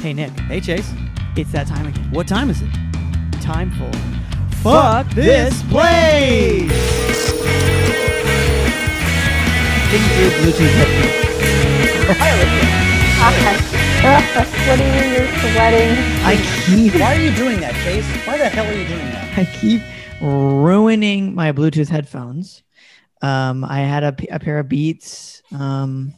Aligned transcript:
Hey, 0.00 0.12
Nick, 0.14 0.30
Hey, 0.40 0.60
Chase. 0.60 0.90
it's 1.36 1.52
that 1.52 1.66
time 1.66 1.86
again. 1.86 2.10
What 2.10 2.26
time 2.26 2.48
is 2.50 2.62
it? 2.62 2.70
Time 3.42 3.70
for 3.72 3.90
Fuck 4.62 5.08
this 5.10 5.62
place! 5.64 6.70
Think 9.90 10.04
through 10.12 10.30
Bluetooth 10.40 10.74
headphones. 10.76 11.26
what 14.68 14.78
do 14.78 14.84
you 14.84 14.92
mean 14.92 15.12
you're 15.12 15.28
sweating? 15.38 15.96
I 16.24 16.36
keep, 16.66 16.94
Why 17.00 17.16
are 17.16 17.20
you 17.20 17.34
doing 17.36 17.60
that, 17.60 17.74
Chase? 17.84 18.04
Why 18.26 18.38
the 18.38 18.48
hell 18.48 18.66
are 18.66 18.72
you 18.72 18.86
doing 18.86 19.06
that? 19.10 19.38
I 19.38 19.44
keep 19.44 19.82
ruining 20.22 21.34
my 21.34 21.52
Bluetooth 21.52 21.88
headphones. 21.88 22.62
Um, 23.22 23.64
I 23.64 23.80
had 23.80 24.02
a, 24.04 24.12
p- 24.12 24.28
a 24.28 24.38
pair 24.38 24.58
of 24.58 24.68
Beats 24.68 25.42
um, 25.52 26.14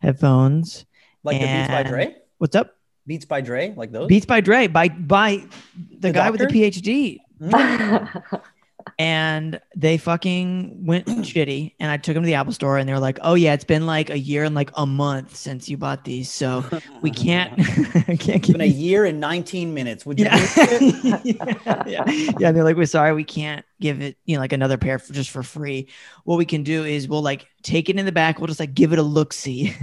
headphones. 0.00 0.84
Like 1.24 1.40
the 1.40 1.46
Beats 1.46 1.68
by 1.68 1.80
And- 1.80 1.88
Dre? 1.88 2.14
What's 2.38 2.54
up? 2.54 2.74
Beats 3.08 3.24
by 3.24 3.40
Dre? 3.40 3.72
Like 3.74 3.90
those? 3.90 4.06
Beats 4.06 4.26
by 4.26 4.40
Dre 4.40 4.66
by 4.66 4.90
by 4.90 5.42
the, 5.90 6.08
The 6.08 6.12
guy 6.12 6.30
with 6.30 6.40
the? 6.40 6.46
PhD. 6.46 7.18
Mm. 7.40 8.40
and 8.98 9.60
they 9.76 9.96
fucking 9.96 10.84
went 10.84 11.06
shitty 11.06 11.74
and 11.78 11.90
i 11.90 11.96
took 11.96 12.14
them 12.14 12.22
to 12.22 12.26
the 12.26 12.34
apple 12.34 12.52
store 12.52 12.78
and 12.78 12.88
they 12.88 12.92
were 12.92 12.98
like 12.98 13.18
oh 13.22 13.34
yeah 13.34 13.52
it's 13.52 13.64
been 13.64 13.86
like 13.86 14.10
a 14.10 14.18
year 14.18 14.44
and 14.44 14.54
like 14.54 14.70
a 14.74 14.86
month 14.86 15.36
since 15.36 15.68
you 15.68 15.76
bought 15.76 16.04
these 16.04 16.30
so 16.30 16.64
we 17.02 17.10
can't 17.10 17.56
can't 18.18 18.42
give 18.42 18.54
been 18.54 18.60
a 18.60 18.64
year 18.64 19.04
and 19.04 19.20
19 19.20 19.74
minutes. 19.74 20.06
Would 20.06 20.18
you 20.18 20.26
yeah. 20.26 20.66
believe 20.68 21.04
it? 21.04 21.36
yeah 21.36 21.84
yeah 21.86 22.32
yeah 22.38 22.52
they're 22.52 22.64
like 22.64 22.76
we're 22.76 22.86
sorry 22.86 23.12
we 23.12 23.24
can't 23.24 23.64
give 23.80 24.00
it 24.00 24.16
you 24.24 24.36
know 24.36 24.40
like 24.40 24.52
another 24.52 24.76
pair 24.76 24.98
for, 24.98 25.12
just 25.12 25.30
for 25.30 25.42
free 25.42 25.88
what 26.24 26.36
we 26.36 26.44
can 26.44 26.62
do 26.62 26.84
is 26.84 27.08
we'll 27.08 27.22
like 27.22 27.46
take 27.62 27.88
it 27.88 27.98
in 27.98 28.06
the 28.06 28.12
back 28.12 28.38
we'll 28.38 28.46
just 28.46 28.60
like 28.60 28.74
give 28.74 28.92
it 28.92 28.98
a 28.98 29.02
look 29.02 29.32
see 29.32 29.74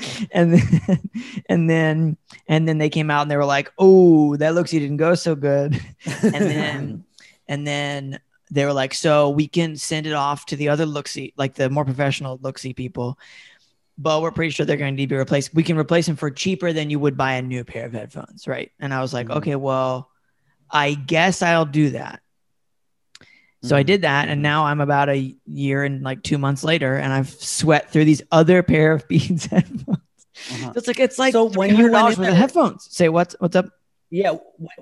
and 0.30 0.54
then 0.54 1.10
and 1.48 1.70
then 1.70 2.16
and 2.48 2.68
then 2.68 2.78
they 2.78 2.88
came 2.90 3.10
out 3.10 3.22
and 3.22 3.30
they 3.30 3.36
were 3.36 3.44
like 3.44 3.72
oh 3.78 4.36
that 4.36 4.54
look 4.54 4.68
see 4.68 4.78
didn't 4.78 4.96
go 4.98 5.14
so 5.14 5.34
good. 5.34 5.80
And 6.22 6.34
then 6.34 7.04
and 7.48 7.66
then 7.66 8.20
they 8.50 8.64
were 8.64 8.72
like 8.72 8.94
so 8.94 9.30
we 9.30 9.48
can 9.48 9.76
send 9.76 10.06
it 10.06 10.12
off 10.12 10.46
to 10.46 10.56
the 10.56 10.68
other 10.68 10.86
look 10.86 11.08
see 11.08 11.32
like 11.36 11.54
the 11.54 11.68
more 11.70 11.84
professional 11.84 12.38
look 12.42 12.58
see 12.58 12.72
people 12.74 13.18
but 13.98 14.20
we're 14.20 14.30
pretty 14.30 14.50
sure 14.50 14.66
they're 14.66 14.76
going 14.76 14.92
to 14.92 14.96
need 14.96 15.08
to 15.08 15.14
be 15.14 15.18
replaced 15.18 15.54
we 15.54 15.62
can 15.62 15.76
replace 15.78 16.06
them 16.06 16.16
for 16.16 16.30
cheaper 16.30 16.72
than 16.72 16.90
you 16.90 16.98
would 17.00 17.16
buy 17.16 17.32
a 17.32 17.42
new 17.42 17.64
pair 17.64 17.86
of 17.86 17.92
headphones. 17.92 18.46
Right. 18.46 18.70
And 18.78 18.92
i 18.94 19.00
was 19.00 19.12
like 19.14 19.28
Mhm. 19.28 19.36
okay 19.36 19.56
well 19.56 20.10
i 20.70 20.94
guess 20.94 21.42
i'll 21.42 21.64
do 21.64 21.90
that 21.90 22.20
so 23.66 23.76
i 23.76 23.82
Mhm. 23.82 23.86
did 23.86 24.02
that 24.02 24.28
and 24.28 24.42
now 24.42 24.64
i'm 24.66 24.80
about 24.80 25.08
a 25.08 25.34
year 25.46 25.84
and 25.84 26.02
like 26.02 26.22
two 26.22 26.38
months 26.38 26.62
later 26.64 26.96
and 26.96 27.12
i've 27.12 27.28
sweat 27.30 27.90
through 27.90 28.04
these 28.04 28.22
other 28.32 28.62
pair 28.72 28.92
of 28.92 29.06
beats 29.08 29.46
headphones 29.54 29.98
Uh-huh. 30.50 30.72
so 30.72 30.78
it's 30.78 30.86
like 30.88 31.00
it's 31.00 31.18
like 31.18 31.32
So 31.32 31.44
when 31.50 31.74
you 31.76 31.90
went 31.90 31.94
$300 31.94 31.98
in 31.98 32.04
worth 32.06 32.18
of 32.18 32.24
there- 32.24 32.34
headphones 32.34 32.86
say 32.90 33.08
what's 33.08 33.34
what's 33.40 33.56
up 33.56 33.66
Yeah, 34.08 34.32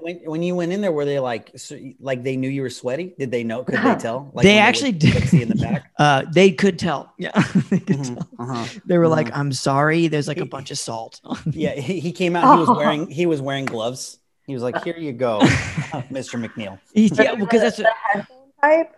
when 0.05 0.17
when 0.33 0.43
you 0.43 0.55
went 0.55 0.71
in 0.75 0.81
there, 0.85 0.93
were 0.93 1.07
they 1.09 1.19
like 1.19 1.45
so, 1.57 1.73
like 2.09 2.21
they 2.27 2.37
knew 2.37 2.51
you 2.57 2.61
were 2.61 2.69
sweaty? 2.83 3.07
Did 3.19 3.31
they 3.33 3.43
know? 3.43 3.65
Could 3.65 3.81
they 3.81 3.97
tell? 3.97 4.19
Like 4.37 4.45
they 4.45 4.57
when 4.61 4.69
actually 4.69 4.93
would 4.93 4.99
did 5.07 5.29
see 5.33 5.41
in 5.41 5.49
the 5.49 5.61
back. 5.67 5.81
uh 6.05 6.29
they 6.39 6.53
could 6.53 6.77
tell 6.79 7.01
yeah 7.17 7.33
they 7.73 7.81
could 7.89 8.01
Mhm, 8.05 8.15
tell. 8.21 8.29
uh-huh. 8.43 8.65
They 8.85 8.99
were 9.01 9.09
Mhm. 9.09 9.17
like, 9.19 9.29
"I'm 9.39 9.53
sorry." 9.57 10.09
There's 10.13 10.29
like 10.29 10.43
a 10.45 10.51
bunch 10.57 10.69
of 10.75 10.79
salt. 10.79 11.15
Yeah, 11.65 11.73
he, 11.89 12.01
he 12.07 12.13
came 12.13 12.37
out. 12.37 12.45
He 12.53 12.61
was 12.65 12.69
wearing 12.79 13.03
he 13.21 13.25
was 13.33 13.41
wearing 13.41 13.65
gloves. 13.65 14.21
He 14.47 14.53
was 14.53 14.63
like, 14.67 14.77
"Here 14.85 14.99
you 15.07 15.13
go, 15.17 15.41
Mr. 16.13 16.37
McNeil." 16.37 16.77
yeah, 16.93 17.35
because 17.35 17.61
that's 17.65 17.81
the 17.81 17.89
headphone 18.13 18.44
type. 18.65 18.91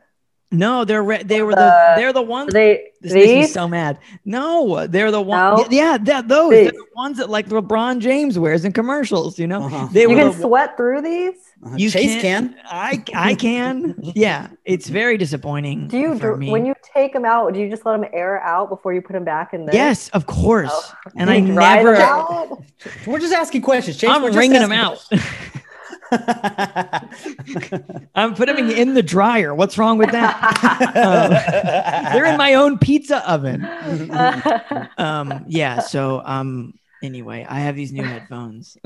no. 0.53 0.85
They're 0.85 1.03
re- 1.03 1.23
they 1.25 1.43
were 1.43 1.53
the 1.55 1.57
The- 1.57 1.93
they're 1.97 2.13
the 2.13 2.23
ones. 2.23 2.51
Are 2.51 2.53
they 2.53 2.85
This 3.03 3.13
makes 3.13 3.27
me 3.27 3.35
these? 3.43 3.53
so 3.53 3.69
mad. 3.69 3.99
No, 4.25 4.87
they're 4.87 5.11
the 5.11 5.21
ones. 5.21 5.63
No? 5.63 5.67
Yeah, 5.71 5.99
yeah, 6.03 6.23
those. 6.23 6.51
They're 6.51 6.71
the 6.71 6.85
ones 6.95 7.19
that 7.19 7.29
like 7.31 7.49
LeBron 7.49 7.99
James 8.01 8.39
wears 8.39 8.65
in 8.65 8.73
commercials. 8.73 9.39
You 9.39 9.47
know, 9.49 9.65
Uh-huh. 9.65 9.89
they 9.93 10.03
you 10.03 10.11
were 10.11 10.17
can 10.17 10.33
the, 10.33 10.39
sweat 10.47 10.77
through 10.77 11.03
these. 11.03 11.35
Uh-huh. 11.65 11.75
You 11.77 11.91
Chase 11.91 12.21
can't- 12.23 12.55
can. 12.55 12.57
I 12.71 13.03
I 13.15 13.35
can. 13.35 13.95
Yeah, 14.01 14.49
it's 14.65 14.89
very 14.89 15.17
disappointing. 15.19 15.89
Do 15.89 15.99
you 15.99 16.19
for 16.19 16.37
me. 16.37 16.51
when 16.51 16.65
you 16.67 16.75
take 16.95 17.13
them 17.13 17.25
out? 17.25 17.53
Do 17.55 17.61
you 17.61 17.69
just 17.69 17.85
let 17.87 18.01
them 18.01 18.09
air 18.13 18.41
out 18.43 18.69
before 18.69 18.93
you 18.95 19.01
put 19.03 19.13
them 19.15 19.25
back 19.25 19.53
in 19.55 19.67
there? 19.67 19.75
Yes, 19.75 20.09
of 20.11 20.27
course. 20.27 20.71
Oh. 20.73 20.93
And 21.17 21.29
I 21.31 21.37
you 21.37 21.53
dry 21.55 21.83
them 21.83 21.95
never. 21.95 22.57
We're 23.07 23.19
just 23.19 23.33
asking 23.35 23.63
questions. 23.63 23.97
Chase, 23.99 24.11
I'm 24.11 24.23
we're 24.23 24.29
just 24.29 24.39
wringing 24.39 24.61
them 24.61 24.73
out. 24.73 25.05
I'm 28.15 28.35
putting 28.35 28.57
them 28.57 28.71
in 28.71 28.95
the 28.95 29.03
dryer. 29.03 29.55
What's 29.55 29.77
wrong 29.79 29.99
with 29.99 30.11
that? 30.13 30.93
Uh, 30.95 32.13
they're 32.13 32.27
in 32.27 32.37
my 32.37 32.55
own 32.55 32.79
pizza 32.79 33.29
oven. 33.31 33.67
um 34.99 35.45
yeah 35.49 35.81
so 35.81 36.23
um 36.25 36.75
anyway 37.03 37.45
i 37.49 37.61
have 37.61 37.77
these 37.77 37.93
new 37.93 38.03
headphones 38.03 38.77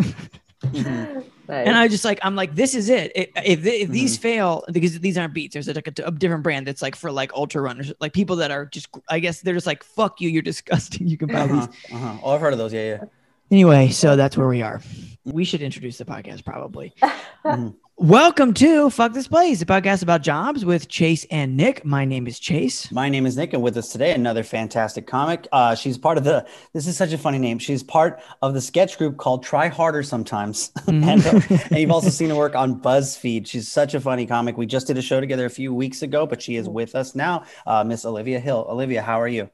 Mhm. 0.62 1.24
and 1.48 1.76
i 1.76 1.88
just 1.88 2.04
like 2.04 2.18
i'm 2.22 2.36
like 2.36 2.54
this 2.54 2.74
is 2.74 2.90
it, 2.90 3.12
It- 3.14 3.30
if, 3.36 3.64
if 3.64 3.88
these 3.88 4.14
Mm-hmm. 4.16 4.22
fail 4.22 4.64
because 4.72 4.98
these 5.00 5.16
aren't 5.16 5.32
beats 5.32 5.54
there's 5.54 5.68
like 5.68 5.86
a, 5.86 5.92
a 6.04 6.10
different 6.10 6.42
brand 6.42 6.66
that's 6.66 6.82
like 6.82 6.96
for 6.96 7.10
like 7.10 7.32
ultra 7.32 7.62
runners 7.62 7.92
like 8.00 8.12
people 8.12 8.36
that 8.36 8.50
are 8.50 8.66
just 8.66 8.88
i 9.08 9.18
guess 9.20 9.40
they're 9.40 9.54
just 9.54 9.66
like 9.66 9.82
fuck 9.82 10.20
you 10.20 10.28
you're 10.28 10.42
disgusting 10.42 11.06
you 11.06 11.16
can 11.16 11.28
buy 11.28 11.46
these 11.46 11.64
Uh-huh, 11.64 11.96
uh-huh. 11.96 12.18
Oh, 12.22 12.32
I've 12.34 12.40
heard 12.42 12.52
of 12.52 12.58
those. 12.58 12.72
Yeah, 12.74 12.84
yeah. 12.84 13.04
anyway 13.50 13.88
so 13.88 14.16
that's 14.16 14.36
where 14.36 14.48
we 14.48 14.60
are 14.62 14.80
we 15.24 15.44
should 15.44 15.62
introduce 15.62 15.98
the 15.98 16.04
podcast 16.04 16.44
probably 16.44 16.92
Mhm. 17.44 17.74
welcome 17.96 18.52
to 18.54 18.90
fuck 18.90 19.12
this 19.14 19.26
place 19.28 19.62
a 19.62 19.66
podcast 19.66 20.02
about 20.02 20.20
jobs 20.22 20.62
with 20.64 20.88
chase 20.88 21.24
and 21.30 21.56
nick 21.56 21.84
my 21.84 22.04
name 22.04 22.26
is 22.26 22.38
chase 22.38 22.90
My 22.92 23.08
name 23.08 23.24
is 23.26 23.36
Nick, 23.36 23.52
and 23.54 23.62
with 23.62 23.76
us 23.76 23.90
today, 23.92 24.12
another 24.12 24.42
fantastic 24.42 25.06
comic. 25.06 25.46
Uh, 25.52 25.74
she's 25.74 25.96
part 25.96 26.18
of 26.18 26.24
the. 26.24 26.46
This 26.74 26.86
is 26.86 26.96
such 26.96 27.12
a 27.12 27.18
funny 27.18 27.38
name. 27.38 27.58
She's 27.58 27.82
part 27.82 28.20
of 28.42 28.52
the 28.54 28.60
sketch 28.60 28.98
group 28.98 29.16
called 29.16 29.42
Try 29.44 29.68
Harder 29.68 30.02
Sometimes, 30.02 30.70
Mhm. 30.86 31.04
and, 31.04 31.26
uh, 31.26 31.64
and 31.70 31.78
you've 31.78 31.90
also 31.90 32.10
seen 32.10 32.30
her 32.30 32.36
work 32.36 32.54
on 32.54 32.80
BuzzFeed. 32.80 33.46
She's 33.46 33.68
such 33.68 33.94
a 33.94 34.00
funny 34.00 34.26
comic. 34.26 34.56
We 34.56 34.66
just 34.66 34.86
did 34.86 34.98
a 34.98 35.02
show 35.02 35.20
together 35.20 35.46
a 35.46 35.50
few 35.50 35.72
weeks 35.74 36.02
ago, 36.02 36.26
but 36.26 36.42
she 36.42 36.56
is 36.56 36.68
with 36.68 36.94
us 36.94 37.14
now. 37.14 37.44
Uh, 37.66 37.84
Miss 37.84 38.04
Olivia 38.04 38.40
Hill. 38.40 38.66
Olivia, 38.68 39.02
how 39.02 39.20
are 39.20 39.28
you? 39.28 39.48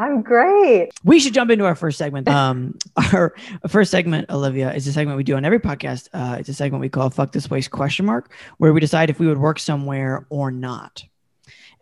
I'm 0.00 0.22
great. 0.22 0.88
we 1.04 1.20
should 1.20 1.34
jump 1.34 1.50
into 1.50 1.66
our 1.66 1.74
first 1.74 1.98
segment. 1.98 2.26
Um, 2.26 2.78
our 3.12 3.34
first 3.68 3.90
segment, 3.90 4.30
Olivia, 4.30 4.72
is 4.72 4.86
a 4.86 4.92
segment 4.94 5.18
we 5.18 5.24
do 5.24 5.36
on 5.36 5.44
every 5.44 5.60
podcast. 5.60 6.08
Uh, 6.14 6.36
it's 6.38 6.48
a 6.48 6.54
segment 6.54 6.80
we 6.80 6.88
call 6.88 7.10
"Fuck 7.10 7.32
This 7.32 7.46
Place?" 7.46 7.68
question 7.68 8.06
mark, 8.06 8.32
where 8.56 8.72
we 8.72 8.80
decide 8.80 9.10
if 9.10 9.20
we 9.20 9.26
would 9.26 9.36
work 9.36 9.58
somewhere 9.58 10.26
or 10.30 10.50
not. 10.50 11.04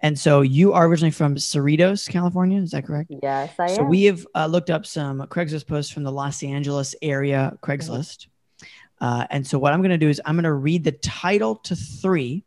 And 0.01 0.19
so, 0.19 0.41
you 0.41 0.73
are 0.73 0.87
originally 0.87 1.13
from 1.13 1.37
Cerritos, 1.37 2.09
California. 2.09 2.61
Is 2.61 2.73
that 2.73 2.85
correct? 2.87 3.13
Yes, 3.23 3.53
I 3.57 3.69
So 3.69 3.73
am. 3.73 3.77
So 3.77 3.83
we 3.85 4.05
have 4.05 4.27
uh, 4.35 4.47
looked 4.47 4.71
up 4.71 4.85
some 4.85 5.21
Craigslist 5.29 5.69
posts 5.69 5.93
from 5.93 6.03
the 6.03 6.13
Los 6.13 6.43
Angeles 6.43 6.97
area 7.01 7.57
Craigslist. 7.63 8.27
Uh, 9.01 9.27
and 9.31 9.47
so 9.47 9.61
what 9.61 9.73
I'm 9.73 9.81
going 9.81 9.91
to 9.91 9.99
do 9.99 10.09
is 10.09 10.21
I'm 10.25 10.35
going 10.35 10.43
to 10.43 10.53
read 10.53 10.83
the 10.83 10.93
title 10.93 11.55
to 11.57 11.77
three, 11.77 12.45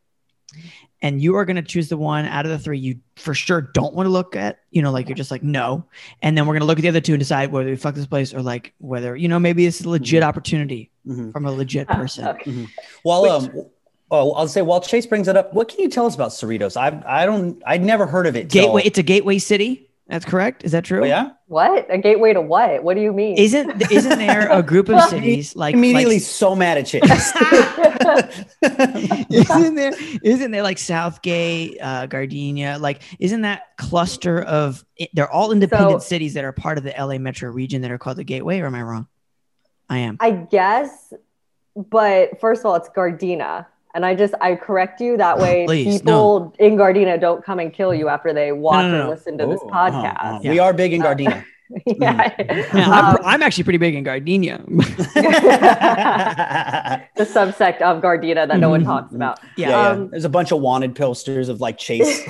and 1.02 1.22
you 1.22 1.36
are 1.36 1.46
going 1.46 1.56
to 1.56 1.62
choose 1.62 1.90
the 1.90 1.98
one 1.98 2.26
out 2.26 2.46
of 2.46 2.52
the 2.52 2.60
three 2.60 2.78
you 2.80 3.00
for 3.16 3.34
sure 3.34 3.62
don't 3.62 3.94
want 3.94 4.06
to 4.08 4.12
look 4.12 4.36
at. 4.36 4.60
You 4.72 4.82
know, 4.82 4.92
like 4.92 5.08
you're 5.10 5.16
just 5.16 5.32
like 5.32 5.44
no, 5.44 5.86
and 6.22 6.38
then 6.38 6.46
we're 6.46 6.54
going 6.54 6.62
to 6.62 6.66
look 6.68 6.78
at 6.78 6.82
the 6.84 6.90
other 6.90 7.02
two 7.02 7.14
and 7.14 7.20
decide 7.20 7.52
whether 7.52 7.70
we 7.70 7.76
fuck 7.76 7.96
this 7.96 8.06
place 8.08 8.34
or 8.34 8.42
like 8.42 8.74
whether 8.80 9.16
you 9.16 9.28
know 9.28 9.40
maybe 9.40 9.66
it's 9.66 9.82
a 9.82 9.90
legit 9.90 10.24
opportunity 10.24 10.90
Mhm. 11.08 11.32
from 11.32 11.46
a 11.46 11.52
legit 11.52 11.88
person. 11.88 12.28
Okay. 12.28 12.68
While 13.04 13.24
Which- 13.24 13.32
um, 13.56 13.66
oh, 14.12 14.32
I'll 14.34 14.48
say 14.48 14.62
while 14.62 14.82
Chase 14.82 15.06
brings 15.06 15.28
it 15.28 15.36
up, 15.36 15.54
what 15.54 15.68
can 15.68 15.80
you 15.80 15.90
tell 15.90 16.06
us 16.06 16.16
about 16.16 16.32
Cerritos? 16.32 16.78
I 16.78 17.02
I 17.06 17.26
don't. 17.26 17.62
I'd 17.66 17.84
never 17.84 18.06
heard 18.06 18.28
of 18.28 18.36
it. 18.36 18.50
till- 18.50 18.66
Gateway. 18.68 18.82
It's 18.86 19.00
a 19.00 19.04
gateway 19.04 19.38
city. 19.40 19.88
That's 20.12 20.26
correct. 20.26 20.66
Is 20.66 20.74
that 20.74 20.84
true? 20.84 21.04
Oh, 21.04 21.06
yeah. 21.06 21.30
What? 21.48 21.86
A 21.90 21.98
gateway 21.98 22.34
to 22.34 22.42
what? 22.42 22.84
What 22.84 22.96
do 22.96 23.02
you 23.02 23.14
mean? 23.14 23.38
Isn't 23.38 23.82
isn't 23.90 24.20
there 24.20 24.52
a 24.52 24.62
group 24.62 24.90
of 24.90 25.02
cities 25.10 25.56
like 25.56 25.74
Immediately 25.74 26.16
like 26.16 26.24
so 26.24 26.54
mad 26.54 26.78
at 26.78 26.86
Chase. 26.86 27.02
isn't 29.30 29.76
there 29.76 29.94
isn't 30.22 30.52
there 30.52 30.64
like 30.64 30.80
Southgate, 30.80 31.78
uh, 31.82 32.08
Gardenia? 32.08 32.78
Like, 32.78 33.04
isn't 33.20 33.44
that 33.44 33.78
cluster 33.78 34.42
of 34.42 34.84
they're 35.14 35.32
all 35.32 35.54
independent 35.54 36.02
So- 36.02 36.08
cities 36.10 36.34
that 36.34 36.44
are 36.44 36.52
part 36.52 36.78
of 36.78 36.84
the 36.84 36.94
LA 36.98 37.18
metro 37.18 37.50
region 37.50 37.82
that 37.84 37.92
are 37.92 37.98
called 37.98 38.18
the 38.18 38.26
Gateway, 38.26 38.60
or 38.60 38.66
am 38.66 38.76
I 38.76 38.82
wrong? 38.82 39.08
I 39.90 40.00
am. 40.00 40.18
I 40.20 40.32
guess, 40.32 41.14
but 41.74 42.42
first 42.42 42.60
of 42.62 42.66
all, 42.66 42.76
it's 42.76 42.90
Gardena. 42.90 43.66
And 43.94 44.06
I 44.06 44.16
just 44.16 44.34
I 44.42 44.56
correct 44.56 45.02
you 45.02 45.18
that 45.18 45.38
way 45.38 45.66
Please, 45.66 46.00
people 46.02 46.54
in 46.60 46.76
Gardena 46.78 47.20
don't 47.20 47.44
come 47.44 47.60
and 47.60 47.74
kill 47.74 47.94
you 47.94 48.08
after 48.08 48.34
they 48.34 48.52
watch 48.54 48.86
no, 48.86 48.96
or 49.02 49.04
no. 49.04 49.10
listen 49.10 49.38
to 49.38 49.46
this 49.46 49.60
Oh, 49.64 49.70
uh-huh, 49.70 49.98
uh-huh. 49.98 50.40
podcast. 50.40 50.50
We 50.50 50.60
are 50.60 50.72
big 50.74 50.94
in 50.94 51.02
Gardena. 51.02 51.44
yeah. 51.86 52.34
Yeah, 52.38 52.90
I'm, 52.92 53.16
Um, 53.16 53.22
I'm 53.24 53.42
actually 53.44 53.64
pretty 53.66 53.78
big 53.80 53.96
in 53.96 54.04
Gardenia. 54.04 54.62
the 57.16 57.24
subsect 57.26 57.82
of 57.82 58.02
Gardena 58.02 58.48
that 58.48 58.60
no 58.60 58.70
one 58.70 58.82
Mhm. 58.82 58.86
talks 58.86 59.14
about. 59.16 59.40
yeah. 59.58 59.70
yeah, 59.70 59.88
Um, 59.90 60.10
There's 60.10 60.26
a 60.26 60.30
bunch 60.30 60.52
of 60.52 60.60
wanted 60.62 60.96
posters 60.96 61.50
of 61.50 61.60
like 61.62 61.78
Chase. 61.78 62.22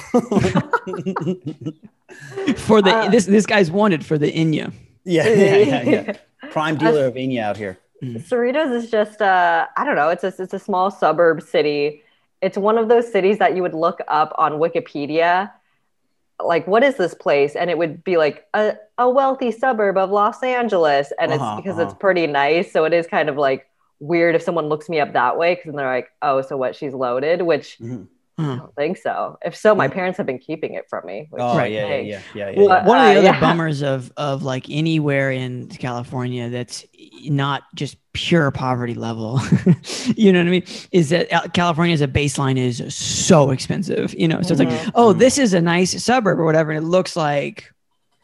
For 2.57 2.81
the 2.81 2.91
uh, 2.93 3.09
this 3.09 3.25
this 3.25 3.45
guy's 3.45 3.71
wanted 3.71 4.05
for 4.05 4.17
the 4.17 4.31
Enya. 4.31 4.71
yeah, 5.05 5.27
yeah, 5.27 5.55
yeah, 5.57 5.83
yeah. 5.83 6.13
Prime 6.51 6.75
dealer 6.77 7.05
of 7.05 7.13
Enya 7.15 7.41
out 7.41 7.57
here. 7.57 7.77
Cerritos 8.01 8.73
is 8.73 8.89
just 8.89 9.21
uh 9.21 9.67
I 9.77 9.85
don't 9.85 9.95
know, 9.95 10.09
it's 10.09 10.23
a 10.23 10.33
it's 10.39 10.53
a 10.53 10.59
small 10.59 10.89
suburb 10.91 11.41
city. 11.41 12.03
It's 12.41 12.57
one 12.57 12.77
of 12.77 12.89
those 12.89 13.11
cities 13.11 13.37
that 13.37 13.55
you 13.55 13.61
would 13.61 13.75
look 13.75 13.99
up 14.07 14.33
on 14.37 14.53
Wikipedia 14.53 15.51
like, 16.43 16.65
what 16.67 16.83
is 16.83 16.95
this 16.97 17.13
place? 17.13 17.55
And 17.55 17.69
it 17.69 17.77
would 17.77 18.03
be 18.03 18.17
like 18.17 18.47
a, 18.53 18.75
a 18.97 19.09
wealthy 19.09 19.51
suburb 19.51 19.97
of 19.97 20.09
Los 20.09 20.41
Angeles. 20.43 21.13
And 21.19 21.31
Uh-huh, 21.31 21.53
it's 21.55 21.63
because 21.63 21.77
uh-huh. 21.79 21.89
it's 21.91 21.93
pretty 21.99 22.27
nice. 22.27 22.71
So 22.71 22.85
it 22.85 22.93
is 22.93 23.07
kind 23.07 23.29
of 23.29 23.37
like 23.37 23.67
weird 23.99 24.33
if 24.35 24.41
someone 24.41 24.65
looks 24.65 24.89
me 24.89 24.99
up 24.99 25.13
that 25.13 25.37
way 25.37 25.55
because 25.55 25.75
they're 25.75 25.85
like, 25.85 26.09
oh, 26.21 26.41
so 26.41 26.57
what? 26.57 26.75
She's 26.75 26.93
loaded, 26.93 27.43
which 27.43 27.77
Mhm. 27.79 28.07
I 28.45 28.55
don't 28.57 28.75
think 28.75 28.97
so. 28.97 29.37
If 29.43 29.55
so, 29.55 29.73
my 29.75 29.87
parents 29.87 30.17
have 30.17 30.25
been 30.25 30.39
keeping 30.39 30.73
it 30.73 30.85
from 30.89 31.05
me. 31.05 31.27
Which 31.29 31.41
Oh 31.41 31.57
Right. 31.57 31.71
yeah, 31.71 31.87
yeah, 31.87 31.95
yeah, 32.01 32.21
yeah, 32.33 32.49
yeah. 32.49 32.59
Well, 32.59 32.67
yeah. 32.69 32.85
One 32.87 32.97
of 32.97 33.03
the 33.03 33.09
Uh, 33.15 33.17
other 33.17 33.23
yeah. 33.23 33.39
bummers 33.47 33.81
of 33.81 34.11
of 34.17 34.43
like 34.43 34.69
anywhere 34.69 35.31
in 35.31 35.67
California 35.69 36.49
that's 36.49 36.85
not 37.25 37.63
just 37.75 37.97
pure 38.13 38.51
poverty 38.51 38.93
level, 38.95 39.39
you 40.15 40.33
know 40.33 40.39
what 40.39 40.47
I 40.47 40.51
mean, 40.51 40.63
is 40.91 41.09
that 41.09 41.31
uh, 41.31 41.41
California 41.53 41.93
as 41.93 42.01
a 42.01 42.07
baseline 42.07 42.57
is 42.57 42.93
so 42.93 43.51
expensive. 43.51 44.13
You 44.17 44.27
know, 44.27 44.41
so 44.41 44.51
it's 44.53 44.59
like, 44.59 44.69
Mhm. 44.69 44.91
oh, 44.95 45.13
Mhm. 45.13 45.19
this 45.19 45.37
is 45.37 45.53
a 45.53 45.61
nice 45.61 46.03
suburb 46.03 46.39
or 46.39 46.45
whatever, 46.45 46.71
and 46.71 46.83
it 46.83 46.87
looks 46.87 47.15
like 47.15 47.71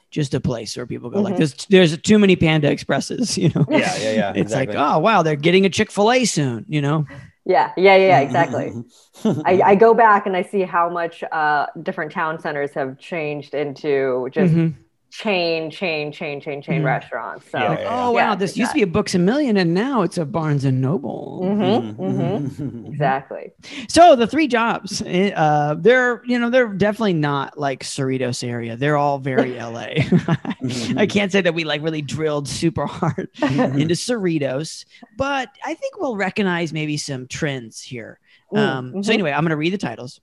just 0.10 0.34
a 0.34 0.40
place 0.40 0.76
where 0.78 0.86
people 0.88 1.10
go 1.10 1.22
like, 1.22 1.34
Mhm. 1.36 1.38
there's 1.38 1.66
there's 1.70 1.98
too 2.02 2.18
many 2.18 2.36
Panda 2.36 2.72
Expresses. 2.72 3.38
You 3.42 3.50
know, 3.54 3.66
yeah, 3.70 3.78
yeah, 3.98 4.12
yeah. 4.14 4.30
it's 4.32 4.40
exactly. 4.40 4.76
like, 4.76 4.96
oh 4.96 5.00
wow, 5.00 5.22
they're 5.22 5.36
getting 5.36 5.66
a 5.66 5.70
Chick 5.70 5.92
Fil 5.92 6.12
A 6.12 6.26
soon. 6.26 6.66
You 6.68 6.82
know, 6.82 7.06
Yeah, 7.48 7.72
yeah, 7.78 7.96
yeah, 7.96 8.08
yeah, 8.08 8.20
exactly. 8.22 8.72
mhm, 8.72 8.86
mhm. 9.24 9.44
I, 9.46 9.62
I 9.64 9.76
go 9.76 9.94
back 9.94 10.28
and 10.28 10.36
I 10.38 10.44
see 10.44 10.64
how 10.64 10.90
much 10.90 11.24
uh, 11.32 11.68
different 11.84 12.12
town 12.14 12.40
centers 12.40 12.74
have 12.76 13.00
changed 13.00 13.54
into 13.56 14.30
just 14.34 14.56
Mhm. 14.56 14.87
Chain, 15.12 15.72
chain, 15.72 16.12
chain, 16.12 16.40
chain, 16.42 16.62
chain 16.62 16.82
Mhm. 16.82 16.86
restaurants. 16.86 17.50
So 17.50 17.60
Yeah, 17.60 17.70
like, 17.70 17.80
yeah, 17.80 17.88
oh 17.90 18.14
yeah. 18.16 18.30
wow, 18.30 18.36
this 18.36 18.58
used 18.58 18.72
to 18.72 18.76
be 18.76 18.84
a 18.84 18.88
Books 18.88 19.16
a 19.16 19.20
Million, 19.20 19.58
and 19.58 19.74
now 19.74 20.02
it's 20.02 20.18
a 20.18 20.26
Barnes 20.26 20.66
and 20.66 20.82
Noble. 20.82 21.40
Mhm, 21.44 21.96
Mhm, 21.98 21.98
mhm. 21.98 22.52
mhm. 22.60 22.88
exactly. 22.88 23.52
So 23.88 24.16
the 24.16 24.28
three 24.28 24.48
jobs, 24.48 25.02
eh, 25.06 25.32
uh, 25.32 25.76
they're 25.80 26.22
you 26.26 26.38
know 26.40 26.50
they're 26.50 26.68
definitely 26.74 27.14
not 27.14 27.58
like 27.58 27.84
Cerritos 27.84 28.48
area. 28.48 28.76
They're 28.76 28.98
all 28.98 29.20
very 29.20 29.58
LA. 29.60 30.04
I 30.98 31.08
can't 31.08 31.32
say 31.32 31.42
that 31.42 31.54
we 31.54 31.64
like 31.64 31.82
really 31.82 32.02
drilled 32.02 32.48
super 32.48 32.86
hard 32.86 33.30
Mhm. 33.40 33.80
into 33.80 33.94
Cerritos, 33.96 34.86
but 35.16 35.50
I 35.66 35.74
think 35.74 36.00
we'll 36.00 36.16
recognize 36.18 36.74
maybe 36.74 36.98
some 36.98 37.28
trends 37.28 37.82
here. 37.82 38.20
Mm, 38.54 38.58
Um, 38.60 39.04
So 39.04 39.14
anyway, 39.14 39.32
I'm 39.32 39.44
gonna 39.44 39.58
read 39.58 39.74
the 39.74 39.78
titles. 39.78 40.20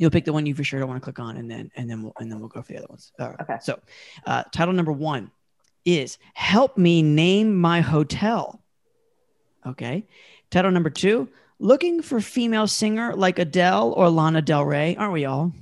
You'll 0.00 0.10
pick 0.10 0.24
the 0.24 0.32
one 0.32 0.46
you 0.46 0.54
for 0.54 0.64
sure 0.64 0.80
don't 0.80 0.88
want 0.88 1.02
to 1.02 1.04
click 1.04 1.18
on, 1.18 1.36
and 1.36 1.50
then 1.50 1.70
and 1.76 1.88
then 1.88 2.02
we'll 2.02 2.14
and 2.18 2.32
then 2.32 2.40
we'll 2.40 2.48
go 2.48 2.62
for 2.62 2.72
the 2.72 2.78
other 2.78 2.86
ones. 2.88 3.12
All 3.20 3.28
right. 3.28 3.40
Okay. 3.42 3.56
So, 3.60 3.78
uh, 4.24 4.44
title 4.50 4.72
number 4.72 4.92
one 4.92 5.30
is 5.84 6.16
"Help 6.32 6.78
Me 6.78 7.02
Name 7.02 7.54
My 7.54 7.82
Hotel." 7.82 8.62
Okay. 9.66 10.06
Title 10.50 10.70
number 10.70 10.88
two: 10.88 11.28
Looking 11.58 12.00
for 12.00 12.18
female 12.22 12.66
singer 12.66 13.14
like 13.14 13.38
Adele 13.38 13.92
or 13.94 14.08
Lana 14.08 14.40
Del 14.40 14.64
Rey. 14.64 14.96
Aren't 14.96 15.12
we 15.12 15.26
all? 15.26 15.52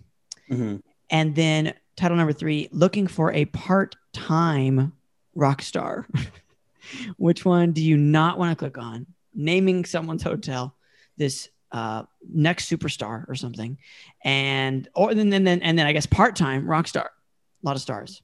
Mhm. 0.48 0.82
And 1.10 1.34
then 1.34 1.74
title 1.96 2.16
number 2.16 2.32
three: 2.32 2.68
Looking 2.70 3.08
for 3.08 3.32
a 3.32 3.44
part-time 3.46 4.92
rock 5.34 5.62
star. 5.62 6.06
Which 7.16 7.44
one 7.44 7.72
do 7.72 7.82
you 7.82 7.96
not 7.96 8.38
want 8.38 8.52
to 8.52 8.56
click 8.56 8.78
on? 8.78 9.06
Naming 9.34 9.84
someone's 9.84 10.22
hotel. 10.22 10.76
This 11.16 11.48
uh, 11.72 12.02
next 12.32 12.70
superstar 12.70 13.28
or 13.28 13.34
something, 13.34 13.78
and 14.24 14.88
or 14.94 15.14
then 15.14 15.30
then 15.30 15.44
then 15.44 15.60
and 15.62 15.78
then 15.78 15.86
I 15.86 15.92
guess 15.92 16.06
part-time 16.06 16.66
rock 16.68 16.88
star. 16.88 17.10
A 17.62 17.66
lot 17.66 17.76
of 17.76 17.82
stars. 17.82 18.22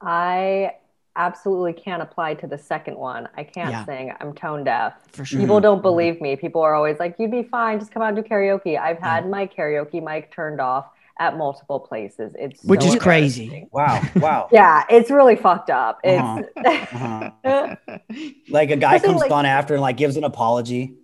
I 0.00 0.72
absolutely 1.16 1.72
can't 1.74 2.00
apply 2.02 2.34
to 2.34 2.46
the 2.46 2.56
second 2.56 2.96
one. 2.96 3.28
I 3.36 3.44
can't 3.44 3.70
Yeah. 3.70 3.84
sing. 3.84 4.12
I'm 4.20 4.32
tone 4.32 4.64
deaf. 4.64 4.94
For 5.12 5.24
sure. 5.24 5.38
People 5.40 5.60
don't 5.60 5.82
believe 5.82 6.20
me. 6.20 6.36
People 6.36 6.62
are 6.62 6.74
always 6.74 6.98
like, 6.98 7.16
you'd 7.18 7.30
be 7.30 7.42
fine. 7.42 7.78
Just 7.78 7.90
come 7.92 8.02
out 8.02 8.14
and 8.14 8.16
do 8.16 8.22
karaoke. 8.22 8.78
I've 8.78 8.98
had 8.98 9.28
my 9.28 9.46
karaoke 9.46 10.02
mic 10.02 10.32
turned 10.32 10.60
off 10.60 10.86
at 11.18 11.36
multiple 11.36 11.80
places. 11.80 12.32
It's 12.38 12.64
Which 12.64 12.80
so 12.82 12.88
is 12.94 12.96
crazy. 12.96 13.68
Wow, 13.72 14.00
wow. 14.16 14.48
Yeah, 14.52 14.84
it's 14.88 15.10
really 15.10 15.36
fucked 15.36 15.68
up. 15.68 15.98
It's 16.02 16.48
Uh-huh. 16.56 17.30
Like 18.48 18.70
a 18.70 18.76
guy 18.76 18.98
comes 18.98 19.20
like- 19.20 19.30
on 19.30 19.44
after 19.46 19.74
and 19.74 19.82
like 19.82 19.96
gives 19.98 20.16
an 20.16 20.24
apology. 20.24 20.94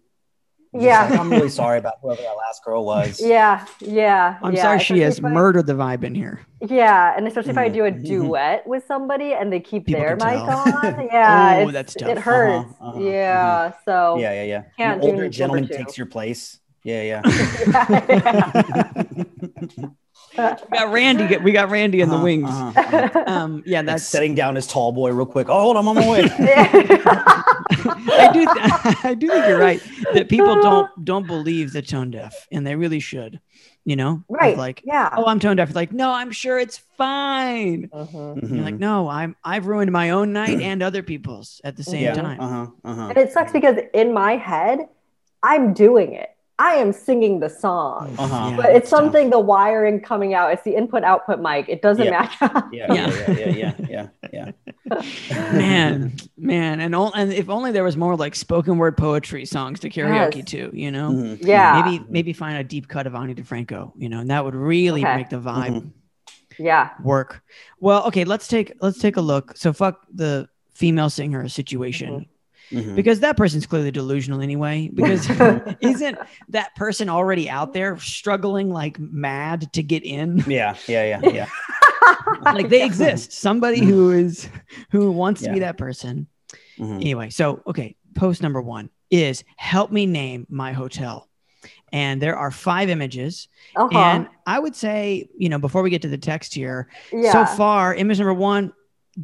He's 0.80 0.84
just 0.84 0.84
Yeah. 0.84 1.08
like, 1.10 1.20
I'm 1.20 1.30
really 1.30 1.48
sorry 1.48 1.78
about 1.78 1.94
whoever 2.02 2.22
that 2.22 2.36
last 2.36 2.64
girl 2.64 2.84
was. 2.84 3.20
yeah, 3.24 3.64
yeah. 3.80 4.38
I'm 4.42 4.54
yeah. 4.54 4.62
sorry 4.62 4.78
she 4.80 5.00
has 5.00 5.18
if 5.18 5.24
I- 5.24 5.28
murdered 5.30 5.66
the 5.66 5.74
vibe 5.74 6.04
in 6.04 6.14
here. 6.14 6.40
Yeah, 6.60 7.14
and 7.16 7.26
especially 7.28 7.50
if 7.50 7.58
I 7.58 7.68
Mhm, 7.68 7.74
do 7.74 7.84
a 7.84 7.90
duet 7.90 8.66
with 8.66 8.84
somebody 8.86 9.34
and 9.34 9.52
they 9.52 9.60
keep 9.60 9.84
People 9.86 10.00
their 10.00 10.16
mic 10.16 10.44
tell. 10.46 10.58
on. 10.58 11.08
Yeah, 11.12 11.64
Oh, 11.66 11.70
that's 11.70 11.94
tough. 11.94 12.08
it 12.08 12.18
hurts. 12.18 12.70
Uh-huh, 12.80 12.88
uh-huh, 12.90 13.00
yeah, 13.00 13.72
so 13.84 14.16
Yeah, 14.18 14.32
yeah, 14.32 14.42
yeah. 14.44 14.62
Can't 14.78 14.94
An 14.94 15.00
do 15.00 15.06
older 15.06 15.16
number 15.24 15.28
gentleman 15.30 15.68
takes 15.68 15.98
your 15.98 16.06
place. 16.06 16.58
Yeah, 16.82 17.02
yeah. 17.02 17.22
yeah. 19.76 19.88
We 20.36 20.78
got 20.78 20.92
Randy. 20.92 21.36
We 21.38 21.52
got 21.52 21.70
Randy 21.70 22.00
in 22.00 22.08
the 22.08 22.14
Uh-huh, 22.16 22.24
wings. 22.24 22.50
uh-huh, 22.50 22.80
uh-huh. 22.80 23.24
Um, 23.26 23.62
yeah, 23.66 23.78
Like 23.78 23.86
that's 23.86 24.04
setting 24.04 24.34
down 24.34 24.54
his 24.56 24.66
tall 24.66 24.92
boy 24.92 25.10
real 25.10 25.26
quick. 25.26 25.48
Oh, 25.48 25.60
hold 25.60 25.76
on, 25.76 25.82
I'm 25.82 25.88
on 25.88 25.94
my 25.96 26.10
way. 26.10 26.22
I 27.70 28.30
do. 28.32 28.40
Th- 28.46 29.04
I 29.04 29.14
do 29.18 29.28
think 29.28 29.46
you're 29.46 29.58
right 29.58 29.80
that 30.14 30.28
people 30.28 30.60
don't 30.62 30.88
don't 31.04 31.26
believe 31.26 31.72
the 31.72 31.82
tone 31.82 32.10
deaf, 32.10 32.46
and 32.52 32.66
they 32.66 32.76
really 32.76 33.00
should. 33.00 33.40
You 33.84 33.94
know, 33.94 34.24
right. 34.28 34.56
Like, 34.58 34.82
yeah. 34.84 35.14
oh, 35.16 35.26
I'm 35.26 35.38
tone 35.38 35.56
deaf. 35.56 35.72
Like, 35.72 35.92
no, 35.92 36.10
I'm 36.10 36.32
sure 36.32 36.58
it's 36.58 36.78
fine. 36.98 37.88
Mhm. 37.94 38.42
And 38.42 38.50
You're 38.56 38.64
like, 38.64 38.74
Mhm. 38.74 38.80
no, 38.80 39.08
I'm 39.08 39.36
I've 39.44 39.66
ruined 39.66 39.92
my 39.92 40.10
own 40.10 40.32
night 40.32 40.60
and 40.60 40.82
other 40.82 41.04
people's 41.04 41.60
at 41.62 41.76
the 41.76 41.84
same 41.84 42.02
Yeah. 42.02 42.14
time. 42.14 42.40
Uh-huh, 42.40 42.66
uh-huh. 42.84 43.08
And 43.10 43.18
it 43.18 43.32
sucks 43.32 43.52
because 43.52 43.76
in 43.94 44.12
my 44.12 44.36
head, 44.36 44.88
I'm 45.42 45.72
doing 45.72 46.14
it. 46.14 46.30
I 46.58 46.76
am 46.76 46.92
singing 46.92 47.40
the 47.40 47.50
song. 47.50 48.14
Uh-huh. 48.18 48.48
Yeah, 48.50 48.56
But 48.56 48.66
it's 48.74 48.88
tough. 48.88 49.00
something 49.00 49.28
the 49.28 49.38
wiring 49.38 50.00
coming 50.00 50.32
out, 50.32 50.52
it's 50.52 50.62
the 50.62 50.74
input 50.74 51.04
output 51.04 51.38
mic. 51.40 51.68
It 51.68 51.82
doesn't 51.82 52.04
Yeah. 52.06 52.10
match 52.12 52.34
up. 52.40 52.68
Yeah, 52.72 52.92
yeah, 52.92 53.08
yeah, 53.28 53.48
yeah, 53.50 53.74
yeah, 53.88 54.06
yeah, 54.32 54.50
yeah. 54.90 55.52
man, 55.52 56.12
man, 56.38 56.80
and 56.80 56.94
all, 56.94 57.12
and 57.14 57.32
if 57.32 57.50
only 57.50 57.72
there 57.72 57.84
was 57.84 57.96
more 57.96 58.16
like 58.16 58.34
spoken 58.34 58.78
word 58.78 58.96
poetry 58.96 59.44
songs 59.44 59.80
to 59.80 59.90
karaoke 59.90 60.36
Yes. 60.36 60.44
too. 60.46 60.70
You 60.72 60.90
know, 60.90 61.10
Mhm. 61.10 61.38
Yeah. 61.42 61.82
maybe 61.84 62.04
maybe 62.08 62.32
find 62.32 62.56
a 62.58 62.64
deep 62.64 62.88
cut 62.88 63.06
of 63.06 63.14
Ani 63.14 63.34
DiFranco. 63.34 63.92
You 63.96 64.08
know, 64.08 64.20
and 64.20 64.30
that 64.30 64.44
would 64.44 64.54
really 64.54 65.04
Okay. 65.04 65.16
make 65.16 65.28
the 65.28 65.36
vibe 65.40 65.70
Mhm. 65.82 65.90
Yeah. 66.58 66.90
work. 67.02 67.42
Well, 67.80 68.04
okay, 68.06 68.24
let's 68.24 68.48
take 68.48 68.72
let's 68.80 68.98
take 68.98 69.16
a 69.16 69.20
look. 69.20 69.56
So 69.56 69.72
fuck 69.72 70.06
the 70.12 70.48
female 70.72 71.10
singer 71.10 71.48
situation 71.48 72.26
Mhm. 72.72 72.96
because 72.96 73.20
that 73.20 73.36
person's 73.36 73.66
clearly 73.66 73.90
delusional 73.90 74.40
anyway. 74.40 74.90
Because 74.92 75.28
isn't 75.80 76.18
that 76.48 76.74
person 76.74 77.08
already 77.08 77.48
out 77.48 77.72
there 77.72 77.98
struggling 77.98 78.70
like 78.70 78.98
mad 78.98 79.72
to 79.74 79.82
get 79.82 80.02
in? 80.04 80.42
Yeah, 80.46 80.76
yeah, 80.88 81.20
yeah, 81.22 81.30
yeah. 81.30 81.48
like 82.42 82.68
they 82.68 82.84
exist. 82.84 83.32
Somebody 83.32 83.84
who 83.84 84.10
is 84.10 84.48
who 84.90 85.10
wants 85.12 85.42
to 85.42 85.52
be 85.52 85.60
that 85.60 85.78
person. 85.78 86.26
Mhm. 86.78 86.96
Anyway, 86.96 87.30
so 87.30 87.62
okay, 87.66 87.96
post 88.14 88.42
number 88.42 88.60
one 88.60 88.90
is 89.10 89.44
help 89.56 89.92
me 89.92 90.06
name 90.06 90.46
my 90.50 90.72
hotel. 90.72 91.28
And 91.92 92.20
there 92.20 92.36
are 92.36 92.50
five 92.50 92.88
images. 92.90 93.48
Uh-huh. 93.76 93.96
And 93.96 94.28
I 94.46 94.58
would 94.58 94.74
say, 94.74 95.28
you 95.38 95.48
know, 95.48 95.58
before 95.58 95.82
we 95.82 95.90
get 95.90 96.02
to 96.02 96.08
the 96.08 96.18
text 96.18 96.54
here, 96.54 96.88
yeah. 97.12 97.32
so 97.32 97.56
far, 97.56 97.94
image 97.94 98.18
number 98.18 98.34
one 98.34 98.72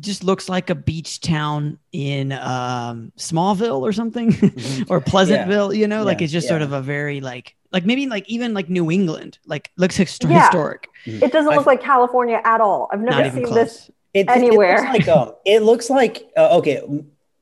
just 0.01 0.25
looks 0.25 0.49
like 0.49 0.71
a 0.71 0.75
beach 0.75 1.21
town 1.21 1.79
in 1.93 2.33
um, 2.33 3.13
Smallville 3.19 3.81
or 3.81 3.93
something, 3.93 4.33
Mhm. 4.33 4.87
or 4.91 5.01
Pleasantville. 5.01 5.73
You 5.75 5.87
know, 5.87 6.03
like 6.05 6.23
it's 6.23 6.33
just 6.33 6.49
sort 6.49 6.63
of 6.63 6.73
a 6.73 6.81
very 6.81 7.21
like, 7.21 7.55
like 7.73 7.85
maybe 7.85 8.07
like 8.07 8.29
even 8.29 8.55
like 8.55 8.69
New 8.71 8.91
England, 8.91 9.39
like 9.47 9.71
looks 9.77 9.99
histo- 9.99 10.31
Yeah. 10.31 10.45
historic. 10.45 10.89
it 11.05 11.33
doesn't 11.33 11.53
I- 11.53 11.57
look 11.57 11.67
like 11.67 11.83
California 11.83 12.41
at 12.45 12.61
all. 12.61 12.89
I've 12.93 13.01
never 13.01 13.31
seen 13.31 13.45
close. 13.45 13.55
this. 13.55 13.91
It, 14.15 14.29
Anywhere. 14.29 14.77
It 14.77 14.93
looks 14.93 15.07
like, 15.07 15.17
um, 15.17 15.33
it 15.47 15.63
looks 15.63 15.91
like 15.91 16.31
uh, 16.37 16.57
okay. 16.59 16.83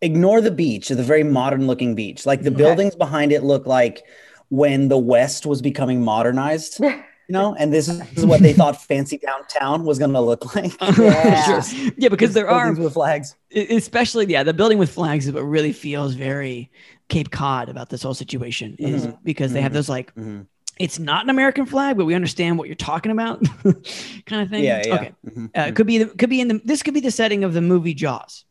Ignore 0.02 0.40
the 0.40 0.50
beach, 0.50 0.88
the 0.88 1.02
very 1.02 1.24
modern 1.24 1.66
looking 1.66 1.94
beach. 1.94 2.24
Like 2.24 2.42
the 2.42 2.48
Okay. 2.50 2.56
buildings 2.56 2.94
behind 2.96 3.32
it 3.32 3.42
look 3.42 3.66
like 3.66 4.02
when 4.48 4.88
the 4.88 4.96
West 4.98 5.46
was 5.46 5.60
becoming 5.62 6.02
modernized. 6.02 6.80
Yeah. 7.30 7.38
You 7.38 7.42
know, 7.44 7.54
and 7.58 7.72
this 7.72 7.88
is, 7.88 8.26
what 8.26 8.40
they 8.40 8.52
thought 8.52 8.80
fancy 8.82 9.18
downtown 9.18 9.84
was 9.84 9.98
going 9.98 10.12
to 10.12 10.20
look 10.20 10.54
like. 10.54 10.72
Yeah. 10.98 11.62
yeah, 11.96 12.08
because 12.08 12.34
there 12.34 12.48
are 12.48 12.66
Buildings 12.66 12.84
with 12.84 12.92
flags. 12.94 13.36
Especially 13.54 14.26
yeah 14.26 14.42
the 14.42 14.52
building 14.54 14.78
with 14.78 14.90
flags 14.90 15.26
is 15.26 15.32
what 15.32 15.42
really 15.42 15.72
feels 15.72 16.14
very 16.14 16.70
cape 17.08 17.30
cod 17.30 17.68
about 17.68 17.88
this 17.88 18.02
whole 18.02 18.14
situation 18.14 18.76
is 18.78 19.06
Mhm. 19.06 19.18
because 19.24 19.52
they 19.52 19.60
have 19.62 19.72
Mhm. 19.72 19.74
those 19.74 19.88
like 19.88 20.14
Mhm. 20.14 20.46
it's 20.78 20.98
not 21.00 21.24
an 21.24 21.30
american 21.30 21.66
flag 21.66 21.96
but 21.96 22.04
we 22.04 22.14
understand 22.14 22.58
what 22.58 22.68
you're 22.68 22.76
talking 22.76 23.10
about 23.10 23.42
kind 24.26 24.42
of 24.42 24.48
thing 24.50 24.62
Yeah, 24.62 24.82
yeah. 24.86 24.94
okay 24.94 25.12
Mhm. 25.26 25.50
uh, 25.58 25.62
it 25.68 25.74
could 25.74 25.86
be 25.88 25.98
the, 25.98 26.06
could 26.06 26.30
be 26.30 26.40
in 26.40 26.46
the 26.48 26.60
this 26.64 26.82
could 26.84 26.94
be 26.94 27.00
the 27.00 27.10
setting 27.10 27.42
of 27.44 27.52
the 27.54 27.60
movie 27.60 27.94
jaws 27.94 28.44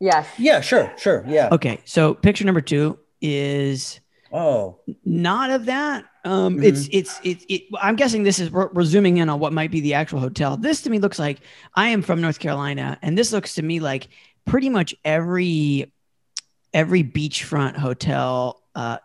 Yes. 0.00 0.28
Yeah, 0.38 0.60
sure, 0.60 0.92
sure. 0.96 1.24
Yeah. 1.26 1.48
okay 1.52 1.80
so 1.84 2.14
picture 2.14 2.44
number 2.44 2.60
two 2.60 2.98
is 3.20 4.00
Oh, 4.32 4.78
not 5.04 5.50
of 5.50 5.64
that 5.66 6.04
um 6.28 6.58
Mhm. 6.58 6.64
it's 6.64 6.88
it's 6.92 7.20
it's 7.24 7.44
it, 7.48 7.62
i'm 7.80 7.96
guessing 7.96 8.22
this 8.22 8.38
is 8.38 8.50
we're, 8.50 8.68
we're 8.72 8.84
zooming 8.84 9.16
in 9.16 9.28
on 9.28 9.40
what 9.40 9.52
might 9.52 9.70
be 9.70 9.80
the 9.80 9.94
actual 9.94 10.20
hotel 10.20 10.56
this 10.56 10.82
to 10.82 10.90
me 10.90 10.98
looks 10.98 11.18
like 11.18 11.38
i 11.74 11.88
am 11.88 12.02
from 12.02 12.20
north 12.20 12.38
carolina 12.38 12.98
and 13.02 13.16
this 13.16 13.32
looks 13.32 13.54
to 13.54 13.62
me 13.62 13.80
like 13.80 14.08
pretty 14.44 14.68
much 14.68 14.94
every 15.04 15.90
every 16.74 17.02
beachfront 17.02 17.76
hotel 17.76 18.62
uh 18.74 18.98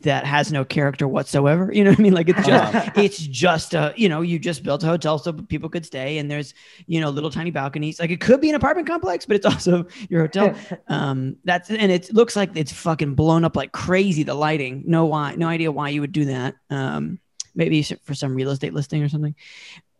that 0.00 0.24
has 0.24 0.50
no 0.50 0.64
character 0.64 1.06
whatsoever. 1.06 1.70
You 1.70 1.84
know 1.84 1.90
what 1.90 1.98
I 1.98 2.02
mean? 2.02 2.14
Like 2.14 2.28
it's 2.30 2.46
just 2.46 2.74
Uh-huh. 2.74 2.90
it's 2.96 3.18
just 3.18 3.74
a 3.74 3.92
you 3.94 4.08
know 4.08 4.22
you 4.22 4.38
just 4.38 4.62
built 4.62 4.82
a 4.82 4.86
hotel 4.86 5.18
so 5.18 5.32
people 5.34 5.68
could 5.68 5.84
stay 5.84 6.16
and 6.16 6.30
there's 6.30 6.54
you 6.86 6.98
know 7.00 7.10
little 7.10 7.30
tiny 7.30 7.50
balconies. 7.50 8.00
Like 8.00 8.10
it 8.10 8.20
could 8.20 8.40
be 8.40 8.48
an 8.48 8.54
apartment 8.54 8.88
complex, 8.88 9.26
but 9.26 9.36
it's 9.36 9.44
also 9.52 9.86
your 10.08 10.22
hotel. 10.22 10.54
Um, 10.88 11.36
that's 11.44 11.70
and 11.70 11.92
it 11.92 12.12
looks 12.12 12.36
like 12.36 12.50
it's 12.54 12.72
fucking 12.72 13.14
blown 13.14 13.44
up 13.44 13.54
like 13.56 13.72
crazy. 13.72 14.22
The 14.22 14.34
lighting, 14.34 14.84
no 14.86 15.04
why, 15.06 15.34
no 15.34 15.46
idea 15.48 15.70
why 15.70 15.90
you 15.90 16.00
would 16.00 16.12
do 16.12 16.24
that. 16.26 16.54
Um, 16.70 17.18
maybe 17.54 17.82
for 17.82 18.14
some 18.14 18.34
real 18.34 18.50
estate 18.50 18.72
listing 18.74 19.02
or 19.02 19.08
something. 19.08 19.34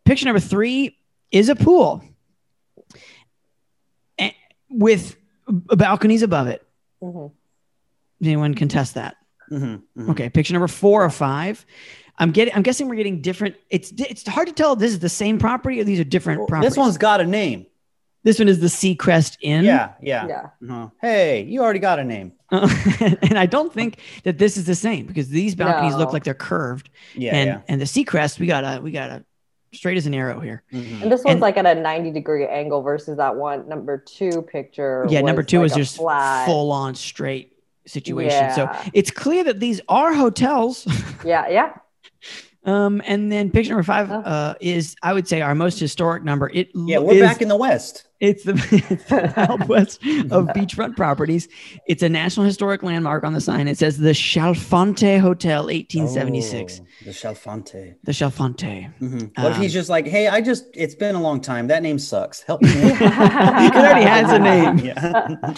Picture 0.05 0.25
number 0.25 0.39
three 0.39 0.97
is 1.31 1.49
a 1.49 1.55
pool 1.55 2.03
with 4.69 5.15
balconies 5.47 6.23
above 6.23 6.47
it. 6.47 6.65
Mhm. 7.01 7.31
Does 8.21 8.27
Anyone 8.27 8.53
contest 8.55 8.95
that? 8.95 9.17
Mhm, 9.53 9.81
mhm. 9.97 10.09
Okay, 10.09 10.29
picture 10.29 10.53
number 10.53 10.67
four 10.67 11.03
or 11.03 11.09
five. 11.09 11.65
I'm 12.17 12.31
getting. 12.31 12.53
I'm 12.53 12.61
guessing 12.63 12.87
we're 12.89 12.95
getting 12.95 13.21
different. 13.21 13.55
It's 13.69 13.91
it's 13.97 14.27
hard 14.27 14.47
to 14.47 14.53
tell 14.53 14.73
if 14.73 14.79
this 14.79 14.91
is 14.91 14.99
the 14.99 15.09
same 15.09 15.39
property 15.39 15.79
or 15.81 15.83
these 15.83 15.99
are 15.99 16.03
different 16.03 16.47
properties. 16.47 16.71
This 16.71 16.77
one's 16.77 16.97
got 16.97 17.21
a 17.21 17.25
name. 17.25 17.65
This 18.23 18.39
one 18.39 18.47
is 18.47 18.59
the 18.59 18.67
Seacrest 18.67 19.37
Inn. 19.41 19.65
Yeah, 19.65 19.93
yeah. 20.01 20.27
Yeah. 20.27 20.49
Uh-huh. 20.69 20.89
Hey, 21.01 21.43
you 21.43 21.61
already 21.61 21.79
got 21.79 21.99
a 21.99 22.03
name. 22.05 22.31
Uh, 22.51 22.69
and 23.21 23.37
I 23.37 23.45
don't 23.47 23.73
think 23.73 23.99
that 24.23 24.37
this 24.37 24.55
is 24.57 24.65
the 24.65 24.75
same 24.75 25.07
because 25.07 25.27
these 25.29 25.55
balconies 25.55 25.95
look 25.95 26.13
like 26.13 26.23
they're 26.23 26.33
curved, 26.33 26.89
Yeah, 27.15 27.35
and 27.35 27.47
yeah. 27.47 27.61
and 27.67 27.81
the 27.81 27.85
Seacrest 27.85 28.39
we 28.39 28.47
got 28.47 28.63
a 28.63 28.79
we 28.81 28.91
got 28.91 29.09
a 29.09 29.25
straight 29.73 29.97
as 29.97 30.05
an 30.05 30.13
arrow 30.13 30.39
here. 30.39 30.61
Mhm. 30.71 31.01
And 31.01 31.11
this 31.11 31.23
one's 31.23 31.33
And- 31.33 31.41
like 31.41 31.57
at 31.57 31.65
a 31.65 31.73
90 31.81 32.11
degree 32.11 32.45
angle 32.45 32.83
versus 32.83 33.17
that 33.17 33.35
one 33.35 33.67
number 33.67 33.97
two 33.97 34.43
picture. 34.43 35.05
Yeah, 35.09 35.21
number 35.21 35.41
two 35.41 35.57
like 35.61 35.65
is 35.65 35.71
a 35.73 35.77
just 35.77 35.97
flat. 35.97 36.45
full 36.45 36.71
on 36.71 36.93
straight 36.93 37.52
situation. 37.85 38.51
So 38.53 38.69
it's 38.93 39.11
clear 39.11 39.43
that 39.43 39.59
these 39.59 39.81
are 39.89 40.13
hotels. 40.13 40.87
Yeah, 41.25 41.47
yeah. 41.47 41.73
Um, 42.65 43.01
and 43.05 43.29
then 43.31 43.49
picture 43.51 43.71
number 43.71 43.83
five 43.83 44.09
uh, 44.11 44.55
is 44.61 44.95
I 45.03 45.11
would 45.13 45.27
say 45.27 45.41
our 45.41 45.53
most 45.55 45.79
historic 45.79 46.23
number. 46.23 46.49
It 46.53 46.69
Yeah, 46.73 46.99
we're 46.99 47.15
is- 47.15 47.21
back 47.21 47.41
in 47.41 47.47
the 47.49 47.55
West. 47.57 48.07
It's 48.21 48.43
the, 48.45 48.53
it's 48.89 49.03
the 49.05 49.33
Wild 49.37 49.67
West 49.67 50.01
of 50.31 50.47
beachfront 50.55 50.95
properties. 50.95 51.49
It's 51.87 52.03
a 52.03 52.07
National 52.09 52.45
Historic 52.45 52.81
Landmark 52.83 53.25
on 53.25 53.33
the 53.33 53.41
sign. 53.41 53.67
It 53.67 53.77
says 53.77 53.97
the 53.97 54.11
Chalfonte 54.11 55.19
Hotel, 55.19 55.63
1876. 55.65 56.79
Oh, 56.81 56.85
the 57.05 57.11
Chalfonte. 57.11 57.95
The 58.03 58.11
Chalfonte. 58.13 58.93
Mhm. 59.01 59.31
What 59.37 59.51
if 59.51 59.55
Um, 59.57 59.61
he's 59.61 59.73
just 59.73 59.89
like, 59.89 60.07
hey, 60.07 60.27
I 60.29 60.39
just, 60.39 60.65
it's 60.73 60.95
been 60.95 61.15
a 61.15 61.21
long 61.21 61.41
time. 61.41 61.67
That 61.67 61.83
name 61.83 61.99
sucks. 61.99 62.41
Help 62.43 62.61
me. 62.61 62.69
It 62.71 63.01
already 63.75 64.05
has 64.05 64.31
a 64.31 64.39
name. 64.39 64.77
Yeah. 64.79 65.53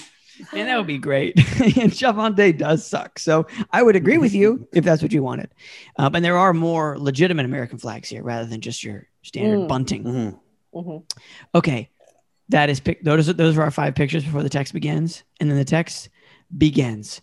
And 0.54 0.68
that 0.68 0.77
would 0.77 0.88
be 0.88 0.98
great. 0.98 1.38
and 1.38 1.92
Chalfonte 1.92 2.58
does 2.58 2.86
suck. 2.86 3.20
So 3.20 3.48
I 3.72 3.82
would 3.84 3.96
agree 3.96 4.18
with 4.18 4.34
you 4.34 4.68
if 4.74 4.84
that's 4.84 5.01
what 5.01 5.12
you 5.13 5.24
wanted. 5.24 5.50
Um, 5.98 6.15
and 6.15 6.24
there 6.25 6.38
are 6.38 6.54
more 6.54 6.98
legitimate 7.00 7.46
American 7.46 7.77
flags 7.77 8.10
here 8.10 8.24
rather 8.24 8.46
than 8.46 8.62
just 8.62 8.84
your 8.84 9.08
standard 9.24 9.60
Mm. 9.60 9.68
bunting. 9.68 10.04
Mhm. 10.04 10.39
Mhm. 10.74 11.04
Okay, 11.56 11.89
that 12.50 12.70
is 12.70 12.80
pic- 12.80 13.04
those 13.04 13.30
are 13.30 13.34
those 13.34 13.58
are 13.58 13.62
our 13.63 13.72
five 13.72 13.96
pictures 13.96 14.24
before 14.24 14.44
the 14.44 14.50
text 14.50 14.74
begins, 14.74 15.24
and 15.39 15.50
then 15.50 15.58
the 15.58 15.63
text 15.65 16.10
begins, 16.58 17.22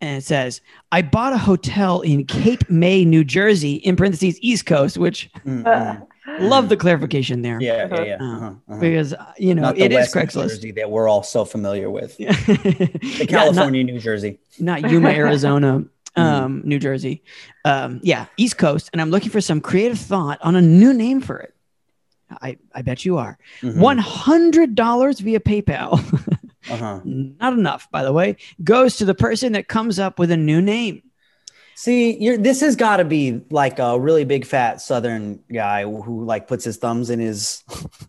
and 0.00 0.18
it 0.18 0.24
says, 0.24 0.60
"I 0.90 1.02
bought 1.02 1.32
a 1.32 1.38
hotel 1.38 2.00
in 2.00 2.24
Cape 2.26 2.68
May, 2.68 3.04
New 3.04 3.24
Jersey, 3.24 3.74
in 3.74 3.94
parentheses 3.96 4.38
East 4.42 4.66
Coast," 4.66 4.98
which 4.98 5.30
Mhm, 5.46 5.66
Uh. 5.66 6.04
Love 6.40 6.68
the 6.68 6.76
clarification 6.76 7.42
there, 7.42 7.58
Yeah, 7.60 7.76
yeah, 7.76 7.94
Uh-huh. 7.94 8.02
yeah. 8.04 8.16
Uh, 8.20 8.24
Uh-huh, 8.36 8.46
uh-huh. 8.46 8.80
because 8.80 9.14
you 9.38 9.54
know 9.54 9.62
Not 9.62 9.76
the 9.76 9.82
it 9.82 9.92
is 9.92 9.96
West 9.96 10.14
New 10.14 10.20
Craigslist. 10.22 10.48
Jersey 10.48 10.72
that 10.72 10.90
we're 10.90 11.08
all 11.08 11.22
so 11.22 11.44
familiar 11.44 11.90
with. 11.90 12.16
Yeah. 12.20 12.32
The 12.32 12.98
Yeah, 13.02 13.18
not- 13.18 13.28
California, 13.28 13.84
New 13.84 13.98
Jersey. 13.98 14.38
not 14.60 14.88
Yuma, 14.90 15.08
Arizona, 15.22 15.84
um, 16.16 16.62
New 16.64 16.78
Jersey. 16.78 17.22
Um, 17.64 18.00
yeah, 18.02 18.26
East 18.36 18.58
Coast. 18.58 18.90
And 18.92 19.00
I'm 19.00 19.10
looking 19.10 19.30
for 19.30 19.40
some 19.40 19.60
creative 19.60 19.98
thought 19.98 20.38
on 20.42 20.56
a 20.56 20.60
new 20.60 20.92
name 20.94 21.20
for 21.20 21.38
it. 21.38 21.54
I, 22.40 22.56
I 22.74 22.82
bet 22.82 23.04
you 23.04 23.18
are. 23.18 23.38
Mhm. 23.60 23.76
$100 23.78 25.20
via 25.20 25.40
PayPal. 25.40 26.38
Uh-huh. 26.70 27.00
Not 27.04 27.54
enough, 27.54 27.90
by 27.90 28.04
the 28.04 28.12
way, 28.12 28.36
goes 28.62 28.98
to 28.98 29.04
the 29.04 29.16
person 29.16 29.54
that 29.54 29.66
comes 29.66 29.98
up 29.98 30.20
with 30.20 30.30
a 30.30 30.36
new 30.36 30.62
name. 30.62 31.02
See, 31.74 32.16
you're, 32.18 32.36
this 32.36 32.60
has 32.60 32.76
got 32.76 32.98
to 32.98 33.04
be 33.04 33.40
like 33.50 33.78
a 33.78 33.98
really 33.98 34.24
big 34.24 34.44
fat 34.46 34.80
Southern 34.80 35.40
guy 35.52 35.82
who 35.84 36.24
like 36.24 36.46
puts 36.46 36.64
his 36.64 36.76
thumbs 36.76 37.10
in 37.10 37.18
his 37.18 37.64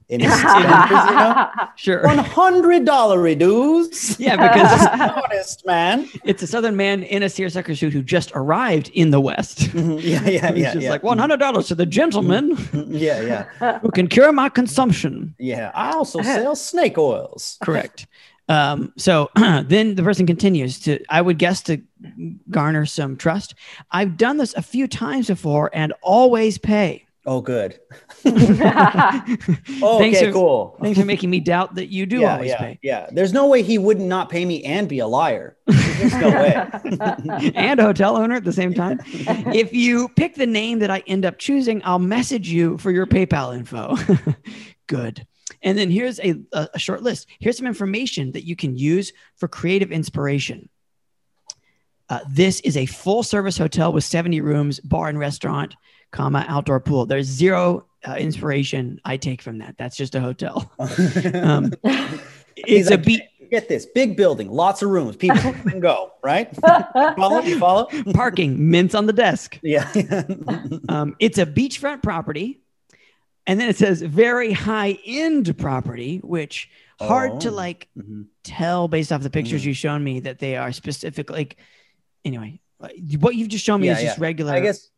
in 0.10 0.20
his 0.20 0.32
fingers, 0.41 0.89
you 1.10 1.15
know. 1.15 1.50
Sure. 1.75 2.03
One 2.03 2.20
hundred 2.20 2.86
dollar 2.86 3.34
dues. 3.34 4.20
Yeah, 4.20 4.36
because 4.36 4.88
honest 5.25 5.65
man. 5.65 6.08
it's 6.24 6.43
a 6.43 6.48
Southern 6.48 6.75
man 6.75 7.03
in 7.03 7.24
a 7.24 7.29
seersucker 7.29 7.74
suit 7.75 7.93
who 7.93 8.03
just 8.03 8.32
arrived 8.36 8.89
in 8.93 9.10
the 9.12 9.20
West. 9.20 9.60
Mhm. 9.72 10.00
Yeah, 10.03 10.27
yeah, 10.29 10.51
He's 10.53 10.62
yeah. 10.63 10.74
just 10.74 10.84
yeah. 10.84 10.89
like 10.91 11.01
$100 11.01 11.67
to 11.67 11.75
the 11.75 11.86
gentleman 11.86 12.55
Mhm. 12.58 12.88
Yeah, 12.89 13.46
yeah, 13.60 13.79
who 13.79 13.89
can 13.91 14.08
cure 14.08 14.32
my 14.32 14.50
consumption. 14.50 15.34
yeah. 15.39 15.72
I 15.74 15.91
also 15.93 16.22
sell 16.22 16.55
snake 16.55 16.98
oils. 16.98 17.58
Correct. 17.63 18.05
Um, 18.50 18.94
so 18.98 19.30
then 19.36 19.96
the 19.96 20.04
person 20.04 20.26
continues 20.28 20.80
to, 20.82 21.04
I 21.10 21.22
would 21.22 21.38
guess, 21.40 21.62
to 21.64 21.82
garner 22.50 22.86
some 22.86 23.16
trust. 23.18 23.56
I've 23.92 24.18
done 24.18 24.38
this 24.38 24.54
a 24.56 24.62
few 24.62 24.88
times 24.88 25.28
before 25.28 25.70
and 25.74 25.94
always 26.02 26.58
pay. 26.58 27.06
Oh, 27.26 27.40
good. 27.40 27.80
Thanks 28.24 28.42
Okay, 29.82 30.26
for- 30.26 30.32
cool. 30.34 30.78
Thanks 30.82 31.00
for 31.00 31.06
making 31.06 31.30
me 31.30 31.40
doubt 31.40 31.76
that 31.76 31.88
you 31.88 32.06
do 32.06 32.20
yeah, 32.20 32.34
always 32.34 32.50
yeah, 32.50 32.58
pay. 32.58 32.80
yeah. 32.84 33.08
There's 33.14 33.32
no 33.32 33.48
way 33.48 33.62
he 33.62 33.78
would 33.78 34.00
not 34.00 34.14
not 34.14 34.30
pay 34.30 34.44
me 34.46 34.62
and 34.66 34.88
be 34.90 35.00
a 35.00 35.08
liar. 35.08 35.56
There's 35.66 36.14
no 36.16 36.30
way. 36.30 36.54
and 37.56 37.80
a 37.80 37.84
hotel 37.84 38.18
owner 38.18 38.36
at 38.36 38.44
the 38.44 38.52
same 38.52 38.74
time. 38.74 39.00
if 39.08 39.74
you 39.74 40.10
pick 40.10 40.36
the 40.36 40.46
name 40.46 40.80
that 40.80 40.92
I 40.92 41.02
end 41.08 41.26
up 41.26 41.40
choosing, 41.40 41.82
I'll 41.86 41.98
message 41.98 42.50
you 42.50 42.78
for 42.78 42.92
your 42.92 43.08
PayPal 43.08 43.56
info. 43.56 43.96
Good. 44.88 45.26
And 45.63 45.77
then 45.77 45.89
here's 45.89 46.20
a, 46.20 46.36
a, 46.51 46.70
a 46.75 46.79
short 46.79 47.01
list. 47.01 47.27
Here's 47.39 47.58
some 47.58 47.67
information 47.67 48.34
that 48.34 48.46
you 48.46 48.55
can 48.55 48.75
use 48.77 49.13
for 49.38 49.48
creative 49.48 49.91
inspiration. 49.91 50.70
Uh, 52.10 52.20
this 52.29 52.60
is 52.62 52.77
a 52.77 52.86
full 52.86 53.24
service 53.24 53.58
hotel 53.58 53.91
with 53.91 54.03
70 54.03 54.41
rooms, 54.41 54.79
bar 54.82 55.08
and 55.08 55.17
restaurant, 55.17 55.75
comma, 56.12 56.46
outdoor 56.48 56.79
pool. 56.79 57.05
There's 57.05 57.25
zero 57.25 57.88
uh, 58.08 58.15
inspiration 58.15 59.00
I 59.05 59.17
take 59.17 59.41
from 59.41 59.60
that. 59.60 59.75
That's 59.77 59.96
just 59.96 60.15
a 60.15 60.20
hotel. 60.20 60.72
Um, 61.34 61.74
it's 62.55 62.89
a 62.89 62.91
like, 62.91 63.05
beat. 63.05 63.22
Get 63.50 63.67
this 63.67 63.86
big 63.86 64.15
building, 64.15 64.50
lots 64.50 64.82
of 64.82 64.89
rooms, 64.89 65.15
people 65.15 65.38
come 65.41 65.67
and 65.67 65.82
go, 65.82 66.12
right? 66.24 66.55
follow? 67.15 67.41
You 67.41 67.60
follow? 67.60 67.88
Parking, 68.13 68.70
mints 68.70 68.96
on 68.96 69.05
the 69.05 69.13
desk. 69.13 69.60
Yeah. 69.62 69.89
Um, 70.89 71.15
it's 71.20 71.38
a 71.38 71.46
beachfront 71.46 72.03
property. 72.03 72.62
And 73.46 73.60
then 73.60 73.68
it 73.70 73.76
says 73.78 74.02
very 74.02 74.54
high 74.54 74.98
end 75.06 75.58
property, 75.58 76.18
which 76.24 76.70
hard 77.00 77.42
to 77.42 77.50
Oh. 77.50 77.54
like 77.54 77.90
Mhm. 77.98 78.28
tell 78.44 78.88
based 78.88 79.12
off 79.12 79.22
the 79.22 79.30
pictures 79.30 79.64
Mhm. 79.64 79.66
you've 79.66 79.78
shown 79.78 80.04
me 80.04 80.22
that 80.22 80.40
they 80.40 80.56
are 80.56 80.72
specific. 80.72 81.30
Like, 81.30 81.58
anyway, 82.24 82.62
what 83.20 83.36
you've 83.36 83.50
just 83.50 83.66
shown 83.66 83.82
me 83.82 83.88
Yeah, 83.88 83.98
is 83.98 84.02
just 84.04 84.20
regular. 84.20 84.54
I 84.54 84.62
guess 84.62 84.90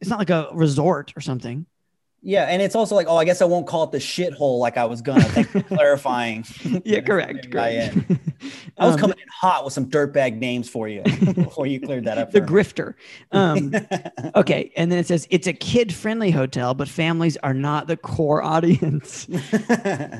it's 0.00 0.08
not 0.08 0.18
like 0.18 0.30
a 0.30 0.48
resort 0.52 1.12
or 1.16 1.20
something. 1.20 1.66
Yeah, 2.26 2.44
and 2.44 2.62
it's 2.62 2.74
also 2.74 2.94
like, 2.94 3.06
oh, 3.06 3.16
I 3.18 3.26
guess 3.26 3.42
I 3.42 3.44
won't 3.44 3.66
call 3.66 3.84
it 3.84 3.92
the 3.92 3.98
shithole 3.98 4.58
like 4.58 4.78
I 4.78 4.86
was 4.86 5.02
gonna. 5.02 5.28
Thank 5.30 5.48
you 5.48 5.60
for 5.60 5.60
clarifying. 5.76 6.46
Yeah, 6.84 7.00
correct. 7.02 7.48
Maybe 7.50 7.58
I 7.58 7.90
correct. 7.90 8.06
I 8.78 8.86
was 8.86 8.96
Um, 8.96 8.98
coming 8.98 9.18
in 9.18 9.28
hot 9.40 9.64
with 9.64 9.74
some 9.74 9.90
dirtbag 9.90 10.38
names 10.38 10.68
for 10.68 10.88
you 10.88 11.06
before 11.42 11.66
you 11.66 11.80
cleared 11.80 12.04
that 12.06 12.18
up. 12.18 12.32
the 12.32 12.40
grifter. 12.40 12.94
Um, 13.32 13.86
okay, 14.34 14.72
and 14.76 14.90
then 14.90 14.98
it 14.98 15.06
says 15.06 15.26
it's 15.30 15.46
a 15.46 15.52
kid-friendly 15.52 16.30
hotel, 16.30 16.74
but 16.74 16.88
families 16.88 17.36
are 17.38 17.54
not 17.54 17.86
the 17.86 17.96
core 17.96 18.42
audience. 18.42 19.28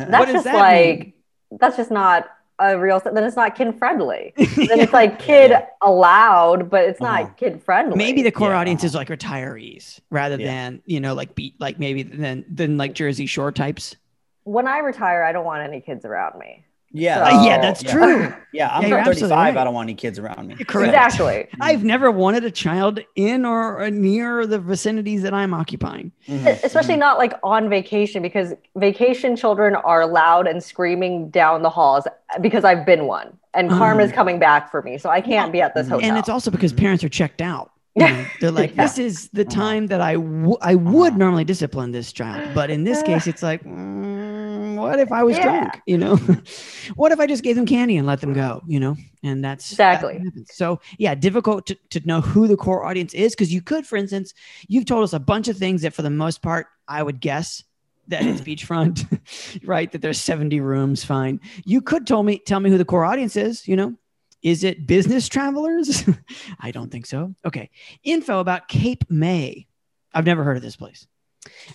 That's 0.06 0.26
What 0.26 0.28
just 0.30 0.44
that 0.44 0.56
like 0.56 0.70
mean? 0.70 1.12
that's 1.50 1.76
just 1.76 1.90
not 1.90 2.28
a 2.58 2.78
real. 2.78 3.00
Then 3.00 3.24
it's 3.24 3.36
not 3.36 3.54
kid 3.56 3.76
friendly. 3.78 4.32
then 4.36 4.80
it's 4.80 4.92
like 4.92 5.18
kid 5.18 5.50
Yeah. 5.50 5.66
allowed, 5.82 6.70
but 6.70 6.84
it's 6.84 7.00
Uh-huh. 7.00 7.22
not 7.22 7.36
kid 7.36 7.62
friendly. 7.62 7.96
maybe 7.96 8.22
the 8.22 8.30
core 8.30 8.50
Yeah. 8.50 8.58
audience 8.58 8.84
is 8.84 8.94
like 8.94 9.08
retirees 9.08 10.00
rather 10.10 10.36
Yeah. 10.36 10.46
than 10.46 10.82
you 10.86 11.00
know 11.00 11.14
like 11.14 11.34
beat 11.34 11.60
like 11.60 11.78
maybe 11.78 12.02
then 12.02 12.44
than 12.48 12.76
like 12.76 12.94
Jersey 12.94 13.26
Shore 13.26 13.52
types. 13.52 13.96
when 14.44 14.68
I 14.68 14.78
retire, 14.78 15.22
I 15.24 15.32
don't 15.32 15.44
want 15.46 15.62
any 15.66 15.80
kids 15.80 16.04
around 16.04 16.38
me. 16.38 16.64
Yeah, 16.94 17.18
Uh, 17.18 17.20
Uh, 17.20 17.24
that's- 17.24 17.44
yeah, 17.46 17.60
that's 17.60 17.82
yeah. 17.82 17.92
true. 17.92 18.34
Yeah, 18.54 18.68
I'm 18.72 18.88
Yeah, 18.88 19.02
35. 19.02 19.30
right. 19.32 19.56
I 19.56 19.64
don't 19.64 19.74
want 19.74 19.86
any 19.86 19.96
kids 19.96 20.16
around 20.16 20.46
me. 20.46 20.54
Correct. 20.54 20.94
Exactly. 20.94 21.48
I've 21.60 21.82
never 21.82 22.08
wanted 22.12 22.44
a 22.44 22.52
child 22.52 23.00
in 23.16 23.44
or 23.44 23.82
or 23.82 23.90
near 23.90 24.46
the 24.46 24.60
vicinities 24.60 25.22
that 25.22 25.34
I'm 25.34 25.52
occupying. 25.52 26.12
Mhm, 26.28 26.62
Especially 26.62 26.96
not 26.96 27.18
like 27.18 27.34
on 27.42 27.68
vacation 27.68 28.22
because 28.22 28.54
vacation 28.76 29.34
children 29.34 29.74
are 29.74 30.06
loud 30.06 30.46
and 30.46 30.62
screaming 30.62 31.30
down 31.30 31.62
the 31.62 31.70
halls 31.78 32.04
because 32.40 32.62
I've 32.64 32.86
been 32.86 33.06
one 33.08 33.28
and 33.54 33.70
Uh-huh. 33.70 33.78
karma's 33.80 34.12
coming 34.12 34.38
back 34.38 34.70
for 34.70 34.80
me. 34.82 34.98
So 34.98 35.10
I 35.10 35.20
can't 35.20 35.50
be 35.50 35.60
at 35.60 35.74
this 35.74 35.86
Mhm. 35.88 35.90
hotel. 35.90 36.08
And 36.10 36.16
it's 36.20 36.28
also 36.28 36.48
because 36.56 36.72
parents 36.72 37.02
are 37.02 37.08
checked 37.20 37.42
out. 37.42 37.70
You 37.96 38.06
know, 38.08 38.24
they're 38.40 38.50
like, 38.62 38.72
Yeah. 38.74 38.82
this 38.84 38.98
is 38.98 39.14
the 39.40 39.44
time 39.44 39.82
that 39.92 40.00
I 40.00 40.14
w- 40.14 40.56
I 40.72 40.74
would 40.74 41.12
Uh-huh. 41.14 41.24
normally 41.24 41.44
discipline 41.44 41.90
this 41.92 42.12
child, 42.12 42.42
but 42.58 42.68
in 42.70 42.82
this 42.88 43.02
case, 43.10 43.24
it's 43.32 43.42
like, 43.50 43.62
mm, 43.64 44.43
what 44.76 44.98
if 45.00 45.10
I 45.12 45.22
was 45.24 45.36
Yeah. 45.36 45.42
drunk? 45.44 45.80
You 45.86 45.98
know, 45.98 46.16
what 46.96 47.12
if 47.12 47.20
I 47.20 47.26
just 47.26 47.42
gave 47.42 47.56
them 47.56 47.66
candy 47.66 47.96
and 47.96 48.06
let 48.06 48.20
them 48.20 48.32
go? 48.32 48.62
You 48.66 48.80
know, 48.80 48.96
and 49.22 49.44
that's 49.44 49.70
Exactly. 49.72 50.14
happens. 50.18 50.50
So 50.54 50.80
yeah, 50.98 51.14
difficult 51.14 51.66
to, 51.66 51.76
to 51.90 52.00
know 52.06 52.20
who 52.20 52.46
the 52.46 52.56
core 52.56 52.84
audience 52.84 53.14
is 53.14 53.32
because 53.34 53.52
you 53.52 53.62
could, 53.62 53.86
for 53.86 53.96
instance, 53.96 54.34
you've 54.68 54.86
told 54.86 55.04
us 55.04 55.12
a 55.12 55.18
bunch 55.18 55.48
of 55.48 55.56
things 55.56 55.82
that 55.82 55.94
for 55.94 56.02
the 56.02 56.10
most 56.10 56.42
part, 56.42 56.66
I 56.88 57.02
would 57.02 57.20
guess 57.20 57.62
that 58.08 58.22
it's 58.24 58.40
beachfront, 58.46 59.20
right? 59.64 59.90
That 59.92 60.02
there's 60.02 60.20
70 60.20 60.60
rooms, 60.60 61.04
fine. 61.04 61.40
You 61.64 61.80
could 61.80 62.06
tell 62.06 62.22
me 62.22 62.38
tell 62.38 62.60
me 62.60 62.70
who 62.70 62.78
the 62.78 62.84
core 62.84 63.04
audience 63.04 63.36
is, 63.36 63.66
you 63.66 63.76
know. 63.76 63.94
Is 64.42 64.62
it 64.62 64.86
business 64.86 65.26
travelers? 65.28 66.04
I 66.60 66.70
don't 66.70 66.90
think 66.92 67.06
so. 67.06 67.34
Okay. 67.46 67.70
Info 68.02 68.40
about 68.40 68.68
Cape 68.68 69.04
May. 69.08 69.66
I've 70.12 70.26
never 70.26 70.44
heard 70.44 70.58
of 70.58 70.62
this 70.62 70.76
place. 70.76 71.06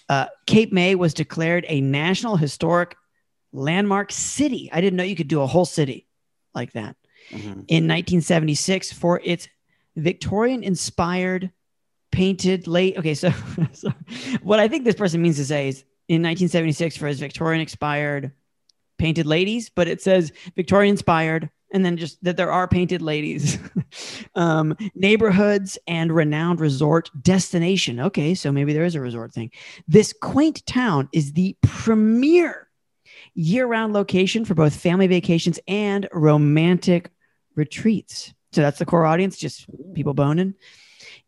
Uh, 0.07 0.27
Cape 0.45 0.71
May 0.71 0.95
was 0.95 1.13
declared 1.13 1.65
a 1.67 1.81
National 1.81 2.35
Historic 2.37 2.95
Landmark 3.51 4.11
City. 4.11 4.69
I 4.71 4.81
didn't 4.81 4.97
know 4.97 5.03
you 5.03 5.15
could 5.15 5.27
do 5.27 5.41
a 5.41 5.47
whole 5.47 5.65
city 5.65 6.07
like 6.53 6.73
that 6.73 6.95
Mhm. 7.31 7.65
in 7.67 7.87
1976 7.87 8.91
for 8.91 9.21
its 9.23 9.47
Victorian 9.95 10.63
inspired 10.63 11.51
painted 12.11 12.67
late. 12.67 12.97
Okay, 12.97 13.13
so, 13.13 13.31
so 13.73 13.91
what 14.41 14.59
I 14.59 14.67
think 14.67 14.83
this 14.83 14.95
person 14.95 15.21
means 15.21 15.35
to 15.37 15.45
say 15.45 15.67
is 15.69 15.83
in 16.07 16.21
1976 16.23 16.97
for 16.97 17.07
his 17.07 17.19
Victorian 17.19 17.61
inspired 17.61 18.31
painted 18.97 19.25
ladies, 19.25 19.69
but 19.69 19.87
it 19.87 20.01
says 20.01 20.31
Victorian 20.55 20.91
inspired 20.93 21.49
and 21.71 21.85
then 21.85 21.97
just 21.97 22.23
that 22.23 22.37
there 22.37 22.51
are 22.51 22.67
painted 22.67 23.01
ladies, 23.01 23.57
um, 24.35 24.75
neighborhoods 24.95 25.77
and 25.87 26.11
renowned 26.13 26.59
resort 26.59 27.09
destination. 27.21 27.99
Okay, 27.99 28.35
so 28.35 28.51
maybe 28.51 28.73
there 28.73 28.85
is 28.85 28.95
a 28.95 29.01
resort 29.01 29.33
thing. 29.33 29.51
This 29.87 30.13
quaint 30.21 30.65
town 30.65 31.09
is 31.13 31.33
the 31.33 31.55
premier 31.61 32.67
year 33.35 33.65
round 33.67 33.93
location 33.93 34.45
for 34.45 34.55
both 34.55 34.75
family 34.75 35.07
vacations 35.07 35.59
and 35.67 36.07
romantic 36.13 37.11
retreats. 37.55 38.33
So 38.51 38.61
that's 38.61 38.79
the 38.79 38.85
core 38.85 39.05
audience, 39.05 39.37
just 39.37 39.67
people 39.93 40.13
boning. 40.13 40.55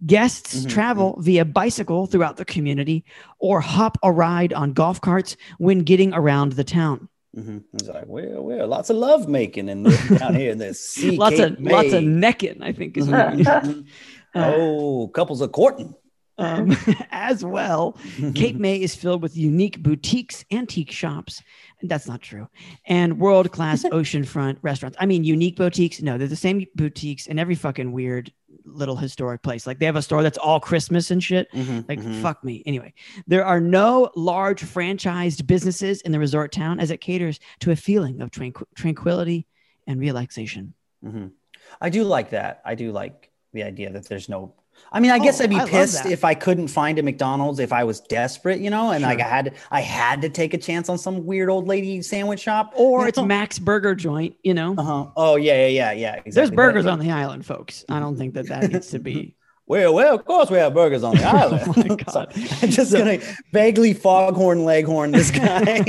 Guests 0.05 0.59
Mhm, 0.59 0.67
travel 0.67 1.17
via 1.21 1.45
bicycle 1.45 2.07
throughout 2.07 2.37
the 2.37 2.45
community 2.45 3.05
or 3.39 3.61
hop 3.61 3.97
a 4.03 4.11
ride 4.11 4.53
on 4.53 4.73
golf 4.73 5.01
carts 5.01 5.37
when 5.57 5.79
getting 5.79 6.13
around 6.13 6.53
the 6.53 6.63
town. 6.63 7.09
Mhm. 7.37 7.63
It's 7.73 7.87
like, 7.87 8.07
well, 8.07 8.41
well, 8.43 8.67
lots 8.67 8.89
of 8.89 8.97
love 8.97 9.27
making 9.29 9.69
in 9.69 9.83
this, 9.83 10.09
down 10.09 10.35
here 10.35 10.51
in 10.51 10.57
this 10.57 10.85
sea. 10.93 11.17
lots 11.17 11.37
Cape 11.37 11.53
of 11.53 11.61
lots 11.61 11.93
of 11.93 12.03
necking, 12.03 12.61
I 12.61 12.73
think 12.73 12.97
is 12.97 13.07
what 13.07 13.33
Mhm, 13.33 13.43
mhm. 13.45 13.85
Uh, 14.35 14.53
oh, 14.55 15.07
couples 15.09 15.41
are 15.41 15.47
courting. 15.49 15.93
um, 16.37 16.75
as 17.11 17.43
well. 17.45 17.97
Cape 18.33 18.55
May 18.55 18.81
is 18.81 18.95
filled 18.95 19.21
with 19.21 19.35
unique 19.37 19.83
boutiques, 19.83 20.43
antique 20.51 20.91
shops. 20.91 21.41
That's 21.83 22.07
not 22.07 22.21
true. 22.21 22.47
And 22.85 23.19
world 23.19 23.51
class 23.51 23.83
oceanfront 23.83 24.57
restaurants. 24.61 24.97
I 24.99 25.05
mean, 25.05 25.23
unique 25.23 25.55
boutiques. 25.57 26.01
No, 26.01 26.17
they're 26.17 26.27
the 26.27 26.35
same 26.37 26.65
boutiques 26.75 27.27
in 27.27 27.37
every 27.39 27.55
fucking 27.55 27.91
weird 27.91 28.31
little 28.65 28.95
historic 28.95 29.41
place. 29.41 29.65
Like 29.67 29.79
they 29.79 29.85
have 29.85 29.95
a 29.95 30.01
store 30.01 30.23
that's 30.23 30.37
all 30.37 30.59
Christmas 30.59 31.11
and 31.11 31.23
shit. 31.23 31.51
Mhm, 31.51 31.87
Like, 31.89 31.99
mhm. 31.99 32.21
fuck 32.21 32.43
me. 32.43 32.63
Anyway, 32.65 32.93
there 33.27 33.45
are 33.45 33.59
no 33.59 34.11
large 34.15 34.61
franchised 34.63 35.47
businesses 35.47 36.01
in 36.01 36.11
the 36.11 36.19
resort 36.19 36.51
town 36.51 36.79
as 36.79 36.91
it 36.91 37.01
caters 37.01 37.39
to 37.59 37.71
a 37.71 37.75
feeling 37.75 38.21
of 38.21 38.31
tranqu- 38.31 38.65
tranquility 38.75 39.47
and 39.87 39.99
relaxation. 39.99 40.73
Mhm. 41.03 41.31
I 41.79 41.89
do 41.89 42.03
like 42.03 42.31
that. 42.31 42.61
I 42.65 42.75
do 42.75 42.91
like 42.91 43.31
the 43.53 43.63
idea 43.63 43.91
that 43.91 44.07
there's 44.07 44.29
no. 44.29 44.53
I 44.91 44.99
mean, 44.99 45.11
I 45.11 45.19
guess 45.19 45.39
Oh, 45.39 45.45
I'd 45.45 45.49
be 45.49 45.55
I 45.55 45.67
pissed 45.67 46.05
if 46.05 46.23
I 46.25 46.33
couldn't 46.33 46.67
find 46.67 46.99
a 46.99 47.03
McDonald's 47.03 47.59
if 47.59 47.71
I 47.73 47.83
was 47.83 47.99
desperate, 48.01 48.59
you 48.59 48.69
know, 48.69 48.91
and 48.91 49.03
like 49.03 49.19
I 49.21 49.27
had 49.27 49.55
I 49.71 49.81
had 49.81 50.21
to 50.21 50.29
take 50.29 50.53
a 50.53 50.57
chance 50.57 50.89
on 50.89 50.97
some 50.97 51.25
weird 51.25 51.49
old 51.49 51.67
lady 51.67 52.01
sandwich 52.01 52.41
shop. 52.41 52.73
Or 52.75 53.01
you 53.03 53.07
it's 53.07 53.17
know? 53.17 53.25
Max 53.25 53.57
Burger 53.59 53.95
Joint, 53.95 54.35
you 54.43 54.53
know? 54.53 54.75
Uh-huh. 54.77 55.07
Oh 55.15 55.35
yeah, 55.37 55.67
yeah, 55.67 55.67
yeah, 55.67 55.91
yeah. 55.93 56.09
Exactly. 56.15 56.31
There's 56.33 56.49
But- 56.49 56.55
burgers 56.57 56.85
on 56.85 56.99
the 56.99 57.11
island, 57.11 57.45
folks. 57.45 57.85
I 57.89 57.99
don't 57.99 58.17
think 58.17 58.33
that 58.35 58.47
that 58.47 58.71
needs 58.71 58.89
to 58.89 58.99
be. 58.99 59.35
Well, 59.67 59.93
well, 59.93 60.15
of 60.15 60.25
course 60.25 60.49
we 60.51 60.57
have 60.57 60.73
burgers 60.73 61.01
on 61.01 61.15
the 61.15 61.23
island. 61.41 61.63
Oh 61.65 61.73
my 61.77 61.95
God. 61.95 62.11
So, 62.11 62.19
I'm 62.61 62.69
just 62.71 62.91
gonna 62.91 63.19
vaguely 63.53 63.93
foghorn 63.93 64.65
leghorn 64.65 65.11
this 65.13 65.31
guy. 65.31 65.85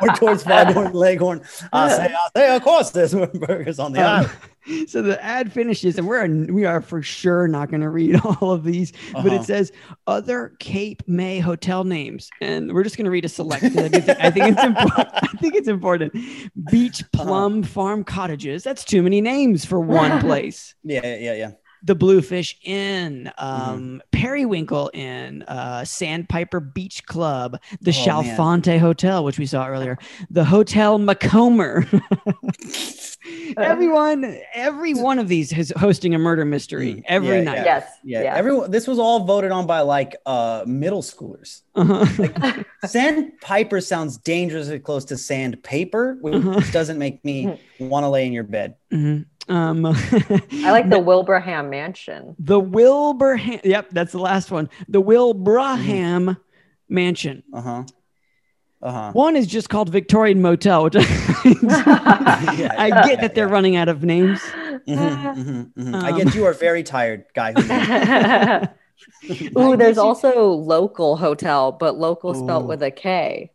or 0.00 0.08
towards 0.14 0.44
foghorn 0.44 0.92
leghorn. 0.92 1.42
I 1.72 1.88
say, 1.88 2.04
I 2.14 2.28
say, 2.36 2.56
of 2.56 2.62
course 2.62 2.90
there's 2.90 3.12
burgers 3.12 3.80
on 3.80 3.92
the 3.92 4.00
Um, 4.00 4.06
island. 4.06 4.30
so 4.86 5.02
the 5.02 5.22
ad 5.24 5.52
finishes, 5.52 5.98
and 5.98 6.06
we're 6.06 6.26
we 6.52 6.64
are 6.64 6.80
for 6.80 7.02
sure 7.02 7.48
not 7.48 7.70
going 7.70 7.80
to 7.80 7.88
read 7.90 8.20
all 8.24 8.52
of 8.52 8.64
these, 8.64 8.92
but 9.12 9.26
Uh-huh. 9.26 9.34
it 9.36 9.44
says 9.44 9.72
other 10.06 10.52
Cape 10.58 11.02
May 11.06 11.38
hotel 11.38 11.84
names, 11.84 12.30
and 12.40 12.72
we're 12.72 12.84
just 12.84 12.96
going 12.96 13.04
to 13.06 13.10
read 13.10 13.24
a 13.24 13.28
select. 13.28 13.64
I 13.64 13.68
think, 13.88 14.08
I 14.08 14.30
think 14.30 14.46
it's 14.52 14.64
important. 14.64 15.08
I 15.14 15.26
think 15.40 15.54
it's 15.54 15.68
important. 15.68 16.12
Beach 16.70 17.02
Uh-huh. 17.14 17.24
Plum 17.24 17.62
Farm 17.62 18.04
Cottages. 18.04 18.62
That's 18.64 18.84
too 18.84 19.02
many 19.02 19.20
names 19.20 19.64
for 19.64 19.80
one 19.80 20.20
place. 20.20 20.74
Yeah, 20.84 21.00
yeah, 21.18 21.34
yeah. 21.34 21.50
The 21.82 21.94
Bluefish 21.94 22.58
Inn, 22.64 23.30
Mm-hmm. 23.38 23.44
um, 23.44 24.02
Periwinkle 24.12 24.90
Inn, 24.94 25.42
uh, 25.44 25.84
Sandpiper 25.84 26.60
Beach 26.60 27.04
Club, 27.06 27.58
the 27.80 27.90
Oh, 28.08 28.22
man. 28.22 28.36
Chalfonte 28.36 28.78
Hotel, 28.78 29.24
which 29.24 29.38
we 29.38 29.46
saw 29.46 29.66
earlier, 29.68 29.96
the 30.30 30.44
Hotel 30.44 30.98
Macomber. 30.98 31.86
Everyone, 33.56 34.38
every 34.54 34.94
one 34.94 35.18
of 35.18 35.28
these 35.28 35.52
is 35.52 35.72
hosting 35.76 36.14
a 36.14 36.18
murder 36.18 36.44
mystery 36.44 36.94
Mm, 36.94 37.02
every 37.06 37.36
yeah, 37.38 37.42
night. 37.42 37.64
yes. 37.64 37.90
Yeah, 38.04 38.22
Yeah. 38.22 38.34
everyone. 38.36 38.70
This 38.70 38.86
was 38.86 38.98
all 38.98 39.24
voted 39.24 39.50
on 39.50 39.66
by 39.66 39.80
like 39.80 40.16
uh 40.26 40.64
middle 40.66 41.02
schoolers. 41.02 41.62
Uh-huh. 41.74 42.62
Sandpiper 42.86 43.80
sounds 43.80 44.16
dangerously 44.18 44.78
close 44.78 45.04
to 45.06 45.16
sandpaper, 45.16 46.16
which 46.20 46.34
Uh-huh. 46.34 46.60
doesn't 46.72 46.98
make 46.98 47.24
me 47.24 47.58
want 47.80 48.04
to 48.04 48.08
lay 48.08 48.26
in 48.26 48.32
your 48.32 48.44
bed. 48.44 48.74
Mhm. 48.92 49.26
Um, 49.48 49.86
I 49.86 50.70
like 50.70 50.90
the 50.90 51.00
Wilbraham 51.00 51.70
Mansion. 51.70 52.36
the 52.38 52.60
Wilbraham. 52.60 53.60
Yep, 53.64 53.90
that's 53.90 54.12
the 54.12 54.18
last 54.18 54.50
one. 54.50 54.68
The 54.88 55.00
Wilbraham 55.00 56.36
Mansion. 56.88 57.42
Uh 57.52 57.60
huh. 57.60 57.84
Uh 58.80 58.92
huh. 58.92 59.12
One 59.12 59.36
is 59.36 59.46
just 59.46 59.70
called 59.70 59.88
Victorian 59.88 60.42
Motel, 60.42 60.84
which 60.84 60.96
I, 60.98 62.70
I 62.78 63.08
get 63.08 63.20
that 63.22 63.34
they're 63.34 63.48
running 63.48 63.76
out 63.76 63.88
of 63.88 64.04
names. 64.04 64.40
Mm-hmm, 64.86 65.94
I 65.94 66.10
Um, 66.10 66.18
get 66.18 66.34
you 66.34 66.44
are 66.46 66.52
very 66.52 66.82
tired, 66.82 67.24
guy. 67.34 67.52
Who 67.52 68.68
Ooh, 69.60 69.76
there's 69.76 69.78
guess 69.96 69.96
you- 69.96 70.02
also 70.02 70.48
local 70.52 71.16
hotel, 71.16 71.72
but 71.72 71.98
local 71.98 72.34
spelled 72.34 72.64
Ooh. 72.64 72.68
with 72.68 72.82
a 72.82 72.90
K. 72.90 73.52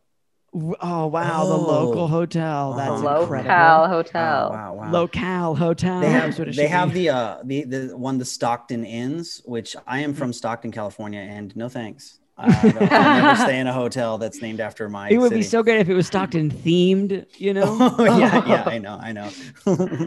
Oh 0.55 1.07
wow, 1.07 1.45
the 1.45 1.53
Oh. 1.53 1.57
local 1.57 2.07
hotel. 2.07 2.73
That's 2.73 3.01
Uh-huh. 3.01 3.21
incredible. 3.21 3.49
Local 3.55 3.87
hotel. 3.87 4.49
wow, 4.51 4.73
wow. 4.75 4.91
Locale 4.91 5.55
hotel. 5.55 6.01
they 6.01 6.09
have 6.11 6.37
what 6.37 6.47
it 6.49 6.55
they 6.55 6.67
have 6.67 6.93
the 6.93 7.09
uh 7.09 7.37
the 7.43 7.63
the 7.63 7.97
one 7.97 8.17
the 8.19 8.25
Stockton 8.25 8.85
Inns, 8.85 9.41
which 9.45 9.75
I 9.87 9.99
am 10.01 10.13
from 10.13 10.31
Stockton, 10.31 10.71
California, 10.71 11.21
and 11.21 11.55
no 11.55 11.69
thanks. 11.69 12.19
I 12.35 12.47
don't, 12.49 12.91
I'll 12.91 13.21
never 13.21 13.35
stay 13.43 13.59
in 13.59 13.67
a 13.67 13.73
hotel 13.73 14.17
that's 14.17 14.41
named 14.41 14.59
after 14.59 14.89
my. 14.89 15.07
It 15.09 15.19
would 15.19 15.31
be 15.31 15.43
so 15.43 15.61
great 15.61 15.79
if 15.81 15.87
it 15.89 15.93
was 15.93 16.07
Stockton 16.07 16.49
themed, 16.49 17.27
you 17.37 17.53
know. 17.53 17.77
Oh, 17.99 18.03
yeah, 18.17 18.43
yeah, 18.47 18.63
I 18.67 18.79
know, 18.79 18.97
I 18.99 19.11
know. 19.11 19.29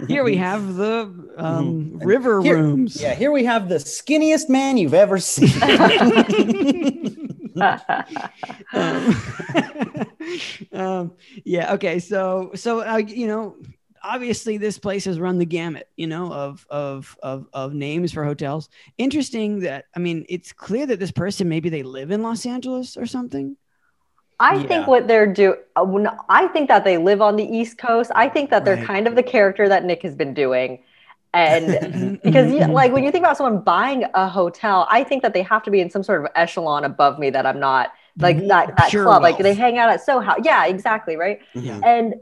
Here 0.08 0.24
we 0.24 0.36
have 0.36 0.74
the 0.74 1.02
um, 1.38 1.92
Mhm. 1.94 2.04
river 2.04 2.42
Here- 2.42 2.56
rooms. 2.56 3.00
Yeah, 3.00 3.14
here 3.14 3.30
we 3.30 3.44
have 3.44 3.68
the 3.68 3.76
skinniest 3.76 4.48
man 4.48 4.76
you've 4.76 4.92
ever 4.94 5.18
seen. 5.20 5.50
um, 8.72 9.16
um, 10.72 11.12
yeah. 11.44 11.74
Okay. 11.74 11.98
So, 11.98 12.52
so 12.54 12.80
uh, 12.80 12.96
you 12.98 13.26
know, 13.26 13.56
obviously, 14.02 14.58
this 14.58 14.78
place 14.78 15.04
has 15.04 15.18
run 15.18 15.38
the 15.38 15.46
gamut, 15.46 15.88
you 15.96 16.06
know, 16.06 16.32
of 16.32 16.66
of 16.70 17.16
of 17.22 17.46
of 17.52 17.74
names 17.74 18.12
for 18.12 18.24
hotels. 18.24 18.68
Interesting 18.98 19.60
that 19.60 19.86
I 19.94 19.98
mean, 19.98 20.24
it's 20.28 20.52
clear 20.52 20.86
that 20.86 20.98
this 21.00 21.12
person 21.12 21.48
maybe 21.48 21.68
they 21.68 21.82
live 21.82 22.10
in 22.10 22.22
Los 22.22 22.46
Angeles 22.46 22.96
or 22.96 23.06
something. 23.06 23.56
I 24.38 24.56
Yeah. 24.56 24.66
think 24.66 24.86
what 24.86 25.08
they're 25.08 25.32
doing, 25.32 25.56
I 26.28 26.46
think 26.48 26.68
that 26.68 26.84
they 26.84 26.98
live 26.98 27.22
on 27.22 27.36
the 27.36 27.44
East 27.44 27.78
Coast. 27.78 28.10
I 28.14 28.28
think 28.28 28.50
that 28.50 28.66
they're 28.66 28.76
Right. 28.76 28.86
kind 28.86 29.06
of 29.06 29.14
the 29.14 29.22
character 29.22 29.66
that 29.68 29.84
Nick 29.84 30.02
has 30.02 30.14
been 30.14 30.34
doing. 30.34 30.80
And 31.36 32.20
because, 32.24 32.50
you, 32.50 32.66
like, 32.66 32.92
when 32.92 33.04
you 33.04 33.10
think 33.10 33.24
about 33.24 33.36
someone 33.36 33.62
buying 33.62 34.04
a 34.14 34.28
hotel, 34.28 34.86
I 34.90 35.04
think 35.04 35.22
that 35.22 35.34
they 35.34 35.42
have 35.42 35.62
to 35.64 35.70
be 35.70 35.80
in 35.80 35.90
some 35.90 36.02
sort 36.02 36.24
of 36.24 36.30
echelon 36.34 36.84
above 36.84 37.18
me 37.18 37.28
that 37.30 37.44
I'm 37.44 37.60
not, 37.60 37.92
like, 38.18 38.38
that, 38.48 38.74
that 38.76 38.90
Pure 38.90 39.04
club. 39.04 39.22
Like, 39.22 39.34
wealth. 39.34 39.42
they 39.42 39.54
hang 39.54 39.76
out 39.76 39.90
at 39.90 40.02
Soho. 40.02 40.34
Yeah, 40.42 40.64
exactly. 40.66 41.16
Right. 41.16 41.40
Mhm. 41.54 41.84
And, 41.84 42.14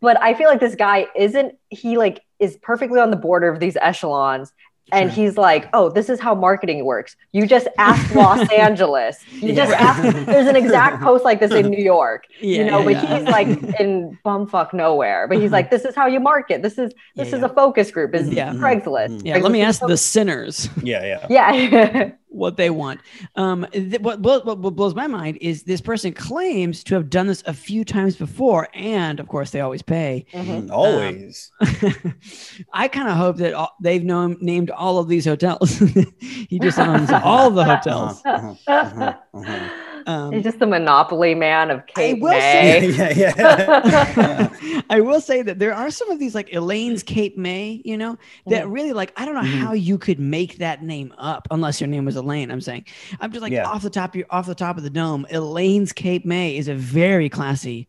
but 0.00 0.20
I 0.22 0.34
feel 0.34 0.48
like 0.48 0.60
this 0.60 0.76
guy 0.76 1.08
isn't, 1.16 1.56
he, 1.68 1.96
like, 1.98 2.20
is 2.38 2.56
perfectly 2.62 3.00
on 3.00 3.10
the 3.10 3.16
border 3.16 3.48
of 3.48 3.58
these 3.58 3.76
echelons. 3.80 4.52
And 4.92 5.10
he's 5.10 5.36
like, 5.36 5.68
oh, 5.74 5.90
this 5.90 6.08
is 6.08 6.18
how 6.20 6.34
marketing 6.34 6.84
works. 6.84 7.14
You 7.32 7.46
just 7.46 7.68
ask 7.78 8.14
Los 8.14 8.50
Angeles. 8.52 9.22
You 9.32 9.54
just 9.54 9.72
ask. 9.72 10.02
There's 10.26 10.46
an 10.46 10.56
exact 10.56 11.02
post 11.06 11.24
like 11.24 11.40
this 11.40 11.52
in 11.52 11.68
New 11.68 11.82
York, 11.82 12.26
Yeah, 12.40 12.58
you 12.58 12.64
know, 12.70 12.78
yeah, 12.78 12.84
but 12.84 12.92
yeah. 12.94 13.18
he's 13.18 13.28
like 13.28 13.48
in 13.80 14.18
bumfuck 14.24 14.72
nowhere. 14.72 15.26
But 15.28 15.36
he's 15.38 15.46
Uh-huh. 15.46 15.52
like, 15.56 15.70
this 15.70 15.84
is 15.84 15.94
how 15.94 16.06
you 16.06 16.20
market. 16.20 16.62
This 16.62 16.78
is 16.78 16.92
this 17.16 17.28
Yeah, 17.30 17.36
is 17.36 17.40
yeah. 17.42 17.46
a 17.46 17.48
focus 17.50 17.90
group. 17.90 18.14
Is 18.14 18.28
Yeah. 18.30 18.52
Craigslist. 18.54 19.18
Mhm. 19.18 19.22
Yeah. 19.26 19.36
Let 19.38 19.52
me 19.52 19.62
ask 19.62 19.80
the 19.86 19.96
sinners. 19.96 20.68
Yeah, 20.82 21.04
yeah. 21.04 21.26
yeah. 21.52 22.10
what 22.30 22.56
they 22.56 22.70
want. 22.70 23.00
Um, 23.36 23.66
th- 23.72 24.00
what, 24.00 24.20
what, 24.20 24.44
what 24.44 24.74
blows 24.74 24.94
my 24.94 25.06
mind 25.06 25.38
is 25.40 25.62
this 25.62 25.80
person 25.80 26.12
claims 26.12 26.84
to 26.84 26.94
have 26.94 27.10
done 27.10 27.26
this 27.26 27.42
a 27.46 27.54
few 27.54 27.84
times 27.84 28.16
before, 28.16 28.68
and 28.74 29.18
of 29.20 29.28
course, 29.28 29.50
they 29.50 29.60
always 29.60 29.82
pay. 29.82 30.26
Mhm. 30.32 30.68
Mm, 30.68 30.70
Always. 30.70 31.50
I 32.72 32.88
kind 32.88 33.08
of 33.08 33.16
hope 33.16 33.36
that 33.38 33.54
all, 33.54 33.74
they've 33.80 34.04
known, 34.04 34.36
named 34.40 34.70
all 34.70 34.98
of 34.98 35.08
these 35.08 35.24
hotels. 35.24 35.78
he 36.20 36.58
just 36.58 36.78
owns 36.78 37.10
all 37.10 37.50
the 37.50 37.64
hotels. 37.64 38.22
Uh-huh, 38.24 38.54
uh-huh, 38.66 39.14
uh-huh. 39.34 39.68
Um, 40.08 40.32
He's 40.32 40.42
just 40.42 40.58
the 40.58 40.66
monopoly 40.66 41.34
man 41.34 41.70
of 41.70 41.86
Cape 41.86 42.18
will 42.20 42.30
May. 42.30 42.92
say- 42.92 43.12
yeah, 43.14 43.34
yeah. 43.36 44.82
I 44.90 45.00
will 45.02 45.20
say 45.20 45.42
that 45.42 45.58
there 45.58 45.74
are 45.74 45.90
some 45.90 46.10
of 46.10 46.18
these 46.18 46.34
like 46.34 46.52
Elaine's 46.52 47.02
Cape 47.02 47.36
May, 47.36 47.82
you 47.84 47.96
know, 47.98 48.16
that 48.46 48.64
Mhm. 48.64 48.72
really 48.72 48.92
like 48.94 49.12
I 49.16 49.26
don't 49.26 49.34
know 49.34 49.42
Mhm. 49.42 49.58
how 49.60 49.72
you 49.74 49.98
could 49.98 50.18
make 50.18 50.58
that 50.58 50.82
name 50.82 51.12
up 51.18 51.46
unless 51.50 51.78
your 51.80 51.88
name 51.88 52.06
was 52.06 52.16
Elaine. 52.16 52.50
I'm 52.50 52.62
saying 52.62 52.86
I'm 53.20 53.30
just 53.30 53.42
like 53.42 53.52
Yeah. 53.52 53.68
off 53.68 53.82
the 53.82 53.90
top 53.90 54.10
of 54.10 54.16
your 54.16 54.26
off 54.30 54.46
the 54.46 54.54
top 54.54 54.78
of 54.78 54.82
the 54.82 54.90
dome. 54.90 55.26
Elaine's 55.30 55.92
Cape 55.92 56.24
May 56.24 56.56
is 56.56 56.68
a 56.68 56.74
very 56.74 57.28
classy, 57.28 57.86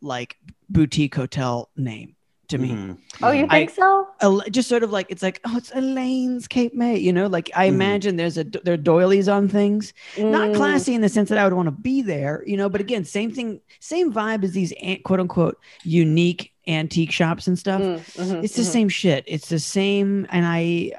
like 0.00 0.36
boutique 0.70 1.16
hotel 1.16 1.70
name 1.76 2.14
to 2.48 2.58
me. 2.58 2.70
Mhm. 2.70 2.98
Oh, 3.22 3.30
you 3.30 3.44
I- 3.48 3.58
think 3.66 3.70
so? 3.70 4.06
El- 4.20 4.42
just 4.50 4.68
sort 4.68 4.82
of 4.82 4.90
like 4.90 5.06
it's 5.10 5.22
like 5.22 5.40
oh 5.44 5.56
it's 5.56 5.70
Elaine's 5.74 6.48
Cape 6.48 6.74
May, 6.74 6.96
you 6.98 7.12
know, 7.12 7.26
like 7.26 7.50
I 7.54 7.66
Mhm. 7.68 7.72
imagine 7.74 8.16
there's 8.16 8.38
a 8.38 8.44
there 8.44 8.74
are 8.74 8.78
doilies 8.78 9.28
on 9.28 9.48
things 9.48 9.92
not 10.18 10.50
Mm. 10.50 10.56
classy 10.56 10.94
in 10.94 11.02
the 11.02 11.08
sense 11.08 11.28
that 11.28 11.38
I 11.38 11.44
would 11.44 11.52
want 11.52 11.66
to 11.66 11.72
be 11.72 12.02
there, 12.02 12.42
you 12.46 12.56
know, 12.56 12.68
but 12.68 12.80
again, 12.80 13.04
same 13.04 13.30
thing, 13.30 13.60
same 13.80 14.12
vibe 14.12 14.44
as 14.44 14.52
these 14.52 14.72
an- 14.82 15.00
quote 15.04 15.20
unquote 15.20 15.58
unique 15.84 16.52
antique 16.66 17.10
shops 17.12 17.46
and 17.46 17.58
stuff. 17.58 17.80
Mm, 17.80 17.96
mhm, 18.16 18.44
It's 18.44 18.56
the 18.56 18.62
mhm. 18.62 18.66
same 18.72 18.88
shit. 18.90 19.24
It's 19.26 19.48
the 19.48 19.58
same, 19.58 20.26
and 20.30 20.44
I, 20.46 20.92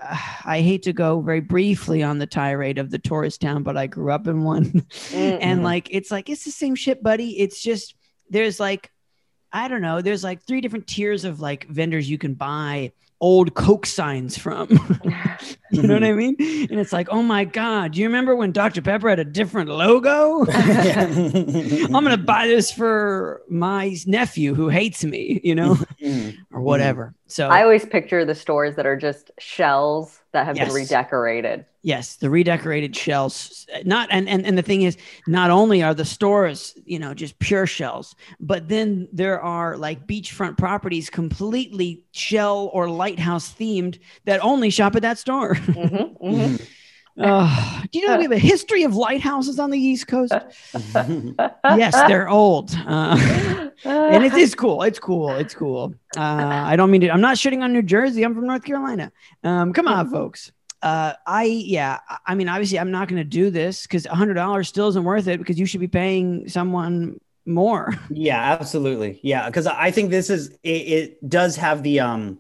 I 0.44 0.62
hate 0.62 0.82
to 0.84 0.94
go 0.94 1.22
very 1.22 1.42
briefly 1.42 2.02
on 2.02 2.18
the 2.18 2.26
tirade 2.26 2.80
of 2.80 2.90
the 2.90 2.98
tourist 2.98 3.42
town, 3.42 3.62
but 3.62 3.78
I 3.78 3.86
grew 3.86 4.12
up 4.12 4.28
in 4.28 4.44
one, 4.44 4.66
Mm, 5.12 5.38
and 5.42 5.60
Mhm. 5.60 5.64
like 5.64 5.88
it's 5.92 6.10
like 6.12 6.30
it's 6.30 6.44
the 6.46 6.52
same 6.52 6.76
shit, 6.76 7.02
buddy. 7.04 7.40
It's 7.40 7.62
just 7.62 7.96
there's 8.32 8.60
like, 8.60 8.92
I 9.52 9.68
don't 9.68 9.82
know, 9.82 10.02
there's 10.02 10.24
like 10.24 10.42
three 10.44 10.62
different 10.62 10.88
tiers 10.88 11.26
of 11.26 11.40
like 11.40 11.68
vendors 11.68 12.10
you 12.10 12.18
can 12.18 12.34
buy 12.36 12.92
old 13.22 13.54
Coke 13.54 13.86
signs 13.86 14.38
from. 14.38 14.70
you 15.72 15.82
know 15.82 15.96
what 15.96 16.04
I 16.06 16.14
mean? 16.14 16.36
And 16.40 16.80
it's 16.80 16.94
like, 16.94 17.10
oh 17.10 17.22
my 17.22 17.44
god, 17.44 17.92
do 17.92 18.00
you 18.00 18.08
remember 18.08 18.36
when 18.36 18.52
Dr 18.54 18.82
Pepper 18.82 19.10
had 19.10 19.20
a 19.20 19.26
different 19.26 19.70
logo? 19.70 20.46
I'm 20.52 21.92
gonna 21.92 22.18
buy 22.36 22.48
this 22.48 22.72
for 22.72 23.42
my 23.50 23.96
nephew 24.06 24.54
who 24.56 24.70
hates 24.70 25.04
me, 25.04 25.42
you 25.44 25.56
know, 25.56 25.76
Mhm. 26.02 26.38
or 26.54 26.62
whatever. 26.62 27.14
So 27.28 27.50
I 27.50 27.64
always 27.64 27.86
picture 27.86 28.24
the 28.24 28.36
stores 28.36 28.76
that 28.76 28.86
are 28.86 28.96
just 28.98 29.32
shells 29.40 30.19
that 30.32 30.46
have 30.46 30.56
Yes. 30.58 30.68
been 30.68 30.76
redecorated. 30.76 31.66
yes, 31.82 32.18
the 32.18 32.30
redecorated 32.30 32.96
shells. 32.96 33.66
Not 33.86 34.10
and, 34.12 34.28
and 34.30 34.46
and 34.46 34.58
the 34.58 34.62
thing 34.62 34.84
is, 34.84 34.98
not 35.28 35.50
only 35.50 35.82
are 35.82 35.94
the 35.94 36.06
stores, 36.06 36.78
you 36.86 37.00
know, 37.00 37.14
just 37.14 37.40
pure 37.40 37.66
shells, 37.66 38.16
but 38.40 38.68
then 38.70 39.08
there 39.12 39.42
are 39.42 39.76
like 39.78 40.06
beachfront 40.08 40.58
properties 40.58 41.10
completely 41.10 42.04
shell 42.12 42.70
or 42.74 42.90
lighthouse 42.90 43.54
themed 43.54 44.00
that 44.26 44.44
only 44.44 44.70
shop 44.70 44.96
at 44.96 45.02
that 45.02 45.18
store. 45.18 45.56
Mhm, 45.56 46.18
mhm. 46.22 46.68
Oh, 47.22 47.82
do 47.92 48.00
you 48.00 48.08
know 48.08 48.16
we 48.18 48.24
have 48.24 48.32
a 48.32 48.38
history 48.38 48.84
of 48.84 48.96
lighthouses 48.96 49.60
on 49.60 49.70
the 49.72 49.78
East 49.78 50.08
Coast? 50.08 50.34
Yes, 51.04 51.94
they're 52.08 52.30
old. 52.30 52.72
Uh, 52.88 53.70
and 53.84 54.24
it 54.24 54.34
is 54.34 54.56
cool. 54.56 54.84
It's 54.84 55.00
cool. 55.00 55.32
It's 55.32 55.54
cool. 55.54 55.94
Uh, 56.18 56.22
I 56.22 56.76
don't 56.76 56.92
mean 56.92 57.02
to. 57.02 57.10
I'm 57.10 57.22
not 57.22 57.38
shitting 57.38 57.62
on 57.62 57.74
New 57.74 57.82
Jersey. 57.82 58.24
I'm 58.24 58.34
from 58.36 58.48
North 58.48 58.64
Carolina. 58.64 59.12
Um, 59.44 59.74
come 59.74 59.88
on, 59.88 60.10
folks. 60.10 60.52
Uh, 60.82 61.14
I 61.26 61.44
yeah. 61.44 62.00
I- 62.08 62.18
I 62.28 62.36
mean, 62.36 62.48
obviously, 62.48 62.80
I'm 62.80 62.92
not 62.92 63.08
going 63.08 63.18
to 63.22 63.24
do 63.30 63.50
this 63.50 63.84
because 63.84 64.06
hundred 64.06 64.36
dollars 64.36 64.68
still 64.70 64.88
isn't 64.90 65.04
worth 65.04 65.28
it 65.28 65.40
because 65.40 65.60
you 65.60 65.66
should 65.66 65.82
be 65.82 65.88
paying 65.88 66.48
someone 66.48 67.20
more. 67.46 67.94
Yeah, 68.10 68.40
absolutely. 68.60 69.20
Yeah, 69.24 69.48
because 69.48 69.66
I 69.68 69.92
think 69.92 70.10
this 70.12 70.30
is 70.30 70.50
it, 70.64 70.70
it 70.70 71.30
does 71.30 71.56
have 71.58 71.84
the 71.84 72.00
um 72.02 72.40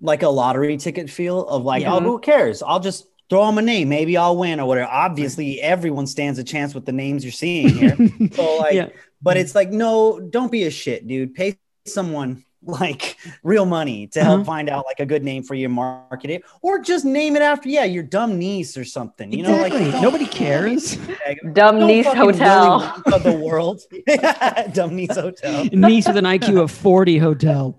like 0.00 0.22
a 0.22 0.28
lottery 0.28 0.76
ticket 0.76 1.10
feel 1.10 1.46
of 1.46 1.64
like, 1.64 1.82
Yeah. 1.82 1.94
oh, 1.94 2.00
who 2.00 2.20
cares? 2.20 2.62
I'll 2.62 2.78
just 2.80 3.04
throw 3.30 3.46
them 3.46 3.58
a 3.58 3.62
name, 3.62 3.88
maybe 3.88 4.16
I'll 4.16 4.36
win 4.36 4.58
or 4.60 4.66
whatever. 4.66 4.90
Obviously, 4.90 5.60
everyone 5.60 6.06
stands 6.06 6.38
a 6.38 6.44
chance 6.44 6.74
with 6.74 6.86
the 6.86 6.92
names 6.92 7.24
you're 7.24 7.32
seeing 7.32 7.68
here. 7.68 7.96
so 8.32 8.56
like, 8.58 8.74
Yeah. 8.74 8.88
but 9.22 9.36
it's 9.36 9.54
like, 9.54 9.70
no, 9.70 10.18
don't 10.20 10.50
be 10.52 10.64
a 10.64 10.70
shit, 10.70 11.06
dude. 11.06 11.34
Pay 11.34 11.58
someone 11.86 12.44
like 12.62 13.16
real 13.44 13.64
money 13.66 14.08
to 14.08 14.20
help 14.22 14.36
Uh-huh. 14.40 14.44
find 14.44 14.68
out 14.68 14.84
like 14.84 14.98
a 14.98 15.06
good 15.06 15.22
name 15.22 15.42
for 15.44 15.54
you, 15.54 15.68
market 15.68 16.28
it, 16.30 16.42
or 16.60 16.80
just 16.80 17.04
name 17.04 17.36
it 17.36 17.42
after 17.42 17.68
yeah 17.68 17.84
your 17.84 18.02
dumb 18.02 18.36
niece 18.38 18.76
or 18.76 18.84
something. 18.84 19.30
You 19.32 19.44
know, 19.44 19.56
like 19.56 19.72
Nobody 20.02 20.26
cares. 20.26 20.96
Dumb 21.52 21.78
don't 21.78 21.86
Niece 21.86 22.06
fucking 22.06 22.20
Willy 22.20 22.32
Hotel. 22.38 22.80
Wonka 23.06 23.22
the 23.22 23.32
world, 23.32 23.80
dumb 24.74 24.96
niece 24.96 25.14
hotel. 25.14 25.64
niece 25.72 26.06
with 26.08 26.16
an 26.16 26.24
IQ 26.24 26.60
of 26.62 26.70
40 26.72 27.18
hotel. 27.18 27.76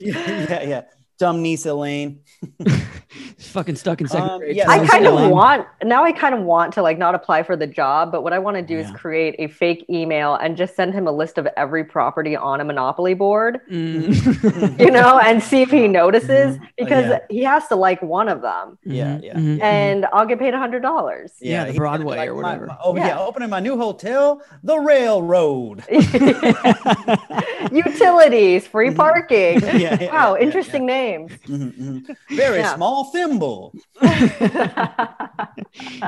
yeah, 0.00 0.62
yeah. 0.62 0.82
Dumb 1.22 1.40
niece 1.40 1.66
Elaine. 1.66 2.18
Fucking 3.38 3.76
stuck 3.76 4.00
in 4.00 4.08
second 4.08 4.28
Um, 4.30 4.38
grade. 4.40 4.56
yes, 4.56 4.68
I 4.68 4.84
kind 4.86 5.06
of 5.06 5.30
want 5.30 5.66
now. 5.84 6.02
I 6.02 6.10
kind 6.10 6.34
of 6.34 6.40
want 6.42 6.72
to 6.74 6.82
like 6.82 6.98
not 6.98 7.14
apply 7.14 7.44
for 7.44 7.54
the 7.54 7.66
job, 7.68 8.10
but 8.10 8.22
what 8.24 8.32
I 8.32 8.40
want 8.40 8.56
to 8.56 8.62
do 8.62 8.76
is 8.76 8.90
create 8.92 9.36
a 9.38 9.46
fake 9.46 9.84
email 9.88 10.34
and 10.34 10.56
just 10.56 10.74
send 10.74 10.94
him 10.94 11.06
a 11.06 11.12
list 11.12 11.38
of 11.38 11.46
every 11.56 11.84
property 11.84 12.34
on 12.34 12.60
a 12.60 12.64
Monopoly 12.64 13.14
board, 13.14 13.60
Mm. 13.70 14.80
you 14.80 14.90
know, 14.90 15.18
and 15.20 15.40
see 15.42 15.62
if 15.62 15.70
he 15.70 15.86
notices 15.86 16.58
because 16.76 17.06
yeah. 17.06 17.18
he 17.30 17.44
has 17.44 17.68
to 17.68 17.76
like 17.76 18.02
one 18.02 18.28
of 18.28 18.42
them, 18.42 18.78
Yeah, 18.84 19.20
yeah, 19.22 19.34
mhm, 19.34 19.58
mhm. 19.58 19.62
and 19.62 20.06
I'll 20.12 20.26
get 20.26 20.40
paid 20.40 20.54
a 20.54 20.58
hundred 20.58 20.80
dollars. 20.82 21.30
Yeah, 21.40 21.66
the 21.66 21.74
Broadway 21.74 22.16
like 22.16 22.28
or 22.30 22.34
whatever. 22.34 22.66
my- 22.66 22.78
oh 22.82 22.96
yeah. 22.96 23.06
Yeah. 23.08 23.20
opening 23.20 23.50
my 23.50 23.60
new 23.60 23.76
hotel, 23.76 24.42
the 24.64 24.76
Railroad. 24.78 25.84
Utilities, 27.72 28.66
free 28.66 28.92
parking. 28.92 29.60
Yeah, 29.62 29.76
yeah, 30.00 30.12
wow, 30.12 30.34
yeah, 30.34 30.42
interesting 30.42 30.86
names. 31.12 31.32
Mhm, 31.46 31.72
mhm. 31.78 32.16
Very 32.30 32.58
Yeah. 32.58 32.74
small 32.74 33.04
thimble. 33.12 33.74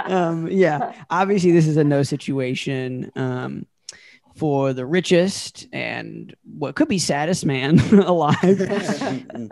um, 0.06 0.48
yeah, 0.50 0.92
obviously 1.10 1.52
this 1.52 1.66
is 1.66 1.76
a 1.76 1.84
no 1.84 2.02
situation 2.02 3.10
um, 3.16 3.66
for 4.36 4.72
the 4.72 4.84
richest 4.84 5.68
and 5.72 6.34
what 6.58 6.74
could 6.74 6.88
be 6.88 6.98
saddest 6.98 7.46
man 7.46 7.78
alive. 7.92 8.60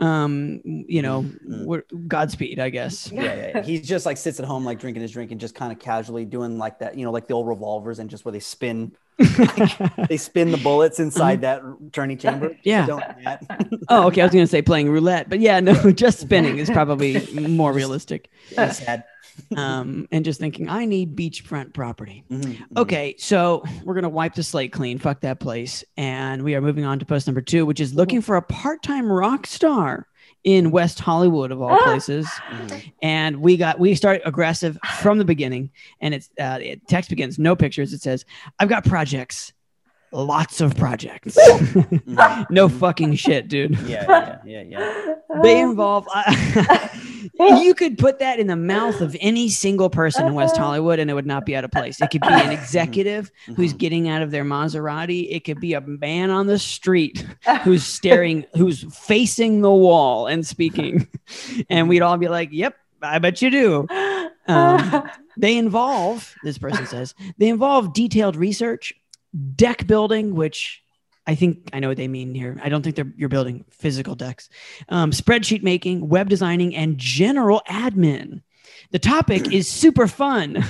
Um, 0.01 0.61
you 0.65 1.03
know, 1.03 1.23
Mhm. 1.23 1.67
we're, 1.67 1.85
Godspeed, 2.09 2.59
I 2.59 2.71
guess. 2.71 3.11
yeah, 3.13 3.23
yeah, 3.23 3.53
yeah. 3.57 3.63
He 3.63 3.81
just 3.81 4.07
like 4.07 4.17
sits 4.17 4.41
at 4.41 4.47
home, 4.47 4.65
like 4.65 4.79
drinking 4.81 5.03
his 5.03 5.13
drink 5.13 5.31
and 5.31 5.41
just 5.41 5.55
kind 5.55 5.73
of 5.73 5.79
casually 5.79 6.25
doing 6.25 6.59
like 6.59 6.81
that, 6.81 6.97
you 6.99 7.05
know, 7.05 7.13
like 7.13 7.29
the 7.29 7.35
old 7.35 7.47
revolvers 7.49 7.99
and 8.01 8.11
just 8.11 8.25
where 8.25 8.33
they 8.33 8.41
spin, 8.41 8.93
they 10.09 10.17
spin 10.17 10.51
the 10.51 10.61
bullets 10.63 10.99
inside 11.01 11.41
that 11.43 11.63
turning 11.93 12.19
chamber. 12.19 12.57
Yeah. 12.65 12.87
Oh, 13.89 14.07
okay. 14.09 14.21
I 14.21 14.25
was 14.25 14.33
gonna 14.33 14.47
say 14.47 14.63
playing 14.63 14.89
roulette, 14.91 15.29
but 15.29 15.41
yeah, 15.41 15.61
no, 15.61 15.91
just 15.93 16.21
spinning 16.21 16.59
is 16.59 16.71
probably 16.71 17.27
more 17.49 17.73
realistic. 17.73 18.31
Sad. 18.55 19.05
Um, 19.57 20.07
and 20.13 20.25
just 20.25 20.39
thinking, 20.41 20.69
I 20.69 20.85
need 20.85 21.17
beachfront 21.17 21.73
property. 21.73 22.25
Mhm, 22.31 22.43
mhm. 22.45 22.63
Okay, 22.77 23.15
so 23.19 23.63
we're 23.85 23.95
gonna 23.95 24.09
wipe 24.09 24.35
the 24.35 24.43
slate 24.43 24.73
clean. 24.73 24.99
Fuck 24.99 25.21
that 25.23 25.41
place, 25.41 25.85
and 25.97 26.43
we 26.43 26.55
are 26.55 26.61
moving 26.61 26.85
on 26.85 26.99
to 26.99 27.07
post 27.07 27.27
number 27.27 27.41
two, 27.41 27.65
which 27.65 27.81
is 27.81 27.95
looking 27.95 28.21
for 28.21 28.37
a 28.37 28.43
part-time 28.43 29.11
rock 29.11 29.47
star 29.47 30.07
in 30.45 30.71
West 30.71 30.99
Hollywood 30.99 31.53
of 31.53 31.63
all 31.63 31.77
places. 31.79 32.27
Mhm. 32.51 32.93
And 33.03 33.37
we 33.41 33.57
got 33.57 33.79
we 33.79 33.95
start 33.95 34.21
aggressive 34.25 34.77
from 35.01 35.19
the 35.19 35.25
beginning, 35.25 35.71
and 36.01 36.15
it's 36.15 36.31
uh, 36.41 36.59
it, 36.61 36.87
text 36.89 37.11
begins 37.11 37.39
no 37.39 37.55
pictures. 37.57 37.93
It 37.93 38.03
says, 38.03 38.25
"I've 38.59 38.69
got 38.69 38.85
projects, 38.85 39.53
lots 40.11 40.61
of 40.61 40.77
projects, 40.77 41.39
no 42.51 42.69
fucking 42.69 43.15
shit, 43.15 43.49
dude." 43.49 43.79
Yeah, 43.87 44.39
yeah, 44.45 44.63
yeah, 44.63 44.63
yeah. 44.63 45.15
They 45.43 45.61
involve. 45.61 46.07
you 47.39 47.75
could 47.75 47.99
put 47.99 48.19
that 48.19 48.39
in 48.39 48.47
the 48.47 48.57
mouth 48.57 49.01
of 49.01 49.17
any 49.21 49.49
single 49.49 49.91
person 49.91 50.27
in 50.27 50.35
West 50.35 50.57
Hollywood, 50.57 50.99
and 50.99 51.11
it 51.11 51.15
would 51.15 51.27
not 51.27 51.45
be 51.47 51.55
out 51.57 51.65
of 51.65 51.71
place. 51.71 52.01
It 52.01 52.11
could 52.11 52.21
be 52.23 52.29
an 52.29 52.51
executive 52.59 53.31
who's 53.57 53.73
Mhm. 53.75 53.79
getting 53.79 54.09
out 54.09 54.23
of 54.23 54.31
their 54.31 54.45
Maserati. 54.45 55.29
It 55.31 55.45
could 55.45 55.61
be 55.61 55.75
a 55.75 55.81
man 55.81 56.31
on 56.31 56.47
the 56.47 56.59
street 56.59 57.25
who's 57.65 57.85
staring, 57.85 58.45
who's 58.55 58.83
facing 58.95 59.61
the 59.63 59.71
wall 59.71 60.27
and 60.27 60.47
speaking, 60.47 61.09
and 61.71 61.89
we'd 61.89 62.03
all 62.03 62.17
be 62.17 62.29
like, 62.29 62.49
"Yep, 62.53 62.75
I 63.03 63.19
bet 63.19 63.43
you 63.43 63.51
do." 63.51 63.87
Um, 64.49 65.09
they 65.37 65.57
involve 65.57 66.35
this 66.43 66.59
person 66.59 66.85
says 66.87 67.15
they 67.39 67.49
involve 67.49 67.95
detailed 67.95 68.35
research, 68.37 68.93
deck 69.57 69.87
building, 69.87 70.35
which 70.35 70.83
I 71.27 71.35
think 71.35 71.71
I 71.73 71.79
know 71.81 71.89
what 71.89 71.97
they 71.97 72.09
mean 72.09 72.35
here. 72.35 72.59
I 72.63 72.69
don't 72.69 72.83
think 72.83 72.97
they're 72.97 73.13
you're 73.17 73.29
building 73.29 73.65
physical 73.71 74.15
decks. 74.15 74.49
Um, 74.89 75.13
spreadsheet 75.13 75.63
making, 75.63 76.09
web 76.09 76.29
designing, 76.29 76.75
and 76.75 76.99
general 76.99 77.63
admin. 77.69 78.43
The 78.91 78.99
topic 78.99 79.53
is 79.53 79.69
super 79.69 80.07
fun, 80.07 80.63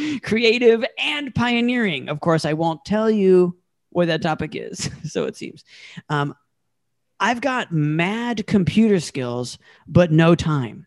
creative, 0.22 0.84
and 0.98 1.34
pioneering. 1.34 2.08
Of 2.08 2.20
course, 2.20 2.44
I 2.44 2.54
won't 2.54 2.84
tell 2.84 3.10
you 3.10 3.56
what 3.90 4.06
that 4.08 4.22
topic 4.22 4.52
is, 4.54 4.90
so 5.04 5.24
it 5.24 5.36
seems. 5.36 5.64
Um, 6.08 6.34
I've 7.20 7.40
got 7.40 7.72
mad 7.72 8.46
computer 8.46 9.00
skills, 9.00 9.58
but 9.86 10.10
no 10.10 10.34
time. 10.34 10.86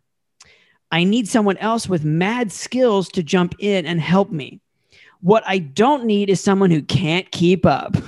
I 0.92 1.04
need 1.04 1.28
someone 1.28 1.58
else 1.58 1.88
with 1.88 2.04
mad 2.04 2.52
skills 2.52 3.10
to 3.10 3.24
jump 3.24 3.56
in 3.60 3.86
and 3.86 4.02
help 4.02 4.32
me. 4.32 4.62
What 5.22 5.44
I 5.46 5.60
don't 5.60 6.06
need 6.06 6.30
is 6.30 6.42
someone 6.42 6.72
who 6.72 6.82
can't 6.82 7.30
keep 7.32 7.66
up. 7.66 7.96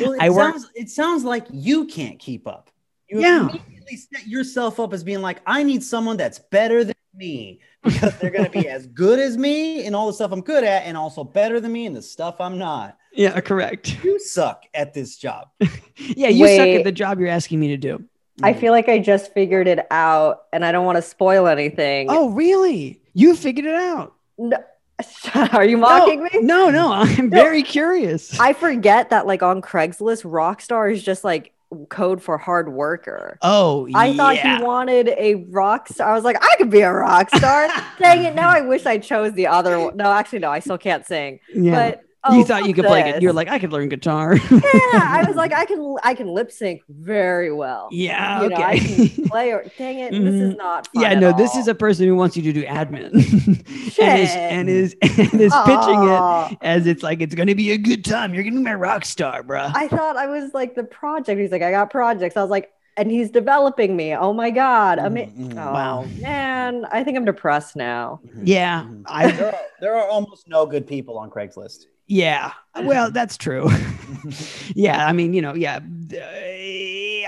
Well, 0.00 0.12
it, 0.12 0.20
I 0.20 0.30
work- 0.30 0.52
sounds, 0.54 0.70
it 0.74 0.90
sounds 0.90 1.24
like 1.24 1.46
you 1.50 1.86
can't 1.86 2.18
keep 2.18 2.46
up. 2.46 2.70
You 3.08 3.20
Yeah. 3.20 3.48
immediately 3.48 3.96
set 3.96 4.26
yourself 4.26 4.78
up 4.80 4.92
as 4.92 5.02
being 5.04 5.20
like, 5.22 5.40
I 5.46 5.62
need 5.62 5.82
someone 5.82 6.16
that's 6.16 6.38
better 6.38 6.84
than 6.84 6.94
me 7.14 7.60
because 7.82 8.16
they're 8.18 8.30
going 8.30 8.44
to 8.44 8.50
be 8.50 8.68
as 8.76 8.86
good 8.86 9.18
as 9.18 9.36
me 9.36 9.84
in 9.84 9.94
all 9.94 10.06
the 10.06 10.12
stuff 10.12 10.30
I'm 10.32 10.42
good 10.42 10.62
at 10.64 10.84
and 10.84 10.96
also 10.96 11.24
better 11.24 11.60
than 11.60 11.72
me 11.72 11.86
in 11.86 11.92
the 11.94 12.02
stuff 12.02 12.40
I'm 12.40 12.56
not. 12.58 12.96
Yeah, 13.12 13.40
correct. 13.40 14.02
You 14.04 14.20
suck 14.20 14.62
at 14.74 14.94
this 14.94 15.16
job. 15.16 15.48
Yeah, 15.96 16.28
you 16.28 16.46
suck 16.48 16.66
at 16.66 16.84
the 16.84 16.92
job 16.92 17.18
you're 17.20 17.28
asking 17.28 17.60
me 17.60 17.68
to 17.68 17.76
do. 17.76 18.02
I 18.42 18.54
feel 18.54 18.72
like 18.72 18.88
I 18.88 18.98
just 19.00 19.34
figured 19.34 19.68
it 19.68 19.86
out 19.90 20.44
and 20.50 20.64
I 20.64 20.72
don't 20.72 20.86
want 20.86 20.96
to 20.96 21.02
spoil 21.02 21.46
anything. 21.46 22.06
Oh, 22.08 22.30
really? 22.30 23.02
You 23.12 23.36
figured 23.36 23.66
it 23.66 23.74
out. 23.74 24.14
No. 24.38 24.56
Are 25.34 25.64
you 25.64 25.78
mocking 25.78 26.18
no, 26.18 26.24
me? 26.24 26.30
No, 26.42 26.70
no, 26.70 26.92
I'm 26.92 27.30
very 27.30 27.62
curious. 27.62 28.38
I 28.38 28.52
forget 28.52 29.10
that 29.10 29.26
like 29.26 29.42
on 29.42 29.62
Craigslist, 29.62 30.24
Rockstar 30.24 30.92
is 30.92 31.02
just 31.02 31.24
like 31.24 31.52
code 31.88 32.22
for 32.22 32.36
hard 32.36 32.72
worker. 32.72 33.38
oh, 33.42 33.88
I 33.94 34.16
thought 34.16 34.36
yeah. 34.36 34.58
he 34.58 34.64
wanted 34.64 35.08
a 35.08 35.36
rock 35.50 35.88
star. 35.88 36.10
I 36.10 36.14
was 36.14 36.24
like, 36.24 36.42
I 36.42 36.56
could 36.56 36.70
be 36.70 36.80
a 36.80 36.92
rock 36.92 37.34
star. 37.34 37.68
Dang 37.98 38.24
it. 38.24 38.34
Now 38.34 38.48
I 38.48 38.60
wish 38.62 38.86
I 38.86 38.98
chose 38.98 39.32
the 39.34 39.46
other 39.46 39.78
one. 39.78 39.96
No, 39.96 40.10
actually, 40.10 40.40
no, 40.40 40.50
I 40.50 40.58
still 40.58 40.78
can't 40.78 41.06
sing. 41.06 41.40
yeah. 41.54 41.92
But 41.92 42.04
oh, 42.24 42.36
you 42.36 42.44
thought 42.44 42.60
you 42.62 42.68
fuck 42.68 42.76
could 42.76 42.84
play 42.86 43.08
it. 43.10 43.22
You're 43.22 43.32
like, 43.32 43.48
I 43.48 43.58
could 43.58 43.72
learn 43.72 43.88
guitar. 43.88 44.34
yeah, 44.36 44.40
I 44.92 45.24
was 45.26 45.36
like, 45.36 45.52
I 45.52 45.64
can 45.64 45.96
I 46.02 46.14
can 46.14 46.28
lip 46.28 46.50
sync 46.52 46.82
very 46.88 47.52
well. 47.52 47.88
yeah, 47.90 48.42
You 48.42 48.48
know, 48.50 48.56
I 48.56 48.74
okay. 48.74 49.08
can 49.16 49.24
play 49.28 49.52
or 49.52 49.64
dang 49.78 49.98
it, 50.00 50.10
this 50.12 50.34
is 50.34 50.54
Mhm. 50.54 50.58
not 50.58 50.86
fun 50.92 51.02
yeah, 51.02 51.10
at 51.10 51.18
no, 51.18 51.32
this 51.32 51.54
is 51.56 51.68
a 51.68 51.74
person 51.74 52.06
who 52.06 52.14
wants 52.14 52.36
you 52.36 52.42
to 52.42 52.52
do 52.52 52.64
admin 52.64 53.10
and 53.98 54.20
is 54.20 54.30
and 54.34 54.68
is 54.68 54.96
and 55.02 55.40
is 55.40 55.52
pitching 55.66 56.02
it 56.04 56.58
as 56.62 56.86
it's 56.86 57.02
like 57.02 57.20
it's 57.20 57.34
gonna 57.34 57.54
be 57.54 57.70
a 57.72 57.78
good 57.78 58.04
time. 58.04 58.34
You're 58.34 58.44
gonna 58.44 58.56
be 58.56 58.62
my 58.62 58.74
rock 58.74 59.04
star, 59.04 59.42
bro. 59.42 59.70
I 59.74 59.88
thought 59.88 60.16
I 60.16 60.26
was 60.26 60.52
like 60.54 60.74
the 60.74 60.84
project. 60.84 61.40
He's 61.40 61.50
like, 61.52 61.62
I 61.62 61.70
got 61.70 61.90
projects. 61.90 62.36
I 62.36 62.42
was 62.42 62.50
like, 62.50 62.70
and 62.96 63.10
he's 63.10 63.30
developing 63.30 63.96
me. 63.96 64.14
Oh 64.14 64.32
my 64.32 64.50
god! 64.50 64.98
I 64.98 65.08
mean, 65.08 65.30
Mhm, 65.30 65.52
mhm. 65.54 65.66
oh, 65.68 65.72
Wow. 65.72 66.04
man, 66.20 66.84
I 66.90 67.02
think 67.04 67.16
I'm 67.16 67.24
depressed 67.24 67.76
now. 67.76 68.20
yeah. 68.42 68.84
I 69.06 69.30
there, 69.30 69.46
are, 69.54 69.60
there 69.80 69.94
are 69.96 70.08
almost 70.08 70.48
no 70.48 70.66
good 70.66 70.86
people 70.86 71.16
on 71.18 71.30
Craigslist. 71.30 71.86
Yeah. 72.10 72.52
Well, 72.82 73.10
that's 73.12 73.36
true. 73.36 73.70
yeah, 74.74 75.06
I 75.06 75.12
mean, 75.12 75.32
you 75.32 75.42
know, 75.42 75.54
yeah. 75.54 75.80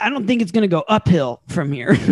I 0.02 0.10
don't 0.10 0.26
think 0.26 0.42
it's 0.42 0.50
gonna 0.50 0.66
go 0.66 0.84
uphill 0.88 1.40
from 1.48 1.72
here. 1.72 1.96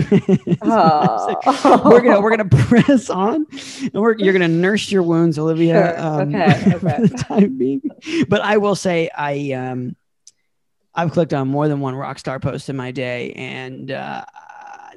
Oh. 0.63 1.81
we're 1.91 2.03
gonna 2.03 2.21
we're 2.21 2.37
gonna 2.37 2.49
press 2.49 3.09
on, 3.09 3.47
and 3.81 3.95
we're 3.95 4.17
you're 4.19 4.33
gonna 4.33 4.47
nurse 4.47 4.93
your 4.93 5.03
wounds, 5.03 5.39
Olivia. 5.39 5.97
Sure. 5.99 6.21
Okay, 6.23 6.71
for 6.79 6.89
okay. 6.89 7.03
the 7.03 7.09
time 7.09 7.57
being. 7.57 7.83
But 8.29 8.43
I 8.43 8.59
will 8.59 8.77
say, 8.77 9.11
I 9.17 9.53
um, 9.53 9.97
I've 10.95 11.13
clicked 11.13 11.33
on 11.33 11.49
more 11.49 11.67
than 11.67 11.81
one 11.81 11.95
Rockstar 11.95 12.41
post 12.41 12.69
in 12.69 12.77
my 12.77 12.91
day, 12.91 13.33
and 13.33 13.91
uh, 13.91 14.25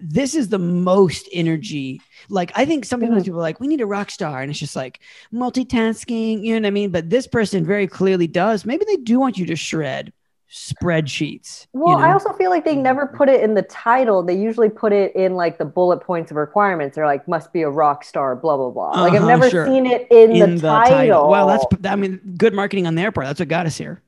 this 0.02 0.36
is 0.36 0.50
the 0.50 0.60
most 0.60 1.28
energy. 1.34 2.02
Like 2.30 2.52
I 2.56 2.66
think 2.66 2.86
sometimes 2.86 3.22
Mhm. 3.22 3.26
people 3.26 3.40
are 3.40 3.44
like, 3.44 3.60
we 3.60 3.68
need 3.68 3.82
a 3.82 3.86
rock 3.86 4.10
star, 4.12 4.42
and 4.42 4.50
it's 4.50 4.60
just 4.60 4.76
like 4.76 5.00
multitasking. 5.34 6.44
You 6.44 6.54
know 6.56 6.62
what 6.62 6.68
I 6.68 6.72
mean? 6.72 6.90
But 6.92 7.10
this 7.10 7.28
person 7.28 7.66
very 7.66 7.88
clearly 7.88 8.28
does. 8.28 8.66
Maybe 8.66 8.86
they 8.86 8.98
do 8.98 9.20
want 9.20 9.38
you 9.38 9.46
to 9.48 9.56
shred 9.56 10.14
spreadsheets. 10.50 11.66
you 11.74 11.82
Well, 11.82 11.98
I 11.98 12.12
also 12.14 12.32
feel 12.34 12.52
like 12.52 12.64
they 12.64 12.76
never 12.76 13.08
put 13.08 13.28
it 13.28 13.42
in 13.42 13.56
the 13.56 13.64
title. 13.64 14.22
They 14.22 14.36
usually 14.36 14.70
put 14.70 14.94
it 14.94 15.16
in 15.16 15.34
like 15.36 15.58
the 15.58 15.66
bullet 15.66 16.02
points 16.02 16.30
of 16.30 16.38
requirements. 16.38 16.96
They're 16.96 17.08
like, 17.08 17.28
must 17.28 17.52
be 17.52 17.64
a 17.64 17.70
rock 17.70 18.04
star, 18.04 18.36
blah 18.36 18.58
blah 18.58 18.70
blah. 18.70 18.92
like 19.02 19.14
I've 19.14 19.20
Uh-huh, 19.24 19.28
never 19.28 19.50
sure. 19.50 19.66
seen 19.66 19.86
it 19.88 20.08
in, 20.12 20.58
the, 20.58 20.62
title. 20.62 21.28
Well, 21.30 21.48
that's 21.48 21.66
I 21.86 21.96
mean, 21.96 22.20
good 22.38 22.54
marketing 22.54 22.86
on 22.88 22.94
their 22.96 23.12
part. 23.12 23.26
That's 23.28 23.40
what 23.40 23.50
got 23.50 23.66
us 23.66 23.78
here. 23.78 24.02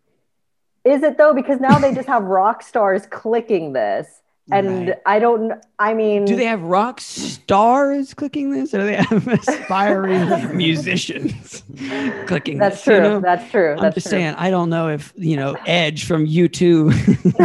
is 0.84 1.02
it 1.02 1.18
though? 1.18 1.34
Because 1.34 1.60
now 1.60 1.80
they 1.80 1.94
just 1.96 2.08
have 2.08 2.24
rock 2.24 2.62
stars 2.62 3.08
clicking 3.08 3.74
this, 3.74 4.22
and 4.52 4.90
Right. 4.90 4.98
I 5.06 5.20
don't. 5.20 5.54
I 5.80 5.94
mean, 5.94 6.26
Do 6.26 6.36
they 6.36 6.46
have 6.46 6.62
rock 6.62 7.02
stars 7.02 8.14
clicking 8.14 8.52
this, 8.52 8.74
or 8.74 8.80
do 8.80 8.86
they 8.86 8.96
have 8.96 9.28
aspiring 9.40 10.58
musicians 10.58 11.64
clicking 12.28 12.58
That's 12.60 12.76
this? 12.78 12.84
true. 12.84 12.96
You 12.96 13.02
know? 13.02 13.20
That's 13.22 13.52
true. 13.52 13.72
I'm 13.74 13.80
That's 13.80 13.96
just 13.96 14.08
true. 14.08 14.12
saying. 14.20 14.36
I 14.38 14.50
don't 14.52 14.70
know 14.70 14.90
if 14.90 15.14
you 15.16 15.36
know 15.36 15.58
Edge 15.66 16.06
from 16.06 16.28
U2. 16.28 17.36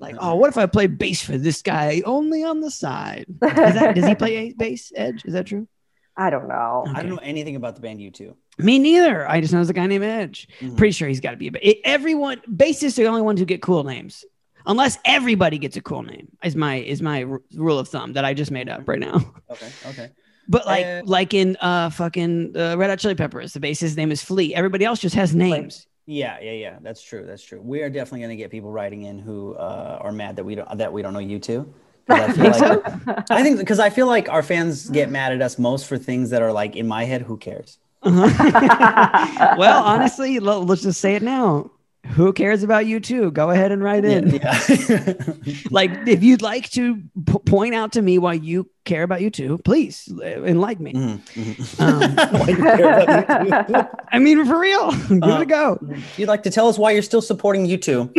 like, 0.00 0.16
oh, 0.18 0.34
what 0.36 0.48
if 0.48 0.58
I 0.58 0.66
play 0.66 0.86
bass 0.86 1.22
for 1.22 1.36
this 1.36 1.62
guy 1.62 2.02
only 2.04 2.44
on 2.44 2.60
the 2.60 2.70
side? 2.70 3.26
Is 3.28 3.38
that, 3.40 3.94
does 3.94 4.06
he 4.06 4.14
play 4.14 4.52
bass? 4.56 4.92
Edge? 4.94 5.24
Is 5.24 5.32
that 5.34 5.46
true? 5.46 5.68
I 6.16 6.30
don't 6.30 6.48
know. 6.48 6.84
I 6.94 7.00
don't 7.02 7.10
know 7.10 7.18
anything 7.22 7.56
about 7.56 7.74
the 7.74 7.80
band 7.80 7.98
U2. 7.98 8.34
Me 8.58 8.78
neither. 8.78 9.28
I 9.28 9.40
just 9.40 9.52
know 9.52 9.58
there's 9.58 9.70
a 9.70 9.74
guy 9.74 9.86
named 9.88 10.04
Edge. 10.04 10.46
Mhm. 10.60 10.76
Pretty 10.76 10.92
sure 10.92 11.08
he's 11.08 11.18
got 11.20 11.32
to 11.32 11.36
be 11.36 11.48
a. 11.48 11.52
ba- 11.52 11.68
It, 11.68 11.78
everyone 11.84 12.40
bassists 12.48 12.98
are 12.98 13.02
the 13.02 13.08
only 13.08 13.22
ones 13.22 13.40
who 13.40 13.46
get 13.46 13.62
cool 13.62 13.82
names, 13.82 14.24
unless 14.66 14.98
everybody 15.04 15.58
gets 15.58 15.76
a 15.76 15.80
cool 15.82 16.02
name. 16.02 16.28
Is 16.42 16.56
my 16.56 16.76
is 16.76 17.02
my 17.02 17.24
r- 17.24 17.42
rule 17.54 17.78
of 17.78 17.88
thumb 17.88 18.12
that 18.14 18.24
I 18.24 18.34
just 18.34 18.50
made 18.50 18.68
up 18.68 18.86
right 18.88 19.00
now. 19.00 19.16
Okay, 19.50 19.68
okay. 19.86 20.10
But 20.46 20.66
like 20.66 20.84
Uh, 20.84 21.02
like 21.06 21.32
in 21.32 21.56
uh 21.60 21.88
fucking 21.88 22.54
uh, 22.54 22.76
Red 22.76 22.90
Hot 22.90 22.98
Chili 22.98 23.14
Peppers, 23.14 23.54
the 23.54 23.60
bassist's 23.60 23.96
name 23.96 24.12
is 24.12 24.22
Flea. 24.22 24.54
Everybody 24.54 24.84
else 24.84 25.00
just 25.00 25.14
has 25.14 25.34
names. 25.34 25.86
Yeah, 26.06 26.38
yeah, 26.40 26.52
yeah. 26.52 26.78
That's 26.82 27.00
true. 27.02 27.24
That's 27.24 27.42
true. 27.42 27.62
We 27.62 27.80
are 27.82 27.88
definitely 27.88 28.20
going 28.20 28.36
to 28.36 28.36
get 28.36 28.50
people 28.50 28.70
writing 28.70 29.04
in 29.04 29.18
who 29.18 29.54
uh, 29.54 29.98
are 30.02 30.12
mad 30.12 30.36
that 30.36 30.44
we 30.44 30.54
don't 30.54 30.76
that 30.76 30.92
we 30.92 31.00
don't 31.00 31.14
know 31.14 31.20
U2. 31.20 31.66
I 32.10 32.32
feel 32.32 32.52
Think 32.52 32.86
like, 33.06 33.30
I 33.30 33.42
think 33.42 33.58
because 33.58 33.78
I 33.78 33.88
feel 33.88 34.06
like 34.06 34.28
our 34.28 34.42
fans 34.42 34.90
get 34.90 35.10
mad 35.10 35.32
at 35.32 35.40
us 35.40 35.58
most 35.58 35.86
for 35.86 35.96
things 35.96 36.28
that 36.30 36.42
are 36.42 36.52
like 36.52 36.76
in 36.76 36.86
my 36.86 37.04
head. 37.04 37.22
Who 37.22 37.38
cares? 37.38 37.78
Uh-huh. 38.02 39.54
well, 39.58 39.82
honestly, 39.82 40.38
let's 40.40 40.82
just 40.82 41.00
say 41.00 41.14
it 41.14 41.22
now. 41.22 41.70
Who 42.12 42.32
cares 42.32 42.62
about 42.62 42.84
U2? 42.84 43.32
Go 43.32 43.50
ahead 43.50 43.72
and 43.72 43.82
write 43.82 44.04
in. 44.04 44.28
Yeah. 44.34 44.58
Like, 45.70 45.90
if 46.06 46.22
you'd 46.22 46.42
like 46.42 46.70
to 46.70 46.96
p- 46.96 47.38
point 47.46 47.74
out 47.74 47.92
to 47.92 48.02
me 48.02 48.18
why 48.18 48.34
you 48.34 48.68
care 48.84 49.02
about 49.02 49.20
U2, 49.20 49.64
please 49.64 50.08
uh, 50.22 50.24
enlighten 50.44 50.84
me. 50.84 50.92
Mhm, 50.92 51.20
mhm. 51.34 51.80
Um, 51.80 52.14
Why 52.40 52.46
do 52.46 52.52
you 52.52 52.56
care 52.62 53.00
about 53.00 53.28
U2? 53.68 53.88
I 54.12 54.18
mean, 54.18 54.44
for 54.46 54.58
real, 54.60 54.90
give 54.92 55.22
Uh, 55.24 55.38
it 55.40 55.42
a 55.42 55.46
go. 55.46 55.78
You'd 56.16 56.28
like 56.28 56.42
to 56.44 56.50
tell 56.50 56.68
us 56.68 56.78
why 56.78 56.92
you're 56.92 57.02
still 57.02 57.22
supporting 57.22 57.66
U2, 57.66 58.10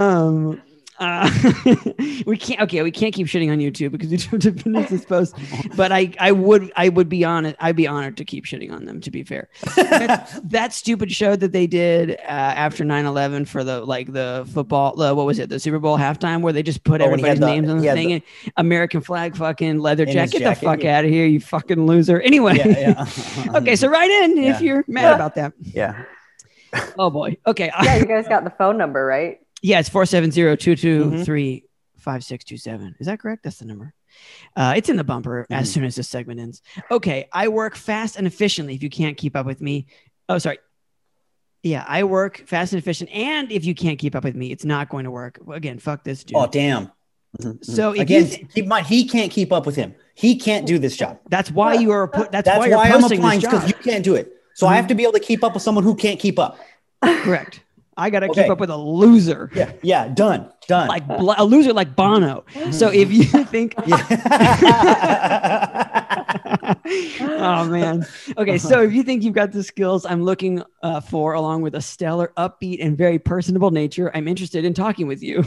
um 0.00 0.60
uh, 1.00 1.30
we 2.26 2.36
can't 2.36 2.60
okay 2.60 2.82
we 2.82 2.90
can't 2.90 3.14
keep 3.14 3.26
shitting 3.26 3.50
on 3.52 3.58
U2 3.58 3.90
because 3.90 4.10
we 4.10 4.16
have 4.18 4.40
to 4.40 4.52
finish 4.62 4.88
this 4.88 5.04
post 5.04 5.34
but 5.76 5.92
i 5.92 6.12
i 6.18 6.32
would 6.32 6.72
i 6.76 6.88
would 6.88 7.08
be 7.08 7.24
on 7.24 7.46
it 7.46 7.56
i'd 7.60 7.76
be 7.76 7.86
honored 7.86 8.16
to 8.16 8.24
keep 8.24 8.44
shitting 8.44 8.72
on 8.72 8.84
them 8.84 9.00
to 9.00 9.10
be 9.10 9.22
fair 9.22 9.48
that, 9.76 10.40
that 10.44 10.72
stupid 10.72 11.12
show 11.12 11.36
that 11.36 11.52
they 11.52 11.66
did 11.66 12.12
uh, 12.12 12.22
after 12.24 12.84
9-11 12.84 13.46
for 13.46 13.62
the 13.64 13.80
like 13.84 14.12
the 14.12 14.48
football 14.52 15.00
uh, 15.00 15.14
what 15.14 15.26
was 15.26 15.38
it 15.38 15.48
the 15.48 15.60
super 15.60 15.78
bowl 15.78 15.96
halftime 15.98 16.42
where 16.42 16.52
they 16.52 16.62
just 16.62 16.82
put 16.84 17.00
Oh, 17.00 17.08
when 17.10 17.18
he 17.20 17.24
had 17.26 17.36
everybody's 17.36 17.40
the- 17.40 17.46
names 17.46 17.70
on 17.70 17.78
the 17.78 17.92
thing 17.92 18.08
the- 18.08 18.14
and 18.14 18.22
american 18.56 19.00
flag 19.00 19.36
fucking 19.36 19.78
leather 19.78 20.04
In 20.04 20.12
jacket, 20.12 20.38
get 20.40 20.58
the 20.60 20.66
fuck 20.66 20.82
yeah. 20.82 20.98
out 20.98 21.04
of 21.04 21.10
here 21.10 21.26
you 21.26 21.40
fucking 21.40 21.86
loser 21.86 22.20
anyway 22.20 22.56
yeah, 22.56 23.06
yeah. 23.46 23.54
okay 23.56 23.76
so 23.76 23.88
write 23.88 24.10
in 24.10 24.36
Yeah. 24.36 24.54
if 24.56 24.60
you're 24.60 24.84
mad 24.88 25.02
Yeah. 25.02 25.14
about 25.14 25.34
that 25.36 25.52
yeah. 25.60 26.04
oh 26.98 27.08
boy 27.10 27.36
okay 27.46 27.70
yeah, 27.82 27.96
you 27.96 28.04
guys 28.04 28.28
got 28.28 28.44
the 28.44 28.50
phone 28.50 28.76
number, 28.76 29.02
right? 29.04 29.38
Yeah, 29.62 29.80
it's 29.80 29.88
470-223-5627. 29.90 31.62
Mm-hmm. 32.04 32.88
Is 33.00 33.06
that 33.06 33.18
correct? 33.20 33.42
That's 33.44 33.58
the 33.58 33.64
number. 33.66 33.92
Uh, 34.56 34.74
it's 34.76 34.88
in 34.88 34.96
the 34.96 35.04
bumper 35.04 35.46
Mhm. 35.50 35.56
as 35.56 35.70
soon 35.72 35.84
as 35.84 35.94
this 35.96 36.08
segment 36.08 36.40
ends. 36.40 36.62
Okay, 36.90 37.28
I 37.32 37.48
work 37.48 37.76
fast 37.76 38.16
and 38.16 38.26
efficiently 38.26 38.74
if 38.74 38.82
you 38.82 38.90
can't 38.90 39.16
keep 39.16 39.36
up 39.36 39.46
with 39.46 39.60
me. 39.60 39.86
Oh, 40.28 40.38
sorry. 40.38 40.58
Yeah, 41.62 41.84
I 41.86 42.04
work 42.04 42.44
fast 42.46 42.72
and 42.72 42.80
efficient. 42.80 43.10
And 43.10 43.50
if 43.52 43.64
you 43.64 43.74
can't 43.74 43.98
keep 43.98 44.14
up 44.14 44.24
with 44.24 44.34
me, 44.36 44.50
it's 44.52 44.64
not 44.64 44.88
going 44.88 45.04
to 45.04 45.10
work. 45.10 45.38
Again, 45.52 45.78
fuck 45.78 46.04
this 46.04 46.24
dude. 46.24 46.36
Oh 46.36 46.46
damn. 46.46 46.86
Mhm, 47.40 47.58
mhm. 47.58 47.64
So 47.64 47.90
again, 47.92 48.26
th- 48.26 48.48
keep 48.54 48.62
in 48.64 48.68
mind 48.68 48.86
he 48.86 49.06
can't 49.06 49.30
keep 49.30 49.52
up 49.52 49.66
with 49.66 49.74
him. 49.76 49.94
He 50.14 50.36
can't 50.36 50.66
do 50.66 50.78
this 50.78 50.96
job. 50.96 51.18
that's 51.28 51.50
why 51.50 51.74
you 51.74 51.90
are 51.90 52.06
put. 52.08 52.30
That's, 52.32 52.46
That's 52.46 52.58
why, 52.58 52.70
why, 52.70 52.88
I'm 52.90 53.04
applying 53.04 53.40
because 53.40 53.68
you 53.68 53.74
can't 53.74 54.04
do 54.04 54.14
it. 54.14 54.32
So 54.54 54.66
I 54.66 54.76
have 54.76 54.86
to 54.88 54.94
be 54.94 55.02
able 55.02 55.12
to 55.12 55.20
keep 55.20 55.44
up 55.44 55.52
with 55.54 55.62
someone 55.62 55.84
who 55.84 55.94
can't 55.94 56.18
keep 56.18 56.38
up. 56.38 56.58
Correct. 57.02 57.60
I 57.98 58.10
got 58.10 58.20
to 58.20 58.28
keep 58.28 58.48
up 58.48 58.60
with 58.60 58.70
a 58.70 58.76
loser. 58.76 59.50
Yeah, 59.54 59.72
yeah, 59.82 60.06
done, 60.08 60.50
done. 60.68 60.86
Like 60.86 61.02
a 61.08 61.44
loser 61.44 61.72
like 61.72 61.96
Bono. 61.96 62.44
So 62.70 62.90
if 62.90 63.10
you 63.10 63.24
think 63.44 63.74
oh 67.30 67.64
man. 67.66 68.06
Okay, 68.36 68.58
so 68.58 68.82
if 68.82 68.92
you 68.92 69.02
think 69.02 69.24
you've 69.24 69.34
got 69.34 69.52
the 69.52 69.62
skills 69.64 70.06
I'm 70.06 70.22
looking 70.22 70.62
uh, 70.82 71.00
for, 71.00 71.34
along 71.34 71.62
with 71.62 71.74
a 71.74 71.80
stellar, 71.80 72.32
upbeat, 72.36 72.78
and 72.80 72.96
very 72.96 73.18
personable 73.18 73.72
nature, 73.72 74.10
I'm 74.14 74.28
interested 74.28 74.64
in 74.64 74.74
talking 74.74 75.06
with 75.06 75.22
you. 75.22 75.44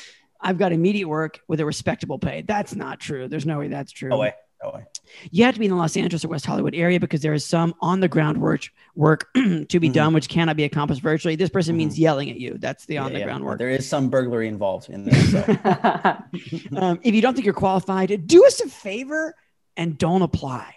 I've 0.40 0.56
got 0.56 0.72
immediate 0.72 1.06
work 1.06 1.40
with 1.48 1.60
a 1.60 1.66
respectable 1.66 2.18
pay. 2.18 2.42
That's 2.42 2.74
not 2.74 2.98
true. 2.98 3.28
There's 3.28 3.44
no 3.44 3.58
way 3.58 3.68
that's 3.68 3.92
true. 3.92 4.08
no 4.08 4.18
way. 4.18 4.32
Way. 4.68 4.84
you 5.30 5.44
have 5.44 5.54
to 5.54 5.58
be 5.60 5.66
in 5.66 5.70
the 5.70 5.76
Los 5.76 5.96
Angeles 5.96 6.24
or 6.24 6.28
West 6.28 6.44
Hollywood 6.46 6.74
area 6.74 7.00
because 7.00 7.20
there 7.22 7.32
is 7.32 7.44
some 7.44 7.74
on 7.80 8.00
the 8.00 8.08
ground 8.08 8.38
work 8.40 8.68
work 8.94 9.28
to 9.34 9.80
be 9.80 9.88
Mhm. 9.88 9.92
done 9.92 10.14
which 10.14 10.28
cannot 10.28 10.56
be 10.56 10.64
accomplished 10.64 11.00
virtually. 11.02 11.36
This 11.36 11.50
person 11.50 11.74
Mhm. 11.74 11.78
means 11.78 11.98
yelling 11.98 12.30
at 12.30 12.36
you. 12.38 12.56
That's 12.58 12.84
the 12.86 12.98
on 12.98 13.08
Yeah, 13.08 13.12
the 13.14 13.18
yeah. 13.20 13.24
ground 13.26 13.44
work. 13.44 13.58
There 13.58 13.70
is 13.70 13.88
some 13.88 14.10
burglary 14.10 14.48
involved 14.48 14.90
in 14.90 15.04
this. 15.04 15.30
So. 15.32 15.38
um, 16.76 17.00
if 17.02 17.14
you 17.14 17.22
don't 17.22 17.34
think 17.34 17.44
you're 17.44 17.54
qualified, 17.54 18.26
do 18.26 18.44
us 18.46 18.60
a 18.60 18.68
favor 18.68 19.34
and 19.76 19.96
don't 19.96 20.22
apply. 20.22 20.74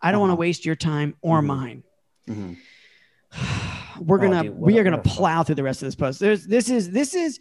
I 0.00 0.12
don't 0.12 0.20
want 0.20 0.30
to 0.30 0.34
Uh-huh. 0.34 0.40
waste 0.40 0.64
your 0.64 0.76
time 0.76 1.14
or 1.20 1.40
Mhm. 1.42 1.46
mine. 1.46 1.82
Mhm. 2.28 2.56
We're 4.00 4.18
Oh, 4.18 4.22
gonna 4.22 4.42
dude, 4.44 4.58
we 4.58 4.78
are 4.78 4.84
gonna 4.84 4.96
what 4.98 5.06
a 5.06 5.08
fuck. 5.08 5.16
plow 5.18 5.42
through 5.44 5.54
the 5.56 5.62
rest 5.62 5.82
of 5.82 5.86
this 5.86 5.94
post. 5.94 6.18
There's 6.20 6.46
this 6.46 6.68
is 6.68 6.90
this 6.90 7.14
is 7.14 7.38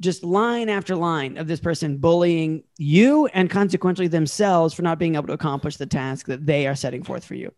just 0.00 0.22
line 0.22 0.68
after 0.68 0.94
line 0.94 1.38
of 1.38 1.48
this 1.48 1.60
person 1.60 1.96
bullying 1.98 2.62
you 2.76 3.26
and 3.26 3.50
consequently 3.50 4.08
themselves 4.08 4.74
for 4.74 4.82
not 4.82 4.98
being 4.98 5.16
able 5.16 5.26
to 5.26 5.32
accomplish 5.32 5.76
the 5.76 5.86
task 5.86 6.26
that 6.26 6.46
they 6.46 6.66
are 6.66 6.74
setting 6.74 7.02
forth 7.02 7.24
for 7.24 7.34
you. 7.34 7.52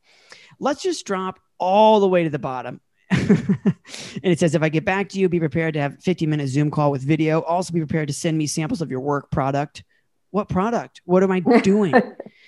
Let's 0.58 0.82
just 0.82 1.06
drop 1.06 1.38
all 1.58 2.00
the 2.00 2.08
way 2.08 2.24
to 2.24 2.30
the 2.30 2.38
bottom. 2.38 2.80
and 3.10 3.66
it 4.22 4.38
says, 4.38 4.54
if 4.54 4.62
I 4.62 4.68
get 4.68 4.84
back 4.84 5.08
to 5.10 5.18
you, 5.18 5.28
be 5.28 5.40
prepared 5.40 5.74
to 5.74 5.80
have 5.80 6.02
50 6.02 6.26
minute 6.26 6.48
Zoom 6.48 6.70
call 6.70 6.90
with 6.90 7.02
video. 7.02 7.42
Also, 7.42 7.72
be 7.72 7.80
prepared 7.80 8.08
to 8.08 8.14
send 8.14 8.38
me 8.38 8.46
samples 8.46 8.80
of 8.80 8.90
your 8.90 9.00
work 9.00 9.30
product. 9.30 9.82
What 10.30 10.48
product? 10.48 11.02
What 11.04 11.22
am 11.22 11.32
I 11.32 11.40
doing? 11.62 11.94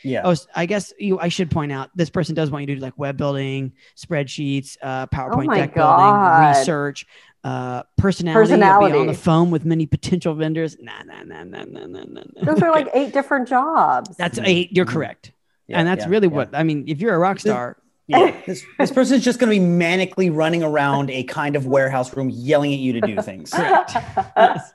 Yeah. 0.05 0.23
Oh, 0.25 0.37
I 0.55 0.67
guess 0.67 0.93
you. 0.99 1.19
I 1.19 1.29
should 1.29 1.51
point 1.51 1.73
out 1.73 1.91
this 1.97 2.11
person 2.11 2.35
does 2.35 2.51
want 2.51 2.63
you 2.63 2.67
to 2.69 2.75
do 2.77 2.81
like 2.81 2.97
web 2.97 3.17
building, 3.17 3.73
spreadsheets, 3.97 4.77
uh, 4.81 5.07
PowerPoint 5.09 5.47
my 5.47 5.59
deck 5.59 5.75
God. 5.75 6.43
building, 6.43 6.59
research, 6.59 7.07
uh, 7.45 7.83
personality. 7.97 8.51
You'll 8.53 8.91
Be 8.93 8.99
on 8.99 9.07
the 9.07 9.15
phone 9.15 9.51
with 9.51 9.65
many 9.65 9.87
potential 9.87 10.35
vendors. 10.35 10.77
Nah, 10.81 11.03
nah, 11.05 11.23
nah, 11.25 11.45
nah, 11.45 11.65
nah, 11.65 11.87
nah, 11.87 12.05
nah. 12.05 12.23
nah. 12.37 12.45
Those 12.45 12.63
are 12.63 12.71
like 12.71 12.89
eight 12.95 13.13
different 13.13 13.49
jobs. 13.49 14.17
that's 14.17 14.39
eight. 14.45 14.71
You're 14.73 14.87
Mhm. 14.87 14.91
correct, 14.91 15.33
Yeah, 15.67 15.79
and 15.79 15.89
that's 15.89 16.05
yeah, 16.05 16.11
really 16.11 16.29
yeah. 16.29 16.35
what 16.35 16.51
I 16.55 16.63
mean. 16.63 16.85
If 16.87 17.01
you're 17.01 17.15
a 17.15 17.19
rock 17.19 17.41
star, 17.41 17.77
Yeah. 18.09 18.35
This, 18.47 18.65
this 18.79 18.91
person 18.91 19.17
is 19.17 19.25
just 19.25 19.39
going 19.39 19.51
to 19.53 19.59
be 19.59 19.65
manically 19.65 20.29
running 20.35 20.63
around 20.63 21.09
a 21.11 21.23
kind 21.23 21.55
of 21.57 21.67
warehouse 21.67 22.15
room 22.15 22.29
yelling 22.31 22.73
at 22.75 22.79
you 22.81 22.93
to 22.95 23.01
do 23.01 23.23
things. 23.23 23.51
correct. 23.51 23.93
yes. 24.37 24.75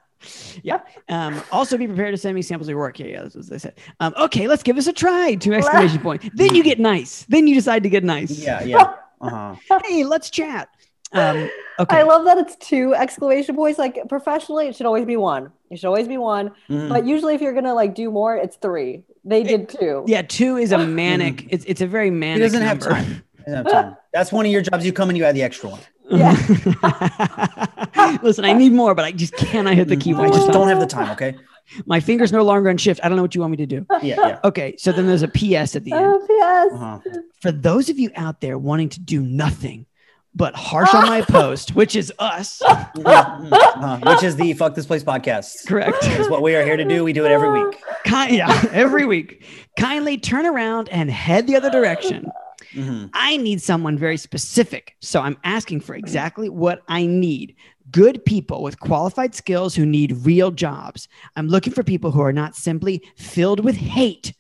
Yeah. 0.64 0.80
Um, 1.10 1.42
also, 1.52 1.78
be 1.78 1.86
prepared 1.88 2.14
to 2.14 2.18
send 2.18 2.34
me 2.36 2.42
samples 2.42 2.68
of 2.68 2.72
your 2.72 2.80
work. 2.80 2.98
Yeah, 3.00 3.06
yeah, 3.08 3.24
that's 3.24 3.36
what 3.36 3.46
they 3.50 3.58
said. 3.60 3.76
Um, 4.00 4.14
okay, 4.18 4.48
let's 4.48 4.64
give 4.64 4.78
us 4.78 4.88
a 4.88 4.94
try. 4.94 5.36
Two 5.36 5.54
exclamation 5.54 6.00
point. 6.00 6.24
Then 6.36 6.56
you 6.56 6.64
get 6.64 6.80
nice. 6.80 7.26
Then 7.30 7.48
you 7.48 7.54
decide 7.54 7.84
to 7.84 7.90
get 7.90 8.04
nice. 8.04 8.32
Yeah. 8.32 8.64
Yeah. 8.64 8.94
Uh 9.22 9.56
huh. 9.70 9.80
Hey, 9.86 10.04
let's 10.04 10.30
chat. 10.32 10.70
Um, 11.14 11.50
okay. 11.80 11.98
I 12.00 12.04
love 12.04 12.26
that 12.26 12.38
it's 12.38 12.56
two 12.58 12.94
exclamation 12.94 13.56
points. 13.56 13.80
Like 13.80 13.98
professionally, 14.10 14.68
it 14.68 14.76
should 14.76 14.86
always 14.86 15.06
be 15.06 15.16
one. 15.18 15.52
It 15.70 15.80
should 15.80 15.88
always 15.88 16.08
be 16.08 16.18
one. 16.18 16.52
Mhm. 16.70 16.90
But 16.90 17.06
usually, 17.06 17.34
if 17.36 17.42
you're 17.42 17.54
gonna 17.54 17.74
like 17.74 17.96
do 17.96 18.12
more, 18.12 18.36
it's 18.36 18.58
three. 18.58 19.04
They 19.24 19.44
did 19.44 19.70
two. 19.70 20.04
Yeah, 20.08 20.22
two 20.22 20.58
is 20.58 20.72
a 20.72 20.78
manic. 20.86 21.48
It's 21.50 21.64
it's 21.66 21.82
a 21.82 21.88
very 21.88 22.10
manic. 22.12 22.38
He 22.38 22.44
doesn't 22.44 22.62
have 22.62 22.80
number. 22.82 22.94
time. 22.96 23.24
Doesn't 23.46 23.54
have 23.66 23.72
time. 23.72 23.98
That's 24.14 24.32
one 24.32 24.46
of 24.46 24.52
your 24.52 24.62
jobs. 24.62 24.86
You 24.86 24.92
come 24.94 25.10
and 25.10 25.18
you 25.18 25.24
add 25.24 25.36
the 25.36 25.44
extra 25.44 25.70
one. 25.70 25.80
Yeah. 26.10 26.32
Listen, 28.24 28.46
I 28.46 28.54
need 28.54 28.72
more, 28.74 28.96
but 28.96 29.06
I 29.06 29.12
just 29.12 29.36
cannot 29.36 29.76
hit 29.76 29.88
the 29.88 29.96
Mhm. 29.98 30.02
keyboard. 30.02 30.30
I 30.32 30.34
just 30.34 30.52
don't 30.52 30.68
have 30.68 30.80
the 30.80 30.86
time. 30.86 31.12
Okay. 31.12 31.36
My 31.86 32.00
fingers 32.00 32.32
no 32.32 32.44
longer 32.44 32.70
on 32.70 32.78
shift. 32.78 33.02
I 33.04 33.10
don't 33.10 33.18
know 33.18 33.22
what 33.22 33.36
you 33.36 33.42
want 33.42 33.52
me 33.52 33.58
to 33.58 33.66
do. 33.66 33.86
Yeah. 34.02 34.16
Yeah. 34.26 34.40
Okay, 34.46 34.76
so 34.78 34.94
then 34.94 35.06
there's 35.06 35.24
a 35.24 35.28
PS 35.28 35.76
at 35.76 35.84
the 35.84 35.92
end. 35.92 36.06
Oh, 36.06 36.26
yes. 36.30 36.72
Uh-huh. 36.74 37.00
For 37.42 37.52
those 37.52 37.90
of 37.90 38.00
you 38.00 38.10
out 38.16 38.40
there 38.40 38.58
wanting 38.58 38.88
to 38.90 39.02
do 39.02 39.22
nothing 39.22 39.86
but 40.38 40.56
harsh 40.56 40.94
on 40.94 41.08
my 41.08 41.22
post, 41.28 41.76
which 41.76 41.96
is 41.96 42.14
us, 42.20 42.62
uh-huh. 42.66 44.00
Which 44.06 44.24
is 44.24 44.36
the 44.36 44.54
fuck 44.54 44.76
this 44.76 44.86
place 44.86 45.04
podcast. 45.04 45.66
correct? 45.68 46.04
Is 46.04 46.30
what 46.30 46.42
we 46.42 46.56
are 46.56 46.64
here 46.64 46.78
to 46.78 46.86
do. 46.86 47.04
We 47.04 47.12
do 47.14 47.26
it 47.26 47.32
every 47.32 47.52
week. 47.52 47.78
Ki- 48.06 48.38
yeah, 48.38 48.64
every 48.72 49.06
week. 49.06 49.44
Kindly 49.78 50.18
turn 50.18 50.46
around 50.46 50.90
and 50.90 51.10
head 51.10 51.48
the 51.48 51.56
other 51.56 51.70
direction. 51.72 52.28
Mhm. 52.74 53.10
I 53.14 53.38
need 53.38 53.62
someone 53.62 53.98
very 53.98 54.18
specific. 54.18 54.96
So 55.02 55.22
I'm 55.22 55.38
asking 55.44 55.82
for 55.82 55.96
exactly 55.96 56.50
what 56.50 56.84
I 56.88 57.06
need. 57.06 57.56
Good 57.92 58.24
people 58.26 58.62
with 58.62 58.80
qualified 58.80 59.34
skills 59.34 59.74
who 59.74 59.86
need 59.86 60.18
real 60.26 60.52
jobs. 60.52 61.08
I'm 61.36 61.48
looking 61.48 61.74
for 61.74 61.84
people 61.84 62.12
who 62.12 62.22
are 62.22 62.34
not 62.34 62.56
simply 62.56 63.02
filled 63.16 63.64
with 63.64 63.76
hate 63.78 64.34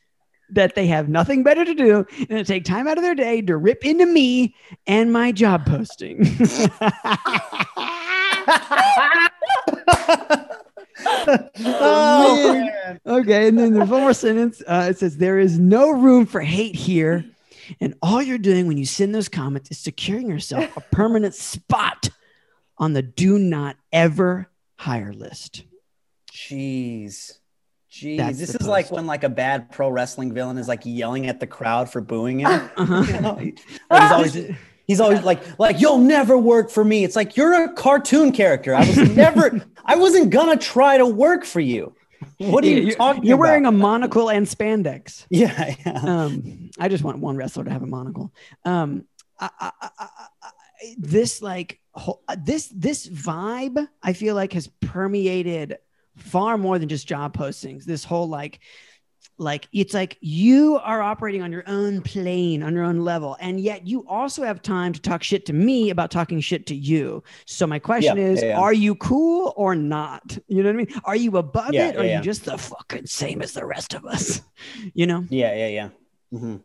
that 0.49 0.75
they 0.75 0.87
have 0.87 1.09
nothing 1.09 1.43
better 1.43 1.65
to 1.65 1.73
do 1.73 2.05
and 2.19 2.29
to 2.29 2.43
take 2.43 2.63
time 2.63 2.87
out 2.87 2.97
of 2.97 3.03
their 3.03 3.15
day 3.15 3.41
to 3.41 3.57
rip 3.57 3.85
into 3.85 4.05
me 4.05 4.55
and 4.85 5.11
my 5.11 5.31
job 5.31 5.65
posting. 5.65 6.19
oh, 11.65 12.53
man. 12.53 12.99
Okay, 13.05 13.47
and 13.47 13.57
then 13.57 13.73
there's 13.73 13.89
one 13.89 14.01
more 14.01 14.13
sentence. 14.13 14.61
Uh, 14.65 14.87
it 14.89 14.97
says, 14.97 15.17
There 15.17 15.39
is 15.39 15.59
no 15.59 15.91
room 15.91 16.25
for 16.25 16.41
hate 16.41 16.75
here. 16.75 17.25
And 17.81 17.95
all 18.01 18.21
you're 18.21 18.37
doing 18.37 18.67
when 18.67 18.77
you 18.77 18.85
send 18.85 19.13
those 19.13 19.27
comments 19.27 19.71
is 19.71 19.77
securing 19.77 20.29
yourself 20.29 20.75
a 20.77 20.81
permanent 20.81 21.35
spot 21.35 22.09
on 22.77 22.93
the 22.93 23.01
do 23.01 23.37
not 23.37 23.75
ever 23.91 24.49
hire 24.77 25.11
list. 25.11 25.63
Jeez. 26.31 27.39
Jeez. 27.97 28.17
That's 28.17 28.37
this 28.37 28.55
is 28.55 28.67
like 28.67 28.91
when 28.91 29.07
like 29.07 29.23
a 29.23 29.29
bad 29.29 29.71
pro 29.71 29.89
wrestling 29.89 30.33
villain 30.33 30.57
is 30.57 30.67
like 30.67 30.81
yelling 30.83 31.27
at 31.27 31.39
the 31.39 31.47
crowd 31.47 31.89
for 31.91 32.01
booing 32.01 32.39
him. 32.39 32.69
Uh-huh. 32.77 33.03
You 33.07 33.21
know? 33.21 33.33
Like, 33.33 33.59
he's 33.89 34.11
always 34.11 34.57
he's 34.85 34.99
always 35.01 35.23
like 35.23 35.59
like 35.59 35.81
you'll 35.81 35.97
never 35.97 36.37
work 36.37 36.69
for 36.69 36.83
me. 36.83 37.03
It's 37.03 37.15
like 37.15 37.35
you're 37.35 37.65
a 37.65 37.73
cartoon 37.73 38.31
character. 38.31 38.75
I 38.75 38.81
was 38.81 38.97
never 39.15 39.65
I 39.85 39.95
wasn't 39.95 40.29
gonna 40.29 40.57
try 40.57 40.97
to 40.97 41.05
work 41.05 41.43
for 41.43 41.59
you. 41.59 41.95
What 42.37 42.63
are 42.63 42.67
you 42.67 42.77
you're, 42.77 42.95
talking 42.95 43.23
you're 43.23 43.35
about? 43.35 43.41
wearing 43.41 43.65
a 43.65 43.71
monocle 43.71 44.29
and 44.29 44.45
spandex. 44.45 45.25
yeah, 45.29 45.75
yeah. 45.85 46.01
Um, 46.03 46.71
I 46.79 46.87
just 46.87 47.03
want 47.03 47.19
one 47.19 47.37
wrestler 47.37 47.63
to 47.63 47.71
have 47.71 47.83
a 47.83 47.87
monocle. 47.87 48.33
Um, 48.65 49.05
I, 49.39 49.49
I, 49.59 49.71
I, 49.81 50.93
this 50.97 51.41
like 51.41 51.79
whole, 51.93 52.23
this 52.37 52.71
this 52.73 53.07
vibe, 53.07 53.87
I 54.01 54.13
feel 54.13 54.35
like 54.35 54.53
has 54.53 54.67
permeated 54.81 55.77
far 56.17 56.57
more 56.57 56.77
than 56.79 56.89
just 56.89 57.07
job 57.07 57.35
postings. 57.35 57.85
This 57.85 58.03
whole 58.03 58.27
like 58.27 58.59
like 59.39 59.67
it's 59.71 59.93
like 59.93 60.17
you 60.19 60.79
are 60.83 60.99
operating 61.01 61.43
on 61.43 61.51
your 61.51 61.63
own 61.67 62.01
plane 62.01 62.63
on 62.63 62.73
your 62.73 62.83
own 62.83 63.01
level 63.01 63.37
and 63.39 63.59
yet 63.59 63.85
you 63.85 64.03
also 64.07 64.43
have 64.43 64.63
time 64.63 64.91
to 64.91 64.99
talk 64.99 65.21
shit 65.21 65.45
to 65.45 65.53
me 65.53 65.91
about 65.91 66.09
talking 66.09 66.39
shit 66.39 66.65
to 66.65 66.73
you 66.75 67.21
so 67.45 67.67
my 67.67 67.77
question 67.77 68.17
Yeah, 68.17 68.23
is 68.23 68.41
yeah, 68.41 68.47
yeah. 68.49 68.59
are 68.59 68.73
you 68.73 68.95
cool 68.95 69.53
or 69.55 69.75
not 69.75 70.35
you 70.47 70.63
know 70.63 70.69
what 70.69 70.73
i 70.73 70.77
mean 70.77 71.01
are 71.03 71.15
you 71.15 71.37
above 71.37 71.71
Yeah, 71.71 71.89
it 71.89 71.95
or 71.97 71.99
yeah, 71.99 72.01
are 72.01 72.05
yeah. 72.05 72.17
you 72.17 72.23
just 72.23 72.45
the 72.45 72.57
fucking 72.57 73.05
same 73.05 73.43
as 73.43 73.53
the 73.53 73.63
rest 73.63 73.93
of 73.93 74.05
us 74.05 74.41
you 74.95 75.05
know 75.05 75.23
Yeah, 75.29 75.53
yeah, 75.53 75.67
yeah. 75.67 75.89
mm-hmm. 76.33 76.55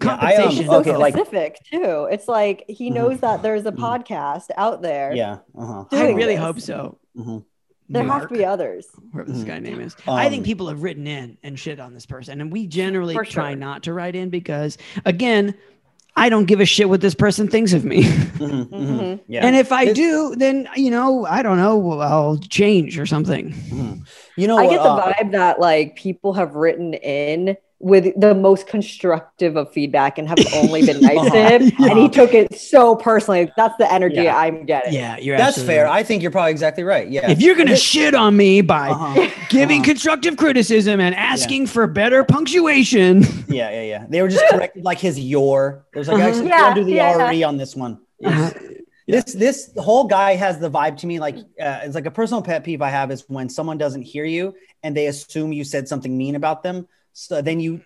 Compensation. 0.00 0.64
Yeah, 0.64 0.66
so 0.68 0.72
I, 0.72 0.74
um, 0.76 0.80
okay, 0.80 0.96
like 0.96 1.14
specific 1.14 1.58
too. 1.70 2.08
It's 2.10 2.28
like 2.28 2.64
he 2.66 2.90
Mhm. 2.90 2.94
knows 2.94 3.20
that 3.20 3.42
there's 3.42 3.66
a 3.66 3.72
Mhm. 3.72 3.76
podcast 3.78 4.46
out 4.56 4.80
there. 4.80 5.12
yeah, 5.14 5.38
uh-huh. 5.56 5.84
i 5.92 6.10
really 6.12 6.36
this. 6.36 6.42
hope 6.44 6.60
so 6.60 6.98
Mhm. 7.16 7.44
There 7.92 8.04
have 8.04 8.28
to 8.28 8.34
be 8.34 8.44
others. 8.44 8.86
whoever 9.12 9.30
this 9.30 9.44
guy 9.44 9.58
name 9.58 9.80
is 9.80 9.94
i 10.08 10.28
think 10.28 10.40
Um, 10.40 10.44
people 10.44 10.68
have 10.68 10.82
written 10.82 11.06
in 11.06 11.36
and 11.42 11.58
shit 11.58 11.78
on 11.80 11.92
this 11.94 12.06
person 12.06 12.40
and 12.40 12.50
we 12.52 12.66
generally 12.66 13.14
For 13.14 13.24
try 13.24 13.50
sure. 13.50 13.56
not 13.56 13.82
to 13.84 13.92
write 13.92 14.14
in 14.16 14.30
because 14.30 14.78
again 15.04 15.54
i 16.16 16.28
don't 16.28 16.44
give 16.46 16.60
a 16.60 16.64
shit 16.66 16.88
what 16.88 17.00
this 17.00 17.14
person 17.14 17.48
thinks 17.48 17.72
of 17.72 17.84
me 17.84 18.02
Mhm, 18.02 18.38
mhm. 18.38 18.70
Mhm. 18.70 19.20
Yeah. 19.28 19.46
And 19.46 19.54
if 19.56 19.70
I 19.72 19.84
It- 19.84 19.94
do, 19.94 20.34
then 20.36 20.68
you 20.76 20.90
know, 20.90 21.24
I 21.26 21.42
don't 21.42 21.56
know, 21.58 22.00
I'll 22.00 22.38
change 22.38 22.98
or 22.98 23.06
something. 23.06 23.52
Mhm. 23.52 24.06
you 24.36 24.46
know, 24.48 24.56
I 24.58 24.66
get 24.68 24.82
the 24.82 24.90
uh, 24.90 25.12
vibe 25.12 25.32
that 25.32 25.60
like 25.60 25.94
people 25.96 26.32
have 26.34 26.54
written 26.54 26.94
in 26.94 27.56
with 27.82 28.18
the 28.18 28.32
most 28.32 28.68
constructive 28.68 29.56
of 29.56 29.70
feedback 29.72 30.16
and 30.16 30.28
have 30.28 30.38
only 30.54 30.86
been 30.86 31.00
nice 31.10 31.30
to 31.32 31.36
him, 31.48 31.62
Yeah. 31.78 31.90
and 31.90 31.98
he 31.98 32.08
took 32.08 32.32
it 32.32 32.54
so 32.58 32.94
personally. 32.94 33.50
That's 33.56 33.76
the 33.76 33.92
energy 33.92 34.22
Yeah. 34.22 34.36
I'm 34.36 34.64
getting. 34.64 34.94
Yeah, 34.94 35.18
you're 35.18 35.36
that's 35.36 35.60
fair. 35.60 35.84
right. 35.86 35.98
I 35.98 36.02
think 36.04 36.22
you're 36.22 36.30
probably 36.30 36.52
exactly 36.52 36.84
right. 36.84 37.10
Yeah. 37.10 37.28
If 37.30 37.40
you're 37.42 37.56
gonna 37.56 37.76
shit 37.76 38.14
on 38.14 38.36
me 38.36 38.60
by 38.60 38.90
uh-huh. 38.90 39.28
giving 39.48 39.80
Uh-huh. 39.80 39.90
constructive 39.90 40.36
criticism 40.36 41.00
and 41.00 41.12
asking 41.16 41.66
for 41.66 41.86
better 41.88 42.22
punctuation, 42.24 43.22
Yeah, 43.48 43.70
yeah, 43.70 43.82
yeah. 43.82 44.06
They 44.08 44.22
were 44.22 44.28
just 44.28 44.44
corrected 44.50 44.84
like 44.84 44.98
his 45.00 45.18
your. 45.18 45.84
There's 45.92 46.06
like 46.08 46.18
Uh-huh. 46.18 46.28
actually 46.28 46.48
Yeah, 46.48 46.60
don't 46.60 46.74
do 46.76 46.84
the 46.84 46.92
yeah. 46.92 47.28
RE 47.28 47.42
on 47.42 47.56
this 47.56 47.74
one. 47.74 47.98
Uh-huh. 48.24 48.50
This 49.08 49.24
this 49.34 49.70
whole 49.76 50.04
guy 50.04 50.36
has 50.36 50.60
the 50.60 50.70
vibe 50.70 50.96
to 50.98 51.08
me 51.08 51.18
like 51.18 51.36
uh, 51.36 51.80
it's 51.82 51.96
like 51.96 52.06
a 52.06 52.10
personal 52.12 52.40
pet 52.42 52.62
peeve 52.62 52.80
I 52.80 52.90
have 52.90 53.10
is 53.10 53.24
when 53.26 53.48
someone 53.48 53.76
doesn't 53.76 54.02
hear 54.02 54.24
you 54.24 54.54
and 54.84 54.96
they 54.96 55.08
assume 55.08 55.52
you 55.52 55.64
said 55.64 55.88
something 55.88 56.16
mean 56.16 56.36
about 56.36 56.62
them. 56.62 56.86
So 57.12 57.42
then 57.42 57.60
you 57.60 57.80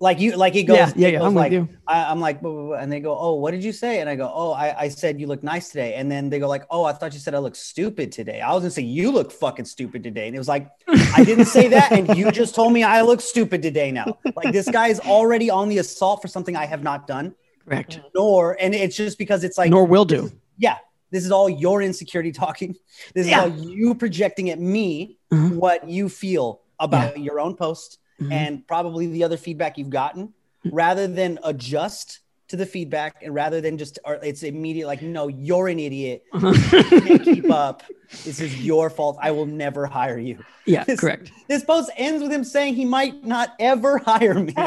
like 0.00 0.20
you 0.20 0.36
like 0.36 0.52
he 0.54 0.62
goes, 0.62 0.76
yeah, 0.76 0.92
yeah, 0.94 1.08
yeah, 1.08 1.18
goes 1.18 1.26
I'm 1.26 1.34
like. 1.34 1.52
I, 1.88 2.04
I'm 2.10 2.20
like, 2.20 2.40
"Blah, 2.42 2.52
blah, 2.52 2.62
blah," 2.66 2.76
and 2.76 2.92
they 2.92 3.00
go, 3.00 3.16
"Oh, 3.18 3.34
what 3.36 3.50
did 3.52 3.64
you 3.64 3.72
say?" 3.72 4.00
And 4.00 4.08
I 4.08 4.14
go, 4.14 4.30
"Oh, 4.32 4.52
I, 4.52 4.82
I 4.84 4.88
said 4.88 5.18
you 5.18 5.26
look 5.26 5.42
nice 5.42 5.70
today." 5.70 5.94
And 5.94 6.10
then 6.12 6.28
they 6.28 6.38
go 6.38 6.46
like, 6.46 6.64
"Oh, 6.70 6.84
I 6.84 6.92
thought 6.92 7.14
you 7.14 7.18
said 7.18 7.34
I 7.34 7.38
look 7.38 7.56
stupid 7.56 8.12
today." 8.12 8.40
I 8.40 8.52
was 8.52 8.62
gonna 8.62 8.70
say 8.70 8.82
you 8.82 9.10
look 9.10 9.32
fucking 9.32 9.64
stupid 9.64 10.02
today, 10.04 10.26
and 10.26 10.36
it 10.36 10.38
was 10.38 10.48
like, 10.48 10.68
I 11.16 11.24
didn't 11.24 11.46
say 11.46 11.66
that, 11.68 11.92
and 11.92 12.14
you 12.16 12.30
just 12.30 12.54
told 12.54 12.72
me 12.72 12.82
I 12.84 13.00
look 13.00 13.20
stupid 13.20 13.62
today. 13.62 13.90
Now, 13.90 14.18
like 14.36 14.52
this 14.52 14.68
guy 14.68 14.88
is 14.88 15.00
already 15.00 15.48
on 15.50 15.68
the 15.70 15.78
assault 15.78 16.20
for 16.22 16.28
something 16.28 16.54
I 16.54 16.66
have 16.66 16.82
not 16.82 17.06
done, 17.06 17.34
Correct. 17.64 17.98
nor, 18.14 18.56
and 18.60 18.74
it's 18.74 18.96
just 18.96 19.16
because 19.18 19.42
it's 19.42 19.56
like, 19.58 19.70
Nor 19.70 19.86
will 19.86 20.04
do. 20.04 20.30
yeah, 20.58 20.76
this 21.10 21.24
is 21.24 21.32
all 21.32 21.48
your 21.48 21.80
insecurity 21.82 22.30
talking. 22.32 22.76
This 23.14 23.26
Yeah. 23.26 23.46
is 23.46 23.52
all 23.52 23.58
you 23.72 23.94
projecting 23.94 24.50
at 24.50 24.60
me 24.60 25.16
Mhm. 25.32 25.56
what 25.56 25.88
you 25.88 26.08
feel 26.10 26.60
about 26.78 27.18
your 27.18 27.40
own 27.40 27.56
post 27.56 27.98
Mhm. 28.20 28.32
and 28.32 28.66
probably 28.66 29.06
the 29.06 29.22
other 29.24 29.36
feedback 29.36 29.78
you've 29.78 29.90
gotten. 29.90 30.32
rather 30.72 31.06
than 31.06 31.38
adjust 31.44 32.18
to 32.48 32.56
the 32.56 32.66
feedback 32.66 33.22
and 33.22 33.32
rather 33.34 33.60
than 33.60 33.78
just 33.78 33.98
or 34.04 34.14
it's 34.22 34.42
immediate 34.42 34.86
like 34.86 35.02
no 35.02 35.28
you're 35.28 35.68
an 35.68 35.78
idiot 35.78 36.24
you 36.34 36.52
can't 36.82 37.22
keep 37.22 37.50
up 37.50 37.82
this 38.24 38.40
is 38.40 38.64
your 38.64 38.88
fault 38.90 39.18
i 39.22 39.30
will 39.30 39.44
never 39.46 39.86
hire 39.86 40.18
you 40.18 40.42
Yeah, 40.64 40.82
This- 40.84 40.98
correct. 40.98 41.30
this 41.46 41.62
post 41.62 41.90
ends 41.96 42.22
with 42.22 42.32
him 42.32 42.42
saying 42.44 42.74
he 42.74 42.84
might 42.86 43.24
not 43.24 43.54
ever 43.60 43.98
hire 43.98 44.34
me 44.34 44.52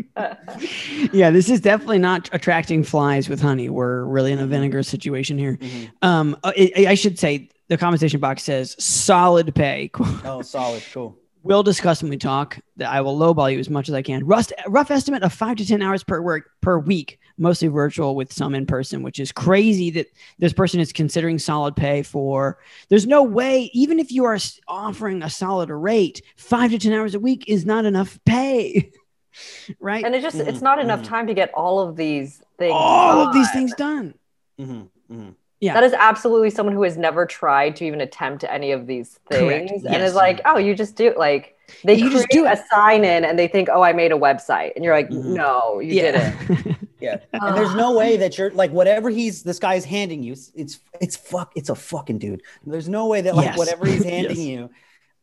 yeah, 1.12 1.30
this 1.30 1.48
is 1.50 1.60
definitely 1.60 1.98
not 1.98 2.28
attracting 2.32 2.84
flies 2.84 3.28
with 3.28 3.40
honey. 3.40 3.68
We're 3.68 4.04
really 4.04 4.32
in 4.32 4.38
a 4.38 4.46
vinegar 4.46 4.82
situation 4.82 5.38
here. 5.38 5.58
Um, 6.00 6.36
uh, 6.44 6.52
I, 6.56 6.86
I 6.90 6.94
should 6.94 7.18
say 7.18 7.48
the 7.68 7.76
conversation 7.76 8.20
box 8.20 8.42
says 8.42 8.76
solid 8.82 9.54
pay. 9.54 9.90
oh 10.24 10.42
solid 10.42 10.82
cool 10.92 11.18
we'll 11.42 11.62
discuss 11.62 12.02
when 12.02 12.10
we 12.10 12.16
talk. 12.16 12.58
That 12.76 12.90
I 12.90 13.00
will 13.00 13.18
lowball 13.18 13.52
you 13.52 13.58
as 13.58 13.68
much 13.70 13.88
as 13.88 13.94
I 13.94 14.02
can. 14.02 14.24
Rust, 14.24 14.52
rough 14.66 14.90
estimate 14.90 15.22
of 15.22 15.32
five 15.32 15.56
to 15.56 15.66
ten 15.66 15.82
hours 15.82 16.02
per 16.02 16.20
work 16.20 16.50
per 16.60 16.78
week, 16.78 17.18
mostly 17.38 17.68
virtual 17.68 18.14
with 18.16 18.32
some 18.32 18.54
in 18.54 18.66
person, 18.66 19.02
which 19.02 19.18
is 19.20 19.32
crazy 19.32 19.90
that 19.90 20.06
this 20.38 20.52
person 20.52 20.80
is 20.80 20.92
considering 20.92 21.38
solid 21.38 21.76
pay 21.76 22.02
for. 22.02 22.58
There's 22.88 23.06
no 23.06 23.22
way, 23.22 23.70
even 23.74 23.98
if 23.98 24.10
you 24.10 24.24
are 24.24 24.38
offering 24.68 25.22
a 25.22 25.30
solid 25.30 25.70
rate, 25.70 26.22
five 26.36 26.70
to 26.70 26.78
ten 26.78 26.92
hours 26.92 27.14
a 27.14 27.20
week 27.20 27.44
is 27.48 27.66
not 27.66 27.84
enough 27.84 28.18
pay, 28.24 28.90
right? 29.80 30.04
And 30.04 30.14
it 30.14 30.22
just, 30.22 30.36
it's 30.36 30.58
Mhm, 30.58 30.62
not 30.62 30.78
enough 30.78 31.00
mhm. 31.00 31.08
time 31.08 31.26
to 31.26 31.34
get 31.34 31.52
all 31.54 31.80
of 31.80 31.96
these 31.96 32.42
things. 32.58 32.72
All 32.72 33.20
of 33.26 33.34
these 33.34 33.50
things 33.52 33.74
done. 33.74 34.14
Mhm, 34.60 34.88
mhm. 35.10 35.34
Yeah. 35.62 35.74
That 35.74 35.84
is 35.84 35.92
absolutely 35.94 36.50
someone 36.50 36.74
who 36.74 36.82
has 36.82 36.96
never 36.98 37.24
tried 37.24 37.76
to 37.76 37.84
even 37.86 38.00
attempt 38.00 38.42
any 38.44 38.72
of 38.72 38.86
these 38.88 39.20
Correct. 39.30 39.68
things 39.70 39.84
and 39.84 39.94
Yes. 39.94 40.10
is 40.10 40.14
like, 40.16 40.40
oh, 40.44 40.58
you 40.58 40.74
just 40.74 40.96
do 40.96 41.14
like 41.16 41.56
they 41.84 41.94
You 41.94 42.06
create 42.10 42.12
just 42.16 42.28
do 42.30 42.44
a 42.46 42.52
it. 42.52 42.60
sign 42.68 43.04
in 43.04 43.24
and 43.24 43.38
they 43.38 43.46
think, 43.48 43.68
oh, 43.72 43.80
I 43.80 43.92
made 43.92 44.10
a 44.12 44.16
website, 44.16 44.72
and 44.74 44.84
you're 44.84 44.94
like, 44.94 45.08
Mhm. 45.08 45.24
no, 45.36 45.78
you 45.80 45.94
yeah. 45.94 46.34
didn't. 46.42 46.76
yeah 47.00 47.16
and 47.32 47.56
there's 47.56 47.74
no 47.76 47.96
way 47.96 48.16
that 48.18 48.36
you're 48.38 48.50
like 48.50 48.70
whatever 48.72 49.08
he's 49.08 49.42
this 49.44 49.58
guy's 49.58 49.84
handing 49.84 50.22
you 50.22 50.32
it's 50.54 50.78
it's 51.00 51.16
fuck 51.16 51.50
it's 51.56 51.68
a 51.68 51.74
fucking 51.74 52.16
dude 52.18 52.40
there's 52.64 52.88
no 52.88 53.06
way 53.08 53.20
that 53.22 53.34
like 53.34 53.46
Yes. 53.46 53.58
whatever 53.58 53.86
he's 53.86 54.04
handing 54.14 54.36
Yes. 54.36 54.46
you 54.46 54.70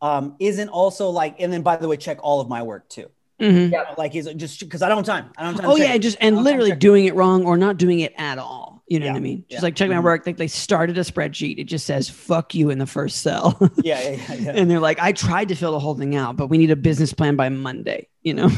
um 0.01 0.35
isn't 0.39 0.67
also 0.67 1.09
like 1.09 1.35
and 1.39 1.53
then 1.53 1.61
by 1.61 1.77
the 1.77 1.87
way 1.87 1.95
check 1.95 2.17
all 2.21 2.41
of 2.41 2.49
my 2.49 2.63
work 2.63 2.89
too 2.89 3.07
Mhm. 3.39 3.71
Yep. 3.71 3.97
like 3.97 4.11
he's 4.11 4.25
just 4.33 4.59
because 4.59 4.81
i 4.81 4.89
don't 4.89 4.97
have 4.97 5.05
time 5.05 5.31
i 5.37 5.43
don't 5.43 5.53
have 5.53 5.61
time 5.61 5.71
Oh 5.71 5.77
yeah, 5.77 5.93
it. 5.93 5.99
just 5.99 6.17
and 6.19 6.35
don't 6.35 6.43
have 6.45 6.51
time 6.51 6.59
to 6.59 6.63
literally 6.65 6.79
doing 6.79 7.05
it 7.05 7.15
wrong 7.15 7.45
or 7.45 7.55
not 7.55 7.77
doing 7.77 8.01
it 8.01 8.13
at 8.17 8.37
all. 8.39 8.68
You 8.89 8.99
know 8.99 9.07
what 9.07 9.17
I 9.17 9.19
mean? 9.19 9.45
Just 9.49 9.61
yeah. 9.61 9.65
like 9.67 9.75
check 9.75 9.87
my 9.89 9.95
Mhm. 9.97 10.03
work. 10.03 10.25
Like 10.25 10.37
they 10.37 10.47
started 10.47 10.97
a 10.97 11.01
spreadsheet. 11.01 11.59
It 11.59 11.65
just 11.65 11.85
says 11.85 12.09
"fuck 12.09 12.55
you" 12.55 12.71
in 12.71 12.79
the 12.79 12.87
first 12.87 13.21
cell, 13.21 13.55
yeah 13.83 14.01
yeah 14.01 14.09
yeah, 14.29 14.33
yeah. 14.33 14.51
and 14.55 14.69
they're 14.69 14.79
like, 14.79 14.99
"I 14.99 15.11
tried 15.11 15.49
to 15.49 15.55
fill 15.55 15.73
the 15.73 15.79
whole 15.79 15.93
thing 15.95 16.15
out, 16.15 16.35
but 16.37 16.47
we 16.47 16.57
need 16.57 16.71
a 16.71 16.75
business 16.75 17.13
plan 17.13 17.35
by 17.35 17.49
Monday." 17.49 18.07
You 18.23 18.33
know. 18.33 18.49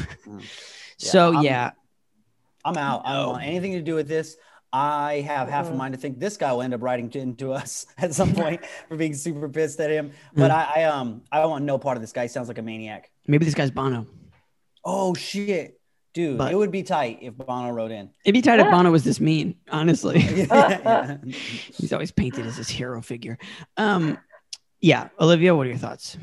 so 0.97 1.33
I'm- 1.33 1.43
yeah, 1.43 1.71
i'm 2.63 2.77
out 2.77 3.01
i 3.05 3.13
don't 3.13 3.29
want 3.29 3.43
anything 3.43 3.71
to 3.73 3.81
do 3.81 3.95
with 3.95 4.07
this 4.07 4.37
i 4.71 5.15
have 5.27 5.49
half 5.49 5.67
a 5.67 5.71
Mhm. 5.71 5.77
mind 5.77 5.93
to 5.95 5.99
think 5.99 6.19
this 6.19 6.37
guy 6.37 6.53
will 6.53 6.61
end 6.61 6.75
up 6.75 6.81
writing 6.83 7.11
into 7.13 7.51
us 7.53 7.87
at 7.97 8.13
some 8.13 8.33
point 8.35 8.61
for 8.87 8.95
being 8.95 9.15
super 9.15 9.49
pissed 9.49 9.79
at 9.79 9.89
him 9.89 10.11
but 10.35 10.51
I, 10.51 10.71
I 10.75 10.83
um 10.83 11.23
i 11.31 11.43
want 11.47 11.65
no 11.65 11.79
part 11.79 11.97
of 11.97 12.01
this 12.01 12.11
guy 12.13 12.21
he 12.23 12.27
sounds 12.27 12.47
like 12.47 12.59
a 12.59 12.61
maniac 12.61 13.09
maybe 13.27 13.45
this 13.45 13.55
guy's 13.55 13.71
Bono. 13.71 14.05
oh 14.85 15.15
shit 15.15 15.80
dude 16.13 16.37
But- 16.37 16.51
it 16.51 16.55
would 16.55 16.71
be 16.71 16.83
tight 16.83 17.19
if 17.21 17.35
bono 17.37 17.69
wrote 17.71 17.91
in 17.91 18.09
It'd 18.25 18.33
be 18.33 18.41
tight 18.41 18.59
if 18.59 18.69
Bono 18.69 18.91
was 18.91 19.03
this 19.03 19.19
mean. 19.19 19.55
Honestly, 19.71 20.19
he's 21.77 21.93
always 21.93 22.11
painted 22.11 22.45
as 22.45 22.57
this 22.57 22.69
hero 22.69 23.01
figure. 23.01 23.37
Um, 23.77 24.17
yeah, 24.83 25.09
Olivia, 25.19 25.55
what 25.55 25.67
are 25.67 25.69
your 25.69 25.77
thoughts? 25.77 26.17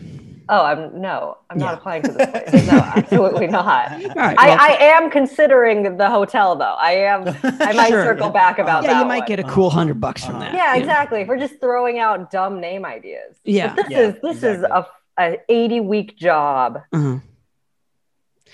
Oh, 0.48 0.64
I'm 0.64 1.00
no, 1.00 1.38
I'm 1.48 1.60
Yeah. 1.60 1.66
not 1.66 1.74
applying 1.78 2.02
to 2.02 2.10
this 2.10 2.26
place. 2.50 2.66
No, 2.66 2.78
absolutely 2.96 3.46
not. 3.46 3.92
All 3.92 4.08
right, 4.16 4.36
I, 4.36 4.48
well, 4.48 4.58
I 4.60 4.76
am 4.80 5.10
considering 5.10 5.96
the 5.96 6.10
hotel 6.10 6.56
though. 6.56 6.64
I 6.64 6.92
am. 6.92 7.28
I 7.44 7.72
might 7.72 7.88
Sure. 7.88 8.04
circle 8.04 8.30
back 8.30 8.58
about 8.58 8.82
yeah, 8.82 8.94
that. 8.94 9.00
you 9.00 9.06
might 9.06 9.18
one. 9.20 9.28
get 9.28 9.38
a 9.38 9.44
cool 9.44 9.70
hundred 9.70 10.00
bucks 10.00 10.24
from 10.24 10.36
Uh-huh. 10.36 10.46
that. 10.46 10.54
Yeah, 10.54 10.74
you 10.74 10.80
know? 10.80 10.86
exactly. 10.86 11.20
If 11.20 11.28
we're 11.28 11.38
just 11.38 11.60
throwing 11.60 12.00
out 12.00 12.32
dumb 12.32 12.60
name 12.60 12.84
ideas. 12.84 13.36
Yeah. 13.44 13.74
But 13.76 13.88
this 13.88 13.90
Yeah, 13.90 13.98
is 14.00 14.14
this 14.22 14.42
is 14.42 14.62
a, 14.64 14.86
a 15.18 15.36
80 15.48 15.80
week 15.80 16.16
job. 16.16 16.80
Uh-huh. 16.92 17.18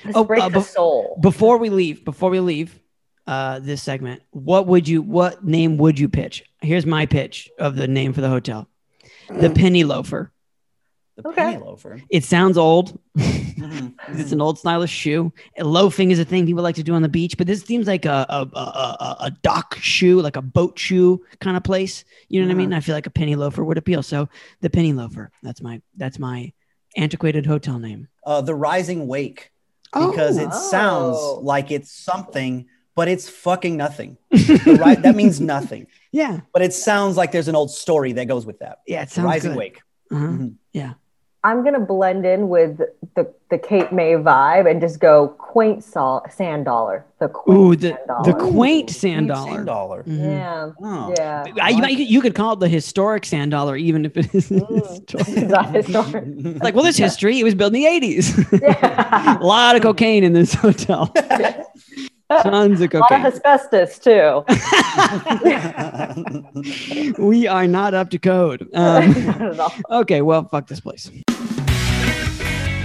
This 0.05 0.16
Oh, 0.16 0.24
breaks 0.24 0.42
uh, 0.44 0.48
the 0.50 0.59
bef- 0.61 0.64
soul. 0.72 1.18
before 1.20 1.59
we 1.59 1.70
leave 1.70 2.05
before 2.05 2.30
we 2.30 2.40
leave 2.40 2.78
uh 3.26 3.59
this 3.59 3.82
segment 3.82 4.20
what 4.32 4.66
would 4.66 4.86
you 4.86 5.00
what 5.00 5.44
name 5.44 5.78
would 5.78 5.98
you 5.98 6.09
pitch? 6.09 6.44
Here's 6.61 6.84
my 6.86 7.07
pitch 7.07 7.50
of 7.59 7.74
the 7.76 7.88
name 7.88 8.12
for 8.12 8.20
the 8.20 8.28
hotel. 8.28 8.68
The 9.30 9.50
penny 9.50 9.82
loafer. 9.84 10.30
The 11.16 11.28
Okay. 11.28 11.42
penny 11.42 11.57
loafer. 11.64 12.00
it 12.11 12.24
sounds 12.24 12.59
old. 12.59 12.98
Mhm, 13.55 13.94
it's 14.09 14.32
an 14.32 14.40
old 14.40 14.59
stylish 14.59 14.90
shoe. 14.90 15.32
And 15.57 15.68
loafing 15.68 16.11
is 16.11 16.18
a 16.18 16.24
thing 16.24 16.44
people 16.44 16.64
like 16.64 16.74
to 16.74 16.82
do 16.82 16.92
on 16.92 17.02
the 17.02 17.09
beach 17.09 17.38
but 17.38 17.46
this 17.46 17.62
seems 17.62 17.86
like 17.86 18.05
a 18.05 18.26
a, 18.28 18.40
a, 18.52 18.61
a, 18.61 19.16
a 19.20 19.30
dock 19.42 19.76
shoe 19.80 20.20
like 20.20 20.36
a 20.36 20.42
boat 20.42 20.76
shoe 20.78 21.22
kind 21.40 21.57
of 21.57 21.62
place. 21.62 22.05
You 22.28 22.40
know 22.40 22.48
what 22.48 22.52
i 22.52 22.57
mean? 22.57 22.72
I 22.74 22.80
feel 22.80 22.96
like 22.96 23.07
a 23.07 23.11
penny 23.11 23.36
loafer 23.36 23.64
would 23.64 23.78
appeal. 23.78 24.02
So 24.02 24.28
the 24.61 24.68
penny 24.68 24.92
loafer. 24.92 25.30
That's 25.42 25.62
my 25.62 25.80
that's 25.96 26.18
my 26.18 26.52
antiquated 26.96 27.46
hotel 27.46 27.78
name. 27.78 28.09
Uh, 28.26 28.40
the 28.42 28.55
rising 28.57 29.07
wake 29.07 29.50
because 29.95 30.36
it 30.38 30.53
sounds 30.53 31.16
Oh. 31.18 31.40
like 31.42 31.70
it's 31.70 31.90
something, 31.90 32.66
but 32.95 33.09
it's 33.09 33.28
fucking 33.28 33.76
nothing. 33.76 34.16
right? 34.66 35.01
that 35.03 35.14
means 35.16 35.40
nothing, 35.40 35.86
yeah 36.12 36.40
but 36.53 36.62
it 36.62 36.72
sounds 36.72 37.16
like 37.16 37.32
there's 37.32 37.49
an 37.49 37.57
old 37.57 37.70
story 37.70 38.12
that 38.12 38.26
goes 38.26 38.45
with 38.47 38.59
that. 38.61 38.78
yeah 38.86 39.03
it 39.03 39.11
sounds 39.11 39.26
rising 39.26 39.53
good. 39.53 39.59
wake. 39.59 39.78
Uh-huh. 40.11 40.26
Mhm. 40.26 40.55
I'm 41.45 41.62
gonna 41.62 41.78
blend 41.80 42.24
in 42.24 42.49
with 42.49 42.78
the 43.14 43.30
the 43.51 43.59
Cape 43.59 43.92
May 43.92 44.12
vibe 44.14 44.68
and 44.68 44.80
just 44.80 44.99
go 44.99 45.28
quaint 45.38 45.84
sol- 45.84 46.24
sand 46.30 46.64
dollar. 46.64 47.05
The 47.20 47.28
quaint 47.28 47.59
Ooh, 47.61 47.76
the 47.76 47.88
sand 47.88 47.99
the 48.24 48.32
dollar. 48.32 48.51
quaint 48.53 48.90
Ooh, 48.90 48.95
sand 48.95 49.28
quaint 49.28 49.28
dollar. 49.28 49.53
Sand 49.55 49.66
dollar. 49.66 50.03
Mhm. 50.05 50.24
Yeah. 50.24 50.70
Oh. 50.82 51.14
Yeah. 51.18 51.45
I, 51.61 51.68
you, 51.68 51.84
you 52.05 52.20
could 52.22 52.34
call 52.34 52.55
it 52.55 52.61
the 52.61 52.68
historic 52.68 53.26
sand 53.26 53.51
dollar, 53.51 53.76
even 53.76 54.05
if 54.07 54.16
it 54.16 54.34
isn't 54.34 54.61
Mm. 54.66 54.88
historic. 55.12 55.49
Not 55.51 55.74
historic. 55.74 56.24
Like, 56.62 56.74
well, 56.74 56.82
there's 56.82 56.97
history. 56.97 57.38
It 57.38 57.45
was 57.45 57.55
built 57.55 57.74
in 57.74 57.82
the 57.82 57.86
80s. 57.86 58.61
Yeah. 58.62 59.38
a 59.40 59.45
lot 59.45 59.76
of 59.76 59.82
cocaine 59.82 60.24
in 60.24 60.32
this 60.32 60.55
hotel. 60.55 61.09
Tons 62.42 62.80
of 62.80 62.92
A 62.95 62.99
lot 62.99 63.12
of 63.12 63.22
cocaine. 63.22 63.26
asbestos 63.26 63.99
too. 63.99 64.42
we 67.18 67.47
are 67.47 67.66
not 67.66 67.92
up 67.95 68.11
to 68.11 68.18
code. 68.18 68.62
Um, 68.74 69.12
Not 69.26 69.42
at 69.42 69.61
all. 69.61 69.72
okay, 70.01 70.22
well, 70.22 70.49
fuck 70.49 70.66
this 70.66 70.80
place. 70.80 71.11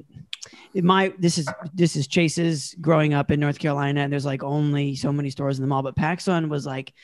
My 0.75 1.13
this 1.19 1.37
is 1.37 1.47
this 1.75 1.97
is 1.97 2.07
Chase's 2.07 2.75
growing 2.81 3.13
up 3.13 3.31
in 3.31 3.39
North 3.39 3.59
Carolina, 3.59 4.01
and 4.01 4.13
there's 4.13 4.25
like 4.25 4.43
only 4.43 4.97
so 4.97 5.13
many 5.13 5.29
stores 5.29 5.59
in 5.59 5.63
the 5.63 5.69
mall. 5.69 5.83
But 5.83 5.97
PacSun 5.97 6.49
was 6.49 6.65
like, 6.65 6.95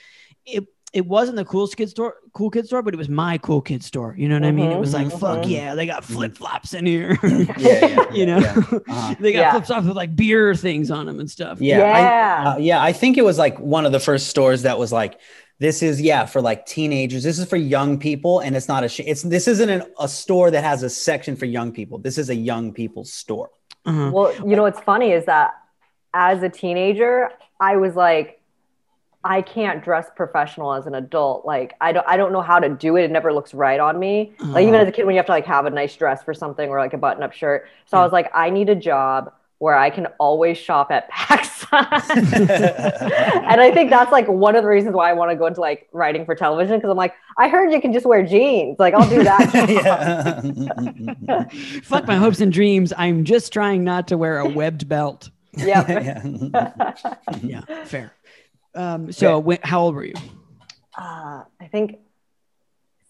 it 0.46 0.64
it 0.94 1.04
wasn't 1.06 1.36
the 1.36 1.44
cool 1.44 1.68
kid 1.68 1.90
store, 1.90 2.14
cool 2.32 2.48
kid 2.48 2.64
store, 2.66 2.80
but 2.82 2.94
it 2.94 2.96
was 2.96 3.10
my 3.10 3.36
cool 3.36 3.60
kid 3.60 3.84
store. 3.84 4.14
You 4.16 4.26
know 4.26 4.36
what 4.36 4.44
I 4.44 4.52
mean? 4.52 4.70
It 4.72 4.78
was 4.80 4.94
like, 4.94 5.08
Mhm, 5.08 5.20
fuck 5.20 5.44
mhm. 5.44 5.50
yeah, 5.50 5.74
they 5.74 5.84
got 5.84 6.02
flip 6.02 6.34
flops 6.34 6.72
in 6.72 6.86
here. 6.86 7.18
yeah, 7.22 7.54
yeah, 7.58 8.10
you 8.14 8.24
know, 8.24 8.38
yeah. 8.38 8.54
Uh-huh. 8.88 9.14
they 9.20 9.32
got 9.32 9.38
Yeah. 9.40 9.50
flip 9.52 9.66
flops 9.66 9.86
with 9.86 9.96
like 9.96 10.16
beer 10.16 10.54
things 10.54 10.90
on 10.90 11.04
them 11.04 11.20
and 11.20 11.30
stuff. 11.30 11.60
Yeah, 11.60 11.78
Yeah. 11.80 12.42
I, 12.46 12.50
uh, 12.52 12.56
yeah. 12.56 12.82
I 12.82 12.94
think 12.94 13.18
it 13.18 13.22
was 13.24 13.36
like 13.36 13.58
one 13.60 13.84
of 13.84 13.92
the 13.92 14.00
first 14.00 14.28
stores 14.28 14.62
that 14.62 14.78
was 14.78 14.90
like, 14.90 15.20
this 15.58 15.82
is 15.82 16.00
yeah 16.00 16.24
for 16.26 16.40
like 16.40 16.66
teenagers. 16.66 17.22
This 17.24 17.38
is 17.38 17.46
for 17.48 17.56
young 17.56 17.98
people, 17.98 18.40
and 18.40 18.56
it's 18.56 18.68
not 18.68 18.84
a. 18.84 18.88
Sh- 18.88 19.00
it's 19.06 19.22
this 19.22 19.48
isn't 19.48 19.68
an, 19.68 19.82
a 19.98 20.08
store 20.08 20.50
that 20.50 20.62
has 20.62 20.82
a 20.82 20.90
section 20.90 21.34
for 21.36 21.46
young 21.46 21.72
people. 21.72 21.98
This 21.98 22.18
is 22.18 22.30
a 22.30 22.34
young 22.34 22.72
people's 22.72 23.12
store. 23.12 23.50
Uh-huh. 23.84 24.10
Well, 24.12 24.34
you 24.48 24.54
know 24.56 24.62
what's 24.62 24.80
funny 24.80 25.12
is 25.12 25.24
that 25.26 25.52
as 26.14 26.42
a 26.42 26.48
teenager, 26.48 27.30
I 27.60 27.76
was 27.76 27.96
like, 27.96 28.40
I 29.24 29.42
can't 29.42 29.82
dress 29.82 30.06
professional 30.14 30.74
as 30.74 30.86
an 30.86 30.94
adult. 30.94 31.44
Like 31.44 31.74
I 31.80 31.90
don't 31.92 32.06
I 32.06 32.16
don't 32.16 32.32
know 32.32 32.40
how 32.42 32.60
to 32.60 32.68
do 32.68 32.96
it. 32.96 33.02
It 33.04 33.10
never 33.10 33.32
looks 33.32 33.52
right 33.52 33.80
on 33.80 33.98
me. 33.98 34.32
Like 34.38 34.62
even 34.62 34.74
Uh-huh. 34.74 34.82
as 34.84 34.88
a 34.88 34.92
kid 34.92 35.06
when 35.06 35.14
you 35.14 35.18
have 35.18 35.26
to 35.26 35.32
like 35.32 35.46
have 35.46 35.66
a 35.66 35.70
nice 35.70 35.96
dress 35.96 36.22
for 36.22 36.34
something 36.34 36.68
or 36.70 36.78
like 36.78 36.94
a 36.94 36.98
button-up 36.98 37.32
shirt. 37.32 37.66
So 37.86 37.98
I 37.98 38.02
was 38.04 38.12
like, 38.12 38.30
I 38.32 38.50
need 38.50 38.68
a 38.68 38.76
job 38.76 39.32
where 39.58 39.74
I 39.76 39.90
can 39.90 40.06
always 40.20 40.56
shop 40.56 40.90
at 40.90 41.10
PacSun. 41.12 41.68
and 43.50 43.60
I 43.60 43.70
think 43.72 43.90
that's 43.90 44.12
like 44.12 44.26
one 44.28 44.54
of 44.56 44.62
the 44.62 44.68
reasons 44.68 44.94
why 44.94 45.10
I 45.10 45.12
want 45.14 45.30
to 45.32 45.36
go 45.36 45.46
into 45.46 45.60
like 45.60 45.88
writing 45.92 46.24
for 46.24 46.34
television 46.34 46.76
because 46.76 46.90
I'm 46.90 46.96
like, 46.96 47.14
I 47.36 47.48
heard 47.48 47.72
you 47.72 47.80
can 47.80 47.92
just 47.92 48.06
wear 48.06 48.24
jeans. 48.24 48.76
Like 48.78 48.94
I'll 48.94 49.08
do 49.08 49.24
that. 49.24 50.38
Fuck 51.84 52.06
my 52.06 52.16
hopes 52.16 52.40
and 52.40 52.52
dreams. 52.52 52.92
I'm 52.96 53.24
just 53.24 53.52
trying 53.52 53.84
not 53.84 54.08
to 54.08 54.16
wear 54.18 54.38
a 54.38 54.48
webbed 54.48 54.88
belt. 54.88 55.30
Yep. 55.56 55.88
Yeah. 55.88 56.22
Yeah, 57.42 57.84
fair. 57.84 58.12
Um, 58.74 59.10
so 59.12 59.38
when, 59.40 59.58
how 59.62 59.80
old 59.80 59.94
were 59.96 60.04
you? 60.04 60.14
Uh, 60.96 61.42
I 61.60 61.66
think 61.72 61.96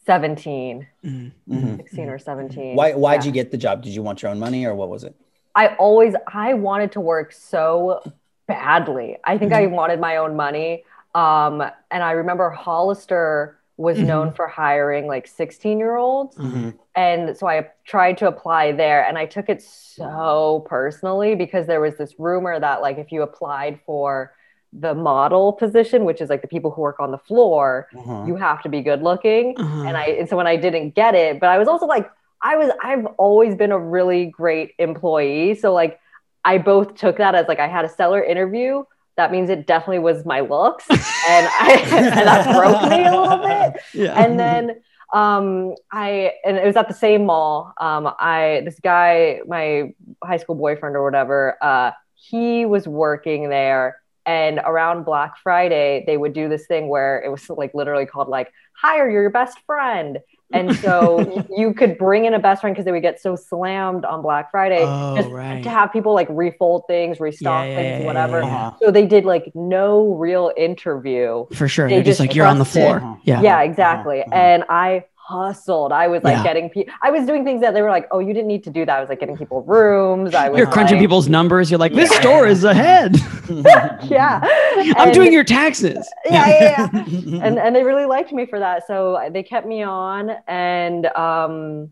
17, 0.06 0.86
Mhm. 1.04 1.32
Mhm. 1.48 1.76
16 1.76 2.08
or 2.08 2.18
17. 2.18 2.74
Why? 2.76 2.92
Why'd 2.94 3.20
Yeah. 3.22 3.26
you 3.26 3.32
get 3.32 3.50
the 3.50 3.58
job? 3.58 3.82
Did 3.82 3.94
you 3.94 4.02
want 4.02 4.22
your 4.22 4.30
own 4.30 4.38
money, 4.38 4.64
or 4.64 4.74
what 4.74 4.88
was 4.88 5.04
it? 5.04 5.14
I 5.58 5.64
always 5.86 6.14
I 6.46 6.54
wanted 6.54 6.90
to 6.92 7.00
work 7.00 7.32
so 7.32 8.00
badly. 8.46 9.08
I 9.24 9.36
think 9.38 9.52
I 9.52 9.66
wanted 9.66 9.98
my 10.00 10.14
own 10.22 10.36
money. 10.36 10.84
Um, 11.14 11.54
and 11.90 12.02
I 12.10 12.12
remember 12.12 12.48
Hollister 12.50 13.58
was 13.76 13.98
known 13.98 14.32
for 14.32 14.46
hiring 14.48 15.06
like 15.14 15.26
16 15.26 15.78
year 15.78 15.96
olds. 15.96 16.36
Mhm. 16.36 16.74
And 16.94 17.36
so 17.36 17.46
I 17.46 17.68
tried 17.84 18.18
to 18.18 18.26
apply 18.26 18.72
there 18.72 19.00
and 19.08 19.16
I 19.18 19.26
took 19.26 19.48
it 19.48 19.60
so 19.62 20.64
personally 20.68 21.34
because 21.34 21.66
there 21.66 21.80
was 21.80 21.96
this 21.96 22.18
rumor 22.18 22.58
that 22.58 22.80
like 22.82 22.98
if 22.98 23.12
you 23.12 23.22
applied 23.22 23.80
for 23.86 24.32
the 24.72 24.94
model 24.94 25.52
position, 25.52 26.04
which 26.04 26.20
is 26.20 26.28
like 26.28 26.42
the 26.42 26.48
people 26.48 26.70
who 26.70 26.82
work 26.82 27.00
on 27.00 27.10
the 27.10 27.18
floor, 27.18 27.88
Uh-huh. 27.96 28.24
you 28.26 28.36
have 28.36 28.62
to 28.62 28.68
be 28.68 28.80
good 28.82 29.02
looking 29.02 29.54
Uh-huh. 29.58 29.82
and 29.86 29.96
I 29.96 30.04
and 30.20 30.28
so 30.28 30.36
when 30.36 30.46
I 30.54 30.56
didn't 30.56 30.94
get 30.94 31.14
it, 31.14 31.40
but 31.40 31.48
I 31.48 31.58
was 31.58 31.68
also 31.68 31.86
like 31.86 32.06
I 32.42 32.56
was 32.56 32.70
I've 32.82 33.06
always 33.18 33.54
been 33.54 33.72
a 33.72 33.78
really 33.78 34.26
great 34.26 34.74
employee, 34.78 35.54
so 35.54 35.72
like 35.72 35.98
I 36.44 36.58
both 36.58 36.94
took 36.94 37.18
that 37.18 37.34
as 37.34 37.48
like 37.48 37.58
I 37.60 37.68
had 37.68 37.84
a 37.84 37.88
stellar 37.88 38.22
interview. 38.22 38.84
That 39.16 39.32
means 39.32 39.50
it 39.50 39.66
definitely 39.66 39.98
was 39.98 40.24
my 40.24 40.40
looks, 40.40 40.86
and 40.90 41.00
I 41.00 41.82
and 41.90 42.26
that 42.28 42.56
broke 42.56 42.90
me 42.90 43.04
a 43.04 43.20
little 43.20 43.38
bit. 43.38 43.82
Yeah. 43.94 44.14
And 44.14 44.38
then 44.38 44.80
um 45.12 45.74
I 45.90 46.32
and 46.44 46.56
it 46.56 46.66
was 46.66 46.76
at 46.76 46.88
the 46.88 46.94
same 46.94 47.26
mall. 47.26 47.72
Um 47.80 48.12
I 48.18 48.62
this 48.64 48.78
guy, 48.80 49.40
my 49.46 49.92
high 50.22 50.36
school 50.36 50.54
boyfriend 50.54 50.96
or 50.96 51.04
whatever, 51.04 51.56
uh 51.62 51.92
he 52.14 52.66
was 52.66 52.86
working 52.86 53.48
there 53.48 54.00
and 54.26 54.60
around 54.64 55.04
Black 55.04 55.38
Friday 55.38 56.04
they 56.06 56.16
would 56.16 56.34
do 56.34 56.48
this 56.48 56.66
thing 56.66 56.88
where 56.88 57.20
it 57.22 57.30
was 57.30 57.48
like 57.48 57.72
literally 57.74 58.06
called 58.06 58.28
like 58.28 58.52
hire 58.74 59.10
your 59.10 59.30
best 59.30 59.58
friend. 59.66 60.18
And 60.52 60.74
so 60.76 61.46
you 61.56 61.74
could 61.74 61.98
bring 61.98 62.24
in 62.24 62.34
a 62.34 62.38
best 62.38 62.60
friend 62.62 62.74
because 62.74 62.84
they 62.86 62.92
would 62.92 63.02
get 63.02 63.20
so 63.20 63.36
slammed 63.36 64.04
on 64.04 64.22
Black 64.22 64.50
Friday 64.50 64.80
Oh, 64.82 65.16
just 65.16 65.28
right. 65.30 65.62
to 65.62 65.68
have 65.70 65.92
people 65.92 66.14
like 66.14 66.28
refold 66.30 66.84
things, 66.86 67.20
restock 67.20 67.66
Yeah, 67.66 67.76
things, 67.76 68.00
yeah, 68.00 68.06
whatever. 68.06 68.40
yeah. 68.40 68.46
Uh-huh. 68.68 68.76
So 68.82 68.90
they 68.90 69.06
did 69.06 69.24
like 69.24 69.52
no 69.54 70.14
real 70.14 70.50
interview 70.56 71.46
For 71.52 71.68
sure. 71.68 71.88
They 71.88 71.96
They're 71.96 72.04
just 72.04 72.18
just 72.18 72.28
like 72.28 72.34
you're 72.34 72.46
on 72.46 72.58
the 72.58 72.64
floor. 72.64 72.96
Uh-huh. 72.98 73.16
Yeah. 73.24 73.42
yeah, 73.42 73.60
exactly. 73.62 74.22
uh-huh. 74.22 74.34
And 74.34 74.64
I 74.70 75.04
hustled. 75.28 75.92
I 75.92 76.08
was 76.08 76.22
like 76.24 76.36
Yeah. 76.38 76.42
getting 76.42 76.70
people. 76.70 76.92
I 77.02 77.10
was 77.10 77.26
doing 77.26 77.44
things 77.44 77.60
that 77.60 77.74
they 77.74 77.82
were 77.82 77.90
like, 77.90 78.08
"Oh, 78.10 78.18
you 78.18 78.32
didn't 78.32 78.48
need 78.48 78.64
to 78.64 78.70
do 78.70 78.86
that." 78.86 78.96
I 78.96 79.00
was 79.00 79.08
like 79.08 79.20
getting 79.20 79.36
people 79.36 79.62
rooms. 79.62 80.34
I 80.34 80.48
was 80.48 80.56
You're 80.58 80.66
crunching 80.66 80.96
like- 80.96 81.02
people's 81.04 81.28
numbers. 81.28 81.70
You're 81.70 81.78
like, 81.78 81.92
this 81.92 82.10
Yeah. 82.12 82.20
store 82.20 82.46
is 82.46 82.64
ahead. 82.64 83.16
Yeah, 84.04 84.40
I'm 84.42 85.08
And- 85.08 85.12
doing 85.14 85.32
your 85.32 85.44
taxes. 85.44 86.08
Yeah, 86.24 86.46
yeah, 86.48 86.88
yeah. 87.06 87.40
and 87.44 87.58
and 87.58 87.74
they 87.76 87.82
really 87.84 88.06
liked 88.06 88.32
me 88.32 88.46
for 88.46 88.58
that. 88.58 88.86
So 88.86 89.18
they 89.30 89.42
kept 89.42 89.66
me 89.66 89.82
on, 89.82 90.30
and 90.46 91.06
um, 91.06 91.90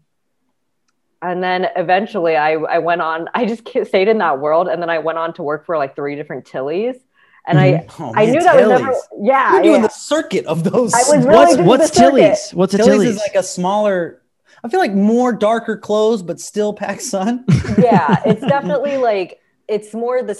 and 1.23 1.43
then 1.43 1.69
eventually 1.77 2.37
I 2.37 2.53
I 2.53 2.79
went 2.79 3.01
on. 3.03 3.29
I 3.35 3.45
just 3.47 3.67
stayed 3.89 4.09
in 4.09 4.19
that 4.19 4.39
world, 4.41 4.69
and 4.69 4.81
then 4.83 4.91
I 4.91 4.99
went 4.99 5.19
on 5.19 5.33
to 5.35 5.43
work 5.43 5.67
for 5.67 5.77
like 5.79 5.95
three 5.97 6.15
different 6.17 6.45
Tillies, 6.47 6.97
and 7.47 7.59
I 7.59 7.73
mm-hmm. 7.73 8.03
Oh, 8.03 8.13
I 8.15 8.27
man, 8.27 8.35
knew 8.35 8.43
that 8.43 8.57
was 8.57 8.81
never. 8.81 8.95
Yeah, 9.21 9.53
You're 9.55 9.63
doing 9.63 9.81
yeah. 9.83 9.87
the 9.87 9.93
circuit 9.93 10.47
of 10.47 10.65
those. 10.65 10.93
I 10.95 10.99
was 10.99 11.25
really 11.25 11.27
What's 11.27 11.55
doing 11.55 11.67
what's 11.67 11.91
the 11.91 11.97
circuit. 11.97 12.17
Tilly's? 12.17 12.51
What's 12.53 12.75
a 12.75 12.79
Tilly's, 12.79 12.93
Tilly's? 12.93 13.09
is 13.17 13.19
like 13.19 13.35
a 13.35 13.43
smaller. 13.43 14.23
I 14.65 14.69
feel 14.69 14.81
like 14.81 14.95
more 14.95 15.33
darker 15.33 15.77
clothes, 15.77 16.23
but 16.23 16.41
still 16.41 16.75
PacSun. 16.75 17.45
yeah, 17.79 18.23
it's 18.27 18.41
definitely 18.49 18.97
like 18.97 19.41
it's 19.69 19.95
more 19.95 20.23
the 20.23 20.35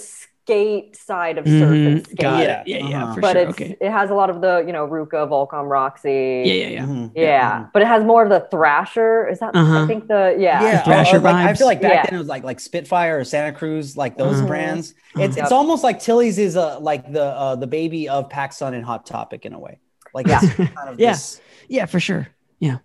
skate 0.47 0.95
side 0.95 1.37
of 1.37 1.45
surf 1.45 1.71
and 1.71 2.05
skate. 2.05 2.17
Got 2.19 2.39
Yeah. 2.43 2.61
it. 2.61 2.67
Yeah, 2.67 2.77
yeah, 2.87 3.03
Uh-huh. 3.03 3.15
for 3.15 3.21
but 3.21 3.33
sure. 3.33 3.41
it's 3.41 3.49
Okay. 3.51 3.75
it 3.81 3.91
has 3.91 4.09
a 4.09 4.13
lot 4.13 4.29
of 4.29 4.39
the 4.39 4.63
you 4.65 4.71
know 4.71 4.87
RVCA, 4.87 5.27
Volcom, 5.27 5.69
Roxy. 5.69 6.43
Yeah, 6.45 6.53
yeah, 6.53 6.67
yeah. 6.69 6.85
Mhm. 6.85 7.11
Yeah, 7.15 7.65
but 7.73 7.81
it 7.81 7.87
has 7.87 8.03
more 8.05 8.23
of 8.23 8.29
the 8.29 8.39
Thrasher. 8.49 9.27
Is 9.27 9.39
that 9.39 9.51
Uh-huh. 9.53 9.83
I 9.83 9.87
think 9.87 10.07
the 10.07 10.35
yeah. 10.39 10.61
Yeah, 10.63 10.83
Thrasher 10.83 11.17
or 11.17 11.19
like, 11.19 11.35
I 11.35 11.53
feel 11.53 11.67
like 11.67 11.81
back 11.81 11.91
Yeah. 11.93 12.03
then 12.05 12.15
it 12.15 12.19
was 12.19 12.27
like 12.29 12.43
like 12.45 12.59
Spitfire 12.61 13.19
or 13.19 13.23
Santa 13.25 13.51
Cruz, 13.51 13.97
like 13.97 14.17
those 14.17 14.37
Uh-huh. 14.37 14.47
brands. 14.47 14.93
Uh-huh. 15.15 15.23
It's 15.25 15.35
Yep. 15.35 15.43
it's 15.45 15.51
almost 15.51 15.83
like 15.83 15.99
Tilly's 15.99 16.37
is 16.39 16.55
a 16.55 16.77
like 16.79 17.11
the 17.11 17.25
uh, 17.25 17.55
the 17.55 17.67
baby 17.67 18.07
of 18.07 18.29
PacSun 18.29 18.73
and 18.73 18.85
Hot 18.85 19.05
Topic 19.05 19.45
in 19.45 19.53
a 19.53 19.59
way. 19.59 19.79
Like 20.13 20.27
Yeah. 20.27 20.39
kind 20.39 20.89
of 20.89 20.99
Yeah. 21.05 21.11
this- 21.11 21.41
Yeah, 21.67 21.85
for 21.87 21.99
sure. 21.99 22.29
Yeah. 22.59 22.77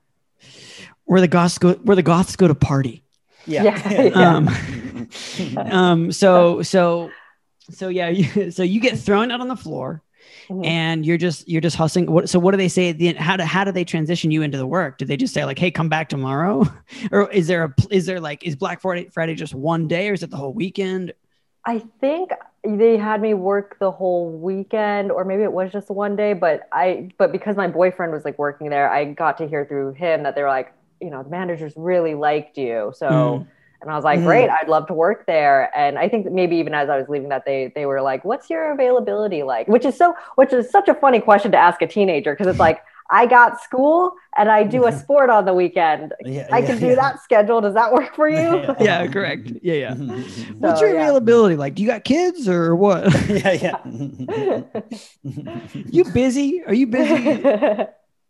Where 1.04 1.20
the 1.20 1.28
goths 1.28 1.58
go 1.58 1.74
where 1.74 1.94
the 1.96 2.02
goths 2.02 2.34
go 2.34 2.48
to 2.48 2.54
party. 2.56 3.04
yeah. 3.46 3.62
Yeah, 3.62 4.02
yeah. 4.02 4.36
Um 4.36 4.48
um 5.70 6.12
so 6.12 6.62
so 6.62 7.10
so 7.70 7.88
yeah, 7.88 8.08
you, 8.08 8.50
so 8.50 8.62
you 8.62 8.80
get 8.80 8.98
thrown 8.98 9.30
out 9.30 9.40
on 9.40 9.48
the 9.48 9.56
floor 9.56 10.02
Mhm. 10.48 10.64
and 10.64 11.04
you're 11.04 11.18
just 11.18 11.48
you're 11.48 11.60
just 11.60 11.76
hustling. 11.76 12.10
What 12.10 12.28
so 12.28 12.38
what 12.38 12.52
do 12.52 12.56
they 12.56 12.68
say 12.68 12.90
at 12.90 12.98
the 12.98 13.08
end? 13.08 13.18
How 13.18 13.36
do 13.36 13.42
how 13.44 13.64
do 13.64 13.72
they 13.72 13.84
transition 13.84 14.30
you 14.30 14.42
into 14.42 14.56
the 14.58 14.66
work? 14.66 14.98
do 14.98 15.04
they 15.04 15.16
just 15.16 15.34
say 15.34 15.44
like, 15.44 15.58
"Hey, 15.58 15.70
come 15.70 15.88
back 15.88 16.08
tomorrow," 16.08 16.64
or 17.12 17.30
is 17.30 17.48
there 17.48 17.64
a 17.64 17.74
is 17.90 18.06
there 18.06 18.20
like 18.20 18.44
is 18.44 18.54
Black 18.56 18.80
Friday 18.80 19.08
Friday 19.12 19.34
just 19.34 19.54
one 19.54 19.88
day, 19.88 20.08
or 20.08 20.12
is 20.12 20.22
it 20.22 20.30
the 20.30 20.36
whole 20.36 20.52
weekend? 20.52 21.12
I 21.64 21.82
think 22.00 22.30
they 22.64 22.96
had 22.96 23.20
me 23.20 23.34
work 23.34 23.78
the 23.78 23.90
whole 23.90 24.30
weekend, 24.32 25.10
or 25.12 25.24
maybe 25.24 25.42
it 25.42 25.52
was 25.52 25.70
just 25.72 25.90
one 25.90 26.16
day. 26.16 26.32
But 26.32 26.68
I, 26.72 27.10
but 27.18 27.30
because 27.32 27.56
my 27.56 27.68
boyfriend 27.68 28.12
was 28.12 28.24
like 28.24 28.38
working 28.38 28.68
there, 28.70 28.90
I 28.90 29.04
got 29.04 29.38
to 29.38 29.46
hear 29.48 29.64
through 29.64 29.92
him 29.94 30.22
that 30.24 30.34
they 30.34 30.42
were 30.42 30.48
like, 30.48 30.72
you 31.00 31.10
know, 31.10 31.22
the 31.22 31.30
managers 31.30 31.72
really 31.76 32.14
liked 32.14 32.58
you. 32.58 32.92
So, 32.96 33.06
Mm. 33.06 33.46
And 33.82 33.90
I 33.90 33.94
was 33.96 34.04
like, 34.04 34.20
Mm. 34.20 34.24
great, 34.24 34.48
I'd 34.48 34.68
love 34.68 34.86
to 34.86 34.94
work 34.94 35.26
there. 35.26 35.70
And 35.76 35.98
I 35.98 36.08
think 36.08 36.30
maybe 36.30 36.56
even 36.56 36.72
as 36.74 36.88
I 36.88 36.96
was 36.96 37.08
leaving, 37.08 37.28
that 37.28 37.44
they 37.44 37.72
they 37.74 37.84
were 37.86 38.00
like, 38.00 38.24
what's 38.24 38.48
your 38.48 38.72
availability 38.72 39.42
like? 39.42 39.68
Which 39.68 39.84
is 39.84 39.96
so, 39.96 40.14
which 40.36 40.52
is 40.52 40.70
such 40.70 40.88
a 40.88 40.94
funny 40.94 41.20
question 41.20 41.50
to 41.52 41.58
ask 41.58 41.82
a 41.82 41.86
teenager 41.86 42.32
because 42.32 42.46
it's 42.46 42.60
like. 42.60 42.80
I 43.10 43.26
got 43.26 43.60
school 43.60 44.14
and 44.38 44.48
I 44.48 44.62
do 44.64 44.86
a 44.86 44.92
sport 44.92 45.28
on 45.28 45.44
the 45.44 45.52
weekend. 45.52 46.14
Yeah, 46.24 46.48
I 46.50 46.60
yeah, 46.60 46.66
can 46.66 46.78
do 46.80 46.86
yeah. 46.86 46.94
that 46.94 47.20
schedule. 47.22 47.60
Does 47.60 47.74
that 47.74 47.92
work 47.92 48.14
for 48.16 48.26
you? 48.36 48.36
Yeah. 48.62 48.74
Yeah, 48.80 49.06
correct. 49.08 49.50
Yeah, 49.60 49.74
yeah. 49.74 49.94
Mhm. 49.94 50.60
What's 50.60 50.80
your 50.80 50.94
yeah. 50.94 51.02
availability 51.02 51.56
like? 51.56 51.74
Do 51.74 51.82
you 51.82 51.88
got 51.88 52.04
kids 52.04 52.48
or 52.48 52.74
what? 52.74 53.12
yeah, 53.28 53.52
yeah. 53.52 54.62
you 55.74 56.04
busy? 56.04 56.62
Are 56.66 56.72
you 56.72 56.86
busy? 56.86 57.42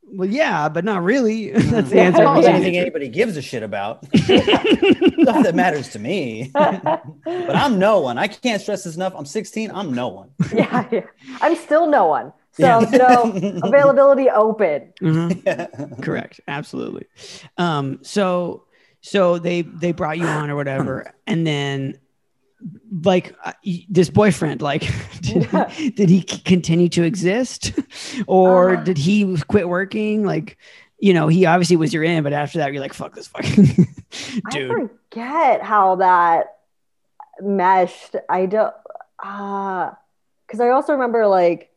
Well, 0.04 0.28
yeah, 0.28 0.68
but 0.68 0.84
not 0.84 1.02
really. 1.02 1.50
That's 1.52 1.90
the 1.90 2.00
answer. 2.00 2.20
I 2.20 2.24
don't 2.24 2.36
for 2.36 2.42
think 2.42 2.46
some 2.46 2.54
anything 2.56 2.76
anybody 2.76 3.08
gives 3.08 3.36
a 3.36 3.42
shit 3.42 3.62
about. 3.62 4.04
Stuff 4.16 5.42
that 5.44 5.52
matters 5.54 5.88
to 5.90 5.98
me. 5.98 6.50
but 6.54 7.56
I'm 7.56 7.78
no 7.78 8.00
one. 8.00 8.18
I 8.18 8.28
can't 8.28 8.60
stress 8.60 8.84
this 8.84 8.96
enough. 8.96 9.14
I'm 9.16 9.26
16. 9.26 9.70
I'm 9.70 9.92
no 9.94 10.08
one. 10.08 10.30
yeah, 10.54 10.86
yeah. 10.90 11.00
I'm 11.40 11.56
still 11.56 11.86
no 11.88 12.06
one. 12.06 12.32
So 12.52 12.62
Yeah. 12.80 12.90
no 12.98 13.32
availability 13.62 14.28
open. 14.28 14.92
Mhm. 15.00 16.02
Correct. 16.02 16.40
Absolutely. 16.48 17.06
Um, 17.56 17.98
so 18.02 18.64
so 19.00 19.38
they 19.38 19.62
they 19.62 19.92
brought 19.92 20.18
you 20.18 20.26
on 20.26 20.50
or 20.50 20.56
whatever, 20.56 21.12
and 21.26 21.46
then 21.46 21.96
like 23.04 23.34
uh, 23.44 23.52
this 23.88 24.10
boyfriend, 24.10 24.62
like 24.62 24.82
did, 25.20 25.44
he, 25.44 25.90
did 25.90 26.08
he 26.10 26.22
continue 26.22 26.88
to 26.90 27.02
exist, 27.02 27.72
or 28.26 28.76
Uh. 28.76 28.84
did 28.84 28.98
he 28.98 29.36
quit 29.48 29.68
working? 29.68 30.24
Like, 30.24 30.58
you 30.98 31.14
know, 31.14 31.28
he 31.28 31.46
obviously 31.46 31.76
was 31.76 31.92
your 31.92 32.04
in, 32.04 32.22
but 32.22 32.32
after 32.32 32.58
that, 32.58 32.72
you're 32.72 32.82
like, 32.82 32.92
fuck 32.94 33.14
this 33.14 33.28
fucking 33.28 33.64
dude. 34.50 34.70
I 34.70 34.88
forget 35.10 35.62
how 35.62 35.96
that 35.96 36.56
meshed. 37.40 38.16
I 38.28 38.46
don't 38.46 38.74
uh 39.22 39.90
because 40.46 40.60
I 40.60 40.68
also 40.70 40.92
remember 40.92 41.26
like 41.26 41.70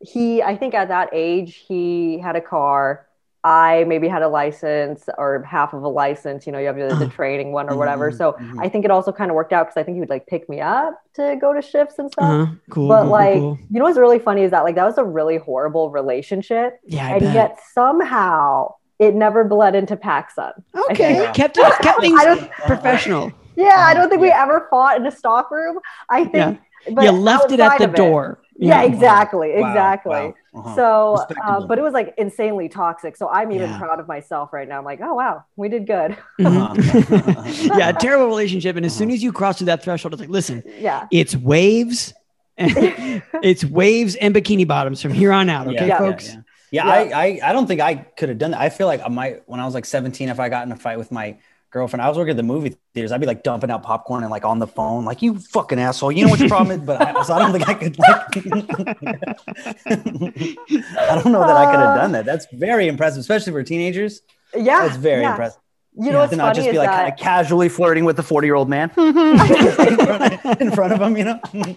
he 0.00 0.42
I 0.42 0.56
think 0.56 0.74
at 0.74 0.88
that 0.88 1.10
age 1.12 1.64
he 1.68 2.18
had 2.18 2.34
a 2.36 2.40
car. 2.40 3.06
I 3.44 3.84
maybe 3.88 4.06
had 4.06 4.22
a 4.22 4.28
license 4.28 5.08
or 5.18 5.42
half 5.42 5.74
of 5.74 5.82
a 5.82 5.88
license. 5.88 6.46
You 6.46 6.52
know, 6.52 6.58
you 6.60 6.66
have 6.66 6.76
the, 6.76 6.82
the 6.86 6.94
Uh-huh. 6.94 7.06
training 7.08 7.52
one 7.52 7.68
or 7.68 7.76
whatever. 7.76 8.10
Mhm, 8.12 8.16
So 8.18 8.32
mhm. 8.34 8.60
I 8.64 8.68
think 8.68 8.84
it 8.84 8.90
also 8.92 9.10
kind 9.10 9.30
of 9.30 9.34
worked 9.34 9.52
out 9.52 9.66
because 9.66 9.76
I 9.80 9.82
think 9.82 9.96
he 9.96 10.00
would 10.00 10.10
like 10.10 10.26
pick 10.28 10.48
me 10.48 10.60
up 10.60 10.94
to 11.14 11.36
go 11.40 11.52
to 11.52 11.60
shifts 11.60 11.98
and 11.98 12.10
stuff. 12.12 12.24
Uh-huh. 12.30 12.52
Cool. 12.70 12.88
But 12.88 13.02
cool, 13.02 13.10
like, 13.10 13.34
cool. 13.34 13.58
you 13.70 13.78
know 13.80 13.84
what's 13.84 13.98
really 13.98 14.20
funny 14.20 14.42
is 14.42 14.52
that 14.52 14.62
like 14.62 14.76
that 14.76 14.84
was 14.84 14.96
a 14.98 15.04
really 15.04 15.38
horrible 15.38 15.90
relationship, 15.90 16.78
yeah, 16.84 17.06
I 17.06 17.10
and 17.14 17.20
bet. 17.20 17.34
yet 17.34 17.58
somehow 17.74 18.74
it 18.98 19.14
never 19.16 19.42
bled 19.42 19.74
into 19.74 19.96
PacSun. 19.96 20.52
okay, 20.90 21.14
Yeah. 21.22 21.32
kept 21.32 21.58
it, 21.58 21.64
kept 21.80 22.00
things 22.04 22.20
I 22.20 22.24
don't- 22.24 22.50
professional. 22.66 23.32
Yeah, 23.56 23.74
I 23.78 23.92
don't 23.92 24.08
think 24.08 24.20
we 24.22 24.30
ever 24.30 24.66
fought 24.70 24.96
in 24.98 25.06
a 25.06 25.10
stock 25.10 25.50
room. 25.50 25.78
I 26.08 26.24
think, 26.24 26.58
but 26.92 27.04
you 27.04 27.10
left 27.10 27.52
it 27.52 27.60
at 27.60 27.78
the 27.78 27.84
of 27.84 27.94
door. 27.94 28.38
Yeah, 28.68 28.82
exactly, 28.82 29.50
Wow, 29.56 29.68
exactly. 29.68 30.12
wow, 30.12 30.34
uh-huh. 30.54 30.74
So, 30.76 31.26
uh, 31.44 31.60
but 31.66 31.78
it 31.78 31.82
was 31.82 31.92
like 31.92 32.14
insanely 32.18 32.68
toxic. 32.68 33.16
So 33.16 33.28
I'm 33.28 33.50
even 33.52 33.70
Yeah. 33.70 33.78
proud 33.78 33.98
of 34.00 34.06
myself 34.08 34.52
right 34.52 34.68
now. 34.68 34.78
I'm 34.78 34.84
like, 34.84 35.00
oh 35.02 35.14
wow, 35.14 35.44
we 35.56 35.68
did 35.68 35.86
good. 35.86 36.16
Mhm. 36.38 36.78
Uh-huh. 36.78 37.74
yeah, 37.78 37.92
terrible 37.92 38.26
relationship. 38.26 38.76
And 38.76 38.86
as 38.86 38.94
soon 38.94 39.08
Uh-huh. 39.08 39.14
as 39.14 39.22
you 39.22 39.32
cross 39.32 39.58
through 39.58 39.66
that 39.66 39.82
threshold, 39.82 40.14
it's 40.14 40.20
like, 40.20 40.30
listen, 40.30 40.62
Yeah, 40.78 41.06
it's 41.10 41.34
waves. 41.36 42.14
it's 42.58 43.64
waves 43.64 44.14
and 44.16 44.34
bikini 44.34 44.66
bottoms 44.66 45.00
from 45.02 45.12
here 45.12 45.32
on 45.32 45.48
out. 45.50 45.66
Okay, 45.68 45.86
Yeah. 45.88 45.98
folks. 45.98 46.28
Yeah, 46.28 46.34
yeah. 46.70 46.84
Yeah. 46.84 46.90
I, 46.90 47.24
I, 47.24 47.40
I 47.50 47.52
don't 47.52 47.66
think 47.66 47.80
I 47.80 47.94
could 47.96 48.28
have 48.28 48.38
done 48.38 48.52
that. 48.52 48.60
I 48.60 48.68
feel 48.70 48.86
like 48.86 49.00
I 49.04 49.08
might, 49.08 49.42
when 49.46 49.60
I 49.60 49.64
was 49.64 49.74
like 49.74 49.84
17, 49.84 50.28
if 50.28 50.38
I 50.40 50.48
got 50.48 50.64
in 50.66 50.72
a 50.72 50.76
fight 50.76 50.98
with 50.98 51.10
my 51.12 51.36
girlfriend, 51.72 52.02
I 52.02 52.08
was 52.08 52.18
working 52.18 52.32
at 52.32 52.36
the 52.36 52.42
movie 52.42 52.76
theaters. 52.94 53.12
I'd 53.12 53.20
be 53.20 53.26
like 53.26 53.42
dumping 53.42 53.70
out 53.70 53.82
popcorn 53.82 54.22
and 54.22 54.30
like 54.30 54.44
on 54.44 54.58
the 54.58 54.66
phone, 54.66 55.04
like 55.04 55.22
you 55.22 55.38
fucking 55.38 55.78
asshole. 55.78 56.12
You 56.12 56.24
know 56.26 56.30
what 56.30 56.38
your 56.40 56.48
problem 56.48 56.78
is? 56.78 56.86
But 56.86 57.00
I, 57.00 57.22
so 57.22 57.34
I 57.34 57.38
don't 57.38 57.52
think 57.52 57.68
I 57.68 57.74
could. 57.74 57.98
Like, 57.98 58.36
I 59.86 61.20
don't 61.22 61.32
know 61.32 61.46
that 61.46 61.56
I 61.56 61.70
could 61.70 61.80
have 61.80 61.96
done 61.96 62.12
that. 62.12 62.24
That's 62.26 62.46
very 62.52 62.88
impressive, 62.88 63.20
especially 63.20 63.52
for 63.52 63.62
teenagers. 63.62 64.20
yeah, 64.54 64.82
That's 64.86 64.96
very 64.96 65.22
yeah. 65.22 65.30
impressive. 65.30 65.58
You 65.94 66.06
Yeah. 66.06 66.12
know 66.12 66.18
what's 66.20 66.30
To 66.30 66.36
not 66.36 66.54
just 66.54 66.70
be 66.70 66.78
like 66.78 66.88
that 66.88 66.96
kind 67.00 67.12
of 67.12 67.18
casually 67.18 67.68
flirting 67.68 68.04
with 68.06 68.16
the 68.16 68.22
40 68.22 68.46
year 68.46 68.54
old 68.54 68.68
man 68.70 68.90
in 68.96 70.70
front 70.72 70.92
of 70.94 71.00
him, 71.02 71.16
you 71.18 71.24
know? 71.24 71.38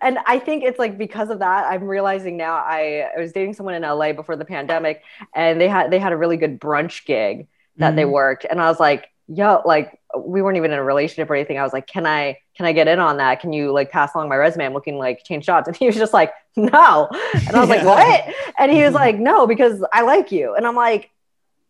and 0.00 0.18
I 0.26 0.38
think 0.38 0.64
it's 0.64 0.78
like 0.78 0.96
because 0.96 1.28
of 1.30 1.38
that, 1.40 1.66
I'm 1.70 1.84
realizing 1.84 2.36
now. 2.38 2.54
I, 2.54 3.08
I 3.14 3.20
was 3.20 3.32
dating 3.32 3.54
someone 3.54 3.74
in 3.74 3.82
LA 3.82 4.12
before 4.14 4.36
the 4.36 4.44
pandemic, 4.46 5.02
and 5.34 5.60
they 5.60 5.68
had 5.68 5.90
they 5.90 5.98
had 5.98 6.12
a 6.12 6.16
really 6.16 6.38
good 6.38 6.58
brunch 6.60 7.04
gig 7.04 7.46
that 7.78 7.96
they 7.96 8.04
Mhm. 8.04 8.10
worked, 8.12 8.44
and 8.48 8.60
I 8.60 8.68
was 8.68 8.78
like, 8.80 9.08
yo, 9.26 9.62
like 9.64 9.98
we 10.16 10.42
weren't 10.42 10.56
even 10.56 10.72
in 10.72 10.78
a 10.78 10.84
relationship 10.84 11.28
or 11.30 11.34
anything. 11.34 11.58
I 11.58 11.62
was 11.62 11.72
like, 11.72 11.86
can 11.86 12.06
I 12.06 12.38
can 12.56 12.66
I 12.66 12.72
get 12.72 12.86
in 12.88 13.00
on 13.00 13.16
that? 13.16 13.40
Can 13.40 13.52
you 13.52 13.72
like 13.72 13.90
pass 13.90 14.14
along 14.14 14.28
my 14.28 14.36
resume? 14.36 14.66
I'm 14.66 14.74
looking 14.74 14.96
like 14.98 15.24
change 15.24 15.44
shots, 15.44 15.66
and 15.68 15.76
he 15.76 15.86
was 15.86 15.96
just 15.96 16.12
like, 16.12 16.32
no, 16.56 17.08
and 17.10 17.56
I 17.56 17.60
was 17.60 17.68
like, 17.68 17.84
what? 17.92 18.24
And 18.58 18.70
he 18.70 18.82
was 18.82 18.94
like, 18.94 19.18
no, 19.18 19.46
because 19.46 19.84
I 19.92 20.02
like 20.02 20.30
you, 20.32 20.54
and 20.54 20.66
I'm 20.66 20.76
like. 20.76 21.10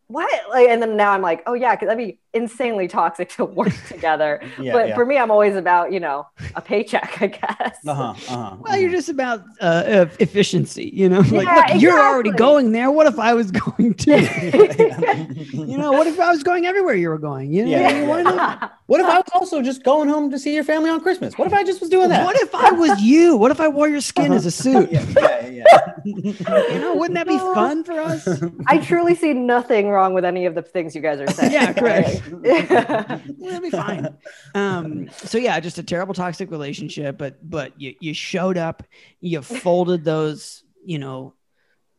What 0.09 0.31
like, 0.51 0.69
and 0.69 0.83
then 0.83 0.97
now 0.97 1.13
I'm 1.13 1.23
like, 1.23 1.43
oh 1.47 1.55
yeah, 1.55 1.75
because 1.75 1.89
that'd 1.89 2.05
be 2.05 2.19
insanely 2.35 2.89
toxic 2.89 3.31
to 3.31 3.45
work 3.45 3.73
together. 3.89 4.43
Yeah, 4.61 4.73
but 4.73 4.89
yeah. 4.89 4.95
for 4.95 5.07
me, 5.07 5.17
I'm 5.17 5.31
always 5.31 5.57
about 5.57 5.93
you 5.93 6.01
know 6.01 6.27
a 6.55 6.61
paycheck, 6.61 7.17
I 7.23 7.27
guess. 7.29 7.79
uh-huh, 7.87 8.03
uh-huh, 8.13 8.57
Well, 8.61 8.77
you're 8.77 8.91
just 8.91 9.09
about 9.09 9.43
uh, 9.61 10.07
efficiency, 10.21 10.91
you 10.93 11.09
know. 11.09 11.21
like, 11.31 11.47
Yeah, 11.47 11.67
look, 11.73 11.83
you're 11.83 11.99
already 12.01 12.33
going 12.33 12.73
there. 12.73 12.91
What 12.91 13.07
if 13.07 13.19
I 13.19 13.35
was 13.35 13.51
going 13.51 13.95
to? 13.95 14.15
uh-huh. 14.15 15.25
you 15.53 15.79
know, 15.79 15.93
what 15.93 16.07
if 16.07 16.21
I 16.21 16.31
was 16.31 16.43
going 16.43 16.67
everywhere 16.67 16.95
you 16.95 17.09
were 17.09 17.19
going? 17.19 17.53
You 17.53 17.65
know, 17.65 17.71
Yeah, 17.71 17.91
yeah, 17.91 18.07
why 18.07 18.23
not? 18.23 18.79
What 18.87 19.01
if 19.01 19.07
I 19.07 19.17
was 19.17 19.31
also 19.33 19.63
just 19.63 19.83
going 19.83 20.09
home 20.11 20.31
to 20.31 20.39
see 20.39 20.55
your 20.55 20.65
family 20.65 20.91
on 20.91 21.01
Christmas? 21.01 21.39
What 21.39 21.47
if 21.47 21.55
I 21.55 21.65
just 21.65 21.81
was 21.81 21.89
doing 21.89 22.11
that? 22.11 22.25
What 22.27 22.37
if 22.37 22.55
I 22.55 22.71
was 22.73 23.01
you? 23.01 23.37
What 23.37 23.51
if 23.51 23.59
I 23.61 23.69
wore 23.69 23.89
your 23.89 24.03
skin 24.03 24.33
as 24.33 24.45
a 24.45 24.51
suit? 24.51 24.93
yeah, 24.93 25.07
yeah, 25.15 25.47
yeah. 25.49 25.95
You 26.05 26.79
know, 26.81 26.95
wouldn't 26.95 27.15
that 27.15 27.27
be 27.27 27.39
fun 27.39 27.83
for 27.85 27.99
us? 27.99 28.29
I 28.67 28.77
truly 28.79 29.15
see 29.15 29.33
nothing 29.33 29.89
wrong 29.95 30.13
with 30.15 30.25
any 30.25 30.47
of 30.47 30.55
the 30.55 30.63
things 30.63 30.95
you 30.95 31.01
guys 31.01 31.21
are 31.21 31.31
saying. 31.31 31.53
Yeah, 31.53 31.73
correct. 31.81 32.23
Yeah. 32.43 33.19
Well, 33.39 33.53
that'd 33.53 33.63
be 33.63 33.71
fine. 33.71 34.17
Um, 34.55 35.09
so 35.11 35.39
yeah, 35.39 35.59
just 35.61 35.79
a 35.79 35.83
terrible 35.83 36.15
toxic 36.15 36.51
relationship, 36.51 37.19
but 37.19 37.39
but 37.49 37.79
you 37.81 37.95
you 38.01 38.15
showed 38.15 38.57
up, 38.57 38.83
you 39.21 39.43
folded 39.43 40.05
those, 40.05 40.65
you 40.85 40.99
know, 40.99 41.35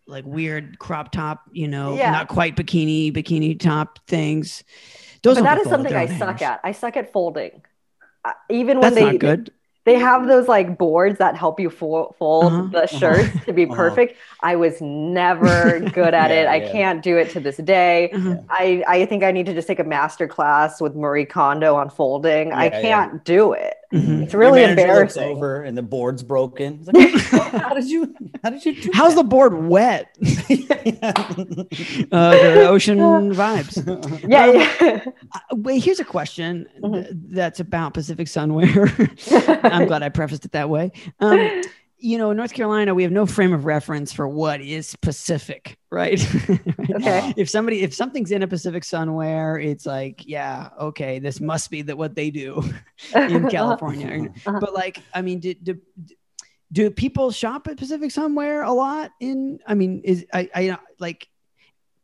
like 0.07 0.25
weird 0.25 0.77
crop 0.79 1.11
top, 1.11 1.41
you 1.51 1.67
know, 1.67 1.95
Yeah. 1.95 2.11
not 2.11 2.27
quite 2.27 2.55
bikini, 2.55 3.11
bikini 3.13 3.59
top 3.59 3.99
things. 4.07 4.63
Those 5.23 5.35
but 5.35 5.41
don't 5.41 5.43
that 5.45 5.55
get 5.55 5.61
is 5.61 5.63
folded, 5.71 5.89
something 5.91 5.95
I 5.95 6.13
on 6.13 6.19
suck 6.19 6.41
at. 6.41 6.59
I 6.63 6.71
suck 6.71 6.97
at 6.97 7.11
folding. 7.11 7.61
Uh, 8.23 8.31
even 8.49 8.79
when 8.79 8.93
That's 8.93 8.95
they 8.95 9.11
not 9.11 9.19
good. 9.19 9.51
They 9.85 9.95
have 9.99 10.27
those 10.27 10.47
like 10.47 10.77
boards 10.77 11.17
that 11.19 11.35
help 11.37 11.59
you 11.59 11.69
fo- 11.69 12.13
fold 12.19 12.51
Uh-huh. 12.53 12.67
the 12.71 12.87
shirts 12.87 13.29
to 13.45 13.53
be 13.53 13.65
Uh-huh. 13.65 13.75
perfect. 13.75 14.17
I 14.41 14.55
was 14.55 14.81
never 14.81 15.79
good 15.93 16.13
at 16.13 16.29
Yeah, 16.31 16.41
it. 16.43 16.47
I 16.47 16.55
yeah. 16.57 16.71
can't 16.71 17.01
do 17.03 17.17
it 17.17 17.29
to 17.31 17.39
this 17.39 17.57
day. 17.57 18.09
Uh-huh. 18.11 18.37
I, 18.49 18.83
I 18.87 19.05
think 19.05 19.23
I 19.23 19.31
need 19.31 19.45
to 19.45 19.53
just 19.53 19.67
take 19.67 19.79
a 19.79 19.83
master 19.83 20.27
class 20.27 20.81
with 20.81 20.95
Marie 20.95 21.25
Kondo 21.25 21.75
on 21.75 21.89
folding. 21.89 22.51
I 22.51 22.65
Yeah, 22.65 22.79
yeah. 22.79 22.81
can't 22.81 23.23
do 23.25 23.53
it. 23.53 23.75
Mhm. 23.95 24.23
It's 24.23 24.33
really 24.33 24.59
Your 24.61 24.69
manager 24.75 24.99
looks 24.99 25.15
embarrassing. 25.15 25.37
Over 25.37 25.63
and 25.63 25.77
the 25.77 25.81
board's 25.81 26.21
broken. 26.23 26.85
It's 26.87 27.31
like, 27.31 27.51
how 27.61 27.73
did 27.73 27.85
you? 27.85 28.13
How 28.43 28.49
did 28.49 28.65
you 28.65 28.75
do? 28.81 28.89
How's 28.93 29.15
the 29.15 29.23
board 29.23 29.53
wet? 29.67 30.15
the? 30.19 32.07
Uh, 32.11 32.31
the 32.31 32.67
ocean 32.67 32.97
vibes. 33.33 33.75
Yeah, 34.27 34.45
Um, 34.45 34.55
yeah. 34.55 35.05
Uh, 35.33 35.39
wait, 35.55 35.83
here's 35.83 35.99
a 35.99 36.05
question 36.05 36.67
Mhm. 36.81 36.93
th- 36.93 37.07
that's 37.29 37.59
about 37.59 37.93
Pacific 37.93 38.27
Sunwear. 38.27 38.89
I'm 39.63 39.87
glad 39.87 40.03
I 40.03 40.09
prefaced 40.09 40.45
it 40.45 40.51
that 40.53 40.69
way. 40.69 40.91
Um, 41.19 41.61
you 42.05 42.19
know, 42.19 42.29
in 42.29 42.37
North 42.37 42.53
Carolina, 42.53 42.93
we 42.93 43.01
have 43.01 43.11
no 43.11 43.25
frame 43.25 43.51
of 43.51 43.65
reference 43.65 44.13
for 44.13 44.27
what 44.27 44.61
is 44.61 44.95
Pacific, 44.97 45.77
right? 45.89 46.05
Right? 46.47 46.61
Okay. 46.95 47.33
If 47.35 47.49
somebody, 47.49 47.81
if 47.81 47.93
something's 47.93 48.31
in 48.31 48.43
a 48.43 48.47
Pacific 48.47 48.83
Sunwear, 48.83 49.61
it's 49.61 49.85
like, 49.85 50.25
yeah, 50.25 50.69
okay, 50.79 51.19
this 51.19 51.41
must 51.41 51.69
be 51.69 51.81
that 51.81 51.97
what 51.97 52.15
they 52.15 52.29
do 52.29 52.63
in 53.15 53.49
California. 53.49 54.31
Uh-huh. 54.45 54.59
But 54.61 54.73
like, 54.73 54.99
I 55.13 55.21
mean, 55.23 55.39
do, 55.39 55.55
do, 55.55 55.81
do 56.71 56.91
people 56.91 57.31
shop 57.31 57.67
at 57.67 57.77
Pacific 57.77 58.11
Somewhere 58.11 58.61
a 58.61 58.71
lot? 58.71 59.11
In, 59.19 59.59
I 59.65 59.73
mean, 59.73 60.01
is 60.05 60.25
I, 60.31 60.49
I 60.55 60.77
like, 60.99 61.27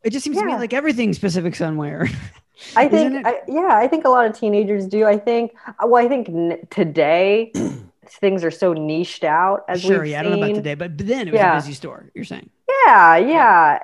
it 0.04 0.10
just 0.10 0.24
seems 0.24 0.38
to 0.38 0.46
me 0.46 0.56
like 0.56 0.74
everything's 0.74 1.20
Pacific 1.20 1.56
Somewhere. 1.56 2.10
I 2.76 2.88
think. 2.90 3.26
I, 3.26 3.42
yeah, 3.48 3.70
I 3.72 3.88
think 3.88 4.06
a 4.06 4.10
lot 4.10 4.26
of 4.26 4.38
teenagers 4.38 4.88
do. 4.88 5.06
I 5.06 5.18
think, 5.18 5.54
well, 5.84 6.04
I 6.04 6.08
think 6.08 6.28
n- 6.28 6.60
today 6.70 7.54
things 8.18 8.44
are 8.44 8.52
so 8.52 8.74
niched 8.74 9.24
out 9.24 9.66
as 9.68 9.84
sure, 9.84 10.04
we've 10.04 10.06
yeah, 10.06 10.20
I 10.20 10.24
don't 10.24 10.32
know 10.32 10.36
about 10.38 10.48
seen. 10.48 10.56
today, 10.56 10.76
but, 10.76 10.98
but 10.98 11.08
then 11.08 11.28
it 11.28 11.32
was 11.32 11.40
Yeah. 11.40 11.54
a 11.54 11.58
busy 11.58 11.74
store. 11.74 12.12
You're 12.14 12.26
saying, 12.26 12.50
Yeah, 12.86 13.18
yeah, 13.18 13.80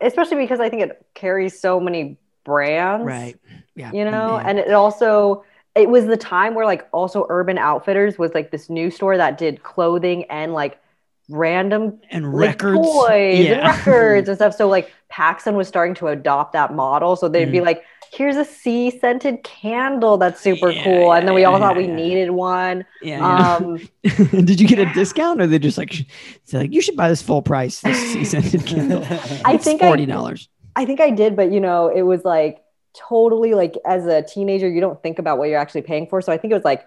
especially 0.00 0.36
because 0.36 0.60
I 0.60 0.68
think 0.68 0.82
it 0.82 1.06
carries 1.14 1.58
so 1.60 1.80
many 1.80 2.18
brands, 2.44 3.04
right? 3.04 3.36
Yeah, 3.74 3.92
You 3.92 4.04
know, 4.04 4.38
yeah. 4.38 4.42
and 4.44 4.58
it 4.58 4.72
also 4.72 5.44
it 5.74 5.88
was 5.88 6.06
the 6.06 6.16
time 6.18 6.54
where 6.54 6.66
like 6.66 6.88
also 6.92 7.26
Urban 7.30 7.58
Outfitters 7.58 8.18
was 8.18 8.34
like 8.34 8.50
this 8.50 8.68
new 8.70 8.90
store 8.90 9.16
that 9.16 9.38
did 9.38 9.62
clothing 9.62 10.24
and 10.24 10.54
like 10.54 10.78
random 11.32 12.00
and 12.10 12.32
like, 12.38 12.62
records, 12.62 13.06
toys 13.08 13.50
and 13.50 13.62
records 13.62 14.28
and 14.28 14.36
stuff. 14.38 14.54
So 14.54 14.68
like 14.68 14.92
PacSun 15.12 15.54
was 15.54 15.68
starting 15.68 15.94
to 15.96 16.08
adopt 16.08 16.52
that 16.54 16.74
model. 16.74 17.16
So 17.16 17.28
they'd 17.28 17.50
be 17.50 17.58
Mm. 17.58 17.64
like, 17.64 17.84
here's 18.12 18.36
a 18.36 18.44
sea 18.44 18.90
scented 18.90 19.42
candle 19.42 20.18
that's 20.18 20.40
super 20.40 20.70
Yeah, 20.70 20.82
cool. 20.84 21.12
And 21.14 21.26
then 21.26 21.34
we 21.34 21.44
all 21.44 21.58
yeah, 21.58 21.58
thought 21.58 21.76
we 21.76 21.86
yeah. 21.86 21.94
needed 21.94 22.30
one. 22.30 22.84
yeah, 23.00 23.20
yeah. 23.20 23.56
Um, 23.56 23.78
Did 24.02 24.60
you 24.60 24.66
get 24.68 24.78
a 24.78 24.86
discount, 24.86 25.40
or 25.40 25.46
they 25.46 25.58
just 25.58 25.78
like, 25.78 26.06
like, 26.52 26.72
you 26.72 26.82
should 26.82 26.96
buy 26.96 27.08
this 27.08 27.22
full 27.22 27.42
price, 27.42 27.80
this 27.80 27.98
sea 28.12 28.24
scented 28.24 28.66
candle. 28.66 29.02
I 29.44 29.56
think 29.56 29.80
forty 29.80 30.06
dollars. 30.06 30.48
I 30.76 30.84
think 30.84 31.00
I 31.00 31.10
did, 31.10 31.36
but 31.36 31.52
you 31.52 31.60
know, 31.60 31.88
it 31.88 32.02
was 32.02 32.24
like 32.24 32.62
totally 32.94 33.54
like 33.54 33.74
as 33.86 34.06
a 34.06 34.22
teenager, 34.22 34.68
you 34.68 34.80
don't 34.80 35.02
think 35.02 35.18
about 35.18 35.38
what 35.38 35.48
you're 35.48 35.58
actually 35.58 35.82
paying 35.82 36.06
for. 36.06 36.20
So 36.20 36.32
I 36.32 36.38
think 36.38 36.50
it 36.52 36.54
was 36.54 36.64
like 36.64 36.86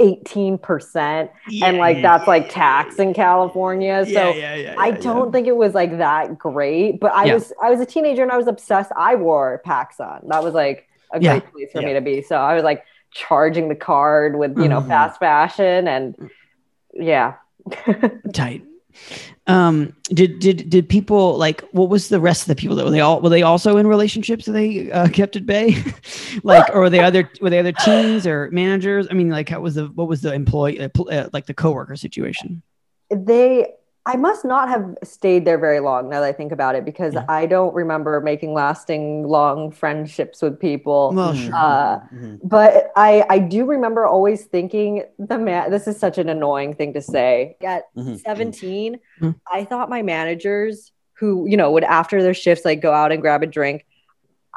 18%. 0.00 1.30
and 1.62 1.76
like 1.78 2.02
that's 2.02 2.26
like 2.26 2.48
tax 2.48 2.98
in 2.98 3.14
California. 3.14 4.04
So 4.06 4.34
yeah, 4.34 4.54
yeah, 4.54 4.74
I 4.78 4.90
don't 4.92 5.32
think 5.32 5.46
it 5.46 5.56
was 5.56 5.74
like 5.74 5.98
that 5.98 6.38
great, 6.38 7.00
but 7.00 7.12
I 7.12 7.26
Yeah. 7.26 7.34
was 7.34 7.52
I 7.62 7.70
was 7.70 7.80
a 7.80 7.86
teenager 7.86 8.22
and 8.22 8.32
I 8.32 8.36
was 8.36 8.46
obsessed. 8.48 8.90
I 8.96 9.14
wore 9.14 9.62
PacSun. 9.66 10.28
That 10.28 10.42
was 10.42 10.54
like 10.54 10.88
a 11.12 11.20
Yeah. 11.20 11.38
great 11.38 11.52
place 11.52 11.72
for 11.72 11.80
Yeah. 11.80 11.86
me 11.88 11.92
to 11.94 12.00
be. 12.00 12.22
So 12.22 12.36
I 12.36 12.54
was 12.54 12.64
like 12.64 12.84
charging 13.12 13.68
the 13.68 13.74
card 13.74 14.36
with 14.38 14.56
you 14.58 14.68
know 14.68 14.80
Mhm. 14.80 14.88
fast 14.88 15.18
fashion 15.20 15.86
and 15.88 16.30
yeah. 16.94 17.34
tight. 18.32 18.62
Um, 19.46 19.94
did 20.08 20.38
did 20.38 20.70
did 20.70 20.88
people 20.88 21.36
like 21.36 21.62
what 21.72 21.88
was 21.88 22.08
the 22.08 22.20
rest 22.20 22.42
of 22.42 22.48
the 22.48 22.54
people 22.54 22.76
that 22.76 22.84
were 22.84 22.90
they 22.90 23.00
all 23.00 23.20
were 23.20 23.28
they 23.28 23.42
also 23.42 23.76
in 23.76 23.86
relationships 23.86 24.46
that 24.46 24.52
they 24.52 24.90
uh, 24.90 25.08
kept 25.08 25.36
at 25.36 25.46
bay, 25.46 25.76
like 26.42 26.68
or 26.74 26.80
were 26.80 26.90
they 26.90 27.00
other 27.00 27.28
were 27.40 27.50
they 27.50 27.58
other 27.58 27.72
teams 27.72 28.26
or 28.26 28.50
managers? 28.52 29.08
I 29.10 29.14
mean, 29.14 29.30
like 29.30 29.48
how 29.48 29.60
was 29.60 29.74
the 29.74 29.86
what 29.86 30.08
was 30.08 30.20
the 30.20 30.32
employee 30.32 30.80
uh, 30.80 30.88
uh, 31.10 31.28
like 31.32 31.46
the 31.46 31.54
coworker 31.54 31.96
situation? 31.96 32.62
they 33.10 33.66
I 34.04 34.16
must 34.16 34.44
not 34.44 34.68
have 34.68 34.96
stayed 35.04 35.44
there 35.44 35.58
very 35.58 35.78
long 35.78 36.08
now 36.08 36.20
that 36.20 36.26
I 36.26 36.32
think 36.32 36.50
about 36.50 36.74
it 36.74 36.84
because 36.84 37.14
Yeah. 37.14 37.24
I 37.28 37.46
don't 37.46 37.72
remember 37.72 38.20
making 38.20 38.52
lasting 38.52 39.28
long 39.28 39.70
friendships 39.70 40.42
with 40.42 40.58
people. 40.58 41.12
Well, 41.14 41.32
Mhm, 41.34 41.46
sure. 41.46 41.54
Uh, 41.54 42.00
mhm. 42.12 42.40
but 42.42 42.90
I 42.96 43.24
I 43.30 43.38
do 43.38 43.64
remember 43.64 44.04
always 44.04 44.44
thinking 44.46 45.04
the 45.18 45.38
man 45.38 45.70
this 45.70 45.86
is 45.86 45.98
such 45.98 46.18
an 46.18 46.28
annoying 46.28 46.74
thing 46.74 46.92
to 46.94 47.00
say. 47.00 47.56
At 47.62 47.84
Mhm. 47.96 48.18
17, 48.20 48.98
Mhm. 49.20 49.36
I 49.52 49.64
thought 49.64 49.88
my 49.88 50.02
managers 50.02 50.90
who, 51.14 51.46
you 51.46 51.56
know, 51.56 51.70
would 51.70 51.84
after 51.84 52.22
their 52.22 52.34
shifts 52.34 52.64
like 52.64 52.80
go 52.80 52.92
out 52.92 53.12
and 53.12 53.22
grab 53.22 53.44
a 53.44 53.46
drink, 53.46 53.86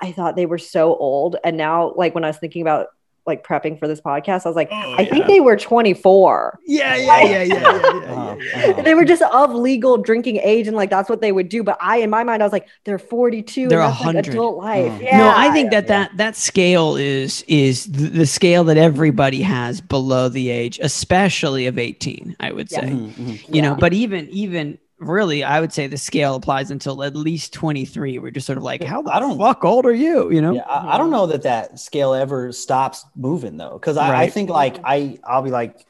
I 0.02 0.12
thought 0.12 0.36
they 0.36 0.48
were 0.48 0.58
so 0.58 0.96
old. 0.96 1.36
And 1.43 1.56
now 1.56 1.93
like 1.96 2.16
when 2.16 2.24
I 2.24 2.28
was 2.28 2.38
thinking 2.39 2.64
about 2.64 2.88
like 3.26 3.45
prepping 3.45 3.80
for 3.80 3.88
this 3.88 3.99
podcast, 4.01 4.45
I 4.45 4.49
was 4.49 4.55
like, 4.55 4.69
Oh, 4.71 4.95
I 4.97 5.05
think 5.05 5.26
they 5.28 5.39
were 5.39 5.55
24. 5.55 6.59
yeah, 6.65 6.95
yeah, 6.95 7.21
yeah, 7.21 7.23
yeah, 7.23 7.43
yeah, 7.43 7.45
yeah, 7.45 8.36
yeah, 8.38 8.69
uh-huh. 8.69 8.82
They 8.84 8.93
were 8.93 9.05
just 9.05 9.21
of 9.23 9.53
legal 9.53 9.97
drinking 9.97 10.38
age 10.38 10.67
and 10.67 10.76
like 10.78 10.89
that's 10.89 11.09
what 11.09 11.21
they 11.21 11.32
would 11.32 11.49
do. 11.49 11.63
But 11.63 11.78
I 11.82 11.97
in 11.97 12.09
my 12.09 12.23
mind, 12.23 12.43
I 12.43 12.45
was 12.45 12.53
like, 12.53 12.67
they're 12.84 12.99
42 12.99 13.67
They're 13.67 13.82
and 13.82 13.89
that's 13.91 13.99
like 14.01 14.15
100. 14.15 14.32
adult 14.34 14.57
life. 14.57 14.91
Mm. 14.91 15.01
Yeah. 15.01 15.17
No, 15.17 15.34
I 15.36 15.51
think 15.51 15.71
that 15.71 15.88
that 15.88 16.15
that 16.17 16.36
scale 16.36 16.95
is 16.95 17.43
is 17.47 17.86
th- 17.88 18.11
the 18.11 18.26
scale 18.26 18.63
that 18.65 18.78
everybody 18.78 19.41
has 19.41 19.82
below 19.82 20.30
the 20.30 20.49
age, 20.49 20.80
especially 20.82 21.65
of 21.67 21.78
18, 21.80 22.36
I 22.39 22.51
would 22.51 22.71
Yeah. 22.71 22.82
say. 22.82 22.88
Mhm, 22.88 23.11
mhm. 23.13 23.55
You 23.55 23.61
know, 23.61 23.76
but 23.76 23.93
even 23.93 24.30
even 24.30 24.78
really, 25.00 25.43
I 25.43 25.60
would 25.60 25.74
say 25.74 25.88
the 25.88 25.98
scale 25.98 26.36
applies 26.36 26.72
until 26.72 27.04
at 27.04 27.16
least 27.16 27.54
23. 27.54 28.20
We're 28.20 28.32
just 28.32 28.46
sort 28.48 28.58
of 28.58 28.64
like, 28.64 28.84
how 28.84 29.02
the 29.02 29.14
I 29.16 29.20
don't- 29.20 29.38
fuck 29.38 29.64
old 29.66 29.86
are 29.86 29.93
you? 29.93 30.32
You 30.32 30.41
know? 30.41 30.54
Yeah, 30.54 30.62
I, 30.64 30.96
I 30.96 30.98
don't 30.98 31.12
know 31.12 31.26
that 31.28 31.43
that 31.43 31.80
scale 31.80 32.14
ever 32.14 32.52
stops 32.52 33.06
moving 33.16 33.58
though, 33.58 33.74
because 33.74 33.98
I, 33.98 34.24
I 34.24 34.30
think 34.30 34.50
like 34.50 34.78
I 34.84 35.18
I'll 35.24 35.41
be 35.41 35.52
like 35.52 35.86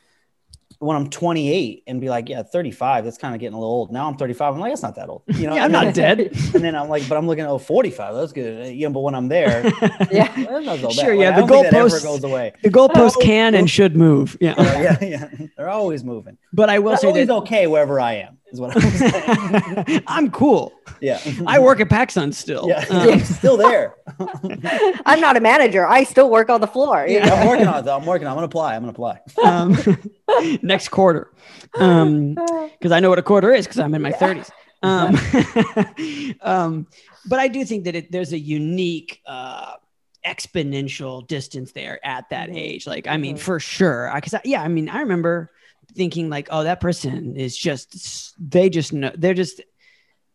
when 0.79 0.97
I'm 0.97 1.09
28 1.09 1.83
and 1.87 2.01
be 2.01 2.09
like, 2.09 2.27
yeah, 2.27 2.43
35. 2.43 3.05
That's 3.05 3.17
kind 3.17 3.33
of 3.33 3.39
getting 3.39 3.53
a 3.55 3.57
little 3.59 3.73
old. 3.73 3.93
Now 3.93 4.07
I'm 4.09 4.17
35. 4.17 4.53
I'm 4.55 4.59
like, 4.59 4.71
that's 4.73 4.83
not 4.83 4.95
that 4.95 5.07
old. 5.07 5.21
You 5.27 5.47
know, 5.47 5.55
Yeah, 5.55 5.63
I'm 5.65 5.71
not 5.71 5.93
dead. 5.95 6.19
And 6.19 6.63
then 6.63 6.75
I'm 6.75 6.89
like, 6.89 7.07
but 7.07 7.17
I'm 7.17 7.27
looking 7.27 7.45
at 7.45 7.49
oh 7.49 7.57
45. 7.57 8.13
That's 8.13 8.33
good. 8.33 8.65
Uh, 8.65 8.69
you 8.69 8.87
know, 8.87 8.93
but 8.93 8.99
when 8.99 9.15
I'm 9.15 9.29
there, 9.29 9.63
Yeah. 10.11 10.27
that's 10.35 10.65
not 10.65 10.79
so. 10.79 10.89
Sure, 10.89 11.15
Like, 11.15 11.19
yeah, 11.21 11.29
I 11.37 11.41
the 11.41 11.47
don't 11.47 11.49
think 11.49 11.71
that 11.71 11.73
ever 11.75 11.87
goalposts- 11.87 12.03
goes 12.03 12.23
away. 12.25 12.53
The 12.61 12.69
goalpost 12.69 13.13
Oh, 13.15 13.21
can 13.21 13.55
and 13.55 13.63
oh. 13.63 13.67
should 13.67 13.95
move. 13.95 14.35
Yeah. 14.41 14.53
yeah, 14.59 14.97
yeah, 15.01 15.29
they're 15.57 15.69
always 15.69 16.03
moving. 16.03 16.37
But 16.51 16.69
I 16.69 16.79
will 16.79 16.91
But 16.91 16.99
say 17.01 17.07
always 17.07 17.27
that 17.27 17.33
okay 17.35 17.67
wherever 17.67 17.99
I 18.01 18.15
am 18.15 18.34
is 18.55 18.61
what 18.61 18.75
I'm 18.75 18.81
saying. 19.85 20.03
I'm 20.07 20.31
cool. 20.31 20.73
yeah, 21.01 21.19
I 21.45 21.59
work 21.59 21.79
at 21.81 21.89
PacSun 21.89 22.33
still. 22.33 22.67
Yeah, 22.67 22.85
Um, 22.89 23.19
still 23.19 23.57
there. 23.57 23.95
I'm 25.05 25.19
not 25.21 25.37
a 25.37 25.39
manager. 25.39 25.85
I 25.85 26.03
still 26.03 26.29
work 26.29 26.49
on 26.49 26.61
the 26.61 26.67
floor. 26.67 27.05
you 27.07 27.17
Yeah. 27.17 27.33
I'm 27.33 27.47
working 27.47 27.67
on 27.67 27.79
it. 27.79 27.85
Though. 27.85 27.95
I'm 27.97 28.05
working. 28.05 28.27
on 28.27 28.31
it. 28.31 28.33
I'm 28.33 28.37
gonna 28.37 28.45
apply. 28.47 28.75
I'm 28.75 28.81
gonna 28.81 28.91
apply. 28.91 29.19
um, 29.43 30.59
next 30.61 30.89
quarter. 30.89 31.31
Um, 31.77 32.33
because 32.33 32.91
I 32.91 32.99
know 32.99 33.09
what 33.09 33.19
a 33.19 33.23
quarter 33.23 33.51
is 33.53 33.65
because 33.65 33.79
I'm 33.79 33.93
in 33.93 34.01
my 34.01 34.11
30s. 34.13 34.49
Um, 34.83 35.17
um, 36.41 36.87
but 37.27 37.39
I 37.39 37.47
do 37.47 37.65
think 37.65 37.85
that 37.85 37.95
it, 37.95 38.11
there's 38.11 38.33
a 38.33 38.39
unique 38.39 39.21
uh, 39.25 39.73
exponential 40.25 41.25
distance 41.27 41.71
there 41.71 41.99
at 42.05 42.29
that 42.29 42.49
Mhm. 42.49 42.57
age. 42.57 42.87
Like, 42.87 43.07
I 43.07 43.17
mean, 43.17 43.35
Mhm. 43.35 43.39
for 43.39 43.59
sure. 43.59 44.11
Because 44.13 44.35
yeah, 44.45 44.61
I 44.61 44.67
mean, 44.67 44.89
I 44.89 44.99
remember 45.01 45.51
thinking 45.95 46.29
like, 46.29 46.47
oh, 46.51 46.63
that 46.63 46.79
person 46.81 47.35
is 47.35 47.57
just 47.57 48.35
they 48.39 48.69
just 48.69 48.93
know 48.93 49.11
they're 49.15 49.33
just 49.33 49.61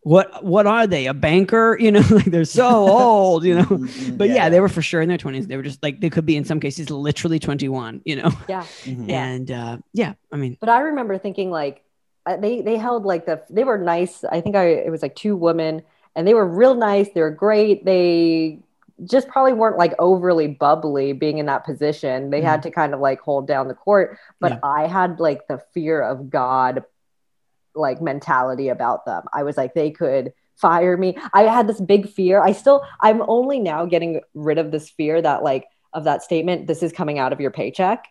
what 0.03 0.43
what 0.43 0.67
are 0.67 0.87
they 0.87 1.07
a 1.07 1.15
banker 1.15 1.77
you 1.85 1.93
know 1.93 2.03
like 2.11 2.25
they're 2.25 2.45
so 2.47 2.67
old 3.01 3.45
you 3.45 3.55
know 3.55 3.65
Mhm, 3.67 4.17
but 4.17 4.31
yeah, 4.31 4.49
they 4.49 4.59
were 4.61 4.69
for 4.71 4.81
sure 4.83 5.03
in 5.03 5.09
their 5.09 5.19
20s 5.19 5.47
they 5.47 5.57
were 5.57 5.63
just 5.63 5.83
like 5.83 6.01
they 6.01 6.09
could 6.09 6.25
be 6.25 6.37
in 6.37 6.45
some 6.45 6.59
cases 6.59 6.89
literally 6.91 7.39
21 7.39 8.01
you 8.05 8.17
know 8.17 8.31
Yeah. 8.49 8.65
Mhm. 8.85 9.11
And 9.11 9.51
uh 9.51 9.77
yeah 9.93 10.15
i 10.33 10.37
mean 10.37 10.57
But 10.61 10.71
I 10.71 10.81
remember 10.81 11.19
thinking 11.19 11.51
like 11.51 11.85
uh, 12.27 12.37
they 12.37 12.63
they 12.63 12.77
held 12.79 13.05
like 13.05 13.27
the 13.27 13.43
they 13.51 13.65
were 13.65 13.79
nice. 13.79 14.25
I 14.25 14.41
think 14.41 14.57
I 14.57 14.65
it 14.89 14.91
was 14.91 15.03
like 15.03 15.17
two 15.17 15.37
women 15.37 15.83
and 16.17 16.27
they 16.27 16.35
were 16.35 16.47
real 16.47 16.75
nice. 16.75 17.09
They 17.15 17.21
were 17.21 17.31
great. 17.31 17.85
They 17.85 18.61
just 19.05 19.29
probably 19.29 19.53
weren't 19.53 19.79
like 19.79 19.95
overly 19.99 20.49
bubbly 20.49 21.13
being 21.13 21.39
in 21.39 21.47
that 21.47 21.65
position. 21.65 22.31
They 22.31 22.43
had 22.43 22.61
mm-hmm. 22.61 22.69
to 22.69 22.75
kind 22.75 22.95
of 22.95 23.01
like 23.01 23.21
hold 23.21 23.47
down 23.47 23.69
the 23.69 23.75
court. 23.75 24.19
But 24.41 24.53
Yeah. 24.53 24.59
I 24.63 24.87
had 24.87 25.21
like 25.21 25.47
the 25.49 25.63
fear 25.73 26.03
of 26.03 26.31
God 26.31 26.85
like 27.75 28.03
mentality 28.03 28.69
about 28.69 29.07
them. 29.07 29.23
I 29.33 29.43
was 29.43 29.57
like 29.57 29.75
they 29.75 29.91
could 29.91 30.33
fire 30.57 30.97
me. 30.97 31.17
I 31.33 31.43
had 31.43 31.67
this 31.67 31.81
big 31.81 32.09
fear. 32.09 32.43
I 32.43 32.53
still 32.53 32.85
I'm 33.01 33.23
only 33.29 33.59
now 33.59 33.87
getting 33.87 34.21
rid 34.35 34.59
of 34.59 34.71
this 34.71 34.91
fear 34.91 35.21
that 35.23 35.43
like 35.43 35.67
of 35.93 36.05
that 36.05 36.23
statement 36.23 36.67
this 36.67 36.83
is 36.83 36.93
coming 36.93 37.19
out 37.19 37.33
of 37.33 37.41
your 37.41 37.51
paycheck. 37.51 38.07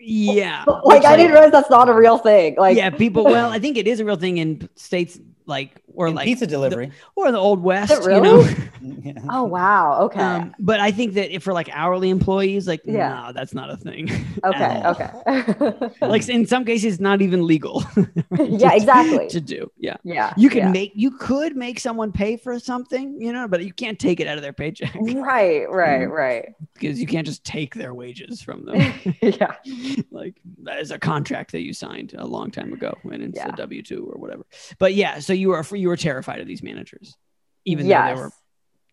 yeah 0.00 0.64
like 0.84 1.04
I 1.04 1.16
didn't 1.16 1.32
realize 1.32 1.52
that's 1.52 1.70
not 1.70 1.88
a 1.88 1.94
real 1.94 2.18
thing. 2.18 2.56
Like 2.56 2.76
yeah 2.76 2.90
people 2.90 3.24
well 3.24 3.50
i 3.56 3.58
think 3.58 3.76
it 3.76 3.86
is 3.86 4.00
a 4.00 4.04
real 4.04 4.16
thing 4.16 4.38
in 4.38 4.68
states 4.76 5.18
like 5.46 5.82
or 5.96 6.06
In 6.08 6.14
like 6.14 6.26
pizza 6.26 6.46
delivery. 6.46 6.92
or 7.16 7.32
the 7.32 7.38
old 7.38 7.62
west 7.62 7.90
it 7.92 8.02
you 8.04 8.20
know 8.20 8.46
Yeah. 8.80 9.14
Oh 9.30 9.42
wow. 9.44 10.00
Okay. 10.02 10.20
um, 10.20 10.54
but 10.58 10.78
i 10.80 10.90
think 10.92 11.14
that 11.14 11.34
if 11.34 11.42
for 11.42 11.52
like 11.52 11.68
hourly 11.72 12.10
employees 12.10 12.68
like 12.68 12.82
Yeah. 12.84 13.26
no 13.26 13.32
that's 13.32 13.54
not 13.54 13.70
a 13.70 13.76
thing 13.76 14.08
okay. 14.44 14.82
Okay. 14.84 15.90
like 16.06 16.28
in 16.28 16.46
some 16.46 16.64
cases 16.64 17.00
not 17.00 17.20
even 17.22 17.46
legal 17.46 17.82
yeah. 18.38 18.72
Exactly. 18.74 19.28
to 19.28 19.40
do 19.40 19.70
yeah 19.78 19.96
Yeah. 20.04 20.32
you 20.36 20.48
can 20.50 20.58
yeah. 20.58 20.70
make 20.70 20.92
you 20.94 21.10
could 21.10 21.56
make 21.56 21.80
someone 21.80 22.12
pay 22.12 22.36
for 22.36 22.58
something 22.60 23.20
you 23.20 23.32
know 23.32 23.48
but 23.48 23.64
you 23.64 23.72
can't 23.72 23.98
take 23.98 24.20
it 24.20 24.26
out 24.26 24.36
of 24.36 24.42
their 24.42 24.52
paycheck 24.52 24.94
Right. 24.94 25.68
Right. 25.70 26.02
Mm. 26.06 26.10
Right. 26.10 26.54
because 26.74 27.00
you 27.00 27.06
can't 27.06 27.26
just 27.26 27.42
take 27.44 27.74
their 27.74 27.94
wages 27.94 28.42
from 28.42 28.64
them 28.66 28.92
yeah. 29.22 29.54
like 30.10 30.34
that 30.62 30.78
is 30.80 30.90
a 30.90 30.98
contract 30.98 31.52
that 31.52 31.62
you 31.62 31.72
signed 31.72 32.14
a 32.18 32.26
long 32.26 32.50
time 32.50 32.72
ago 32.72 32.96
and 33.04 33.22
it's 33.22 33.36
Yeah. 33.36 33.48
a 33.52 33.56
W 33.56 33.82
two 33.82 34.10
or 34.12 34.18
whatever. 34.20 34.44
But 34.78 34.94
yeah, 34.94 35.18
so 35.20 35.32
you 35.32 35.48
were 35.48 35.58
you 35.86 35.90
were 35.90 35.96
terrified 35.96 36.40
of 36.40 36.48
these 36.48 36.64
managers, 36.64 37.14
even 37.64 37.86
yes. 37.86 38.10
though 38.10 38.14
they 38.16 38.20
were 38.22 38.32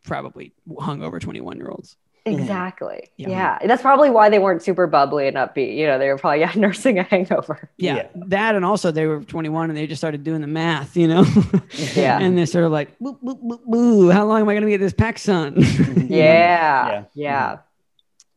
probably 0.04 0.54
hungover 0.70 1.20
twenty 1.20 1.42
one 1.42 1.58
year 1.58 1.70
olds. 1.70 1.98
Exactly. 2.24 3.10
Yeah. 3.18 3.30
Yeah. 3.30 3.68
That's 3.68 3.82
probably 3.82 4.12
why 4.12 4.30
they 4.30 4.38
weren't 4.38 4.62
super 4.62 4.86
bubbly 4.86 5.28
and 5.28 5.36
upbeat. 5.36 5.76
You 5.76 5.88
know, 5.88 5.98
they 5.98 6.08
were 6.10 6.20
probably 6.20 6.40
yeah, 6.46 6.52
nursing 6.56 7.00
a 7.00 7.04
hangover. 7.04 7.70
Yeah, 7.78 7.96
Yeah. 7.96 8.08
that 8.28 8.54
and 8.56 8.64
also 8.64 8.92
they 8.92 9.08
were 9.08 9.24
twenty 9.24 9.50
one 9.50 9.70
and 9.72 9.78
they 9.78 9.88
just 9.88 10.00
started 10.00 10.24
doing 10.24 10.42
the 10.42 10.48
math, 10.48 10.96
you 10.96 11.08
know. 11.08 11.26
Yeah. 11.96 12.20
and 12.22 12.38
they're 12.38 12.46
sort 12.46 12.66
of 12.66 12.72
like, 12.72 12.98
boo, 13.00 13.18
boo, 13.22 13.36
boo, 13.36 13.60
boo, 13.66 14.10
how 14.12 14.26
long 14.26 14.42
am 14.42 14.50
I 14.50 14.54
going 14.54 14.64
to 14.64 14.70
get 14.70 14.80
this 14.80 14.94
PacSun? 14.94 15.56
Mhm. 15.58 16.10
Yeah. 16.12 16.88
Yeah. 16.92 17.04
Yeah. 17.16 17.58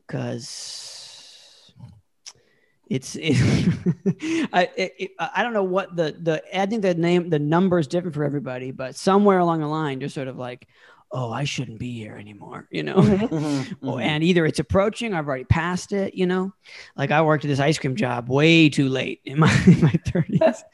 because 0.07 0.96
it's 2.87 3.17
it, 3.21 3.37
I 4.53 4.71
it, 4.77 5.11
I 5.19 5.43
don't 5.43 5.53
know 5.53 5.65
what 5.65 5.97
the 5.97 6.17
the 6.21 6.43
I 6.59 6.67
think 6.67 6.83
the 6.83 6.95
name 6.95 7.31
the 7.31 7.39
number 7.39 7.79
is 7.79 7.87
different 7.87 8.15
for 8.15 8.25
everybody, 8.25 8.71
but 8.71 8.97
somewhere 8.97 9.39
along 9.39 9.61
the 9.61 9.67
line, 9.67 10.01
you're 10.01 10.09
sort 10.09 10.29
of 10.29 10.37
like, 10.37 10.69
oh, 11.13 11.31
I 11.33 11.45
shouldn't 11.45 11.79
be 11.79 11.93
here 11.93 12.17
anymore, 12.17 12.69
you 12.71 12.83
know. 12.83 12.97
Mhm. 12.97 13.29
Mhm, 13.31 13.77
Oh, 13.83 13.95
mhm. 13.95 14.03
and 14.03 14.23
either 14.25 14.47
it's 14.47 14.59
approaching, 14.59 15.15
I've 15.15 15.27
already 15.27 15.45
passed 15.45 15.93
it, 15.93 16.15
you 16.15 16.27
know. 16.27 16.53
Like 16.97 17.11
I 17.11 17.23
worked 17.23 17.45
at 17.45 17.49
this 17.49 17.61
ice 17.61 17.79
cream 17.79 17.97
job 17.97 18.29
way 18.29 18.69
too 18.69 18.89
late 18.89 19.21
in 19.25 19.39
my 19.41 19.51
in 19.67 19.81
my 19.83 19.95
thirties, 20.07 20.65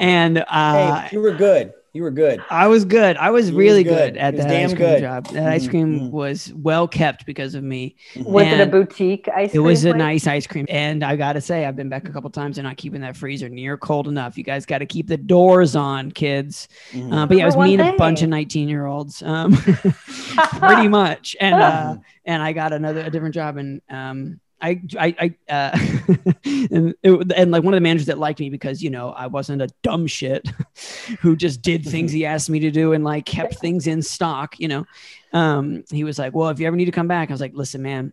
and 0.00 0.38
uh, 0.48 1.00
hey, 1.02 1.08
you 1.12 1.20
were 1.20 1.32
good. 1.32 1.72
You 1.94 2.02
were 2.04 2.10
good. 2.10 2.42
I 2.48 2.68
was 2.68 2.86
good. 2.86 3.18
I 3.18 3.30
was 3.30 3.48
He 3.48 3.52
was 3.52 3.58
really 3.58 3.84
good. 3.84 4.14
good, 4.14 4.16
at 4.16 4.32
He 4.32 4.38
was 4.38 4.46
that 4.46 4.56
ice 4.56 4.66
cream 4.72 4.78
good. 4.78 5.00
job. 5.02 5.26
That 5.26 5.46
ice 5.52 5.66
Mhm, 5.66 5.70
cream 5.70 6.00
mhm. 6.00 6.10
was 6.10 6.50
well 6.56 6.88
kept 6.88 7.26
because 7.26 7.54
of 7.54 7.62
me. 7.62 7.96
Was 8.16 8.46
it 8.46 8.60
a 8.60 8.66
boutique 8.66 9.28
ice 9.28 9.34
cream? 9.34 9.44
It 9.44 9.50
cream? 9.50 9.62
was 9.64 9.84
a 9.84 9.92
nice 9.92 10.26
ice 10.26 10.46
cream. 10.46 10.64
And 10.70 11.04
I 11.04 11.16
got 11.16 11.34
to 11.34 11.42
say, 11.42 11.66
I've 11.66 11.76
been 11.76 11.90
back 11.90 12.08
a 12.08 12.12
couple 12.12 12.30
times. 12.30 12.56
They're 12.56 12.62
not 12.64 12.78
keeping 12.78 13.02
that 13.02 13.14
freezer 13.14 13.50
near 13.50 13.76
cold 13.76 14.08
enough. 14.08 14.38
You 14.38 14.44
guys 14.44 14.64
got 14.64 14.78
to 14.78 14.86
keep 14.86 15.06
the 15.06 15.18
doors 15.18 15.76
on, 15.76 16.10
kids. 16.12 16.68
Mhm. 16.92 17.12
Uh, 17.12 17.26
but 17.26 17.36
yeah, 17.36 17.42
it 17.42 17.46
was 17.46 17.56
Number 17.56 17.66
me 17.68 17.74
and 17.74 17.94
a 17.94 17.98
bunch 17.98 18.22
of 18.22 18.30
19 18.30 18.70
year 18.70 18.86
olds, 18.86 19.22
um, 19.22 19.52
pretty 20.58 20.88
much. 20.88 21.36
And, 21.40 21.54
uh, 21.62 21.96
and 22.24 22.42
I 22.42 22.52
got 22.52 22.72
another, 22.72 23.00
a 23.00 23.10
different 23.10 23.34
job. 23.34 23.58
And, 23.58 23.82
um, 23.90 24.40
I, 24.62 24.80
I, 24.98 25.34
I, 25.48 25.52
uh, 25.52 25.78
and, 26.44 26.94
it, 27.02 27.32
and 27.36 27.50
like 27.50 27.64
one 27.64 27.74
of 27.74 27.76
the 27.76 27.82
managers 27.82 28.06
that 28.06 28.18
liked 28.18 28.38
me 28.38 28.48
because, 28.48 28.82
you 28.82 28.90
know, 28.90 29.10
I 29.10 29.26
wasn't 29.26 29.60
a 29.60 29.68
dumb 29.82 30.06
shit 30.06 30.48
who 31.20 31.36
just 31.36 31.62
did 31.62 31.84
things 31.86 32.12
he 32.12 32.24
asked 32.24 32.48
me 32.48 32.60
to 32.60 32.70
do 32.70 32.92
and 32.92 33.04
like 33.04 33.26
kept 33.26 33.56
things 33.56 33.86
in 33.86 34.02
stock, 34.02 34.58
you 34.58 34.68
know. 34.68 34.86
Um, 35.32 35.84
he 35.90 36.04
was 36.04 36.18
like, 36.18 36.34
well, 36.34 36.48
if 36.50 36.60
you 36.60 36.66
ever 36.66 36.76
need 36.76 36.84
to 36.86 36.92
come 36.92 37.08
back, 37.08 37.30
I 37.30 37.34
was 37.34 37.40
like, 37.40 37.54
listen, 37.54 37.82
man, 37.82 38.12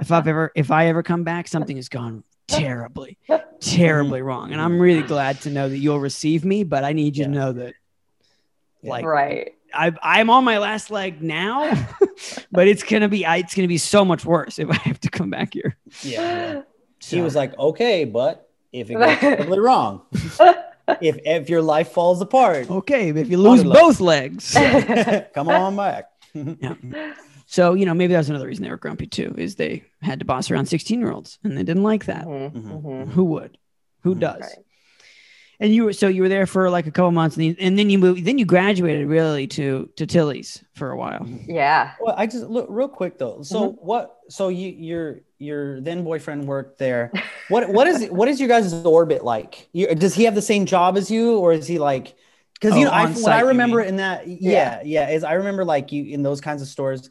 if 0.00 0.12
I've 0.12 0.28
ever, 0.28 0.52
if 0.54 0.70
I 0.70 0.86
ever 0.86 1.02
come 1.02 1.24
back, 1.24 1.48
something 1.48 1.76
has 1.76 1.88
gone 1.88 2.22
terribly, 2.48 3.16
terribly 3.60 4.22
wrong. 4.22 4.52
And 4.52 4.60
I'm 4.60 4.78
really 4.78 5.02
glad 5.02 5.40
to 5.42 5.50
know 5.50 5.68
that 5.68 5.78
you'll 5.78 6.00
receive 6.00 6.44
me, 6.44 6.64
but 6.64 6.84
I 6.84 6.92
need 6.92 7.16
you 7.16 7.24
to 7.24 7.30
know 7.30 7.52
that 7.52 7.74
like 8.82 9.04
right. 9.04 9.54
I, 9.74 9.92
I'm 10.02 10.30
on 10.30 10.44
my 10.44 10.58
last 10.58 10.90
leg 10.90 11.22
now, 11.22 11.70
but 12.52 12.68
it's 12.68 12.82
gonna 12.82 13.08
be 13.08 13.24
it's 13.24 13.54
gonna 13.54 13.68
be 13.68 13.78
so 13.78 14.04
much 14.04 14.24
worse 14.24 14.58
if 14.58 14.68
I 14.70 14.74
have 14.76 15.00
to 15.00 15.10
come 15.10 15.30
back 15.30 15.54
here. 15.54 15.76
Yeah, 16.02 16.20
yeah. 16.20 16.62
So, 16.98 17.16
He 17.16 17.22
was 17.22 17.34
like, 17.36 17.56
okay, 17.58 18.04
but 18.04 18.48
if 18.72 18.90
it 18.90 18.94
goes 18.94 19.18
terribly 19.20 19.58
wrong, 19.60 20.02
if 21.00 21.18
if 21.24 21.48
your 21.50 21.62
life 21.62 21.90
falls 21.92 22.20
apart, 22.22 22.70
okay, 22.70 23.10
if 23.10 23.28
you 23.28 23.36
lose 23.38 23.62
both 23.62 24.00
legs, 24.00 24.54
come 25.34 25.48
on 25.48 25.76
back. 25.76 26.06
Yeah. 26.34 26.74
So 27.46 27.74
you 27.74 27.86
know 27.86 27.94
maybe 27.94 28.12
that's 28.14 28.28
another 28.28 28.46
reason 28.46 28.64
they 28.64 28.70
were 28.70 28.76
grumpy 28.76 29.06
too, 29.06 29.34
is 29.38 29.54
they 29.56 29.84
had 30.02 30.18
to 30.20 30.24
boss 30.24 30.50
around 30.50 30.66
16 30.66 30.98
year 30.98 31.12
olds 31.12 31.38
and 31.44 31.56
they 31.56 31.62
didn't 31.62 31.82
like 31.84 32.06
that. 32.06 32.24
Mhm, 32.26 32.52
Mhm. 32.52 32.82
mhm. 32.82 33.08
Who 33.10 33.24
would? 33.26 33.58
Who 34.00 34.14
Mhm. 34.16 34.20
does? 34.20 34.40
Right. 34.40 34.65
And 35.60 35.74
you 35.74 35.84
were 35.84 35.92
so 35.92 36.08
you 36.08 36.22
were 36.22 36.28
there 36.28 36.46
for 36.46 36.68
like 36.70 36.86
a 36.86 36.90
couple 36.90 37.10
months, 37.12 37.36
and, 37.36 37.46
you, 37.46 37.56
and 37.58 37.78
then 37.78 37.90
you 37.90 37.98
moved. 37.98 38.24
Then 38.24 38.38
you 38.38 38.44
graduated 38.44 39.08
really 39.08 39.46
to 39.48 39.90
to 39.96 40.06
Tilly's 40.06 40.62
for 40.74 40.90
a 40.90 40.96
while. 40.96 41.26
Yeah. 41.46 41.92
Well, 41.98 42.14
I 42.16 42.26
just 42.26 42.44
look 42.46 42.66
real 42.68 42.88
quick 42.88 43.18
though. 43.18 43.42
So 43.42 43.68
Mm-hmm. 43.68 43.76
what? 43.78 44.16
So 44.28 44.48
you 44.48 44.68
your 44.68 45.20
your 45.38 45.80
then 45.80 46.04
boyfriend 46.04 46.46
worked 46.46 46.78
there. 46.78 47.14
What 47.46 47.70
what 47.72 47.86
is 47.86 48.08
what 48.10 48.28
is 48.28 48.40
your 48.40 48.48
guys' 48.48 48.84
orbit 48.84 49.24
like? 49.24 49.68
You, 49.72 49.94
does 49.94 50.14
he 50.14 50.24
have 50.24 50.34
the 50.34 50.42
same 50.42 50.66
job 50.66 50.96
as 50.96 51.10
you, 51.10 51.38
or 51.38 51.52
is 51.52 51.66
he 51.66 51.78
like? 51.78 52.14
Because 52.54 52.76
you 52.76 52.84
Oh, 52.84 52.86
know, 52.86 52.92
I, 52.92 53.04
what 53.04 53.14
site, 53.14 53.34
I 53.34 53.40
remember 53.40 53.80
in 53.82 53.96
that, 53.96 54.26
yeah, 54.26 54.82
yeah, 54.82 55.10
is 55.10 55.24
I 55.24 55.34
remember 55.34 55.64
like 55.64 55.92
you 55.92 56.04
in 56.04 56.22
those 56.22 56.40
kinds 56.40 56.62
of 56.62 56.68
stores. 56.68 57.10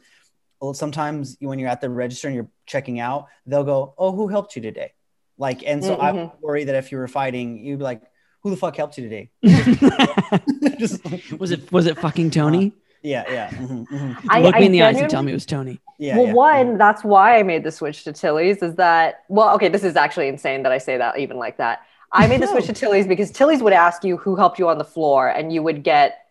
Well, 0.60 0.74
sometimes 0.74 1.36
when 1.40 1.58
you're 1.58 1.68
at 1.68 1.80
the 1.80 1.90
register 1.90 2.28
and 2.28 2.34
you're 2.34 2.50
checking 2.66 3.00
out, 3.00 3.28
they'll 3.46 3.64
go, 3.64 3.94
"Oh, 3.98 4.12
who 4.12 4.28
helped 4.28 4.56
you 4.56 4.62
today?" 4.62 4.92
Like, 5.38 5.62
and 5.66 5.84
so 5.84 5.96
I 6.00 6.12
Mhm. 6.12 6.32
worry 6.40 6.64
that 6.64 6.74
if 6.76 6.92
you 6.92 6.98
were 6.98 7.08
fighting, 7.08 7.58
you'd 7.64 7.78
be 7.78 7.84
like, 7.84 8.02
"Who 8.46 8.50
the 8.50 8.56
fuck 8.56 8.76
helped 8.76 8.96
you 8.96 9.08
today?" 9.08 9.28
Just, 10.78 11.02
was 11.40 11.50
it 11.50 11.72
was 11.72 11.86
it 11.86 11.98
fucking 11.98 12.30
Tony? 12.30 12.72
yeah, 13.02 13.24
yeah, 13.28 13.50
mhm, 13.50 13.86
mhm. 13.88 14.16
I, 14.28 14.40
Look 14.40 14.54
I 14.54 14.60
me 14.60 14.66
in 14.66 14.72
the 14.72 14.82
eyes 14.82 14.96
and 14.96 15.10
tell 15.10 15.22
me 15.24 15.32
it 15.32 15.34
was 15.34 15.46
Tony. 15.46 15.80
yeah. 15.98 16.16
well, 16.16 16.26
yeah. 16.26 16.32
one, 16.32 16.78
that's 16.78 17.02
why 17.02 17.38
I 17.38 17.42
made 17.42 17.64
the 17.64 17.72
switch 17.72 18.04
to 18.04 18.12
Tilly's. 18.12 18.62
Is 18.62 18.76
that 18.76 19.24
well? 19.28 19.52
Okay, 19.56 19.68
this 19.68 19.82
is 19.82 19.96
actually 19.96 20.28
insane 20.28 20.62
that 20.62 20.70
I 20.70 20.78
say 20.78 20.96
that 20.96 21.18
even 21.18 21.38
like 21.38 21.56
that. 21.56 21.80
I 22.12 22.28
made 22.28 22.40
the 22.40 22.46
switch 22.52 22.66
to 22.66 22.72
Tilly's 22.72 23.06
because 23.08 23.32
Tilly's 23.32 23.62
would 23.62 23.72
ask 23.72 24.04
you 24.04 24.16
who 24.16 24.36
helped 24.36 24.60
you 24.60 24.68
on 24.68 24.78
the 24.78 24.84
floor, 24.84 25.28
and 25.28 25.52
you 25.52 25.62
would 25.64 25.82
get 25.82 26.25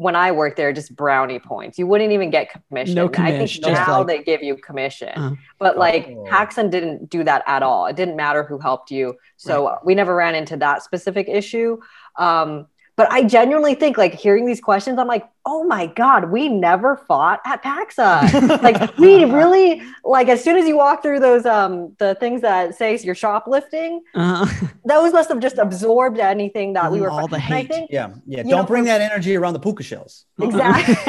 when 0.00 0.16
I 0.16 0.32
worked 0.32 0.56
there 0.56 0.72
just 0.72 0.96
brownie 0.96 1.38
points. 1.38 1.78
You 1.78 1.86
wouldn't 1.86 2.10
even 2.12 2.30
get 2.30 2.48
commission. 2.50 2.94
No 2.94 3.10
I 3.18 3.32
think 3.32 3.50
just 3.50 3.62
now 3.62 3.98
like- 3.98 4.06
they 4.06 4.22
give 4.22 4.42
you 4.42 4.56
commission, 4.56 5.10
Uh-huh. 5.14 5.34
but 5.58 5.76
like 5.76 6.06
Oh. 6.16 6.24
PacSun 6.26 6.70
didn't 6.70 7.10
do 7.10 7.22
that 7.24 7.42
at 7.46 7.62
all. 7.62 7.84
It 7.84 7.96
didn't 7.96 8.16
matter 8.16 8.42
who 8.42 8.58
helped 8.58 8.90
you, 8.90 9.16
so 9.36 9.76
we 9.84 9.94
never 9.94 10.14
ran 10.14 10.34
into 10.34 10.56
that 10.56 10.82
specific 10.82 11.28
issue. 11.28 11.78
Um, 12.16 12.66
but 12.96 13.12
I 13.12 13.24
genuinely 13.24 13.74
think 13.74 13.98
like 13.98 14.14
hearing 14.14 14.46
these 14.46 14.60
questions, 14.62 14.98
I'm 14.98 15.06
like, 15.06 15.26
oh 15.46 15.64
my 15.64 15.86
god, 15.86 16.30
we 16.30 16.48
never 16.48 16.96
fought 17.08 17.40
at 17.46 17.62
Paxa. 17.62 18.62
like 18.66 18.96
we 18.98 19.24
really 19.24 19.82
like 20.04 20.28
as 20.28 20.42
soon 20.44 20.56
as 20.56 20.66
you 20.68 20.76
walk 20.76 21.02
through 21.02 21.20
those 21.20 21.46
um 21.46 21.94
the 21.98 22.14
things 22.16 22.42
that 22.42 22.74
say 22.74 22.96
you're 22.98 23.14
shoplifting, 23.14 24.02
Uh, 24.14 24.46
those 24.84 25.12
must 25.12 25.28
have 25.30 25.40
just 25.40 25.58
absorbed 25.58 26.18
anything 26.18 26.74
that 26.74 26.90
we 26.92 27.00
were. 27.00 27.10
all 27.10 27.26
the 27.28 27.38
hate. 27.38 27.68
think 27.68 27.90
Yeah, 27.90 28.10
yeah. 28.26 28.42
Don't 28.42 28.50
know, 28.50 28.62
bring 28.64 28.82
for- 28.84 28.88
that 28.88 29.00
energy 29.00 29.34
around 29.36 29.54
the 29.54 29.60
puka 29.60 29.82
shells. 29.82 30.26
exactly. 30.40 30.94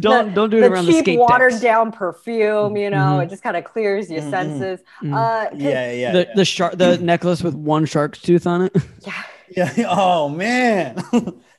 don't 0.00 0.34
don't 0.34 0.50
do 0.50 0.58
it 0.58 0.62
the 0.62 0.72
around 0.72 0.86
the 0.86 0.92
cheap 0.92 1.04
skate 1.04 1.18
watered 1.18 1.50
decks. 1.52 1.62
down 1.62 1.92
perfume, 1.92 2.76
you 2.76 2.90
know, 2.90 3.18
Mhm. 3.18 3.24
it 3.24 3.30
just 3.30 3.42
kind 3.42 3.56
of 3.56 3.64
clears 3.64 4.10
your 4.10 4.22
Mhm. 4.22 4.30
senses. 4.30 4.80
Mhm. 5.02 5.14
Uh, 5.14 5.50
'cause- 5.50 5.58
Yeah, 5.60 5.92
yeah, 5.92 6.12
the 6.12 6.18
yeah. 6.20 6.24
the 6.34 6.44
shark 6.44 6.76
the 6.76 6.98
necklace 6.98 7.42
with 7.42 7.54
one 7.54 7.84
shark's 7.84 8.20
tooth 8.20 8.46
on 8.46 8.62
it. 8.62 8.76
yeah. 9.06 9.12
yeah. 9.76 9.86
Oh 9.88 10.28
man, 10.28 10.96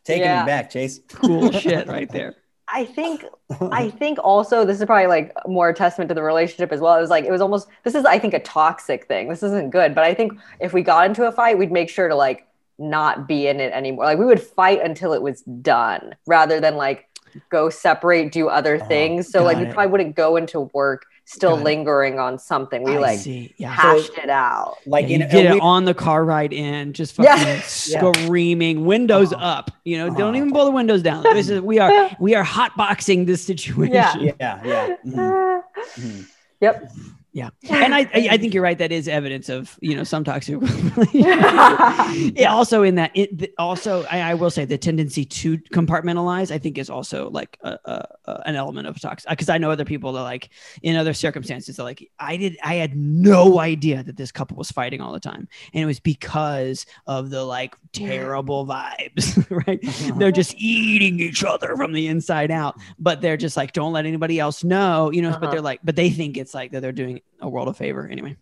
taking 0.03 0.23
Yeah. 0.23 0.41
me 0.43 0.45
back, 0.47 0.69
Chase. 0.69 0.99
cool 1.09 1.51
shit 1.63 1.87
right 1.87 2.09
there. 2.11 2.35
I 2.67 2.85
think 2.85 3.25
I 3.71 3.89
think 3.91 4.17
also 4.23 4.65
this 4.65 4.79
is 4.79 4.85
probably 4.85 5.07
like 5.07 5.31
more 5.47 5.69
a 5.69 5.73
testament 5.75 6.09
to 6.09 6.15
the 6.15 6.23
relationship 6.23 6.71
as 6.71 6.79
well. 6.79 6.95
It 6.97 7.01
was 7.01 7.09
like 7.09 7.25
it 7.25 7.31
was 7.31 7.41
almost 7.41 7.67
this 7.83 7.93
is 7.93 8.05
I 8.05 8.17
think 8.17 8.33
a 8.33 8.39
toxic 8.39 9.05
thing. 9.07 9.29
This 9.29 9.43
isn't 9.43 9.69
good, 9.69 9.93
but 9.93 10.03
I 10.03 10.13
think 10.13 10.33
if 10.59 10.73
we 10.73 10.81
got 10.81 11.05
into 11.05 11.25
a 11.27 11.31
fight, 11.31 11.57
we'd 11.57 11.71
make 11.71 11.89
sure 11.89 12.07
to 12.07 12.15
like 12.15 12.47
not 12.79 13.27
be 13.27 13.47
in 13.47 13.59
it 13.59 13.71
anymore. 13.73 14.05
Like 14.05 14.17
we 14.17 14.25
would 14.25 14.41
fight 14.41 14.81
until 14.81 15.13
it 15.13 15.21
was 15.21 15.41
done 15.41 16.15
rather 16.25 16.59
than 16.59 16.75
like 16.75 17.07
go 17.49 17.69
separate, 17.69 18.31
do 18.31 18.47
other 18.47 18.79
Oh, 18.81 18.85
things. 18.87 19.29
So 19.29 19.43
like 19.43 19.57
we 19.57 19.65
it. 19.65 19.73
probably 19.73 19.91
wouldn't 19.91 20.15
go 20.15 20.35
into 20.37 20.61
work 20.73 21.05
still 21.25 21.51
Got 21.51 21.59
it. 21.59 21.63
lingering 21.63 22.19
on 22.19 22.37
something. 22.37 22.83
We 22.83 22.95
I 22.95 22.99
like 22.99 23.19
see. 23.19 23.53
Yeah. 23.57 23.69
hashed 23.71 24.17
it 24.17 24.29
out. 24.29 24.75
Like 24.85 25.07
Yeah, 25.07 25.15
in 25.15 25.21
you 25.21 25.27
did 25.29 25.51
we- 25.51 25.57
it 25.57 25.61
on 25.61 25.85
the 25.85 25.93
car 25.93 26.25
ride 26.25 26.51
in, 26.53 26.93
just 26.93 27.17
Yeah. 27.19 27.35
fucking 27.37 27.61
screaming, 27.63 28.85
windows 28.85 29.31
Uh-huh. 29.33 29.45
up. 29.45 29.71
You 29.85 29.97
know, 29.97 30.07
Uh-huh. 30.07 30.17
don't 30.17 30.35
even 30.35 30.51
pull 30.51 30.65
the 30.65 30.71
windows 30.71 31.01
down. 31.01 31.23
This 31.23 31.49
is 31.49 31.61
we 31.61 31.79
are 31.79 32.09
we 32.19 32.35
are 32.35 32.43
hotboxing 32.43 33.25
this 33.25 33.43
situation. 33.43 33.93
Yeah. 33.93 34.15
Yeah, 34.39 34.59
yeah. 34.65 34.95
mhm, 35.05 35.61
mhm. 35.97 36.25
Yep. 36.61 36.89
Yeah. 37.35 37.49
And 37.69 37.95
I, 37.95 38.01
I 38.13 38.37
think 38.37 38.53
you're 38.53 38.61
right. 38.61 38.77
That 38.77 38.91
is 38.91 39.07
evidence 39.07 39.49
of 39.49 39.77
you 39.81 39.95
know 39.95 40.03
some 40.03 40.23
toxic. 40.23 40.57
yeah. 41.13 42.47
Also 42.53 42.83
in 42.83 42.95
that 42.95 43.09
it 43.15 43.53
also 43.57 44.03
I, 44.11 44.21
I 44.21 44.33
will 44.35 44.51
say 44.51 44.65
the 44.65 44.77
tendency 44.77 45.25
to 45.25 45.57
compartmentalize 45.57 46.51
I 46.51 46.59
think 46.59 46.77
is 46.77 46.89
also 46.91 47.29
like 47.31 47.57
a, 47.61 47.77
a, 47.85 48.07
an 48.45 48.55
element 48.55 48.87
of 48.87 48.99
toxic 49.01 49.29
because 49.29 49.49
I 49.49 49.57
know 49.57 49.71
other 49.71 49.85
people 49.85 50.11
that 50.13 50.21
like 50.21 50.49
in 50.83 50.95
other 50.95 51.13
circumstances 51.13 51.75
they're 51.77 51.83
like 51.83 52.07
I 52.19 52.37
did 52.37 52.57
I 52.63 52.75
had 52.75 52.95
no 52.95 53.59
idea 53.59 54.03
that 54.03 54.15
this 54.17 54.31
couple 54.31 54.57
was 54.57 54.71
fighting 54.71 55.01
all 55.01 55.11
the 55.11 55.19
time 55.19 55.47
and 55.73 55.83
it 55.83 55.85
was 55.87 55.99
because 55.99 56.85
of 57.07 57.31
the 57.31 57.43
like 57.43 57.75
terrible 57.93 58.65
vibes 58.67 59.45
right 59.67 59.79
they're 60.19 60.31
just 60.31 60.53
eating 60.57 61.19
each 61.19 61.43
other 61.43 61.75
from 61.75 61.93
the 61.93 62.07
inside 62.07 62.51
out 62.51 62.75
but 62.99 63.21
they're 63.21 63.37
just 63.37 63.57
like 63.57 63.73
don't 63.73 63.93
let 63.93 64.05
anybody 64.05 64.39
else 64.39 64.63
know 64.63 65.11
you 65.11 65.21
know 65.21 65.31
but 65.31 65.43
Uh-huh. 65.43 65.51
they're 65.51 65.61
like 65.61 65.79
but 65.83 65.95
they 65.95 66.09
think 66.11 66.37
it's 66.37 66.53
like 66.53 66.71
that 66.71 66.81
they're 66.81 66.91
doing 66.91 67.21
a 67.41 67.49
world 67.49 67.67
of 67.67 67.77
favor 67.77 68.07
anyway 68.07 68.35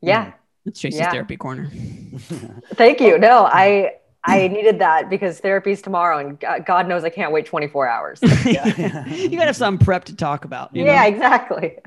Yeah. 0.00 0.26
Mm. 0.26 0.34
it's 0.66 0.80
Chase's 0.80 1.00
Yeah. 1.00 1.10
therapy 1.10 1.36
corner 1.36 1.70
Thank 2.74 3.00
you. 3.00 3.18
No, 3.18 3.44
I 3.52 3.92
I 4.22 4.48
needed 4.48 4.80
that 4.80 5.08
because 5.08 5.40
therapy's 5.40 5.80
tomorrow, 5.80 6.18
and 6.18 6.38
God 6.38 6.66
God 6.66 6.88
knows 6.88 7.04
I 7.04 7.10
can't 7.10 7.32
wait 7.32 7.46
24 7.46 7.88
hours. 7.88 8.20
Yeah. 8.44 9.06
you 9.06 9.30
gotta 9.30 9.46
have 9.46 9.56
some 9.56 9.78
prep 9.78 10.04
to 10.06 10.16
talk 10.16 10.44
about 10.44 10.74
you 10.76 10.84
yeah, 10.84 11.02
know? 11.02 11.08
exactly. 11.08 11.78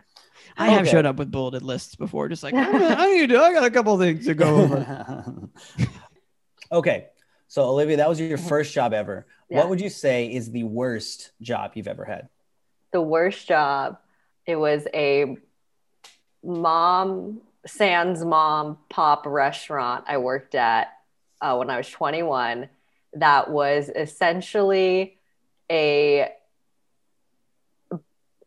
I 0.57 0.67
have 0.69 0.87
showed 0.87 1.05
up 1.05 1.17
with 1.17 1.29
bulleted 1.31 1.61
lists 1.63 1.95
before 1.95 2.29
just 2.29 2.43
like 2.43 2.53
ah, 2.55 2.95
I 2.97 3.11
need 3.13 3.29
to 3.29 3.39
I 3.39 3.53
got 3.53 3.63
a 3.63 3.71
couple 3.71 3.97
things 3.99 4.25
to 4.25 4.33
go 4.33 4.55
over 4.61 5.49
okay, 6.71 7.07
so 7.47 7.63
Olivia, 7.63 7.97
that 7.97 8.09
was 8.09 8.19
your 8.19 8.37
first 8.37 8.73
job 8.73 8.93
ever. 8.93 9.27
Yeah. 9.49 9.59
What 9.59 9.69
would 9.69 9.81
you 9.81 9.89
say 9.89 10.25
is 10.33 10.49
the 10.51 10.63
worst 10.63 11.31
job 11.41 11.71
you've 11.75 11.87
ever 11.87 12.03
had? 12.05 12.29
The 12.91 13.01
worst 13.01 13.47
job. 13.47 13.99
It 14.45 14.55
was 14.55 14.87
a 14.93 15.37
mom, 16.43 17.41
sans 17.65 18.23
mom 18.23 18.77
pop 18.89 19.25
restaurant 19.25 20.03
I 20.07 20.17
worked 20.17 20.55
at 20.55 20.93
uh, 21.41 21.55
when 21.55 21.69
I 21.69 21.77
was 21.77 21.89
21. 21.89 22.69
That 23.13 23.49
was 23.49 23.89
essentially 23.89 25.17
a 25.71 26.29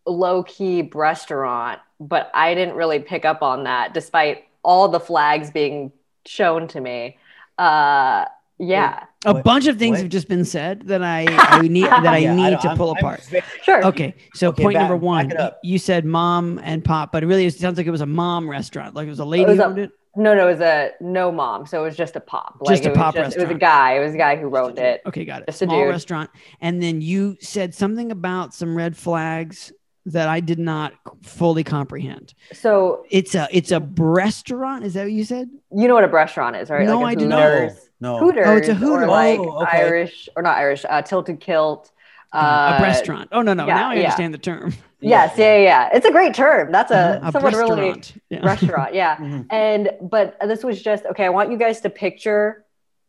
low 0.07 0.43
key 0.43 0.89
restaurant, 0.93 1.81
but 2.01 2.31
I 2.35 2.55
didn't 2.55 2.75
really 2.75 3.01
pick 3.01 3.25
up 3.25 3.43
on 3.43 3.65
that 3.65 3.95
despite 3.95 4.45
all 4.63 4.89
the 4.89 5.01
flags 5.01 5.51
being 5.51 5.93
shown 6.25 6.69
to 6.69 6.81
me. 6.81 7.19
Uh, 7.59 8.27
yeah, 8.59 9.05
a 9.27 9.35
What- 9.35 9.45
bunch 9.45 9.67
of 9.67 9.79
things 9.79 9.95
what? 9.97 10.01
have 10.03 10.09
just 10.09 10.29
been 10.29 10.45
said 10.45 10.83
that 10.87 11.03
I, 11.03 11.27
I 11.29 11.61
need 11.69 11.85
that 11.85 12.07
I 12.07 12.19
Yeah, 12.27 12.35
need 12.35 12.51
don't- 12.51 12.63
to 12.63 12.69
I'm- 12.69 12.77
pull 12.79 12.93
I'm 12.93 12.97
apart 12.99 13.23
very- 13.25 13.43
sure. 13.63 13.85
okay 13.87 14.15
so 14.35 14.49
Okay, 14.49 14.63
point 14.63 14.75
back- 14.75 14.89
number 14.89 14.97
one 14.97 15.33
you 15.63 15.79
said 15.79 16.05
mom 16.05 16.59
and 16.63 16.83
pop 16.85 17.13
but 17.13 17.23
it 17.23 17.27
really 17.27 17.51
sounds 17.51 17.77
like 17.77 17.87
it 17.87 17.91
was 17.91 18.01
a 18.01 18.07
mom 18.07 18.49
restaurant 18.49 18.95
like 18.95 19.07
it 19.07 19.11
was 19.11 19.19
a 19.19 19.25
lady 19.25 19.45
was 19.45 19.57
who 19.59 19.63
a- 19.63 19.67
owned 19.67 19.79
it 19.79 19.91
No, 20.17 20.35
no, 20.35 20.49
it 20.49 20.53
was 20.53 20.61
a 20.63 20.93
no 21.03 21.31
mom. 21.31 21.67
So 21.67 21.83
it 21.83 21.85
was 21.85 21.95
just 21.95 22.17
a 22.17 22.21
pop. 22.21 22.57
Just 22.67 22.85
a 22.85 22.87
it 22.87 22.91
was 22.93 22.97
pop 22.97 23.17
It 23.17 23.25
was 23.37 23.51
a 23.51 23.55
guy. 23.55 23.97
It 23.99 24.01
was 24.07 24.15
a 24.15 24.17
guy 24.17 24.37
who 24.37 24.49
wrote 24.49 24.79
it. 24.79 25.03
Okay, 25.05 25.27
got 25.27 25.43
it. 25.43 25.47
Just 25.49 25.61
a 25.61 25.67
Small 25.67 25.79
dude. 25.83 25.91
restaurant. 25.91 26.31
And 26.63 26.83
then 26.83 27.03
you 27.03 27.37
said 27.41 27.75
something 27.75 28.11
about 28.11 28.55
some 28.55 28.75
red 28.75 28.97
flags 28.97 29.75
that 30.07 30.27
I 30.31 30.41
did 30.41 30.59
not 30.59 30.95
fully 31.23 31.65
comprehend. 31.65 32.33
So 32.55 33.05
It's 33.11 33.35
a 33.35 33.47
it's 33.53 33.73
a 33.73 33.81
restaurant. 33.99 34.85
Is 34.85 34.95
that 34.95 35.03
what 35.03 35.13
you 35.13 35.25
said? 35.25 35.51
you 35.71 35.87
know 35.87 35.95
what 35.95 36.05
a 36.05 36.09
restaurant 36.09 36.57
is, 36.57 36.71
right? 36.71 36.87
No, 36.87 37.01
like 37.01 37.19
a 37.19 37.21
I 37.21 37.23
do 37.23 37.29
not. 37.29 37.73
Hooters. 38.01 38.01
No, 38.01 38.19
no. 38.19 38.19
Hooters. 38.27 38.47
Oh, 38.47 38.57
it's 38.57 38.69
a 38.69 38.75
Hooters. 38.75 39.05
Or 39.05 39.07
like 39.09 39.39
Oh, 39.41 39.63
okay. 39.63 39.79
Irish 39.79 40.29
or 40.37 40.43
not 40.43 40.57
Irish, 40.59 40.85
uh, 40.89 41.03
tilted 41.03 41.41
kilt. 41.41 41.91
Uh, 42.33 42.77
a 42.79 42.83
restaurant. 42.83 43.29
Oh 43.33 43.41
no, 43.43 43.55
no. 43.55 43.67
yeah, 43.67 43.75
now 43.75 43.91
I 43.91 43.95
yeah. 43.95 44.01
understand 44.05 44.35
the 44.35 44.39
term. 44.39 44.75
Yes, 45.01 45.39
yeah, 45.39 45.57
yeah, 45.57 45.63
yeah. 45.63 45.91
It's 45.93 46.05
a 46.07 46.11
great 46.11 46.35
term. 46.35 46.73
That's 46.73 46.91
a 46.91 47.21
Uh, 47.25 47.29
a 47.29 47.33
someone 47.33 47.55
really 47.55 47.71
restaurant. 47.93 48.15
Yeah. 48.31 48.45
restaurant. 48.47 48.95
Yeah. 48.95 49.17
Mhm. 49.21 49.47
And 49.51 49.91
but 50.03 50.37
this 50.41 50.65
was 50.65 50.83
just 50.83 51.07
okay. 51.07 51.25
I 51.25 51.29
want 51.29 51.51
you 51.51 51.57
guys 51.59 51.81
to 51.83 51.91
picture 51.91 52.65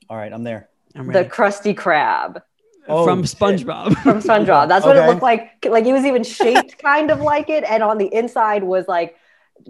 All 0.09 0.17
right, 0.17 0.31
I'm 0.31 0.43
there. 0.43 0.69
I'm 0.95 1.07
the 1.07 1.13
ready. 1.13 1.29
Krusty 1.29 1.73
Krab 1.75 2.41
Oh, 2.89 3.03
From 3.03 3.23
shit. 3.23 3.37
SpongeBob. 3.37 3.95
from 4.03 4.19
SpongeBob. 4.21 4.69
That's 4.69 4.85
what 4.85 4.95
it 4.95 5.05
looked 5.07 5.21
like. 5.21 5.65
Like 5.67 5.85
it 5.85 5.91
was 5.91 6.05
even 6.05 6.23
shaped 6.23 6.77
kind 6.89 7.11
of 7.11 7.19
like 7.19 7.49
it, 7.49 7.63
and 7.65 7.83
on 7.83 7.97
the 7.97 8.07
inside 8.13 8.63
was 8.63 8.87
like 8.87 9.17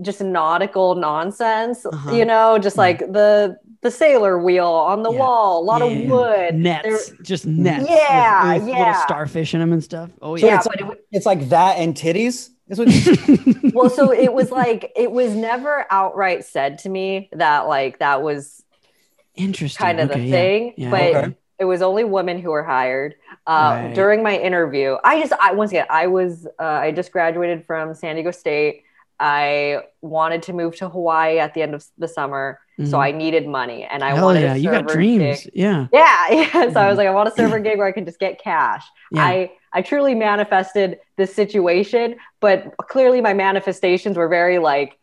just 0.01 0.21
nautical 0.21 0.93
nonsense. 0.95 1.83
Uh-huh. 1.85 2.11
You 2.13 2.25
know, 2.25 2.59
just 2.59 2.77
like 2.77 2.99
the 2.99 3.57
the 3.81 3.91
sailor 3.91 4.37
wheel 4.39 4.67
on 4.67 5.03
the 5.03 5.11
Yeah. 5.11 5.19
wall, 5.19 5.61
a 5.61 5.63
lot 5.63 5.81
Yeah. 5.81 5.97
of 5.97 6.09
wood. 6.09 6.55
nets, 6.55 7.11
just 7.21 7.45
nets. 7.45 7.81
with- 7.81 7.89
Yeah, 7.89 8.53
with, 8.53 8.63
little 8.63 8.77
yeah. 8.79 9.05
starfish 9.05 9.53
in 9.53 9.59
them 9.59 9.71
and 9.73 9.83
stuff. 9.83 10.09
Oh 10.21 10.35
So 10.37 10.45
yeah. 10.47 10.57
it's, 10.57 10.67
but 10.67 10.79
it 10.81 10.85
like, 10.87 10.99
it's 11.11 11.25
like 11.25 11.49
that 11.49 11.77
and 11.77 11.95
titties. 11.95 12.49
Is 12.69 12.79
what 12.79 13.73
well 13.73 13.89
so 13.89 14.11
it 14.11 14.33
was 14.33 14.51
like 14.51 14.91
it 14.97 15.09
was 15.09 15.33
never 15.33 15.85
outright 15.89 16.43
said 16.43 16.79
to 16.79 16.89
me 16.89 17.29
that 17.31 17.67
like 17.67 17.99
that 17.99 18.21
was 18.21 18.61
Interesting. 19.35 19.85
kind 19.85 19.99
of 20.01 20.09
Okay, 20.11 20.19
the 20.19 20.25
yeah. 20.25 20.31
thing 20.35 20.73
Yeah. 20.75 20.89
but 20.91 21.15
Okay. 21.15 21.35
it 21.59 21.65
was 21.65 21.81
only 21.81 22.03
women 22.03 22.39
who 22.39 22.49
were 22.51 22.63
hired 22.65 23.15
uh, 23.45 23.79
Right. 23.85 23.95
during 23.95 24.21
my 24.21 24.35
interview 24.37 24.97
i 25.05 25.17
just 25.21 25.31
i 25.39 25.53
once 25.53 25.71
again 25.71 25.85
i 25.89 26.07
was 26.07 26.45
uh, 26.59 26.63
i 26.63 26.91
just 26.91 27.11
graduated 27.13 27.65
from 27.65 27.93
san 27.93 28.15
diego 28.15 28.31
state 28.31 28.83
i 29.19 29.79
wanted 30.01 30.43
to 30.43 30.53
move 30.53 30.75
to 30.77 30.89
hawaii 30.89 31.39
at 31.39 31.53
the 31.53 31.61
end 31.61 31.73
of 31.73 31.85
the 31.97 32.07
summer 32.09 32.59
So 32.85 32.97
Mhm. 32.97 32.99
I 33.07 33.11
needed 33.11 33.47
money 33.47 33.85
and 33.85 34.03
I 34.03 34.13
Hell 34.13 34.25
wanted 34.25 34.43
yeah, 34.43 34.53
a 34.53 34.57
you 34.57 34.69
got 34.69 34.87
dreams. 34.87 35.45
gig. 35.45 35.51
Yeah. 35.55 35.87
Yeah, 35.91 36.29
yeah. 36.31 36.69
So 36.71 36.79
I 36.79 36.87
was 36.89 36.97
like, 36.97 37.07
I 37.07 37.11
want 37.11 37.27
a 37.27 37.31
server 37.31 37.57
gig 37.59 37.79
where 37.79 37.87
I 37.87 37.91
can 37.91 38.05
just 38.05 38.19
get 38.19 38.39
cash. 38.39 38.85
Yeah. 39.11 39.23
I 39.23 39.51
I 39.73 39.81
truly 39.81 40.13
manifested 40.15 40.99
this 41.17 41.33
situation, 41.33 42.17
but 42.39 42.75
clearly 42.77 43.19
my 43.21 43.33
manifestations 43.33 44.15
were 44.15 44.27
very 44.27 44.59
like 44.59 44.97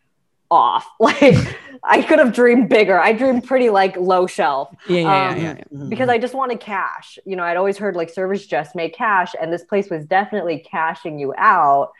off. 0.49 0.87
Like 0.99 1.35
I 1.83 2.01
could 2.01 2.17
have 2.19 2.33
dreamed 2.33 2.69
bigger. 2.69 2.97
I 2.97 3.11
dreamed 3.13 3.43
pretty 3.43 3.69
like 3.69 3.95
low 3.97 4.25
shelf 4.25 4.69
Yeah, 4.87 4.99
yeah, 5.01 5.29
Um, 5.29 5.37
yeah, 5.37 5.43
yeah, 5.43 5.63
yeah. 5.69 5.83
because 5.89 6.07
I 6.09 6.17
just 6.17 6.33
wanted 6.33 6.59
cash. 6.61 7.19
You 7.25 7.35
know, 7.35 7.43
I'd 7.43 7.57
always 7.57 7.77
heard 7.77 7.95
like 7.97 8.09
servers 8.09 8.47
just 8.47 8.73
make 8.73 8.95
cash, 8.95 9.35
and 9.39 9.51
this 9.51 9.65
place 9.65 9.89
was 9.89 10.05
definitely 10.05 10.59
cashing 10.59 11.19
you 11.19 11.33
out. 11.37 11.91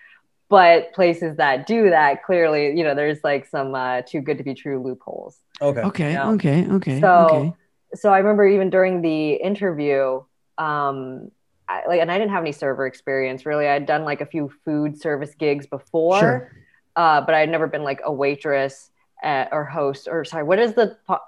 But 0.47 0.93
places 0.93 1.37
that 1.37 1.67
do 1.67 1.89
that 1.89 2.23
clearly, 2.23 2.77
you 2.77 2.83
know, 2.83 2.95
there's 2.95 3.23
like 3.23 3.45
some 3.47 3.75
uh, 3.75 4.03
too 4.03 4.21
good 4.21 4.37
to 4.37 4.43
be 4.43 4.53
true 4.53 4.81
loopholes. 4.81 5.37
Okay. 5.61 5.81
Okay, 5.81 6.11
Yeah. 6.13 6.29
okay, 6.31 6.67
okay, 6.69 6.99
So, 7.01 7.13
okay. 7.29 7.53
so 7.95 8.11
I 8.13 8.17
remember 8.19 8.45
even 8.45 8.69
during 8.69 9.01
the 9.01 9.33
interview, 9.33 10.21
um, 10.57 11.31
I, 11.67 11.83
like, 11.87 11.99
and 12.01 12.11
I 12.11 12.17
didn't 12.17 12.31
have 12.31 12.43
any 12.43 12.51
server 12.51 12.85
experience 12.85 13.45
really. 13.45 13.67
I'd 13.67 13.85
done 13.85 14.03
like 14.03 14.21
a 14.21 14.25
few 14.25 14.51
food 14.65 14.99
service 14.99 15.33
gigs 15.35 15.65
before, 15.65 16.19
Sure. 16.19 16.51
uh, 16.95 17.21
but 17.21 17.33
I'd 17.35 17.49
never 17.49 17.67
been 17.67 17.83
like 17.83 18.01
a 18.03 18.11
waitress 18.11 18.91
uh 19.23 19.45
or 19.51 19.63
host 19.63 20.07
or 20.11 20.25
sorry, 20.25 20.43
what 20.43 20.59
is 20.59 20.73
the? 20.73 20.97
po- 21.07 21.19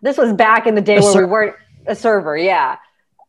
This 0.00 0.16
was 0.16 0.32
back 0.32 0.66
in 0.66 0.74
the 0.74 0.80
day 0.80 0.96
A 0.96 1.00
where 1.02 1.12
ser- 1.12 1.26
we 1.26 1.30
weren't 1.30 1.56
a 1.86 1.94
server. 1.94 2.36
Yeah, 2.38 2.76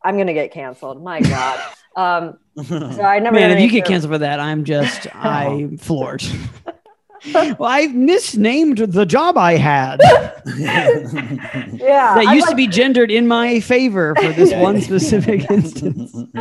I'm 0.04 0.18
gonna 0.18 0.34
get 0.34 0.52
canceled. 0.54 1.04
My 1.04 1.20
God. 1.20 1.60
um, 1.96 2.38
so 2.64 3.02
I 3.02 3.20
never. 3.20 3.36
Man, 3.36 3.50
if 3.50 3.56
any 3.58 3.64
you 3.66 3.70
get 3.72 3.86
canceled 3.86 4.14
for 4.14 4.18
that, 4.20 4.40
I'm 4.40 4.64
just 4.64 5.08
I'm 5.16 5.78
floored. 5.78 6.24
well, 7.60 7.70
I 7.72 7.88
misnamed 7.88 8.78
the 8.80 9.06
job 9.06 9.38
I 9.38 9.58
had 9.58 10.00
yeah, 10.46 12.14
that 12.16 12.26
I'm 12.28 12.36
used 12.36 12.48
to 12.50 12.56
be 12.56 12.68
gendered 12.68 13.12
in 13.12 13.28
my 13.28 13.60
favor 13.60 14.16
for 14.16 14.32
this 14.34 14.52
Yeah. 14.52 14.62
one 14.62 14.82
specific 14.82 15.50
instance. 15.52 16.14
um, 16.16 16.32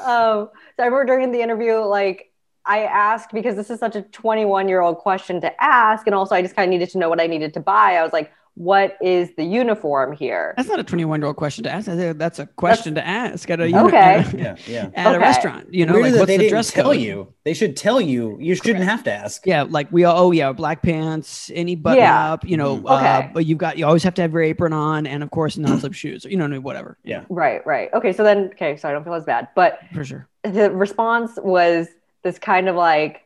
so 0.00 0.50
I 0.78 0.84
remember 0.84 1.04
during 1.06 1.32
the 1.32 1.40
interview, 1.42 1.74
like 1.76 2.30
I 2.64 2.84
asked 2.84 3.32
because 3.32 3.56
this 3.56 3.70
is 3.70 3.80
such 3.80 3.96
a 3.96 4.02
21 4.02 4.68
year 4.68 4.80
old 4.80 4.98
question 4.98 5.40
to 5.40 5.62
ask, 5.62 6.06
and 6.06 6.14
also 6.14 6.34
I 6.34 6.42
just 6.42 6.54
kind 6.54 6.68
of 6.68 6.70
needed 6.70 6.90
to 6.90 6.98
know 6.98 7.08
what 7.08 7.20
I 7.20 7.26
needed 7.26 7.54
to 7.54 7.60
buy. 7.60 7.96
I 7.96 8.02
was 8.02 8.12
like, 8.12 8.30
"What 8.54 8.96
is 9.02 9.34
the 9.36 9.44
uniform 9.44 10.12
here?" 10.12 10.54
That's 10.56 10.68
not 10.68 10.78
a 10.78 10.84
21 10.84 11.20
year 11.20 11.26
old 11.28 11.36
question 11.36 11.64
to 11.64 11.70
ask. 11.70 11.86
That's 11.86 12.38
a 12.38 12.46
question 12.46 12.94
to 12.96 13.06
ask 13.06 13.48
at 13.50 13.60
a 13.60 13.64
Okay. 13.64 13.96
at 13.96 14.34
a, 14.34 14.38
yeah, 14.38 14.56
yeah. 14.66 14.88
at 14.94 15.14
a 15.14 15.18
restaurant. 15.18 15.72
You 15.72 15.86
know, 15.86 15.94
Weird 15.94 16.04
like 16.12 16.14
what's 16.20 16.26
they 16.26 16.36
the 16.36 16.42
didn't 16.44 16.50
dress 16.52 16.70
tell 16.70 16.84
code? 16.92 16.96
you. 17.00 17.32
They 17.44 17.54
should 17.54 17.76
tell 17.76 18.00
you. 18.00 18.36
You 18.40 18.54
shouldn't 18.54 18.84
have 18.84 19.02
to 19.04 19.12
ask. 19.12 19.46
Yeah, 19.46 19.62
like 19.62 19.90
we 19.90 20.04
all, 20.04 20.26
oh 20.26 20.30
yeah, 20.32 20.52
black 20.52 20.82
pants, 20.82 21.50
any 21.54 21.74
button 21.74 21.98
Yeah. 21.98 22.32
up, 22.34 22.44
you 22.46 22.56
know, 22.56 22.76
Mhm. 22.78 22.90
uh, 22.90 22.94
Okay. 22.96 23.30
but 23.34 23.46
you've 23.46 23.58
got, 23.58 23.78
you 23.78 23.86
always 23.86 24.02
have 24.04 24.14
to 24.14 24.22
have 24.22 24.32
your 24.32 24.42
apron 24.42 24.72
on 24.72 25.06
and 25.06 25.22
of 25.22 25.30
course 25.30 25.56
non-slip 25.58 25.92
shoes, 25.94 26.24
you 26.24 26.36
know, 26.36 26.48
whatever. 26.60 26.98
Yeah. 27.04 27.24
Right, 27.30 27.66
right. 27.66 27.88
Okay, 27.94 28.12
so 28.12 28.22
then, 28.22 28.50
okay, 28.52 28.76
so 28.76 28.88
I 28.88 28.92
don't 28.92 29.02
feel 29.02 29.14
as 29.14 29.24
bad, 29.24 29.48
but 29.56 29.78
For 29.94 30.04
sure. 30.04 30.28
the 30.44 30.70
response 30.70 31.38
was 31.42 31.88
this 32.22 32.38
kind 32.38 32.68
of 32.68 32.76
like, 32.76 33.22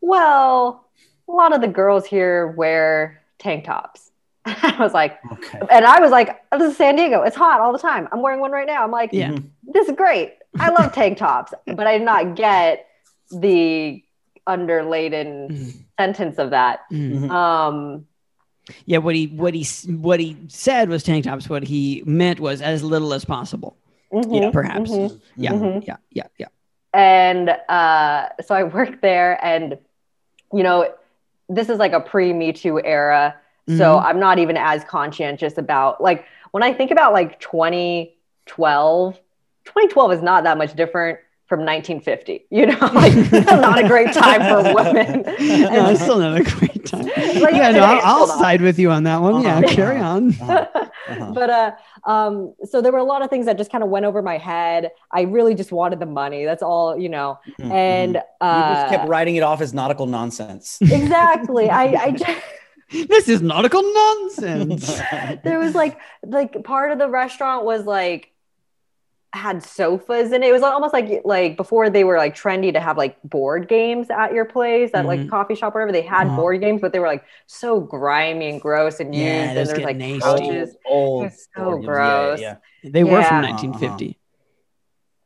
"Well, 0.00 0.84
a 1.28 1.32
lot 1.32 1.54
of 1.54 1.60
the 1.60 1.68
girls 1.68 2.04
here 2.06 2.48
wear 2.48 3.20
tank 3.38 3.64
tops." 3.64 4.05
I 4.62 4.76
was 4.78 4.94
like, 4.94 5.18
Okay. 5.32 5.60
and 5.70 5.84
I 5.84 6.00
was 6.00 6.10
like, 6.10 6.40
"This 6.52 6.70
is 6.72 6.76
San 6.76 6.96
Diego. 6.96 7.22
It's 7.22 7.36
hot 7.36 7.60
all 7.60 7.72
the 7.72 7.78
time. 7.78 8.08
I'm 8.12 8.22
wearing 8.22 8.40
one 8.40 8.52
right 8.52 8.66
now." 8.66 8.82
I'm 8.84 8.90
like, 8.90 9.10
Yeah. 9.12 9.30
Mhm. 9.30 9.48
this 9.64 9.88
is 9.88 9.94
great. 9.96 10.34
I 10.60 10.70
love 10.70 10.92
tank 10.92 11.18
tops, 11.18 11.52
but 11.66 11.86
I 11.86 11.98
did 11.98 12.04
not 12.04 12.34
get 12.36 12.86
the 13.30 14.02
underladen 14.46 15.48
Mhm. 15.50 15.72
sentence 15.98 16.38
of 16.38 16.50
that. 16.50 16.80
Mhm. 16.92 17.28
Mhm. 17.28 17.30
Um, 17.30 18.06
Yeah, 18.84 18.98
what 18.98 19.14
he 19.14 19.26
what 19.28 19.54
he 19.54 19.64
what 19.92 20.18
he 20.18 20.36
said 20.48 20.88
was 20.88 21.02
tank 21.04 21.24
tops. 21.24 21.48
What 21.48 21.62
he 21.62 22.02
meant 22.06 22.40
was 22.40 22.60
as 22.60 22.82
little 22.82 23.12
as 23.14 23.24
possible. 23.24 23.76
mhm, 24.12 24.42
Yeah, 24.42 24.50
perhaps. 24.50 24.90
mhm. 24.90 25.20
Yeah, 25.36 25.52
yeah, 25.82 25.96
yeah, 26.10 26.26
yeah. 26.38 26.46
And 26.92 27.50
uh, 27.68 28.28
so 28.44 28.54
I 28.54 28.62
worked 28.64 29.02
there, 29.02 29.38
and 29.44 29.78
you 30.52 30.62
know, 30.62 30.88
this 31.48 31.68
is 31.68 31.78
like 31.78 31.92
a 31.92 32.00
pre 32.00 32.32
Me 32.32 32.52
Too 32.52 32.80
era. 32.82 33.36
So 33.68 33.96
Mhm. 33.98 34.04
I'm 34.04 34.20
not 34.20 34.38
even 34.38 34.56
as 34.56 34.84
conscientious 34.84 35.58
about 35.58 36.00
like 36.00 36.24
when 36.52 36.62
I 36.62 36.72
think 36.72 36.90
about 36.92 37.12
like 37.12 37.40
2012, 37.40 39.14
2012 39.64 40.12
is 40.12 40.22
not 40.22 40.44
that 40.44 40.56
much 40.58 40.74
different 40.74 41.18
from 41.46 41.64
1950. 41.64 42.44
You 42.50 42.66
know, 42.66 42.78
like 42.94 43.12
not 43.46 43.78
a 43.82 43.86
great 43.88 44.12
time 44.12 44.42
for 44.42 44.62
women. 44.74 45.22
no, 45.26 45.90
it's 45.90 46.02
still 46.02 46.18
not 46.18 46.40
a 46.40 46.44
great 46.44 46.84
time. 46.86 47.10
Like, 47.36 47.54
yeah, 47.54 47.70
no, 47.72 47.84
I'll, 47.84 48.00
I'll 48.22 48.26
side 48.38 48.60
with 48.62 48.78
you 48.78 48.90
on 48.90 49.02
that 49.04 49.20
one. 49.20 49.42
Yeah, 49.42 49.58
Uh-huh. 49.58 49.74
carry 49.74 49.98
on. 49.98 50.30
Uh-huh. 50.30 50.66
Uh-huh. 51.08 51.32
but 51.32 51.50
uh 51.50 51.70
um 52.04 52.52
so 52.64 52.80
there 52.82 52.90
were 52.90 52.98
a 52.98 53.04
lot 53.04 53.22
of 53.22 53.30
things 53.30 53.46
that 53.46 53.56
just 53.56 53.70
kind 53.70 53.84
of 53.84 53.90
went 53.90 54.04
over 54.04 54.22
my 54.22 54.38
head 54.38 54.90
i 55.12 55.20
really 55.22 55.54
just 55.54 55.70
wanted 55.70 56.00
the 56.00 56.06
money 56.06 56.44
that's 56.44 56.64
all 56.64 56.98
you 56.98 57.08
know 57.08 57.38
Mhm. 57.60 57.70
and 57.72 58.14
you 58.14 58.20
uh 58.40 58.74
just 58.74 58.88
kept 58.88 59.08
writing 59.08 59.36
it 59.36 59.42
off 59.44 59.60
as 59.60 59.72
nautical 59.72 60.06
nonsense. 60.06 60.78
exactly 60.82 61.70
i 61.70 61.84
i 62.06 62.10
just 62.10 62.40
This 62.90 63.28
is 63.28 63.42
nautical 63.42 63.82
nonsense. 63.82 64.86
there 65.44 65.58
was 65.58 65.74
like 65.74 65.98
like 66.24 66.62
part 66.64 66.92
of 66.92 66.98
the 66.98 67.08
restaurant 67.08 67.64
was 67.64 67.84
like 67.84 68.32
had 69.32 69.62
sofas 69.62 70.32
in 70.32 70.42
it. 70.42 70.48
It 70.48 70.52
was 70.52 70.62
almost 70.62 70.94
like 70.94 71.22
like 71.24 71.56
before 71.56 71.90
they 71.90 72.04
were 72.04 72.16
like 72.16 72.34
trendy 72.34 72.72
to 72.72 72.80
have 72.80 72.96
like 72.96 73.20
board 73.22 73.68
games 73.68 74.08
at 74.08 74.32
your 74.32 74.44
place 74.46 74.90
at 74.94 75.04
like 75.04 75.20
Mhm. 75.20 75.30
coffee 75.30 75.54
shop 75.54 75.74
or 75.74 75.80
whatever. 75.80 75.92
They 75.92 76.02
had 76.02 76.28
Uh-huh. 76.28 76.36
board 76.36 76.60
games, 76.60 76.80
but 76.80 76.92
they 76.92 76.98
were 77.00 77.08
like 77.08 77.24
so 77.46 77.80
grimy 77.80 78.48
and 78.48 78.60
gross 78.60 78.98
and 79.00 79.14
used. 79.14 79.26
Yeah, 79.26 79.32
and 79.48 79.56
those 79.58 79.66
there 79.68 79.76
was 79.76 79.84
like 79.84 79.96
nasty. 79.96 80.20
couches. 80.20 80.76
old, 80.86 81.22
It 81.22 81.26
was 81.26 81.48
so 81.54 81.64
board 81.64 81.84
gross. 81.84 82.40
Yeah, 82.40 82.56
They 82.84 83.04
were 83.04 83.22
from 83.22 83.42
1950. 83.42 84.16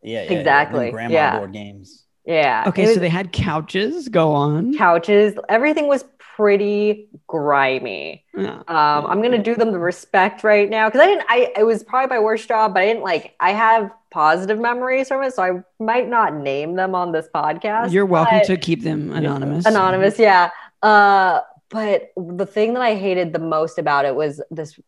yeah, 0.03 0.13
yeah, 0.13 0.23
yeah, 0.25 0.31
yeah. 0.33 0.39
Exactly, 0.41 0.85
Them 0.87 0.93
Grandma 0.93 1.15
yeah. 1.15 1.39
board 1.39 1.53
games. 1.53 2.05
Yeah. 2.25 2.65
Okay, 2.69 2.85
it 2.85 2.95
so 2.95 3.01
they 3.01 3.09
had 3.09 3.33
couches. 3.33 4.09
Go 4.09 4.33
on. 4.33 4.75
couches. 4.75 5.35
Everything 5.49 5.87
was 5.89 6.05
pretty 6.41 7.07
grimy. 7.27 8.25
Yeah. 8.35 8.61
Um, 8.67 9.07
I'm 9.07 9.21
gonna 9.21 9.43
do 9.43 9.55
them 9.55 9.73
the 9.73 9.79
respect 9.79 10.43
right 10.43 10.71
now 10.71 10.89
because 10.89 11.03
I 11.03 11.07
didn't. 11.07 11.27
I 11.29 11.53
it 11.55 11.65
was 11.65 11.85
probably 11.85 12.17
my 12.17 12.21
worst 12.21 12.49
job, 12.49 12.73
but 12.73 12.83
I 12.83 12.87
didn't 12.87 13.03
like. 13.03 13.35
I 13.41 13.53
have 13.53 13.91
positive 14.11 14.59
memories 14.59 15.09
from 15.09 15.23
it, 15.23 15.35
so 15.35 15.43
I 15.43 15.63
might 15.85 16.09
not 16.09 16.35
name 16.35 16.77
them 16.77 16.95
on 16.95 17.13
this 17.13 17.29
podcast. 17.35 17.93
You're 17.93 18.07
welcome 18.07 18.41
to 18.43 18.57
keep 18.57 18.83
them 18.83 19.13
anonymous. 19.13 19.67
anonymous. 19.67 20.19
Yeah. 20.19 20.51
Uh, 20.83 21.41
but 21.69 22.11
the 22.17 22.47
thing 22.47 22.73
that 22.73 22.83
I 22.83 22.95
hated 22.95 23.35
the 23.35 23.39
most 23.39 23.79
about 23.79 24.07
it 24.07 24.15
was 24.15 24.41
this, 24.51 24.81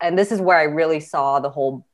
and 0.00 0.18
this 0.18 0.32
is 0.32 0.40
where 0.40 0.58
I 0.58 0.64
really 0.64 0.98
saw 0.98 1.38
the 1.38 1.50
whole 1.50 1.86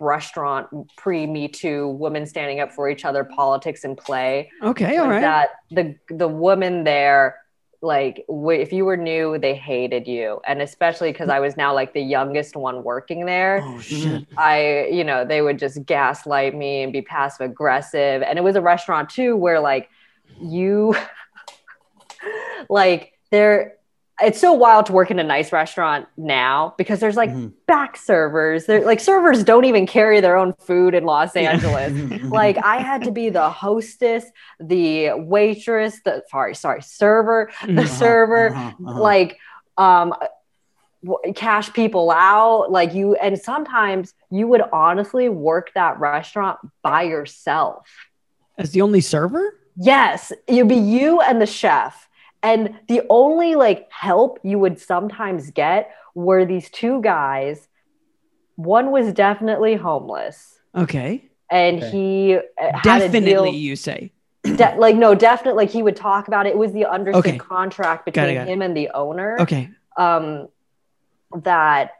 restaurant 0.00 0.66
pre 0.96 1.28
Me 1.28 1.46
Too 1.46 1.90
women 1.90 2.26
standing 2.26 2.58
up 2.58 2.72
for 2.72 2.90
each 2.90 3.04
other 3.04 3.22
politics 3.22 3.84
in 3.84 3.94
play 3.94 4.50
Okay, 4.62 4.96
all 4.96 5.08
right. 5.08 5.20
that 5.20 5.50
the 5.70 5.94
the 6.10 6.26
woman 6.26 6.82
there 6.82 7.36
like 7.82 8.24
w- 8.28 8.60
if 8.60 8.72
you 8.72 8.84
were 8.84 8.96
new 8.96 9.38
they 9.38 9.54
hated 9.54 10.06
you. 10.06 10.40
And 10.46 10.62
especially 10.62 11.12
because 11.12 11.28
i 11.28 11.40
was 11.40 11.56
now 11.56 11.74
like 11.74 11.92
the 11.92 12.00
youngest 12.00 12.56
one 12.56 12.84
working 12.84 13.26
there 13.26 13.60
Oh 13.62 13.66
mm-hmm. 13.72 13.80
shit. 13.80 14.28
i 14.38 14.86
you 14.90 15.04
know 15.04 15.24
they 15.24 15.42
would 15.42 15.58
just 15.58 15.84
gaslight 15.84 16.54
me 16.54 16.82
and 16.82 16.92
be 16.92 17.02
passive 17.02 17.50
aggressive 17.50 18.22
and 18.22 18.38
it 18.38 18.42
was 18.42 18.56
a 18.56 18.62
restaurant 18.62 19.10
too 19.10 19.36
where 19.36 19.60
like 19.60 19.90
you 20.40 20.94
like 22.68 23.18
there 23.30 23.76
it's 24.22 24.40
so 24.40 24.52
wild 24.52 24.86
to 24.86 24.92
work 24.92 25.10
in 25.10 25.18
a 25.18 25.24
nice 25.24 25.52
restaurant 25.52 26.06
now 26.16 26.74
because 26.78 27.00
there's 27.00 27.16
like 27.16 27.30
Mhm. 27.30 27.52
back 27.66 27.96
servers 27.96 28.66
they're 28.66 28.84
like 28.84 29.00
servers 29.00 29.44
don't 29.44 29.64
even 29.64 29.86
carry 29.86 30.20
their 30.20 30.36
own 30.36 30.52
food 30.66 30.94
in 30.94 31.04
los 31.04 31.34
angeles 31.50 31.92
like 32.30 32.58
I 32.62 32.78
had 32.78 33.04
to 33.04 33.10
be 33.10 33.30
the 33.30 33.48
hostess, 33.50 34.24
the 34.60 35.12
waitress, 35.16 36.00
the 36.04 36.22
sorry, 36.30 36.54
sorry, 36.54 36.82
server, 36.82 37.50
the 37.62 37.82
Mhm. 37.82 37.86
server, 37.88 38.54
Uh-huh, 38.54 38.70
uh-huh. 38.88 39.00
like 39.00 39.38
um 39.78 40.14
cash 41.34 41.72
people 41.72 42.10
out 42.12 42.70
like 42.70 42.94
you 42.94 43.14
and 43.16 43.36
sometimes 43.40 44.14
you 44.30 44.46
would 44.46 44.62
honestly 44.72 45.28
work 45.28 45.72
that 45.74 45.98
restaurant 45.98 46.58
by 46.82 47.02
yourself 47.02 47.88
As 48.56 48.70
the 48.70 48.82
only 48.82 49.00
server? 49.00 49.58
yes 49.76 50.32
you'd 50.48 50.68
be 50.68 50.76
you 50.76 51.20
and 51.22 51.40
the 51.40 51.46
chef 51.46 52.08
and 52.42 52.74
the 52.88 53.02
only 53.08 53.54
like 53.54 53.88
help 53.90 54.38
you 54.42 54.58
would 54.58 54.78
sometimes 54.80 55.50
get 55.50 55.90
were 56.14 56.44
these 56.44 56.68
two 56.70 57.00
guys 57.02 57.68
one 58.56 58.90
was 58.90 59.12
definitely 59.12 59.74
homeless 59.74 60.58
Okay. 60.74 61.30
and 61.50 61.78
Okay. 61.78 61.90
he 61.90 62.34
uh, 62.36 62.40
had 62.74 63.02
a 63.02 63.08
Definitely, 63.08 63.20
deal, 63.24 63.46
you 63.54 63.76
say. 63.76 64.12
de- 64.44 64.74
like 64.76 64.96
no 64.96 65.14
definitely 65.14 65.64
like 65.64 65.70
he 65.72 65.82
would 65.82 65.96
talk 65.96 66.28
about 66.28 66.46
it 66.46 66.50
it 66.50 66.58
was 66.58 66.72
the 66.72 66.84
understood 66.84 67.24
Okay. 67.26 67.38
contract 67.38 68.04
Got 68.06 68.24
it, 68.24 68.32
between 68.32 68.34
got 68.34 68.48
it. 68.48 68.52
him 68.52 68.62
and 68.62 68.76
the 68.76 68.90
owner 68.94 69.36
Okay. 69.40 69.70
um 69.96 70.48
that 71.42 71.92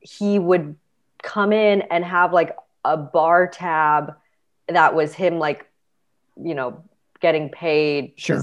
he 0.00 0.38
would 0.38 0.76
come 1.22 1.52
in 1.52 1.82
and 1.82 2.04
have 2.04 2.32
like 2.32 2.54
a 2.84 2.96
bar 2.96 3.46
tab 3.48 4.14
that 4.68 4.94
was 4.94 5.14
him 5.14 5.38
like 5.38 5.66
you 6.36 6.54
know 6.54 6.84
getting 7.20 7.48
paid 7.48 8.12
Sure. 8.16 8.42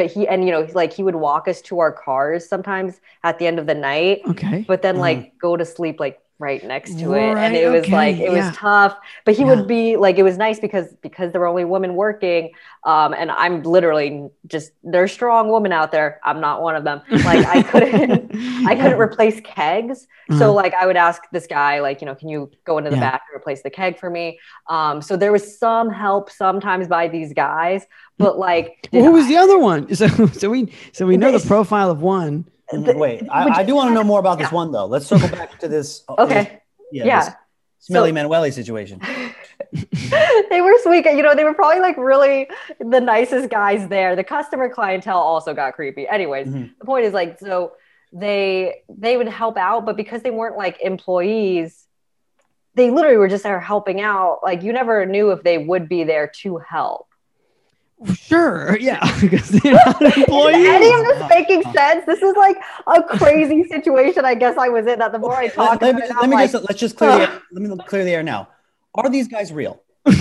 But 0.00 0.10
he 0.10 0.26
and 0.28 0.44
you 0.46 0.50
know 0.52 0.66
like 0.74 0.92
he 0.92 1.02
would 1.02 1.16
walk 1.16 1.48
us 1.48 1.60
to 1.62 1.78
our 1.80 1.92
cars 1.92 2.48
sometimes 2.48 3.00
at 3.22 3.38
the 3.38 3.46
end 3.46 3.58
of 3.58 3.66
the 3.66 3.74
night 3.74 4.22
Okay. 4.26 4.64
but 4.66 4.82
then 4.82 4.96
Mhm. 4.96 5.00
like 5.00 5.32
go 5.40 5.56
to 5.56 5.64
sleep 5.64 6.00
like 6.00 6.20
right 6.40 6.64
next 6.64 6.98
to 7.00 7.12
it 7.12 7.34
Right, 7.34 7.44
and 7.44 7.54
it 7.54 7.68
was 7.70 7.82
okay, 7.84 7.92
like 8.02 8.16
it 8.16 8.32
yeah. 8.32 8.48
was 8.48 8.56
tough 8.56 8.96
but 9.26 9.34
he 9.36 9.42
Yeah. 9.42 9.48
would 9.50 9.66
be 9.68 9.96
like 10.04 10.16
it 10.18 10.22
was 10.30 10.36
nice 10.46 10.58
because 10.66 10.88
because 11.02 11.30
there 11.32 11.40
were 11.42 11.46
only 11.54 11.66
women 11.76 11.94
working 11.94 12.50
um 12.92 13.12
and 13.20 13.30
i'm 13.42 13.62
literally 13.62 14.28
just 14.46 14.72
there's 14.82 15.12
strong 15.12 15.52
women 15.52 15.70
out 15.80 15.92
there 15.92 16.18
i'm 16.24 16.40
not 16.40 16.62
one 16.62 16.76
of 16.80 16.84
them 16.88 17.02
like 17.30 17.44
i 17.44 17.58
couldn't 17.70 18.30
i 18.70 18.74
couldn't 18.74 18.98
replace 18.98 19.38
kegs 19.44 20.06
Uh-huh. 20.30 20.38
so 20.38 20.54
like 20.62 20.72
i 20.74 20.86
would 20.88 20.96
ask 21.08 21.20
this 21.36 21.46
guy 21.46 21.80
like 21.86 22.00
you 22.00 22.06
know 22.08 22.14
can 22.20 22.28
you 22.34 22.50
go 22.64 22.78
into 22.78 22.90
the 22.90 22.96
Yeah. 22.96 23.10
back 23.10 23.22
and 23.28 23.36
replace 23.40 23.62
the 23.62 23.70
keg 23.78 23.98
for 23.98 24.08
me 24.18 24.38
um 24.76 25.02
so 25.02 25.12
there 25.22 25.32
was 25.32 25.44
some 25.58 25.90
help 25.90 26.30
sometimes 26.30 26.88
by 26.88 27.04
these 27.16 27.32
guys 27.34 27.80
but 28.18 28.38
like 28.38 28.68
Well, 28.92 29.04
who 29.04 29.12
was 29.12 29.26
I- 29.26 29.28
the 29.32 29.38
other 29.44 29.58
one? 29.58 29.80
So, 30.00 30.06
so 30.40 30.48
we 30.54 30.60
so 30.92 31.02
we 31.06 31.16
know 31.22 31.32
the 31.38 31.46
profile 31.54 31.90
of 31.90 32.00
one. 32.02 32.34
Wait, 32.72 33.22
I, 33.30 33.48
I 33.60 33.62
do 33.62 33.74
want 33.74 33.90
to 33.90 33.94
know 33.94 34.04
more 34.04 34.20
about 34.20 34.38
this 34.38 34.52
one 34.52 34.70
though. 34.72 34.86
Let's 34.86 35.06
circle 35.06 35.28
back 35.28 35.58
to 35.60 35.68
this. 35.68 36.04
uh, 36.08 36.14
okay 36.24 36.60
Yeah. 36.92 37.04
yeah. 37.06 37.24
this 37.24 37.34
Smelly 37.80 38.10
So- 38.10 38.14
Manueli 38.14 38.52
situation. 38.52 39.00
they 40.50 40.60
were 40.60 40.74
sweet. 40.82 41.04
You 41.06 41.22
know, 41.22 41.34
they 41.34 41.44
were 41.44 41.54
probably 41.54 41.80
like 41.80 41.96
really 41.96 42.48
the 42.78 43.00
nicest 43.00 43.50
guys 43.50 43.88
there. 43.88 44.16
The 44.16 44.24
customer 44.24 44.68
clientele 44.68 45.18
also 45.18 45.54
got 45.54 45.74
creepy. 45.74 46.06
Anyways, 46.08 46.48
Mhm. 46.48 46.70
the 46.78 46.84
point 46.84 47.04
is 47.04 47.12
like 47.14 47.38
so 47.38 47.72
they 48.12 48.82
they 48.88 49.16
would 49.16 49.28
help 49.28 49.56
out, 49.56 49.86
but 49.86 49.96
because 49.96 50.22
they 50.22 50.30
weren't 50.30 50.56
like 50.56 50.80
employees, 50.80 51.86
they 52.74 52.90
literally 52.90 53.16
were 53.16 53.28
just 53.28 53.44
there 53.44 53.60
helping 53.60 54.00
out. 54.00 54.40
Like 54.42 54.62
you 54.62 54.72
never 54.72 55.06
knew 55.06 55.30
if 55.30 55.42
they 55.42 55.58
would 55.58 55.88
be 55.88 56.04
there 56.04 56.30
to 56.42 56.58
help. 56.58 57.06
Sure, 58.14 58.78
yeah, 58.80 59.00
because 59.20 59.48
they're 59.50 59.72
not 59.74 60.00
employees. 60.16 60.56
Is 60.56 60.66
any 60.68 60.92
of 60.92 61.04
this 61.06 61.28
making 61.28 61.62
sense? 61.72 62.06
This 62.06 62.22
is 62.22 62.34
like 62.36 62.56
a 62.86 63.02
crazy 63.02 63.64
situation. 63.68 64.24
I 64.24 64.34
guess 64.34 64.56
I 64.56 64.68
was 64.68 64.86
in. 64.86 64.98
That 64.98 65.12
the 65.12 65.18
more 65.18 65.36
I 65.36 65.48
talk 65.48 65.80
let 65.82 65.90
about 65.90 65.94
me, 66.00 66.06
it, 66.06 66.14
let 66.20 66.28
me 66.30 66.36
like, 66.36 66.50
just 66.50 66.64
let's 66.68 66.80
just 66.80 66.96
clear 66.96 67.10
the 67.10 67.20
air, 67.30 67.42
let 67.52 67.62
me 67.62 67.76
clear 67.86 68.04
the 68.04 68.12
air 68.12 68.22
now. 68.22 68.48
Are 68.94 69.08
these 69.10 69.28
guys 69.28 69.52
real? 69.52 69.82
Are 70.06 70.12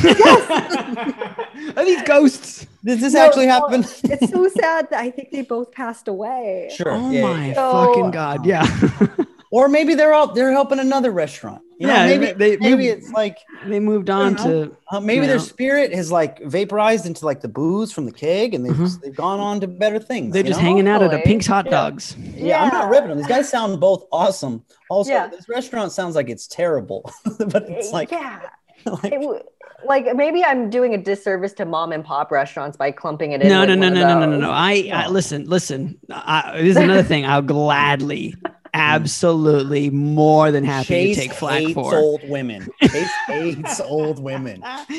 these 1.86 2.01
ghosts? 2.03 2.67
Does 2.84 2.99
this 3.01 3.13
No, 3.13 3.25
actually 3.25 3.47
well, 3.47 3.69
happen? 3.69 3.82
it's 4.03 4.30
so 4.32 4.47
sad 4.49 4.89
that 4.89 4.99
I 4.99 5.09
think 5.09 5.32
they 5.32 5.41
both 5.41 5.71
passed 5.71 6.07
away. 6.07 6.69
sure. 6.75 6.91
Oh 6.91 7.09
yeah, 7.11 7.21
my 7.21 7.47
yeah. 7.47 7.53
So- 7.53 7.86
fucking 7.86 8.11
god! 8.11 8.45
Yeah, 8.45 8.65
oh, 8.67 9.25
Or 9.52 9.68
maybe 9.68 9.95
they're 9.95 10.14
out 10.14 10.36
they're 10.36 10.52
helping 10.52 10.80
another 10.80 11.12
restaurant. 11.12 11.62
You 11.80 11.88
know, 11.88 11.93
Yeah, 11.93 12.06
maybe 12.08 12.26
they- 12.26 12.34
they 12.34 12.58
maybe 12.58 12.88
moved- 12.89 12.97
it's 13.04 13.12
like 13.12 13.38
they 13.66 13.80
moved 13.80 14.10
on 14.10 14.34
don't 14.34 14.45
to. 14.70 14.76
uh, 14.91 15.00
maybe 15.00 15.26
their 15.26 15.38
know. 15.38 15.41
spirit 15.41 15.93
has 15.93 16.12
like 16.12 16.39
vaporized 16.43 17.06
into 17.06 17.26
like 17.26 17.39
the 17.41 17.47
booze 17.47 17.91
from 17.91 18.06
the 18.06 18.12
keg 18.12 18.54
and 18.54 18.66
they've 18.66 18.74
Mhm. 18.76 19.02
they've 19.02 19.16
gone 19.16 19.39
on 19.39 19.60
to 19.62 19.68
better 19.68 19.97
things. 19.97 20.34
They're 20.34 20.43
just 20.43 20.60
know? 20.60 20.66
hanging 20.66 20.88
out 20.88 21.02
at 21.02 21.14
a 21.14 21.20
Pink's 21.20 21.47
Hot 21.47 21.66
Yeah. 21.66 21.72
Dogs. 21.72 22.16
Yeah, 22.36 22.62
I'm 22.64 22.70
not 22.74 22.89
ripping 22.89 23.10
them. 23.10 23.18
These 23.18 23.28
guys 23.28 23.50
sound 23.50 23.80
both 23.80 24.06
awesome. 24.12 24.64
Also, 24.89 25.12
Yeah. 25.12 25.28
this 25.28 25.47
restaurant 25.50 25.91
sounds 25.93 26.16
like 26.16 26.30
it's 26.30 26.45
terrible, 26.47 27.10
but 27.39 27.64
it's 27.70 27.91
like, 27.93 28.12
yeah. 28.12 28.39
like 28.86 29.06
It 29.14 29.22
w- 29.22 29.39
like 29.88 30.14
maybe 30.16 30.43
I'm 30.43 30.70
doing 30.70 30.93
a 30.93 30.97
disservice 30.97 31.54
to 31.54 31.66
mom 31.66 31.93
and 31.93 32.04
pop 32.04 32.32
restaurants 32.32 32.76
by 32.76 32.91
clumping 32.91 33.32
it 33.32 33.41
in. 33.41 33.47
No, 33.47 33.64
no, 33.66 33.74
no, 33.76 33.88
no, 33.89 34.02
no, 34.06 34.20
no, 34.20 34.26
no, 34.26 34.38
no. 34.38 34.52
I, 34.52 34.89
I 34.93 35.08
listen, 35.08 35.45
listen. 35.45 35.97
I, 36.12 36.58
this 36.58 36.72
is 36.72 36.76
another 36.78 37.04
thing. 37.04 37.26
I'll 37.26 37.41
gladly, 37.41 38.36
absolutely, 38.74 39.89
more 39.89 40.51
than 40.51 40.63
happy 40.63 40.88
Chase 40.88 41.15
to 41.15 41.22
take 41.22 41.34
flack 41.34 41.61
hates 41.61 41.74
for. 41.74 41.95
old 41.95 42.22
women. 42.30 42.67
Chase 42.82 43.09
hates 43.28 43.80
old 43.82 44.20
women. 44.22 44.61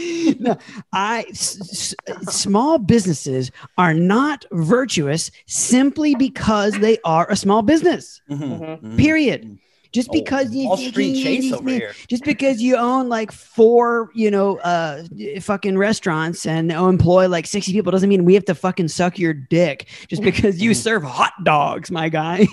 no, 0.41 0.57
I 0.93 1.25
s- 1.31 1.95
s- 2.07 2.35
small 2.35 2.79
businesses 2.79 3.51
are 3.79 3.95
not 3.95 4.45
virtuous 4.53 5.31
simply 5.47 6.15
because 6.15 6.75
they 6.79 6.99
are 7.05 7.31
a 7.31 7.37
small 7.37 7.63
business. 7.63 8.21
Mhm, 8.31 8.41
Mhm. 8.61 8.83
mhm. 8.83 8.97
Period. 8.99 9.59
Just 9.93 10.09
Oh, 10.11 10.13
because 10.13 10.55
you 10.55 10.69
Wall 10.69 10.77
Street 10.77 11.23
Chase 11.23 11.53
over 11.53 11.69
here. 11.69 11.93
just 12.09 12.23
because 12.25 12.63
you 12.63 12.77
own 12.77 13.09
like 13.09 13.33
four, 13.33 14.11
you 14.15 14.31
know, 14.31 14.59
uh, 14.59 15.03
fucking 15.41 15.77
restaurants 15.77 16.47
and 16.47 16.71
employ 16.71 17.29
like 17.29 17.47
60 17.47 17.73
people 17.73 17.91
doesn't 17.91 18.09
mean 18.09 18.25
we 18.25 18.35
have 18.35 18.45
to 18.45 18.55
fucking 18.55 18.89
suck 18.89 19.19
your 19.19 19.35
dick 19.35 19.89
just 20.09 20.23
because 20.23 20.63
you 20.63 20.75
serve 20.87 21.03
hot 21.03 21.33
dogs, 21.45 21.91
my 21.91 22.09
guy. 22.09 22.39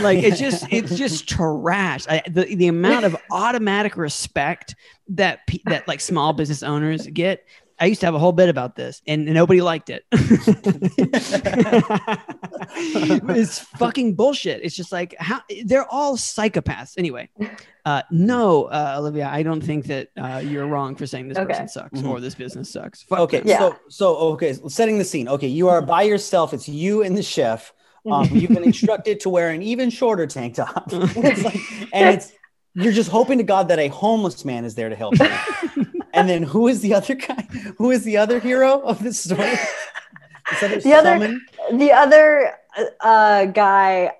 like 0.00 0.22
it's 0.22 0.38
just, 0.38 0.66
it's 0.70 0.96
just 0.96 1.28
trash. 1.28 2.06
I, 2.08 2.22
the, 2.28 2.54
the 2.54 2.68
amount 2.68 3.04
of 3.04 3.16
automatic 3.30 3.96
respect 3.96 4.74
that, 5.08 5.40
that 5.66 5.86
like 5.86 6.00
small 6.00 6.32
business 6.32 6.62
owners 6.62 7.06
get. 7.08 7.44
I 7.82 7.86
used 7.86 8.00
to 8.02 8.06
have 8.06 8.14
a 8.14 8.18
whole 8.20 8.30
bit 8.30 8.48
about 8.48 8.76
this 8.76 9.02
and 9.08 9.24
nobody 9.26 9.60
liked 9.60 9.90
it. 9.90 10.04
it's 13.34 13.58
fucking 13.58 14.14
bullshit. 14.14 14.60
It's 14.62 14.76
just 14.76 14.92
like 14.92 15.16
how 15.18 15.40
they're 15.64 15.86
all 15.90 16.16
psychopaths. 16.16 16.94
Anyway, 16.96 17.28
uh, 17.84 18.02
no, 18.12 18.64
uh, 18.66 18.94
Olivia, 18.98 19.28
I 19.28 19.42
don't 19.42 19.60
think 19.60 19.86
that 19.86 20.10
uh, 20.16 20.40
you're 20.44 20.66
wrong 20.68 20.94
for 20.94 21.08
saying 21.08 21.26
this 21.28 21.38
Okay. 21.38 21.48
person 21.54 21.66
sucks 21.68 22.00
Mhm. 22.00 22.08
or 22.08 22.20
this 22.20 22.36
business 22.36 22.70
sucks. 22.70 23.02
Fuck 23.02 23.18
Okay. 23.18 23.42
Yeah. 23.44 23.58
so 23.58 23.76
so 23.88 24.16
okay, 24.34 24.52
setting 24.68 24.98
the 24.98 25.04
scene. 25.04 25.26
Okay, 25.28 25.48
you 25.48 25.68
are 25.68 25.82
by 25.82 26.02
yourself. 26.02 26.54
It's 26.54 26.68
you 26.68 27.02
and 27.02 27.16
the 27.16 27.22
chef. 27.24 27.72
Um, 28.08 28.28
you've 28.32 28.50
been 28.50 28.62
instructed 28.64 29.18
to 29.20 29.28
wear 29.28 29.50
an 29.50 29.60
even 29.62 29.90
shorter 29.90 30.28
tank 30.28 30.54
top, 30.54 30.84
It's 30.92 31.42
like- 31.44 31.56
and 31.92 32.14
it's 32.14 32.32
you're 32.74 32.92
just 32.92 33.10
hoping 33.10 33.38
to 33.38 33.44
God 33.44 33.68
that 33.68 33.78
a 33.78 33.88
homeless 33.88 34.44
man 34.44 34.64
is 34.64 34.74
there 34.76 34.88
to 34.88 34.94
help 34.96 35.14
you. 35.18 35.86
And 36.12 36.28
then 36.28 36.42
who 36.42 36.68
is 36.68 36.80
the 36.80 36.94
other 36.94 37.14
guy? 37.14 37.46
Who 37.78 37.90
is 37.90 38.04
the 38.04 38.16
other 38.16 38.38
hero 38.38 38.80
of 38.80 39.02
this 39.02 39.20
story? 39.20 39.54
This 40.50 40.62
other 40.62 40.80
The 40.80 40.94
other- 40.94 41.38
the 41.78 41.92
other 41.92 42.54
uh, 43.00 43.44
guy, 43.46 44.12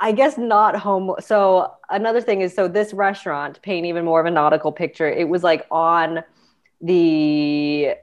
I 0.00 0.12
guess 0.12 0.38
not 0.38 0.74
home. 0.76 1.14
So 1.20 1.72
another 1.90 2.20
thing 2.20 2.40
is, 2.40 2.54
so 2.54 2.66
this 2.68 2.92
restaurant, 2.94 3.60
paint 3.62 3.86
even 3.86 4.04
more 4.04 4.18
of 4.18 4.26
a 4.26 4.30
nautical 4.30 4.72
picture. 4.72 5.08
It 5.08 5.28
was 5.28 5.42
like 5.44 5.66
on 5.70 6.24
the 6.80 7.94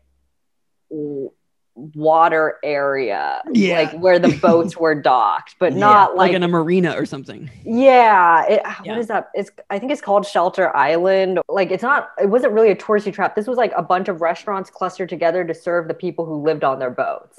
water 1.96 2.58
area, 2.64 3.42
Yeah. 3.52 3.80
like 3.80 3.92
where 4.00 4.20
the 4.20 4.38
boats 4.42 4.78
were 4.78 4.96
docked, 4.96 5.56
but 5.60 5.74
Yeah, 5.74 5.80
not 5.80 6.16
like 6.16 6.30
like, 6.30 6.36
in 6.36 6.44
a 6.44 6.48
marina 6.48 6.94
or 6.98 7.06
something. 7.06 7.50
yeah. 7.64 8.46
It, 8.46 8.62
Yeah. 8.84 8.92
What 8.94 9.00
is 9.00 9.08
that? 9.08 9.30
It's 9.34 9.50
I 9.70 9.80
think 9.80 9.92
it's 9.92 10.02
called 10.02 10.26
Shelter 10.26 10.76
Island. 10.76 11.40
Like 11.48 11.72
it's 11.72 11.84
not. 11.84 12.10
It 12.22 12.28
wasn't 12.30 12.54
really 12.54 12.72
a 12.72 12.76
touristy 12.76 13.14
trap. 13.14 13.36
This 13.36 13.48
was 13.48 13.58
like 13.58 13.72
a 13.76 13.84
bunch 13.84 14.08
of 14.10 14.22
restaurants 14.22 14.70
clustered 14.70 15.10
together 15.10 15.44
to 15.46 15.54
serve 15.54 15.88
the 15.88 15.94
people 15.94 16.26
who 16.26 16.42
lived 16.44 16.64
on 16.64 16.80
their 16.80 16.92
boats. 16.92 17.38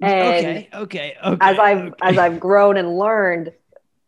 And 0.00 0.46
okay, 0.46 0.68
okay, 0.74 1.16
okay. 1.24 1.38
as 1.40 1.58
I've 1.58 1.78
okay. 1.78 1.94
as 2.02 2.18
I've 2.18 2.40
grown 2.40 2.76
and 2.76 2.98
learned, 2.98 3.52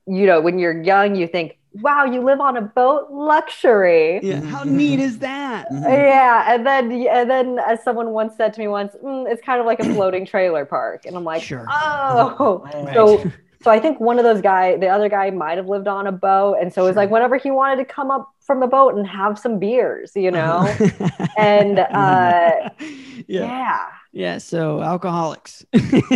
you 0.06 0.26
know, 0.26 0.40
when 0.40 0.58
you're 0.58 0.82
young, 0.82 1.14
you 1.14 1.26
think, 1.28 1.56
"Wow, 1.74 2.04
you 2.04 2.20
live 2.22 2.40
on 2.40 2.56
a 2.56 2.62
boat, 2.62 3.08
luxury." 3.10 4.20
yeah, 4.22 4.40
how 4.40 4.64
neat 4.64 5.00
is 5.00 5.18
that? 5.18 5.70
Mhm. 5.70 5.84
Yeah, 5.88 6.54
and 6.54 6.66
then 6.66 6.92
and 6.92 7.30
then 7.30 7.58
as 7.58 7.82
someone 7.82 8.10
once 8.10 8.36
said 8.36 8.52
to 8.54 8.60
me 8.60 8.68
once, 8.68 8.94
mm, 9.04 9.30
it's 9.30 9.42
kind 9.42 9.60
of 9.60 9.66
like 9.66 9.80
a 9.80 9.86
floating 9.86 10.26
trailer 10.26 10.64
park, 10.64 11.04
and 11.06 11.16
I'm 11.16 11.24
like, 11.24 11.42
Sure. 11.42 11.66
oh, 11.68 12.64
Right. 12.82 12.94
so 12.94 13.26
so 13.62 13.70
I 13.70 13.80
think 13.80 13.98
one 14.00 14.18
of 14.18 14.24
those 14.24 14.42
guy, 14.42 14.76
the 14.76 14.88
other 14.88 15.08
guy, 15.08 15.30
might 15.30 15.56
have 15.58 15.68
lived 15.68 15.88
on 15.88 16.06
a 16.06 16.12
boat, 16.12 16.56
and 16.60 16.72
so 16.72 16.82
it 16.84 16.86
was 16.88 16.96
Sure. 16.96 17.02
like 17.02 17.10
whenever 17.10 17.36
he 17.36 17.50
wanted 17.50 17.76
to 17.76 17.84
come 17.84 18.10
up 18.10 18.30
from 18.40 18.60
the 18.60 18.66
boat 18.66 18.94
and 18.94 19.06
have 19.06 19.38
some 19.38 19.58
beers, 19.58 20.12
you 20.14 20.30
know, 20.30 20.78
and 21.36 21.78
uh, 21.80 22.50
yeah. 23.28 23.52
yeah, 23.56 23.88
Yeah, 24.12 24.38
so 24.38 24.80
alcoholics. 24.82 25.64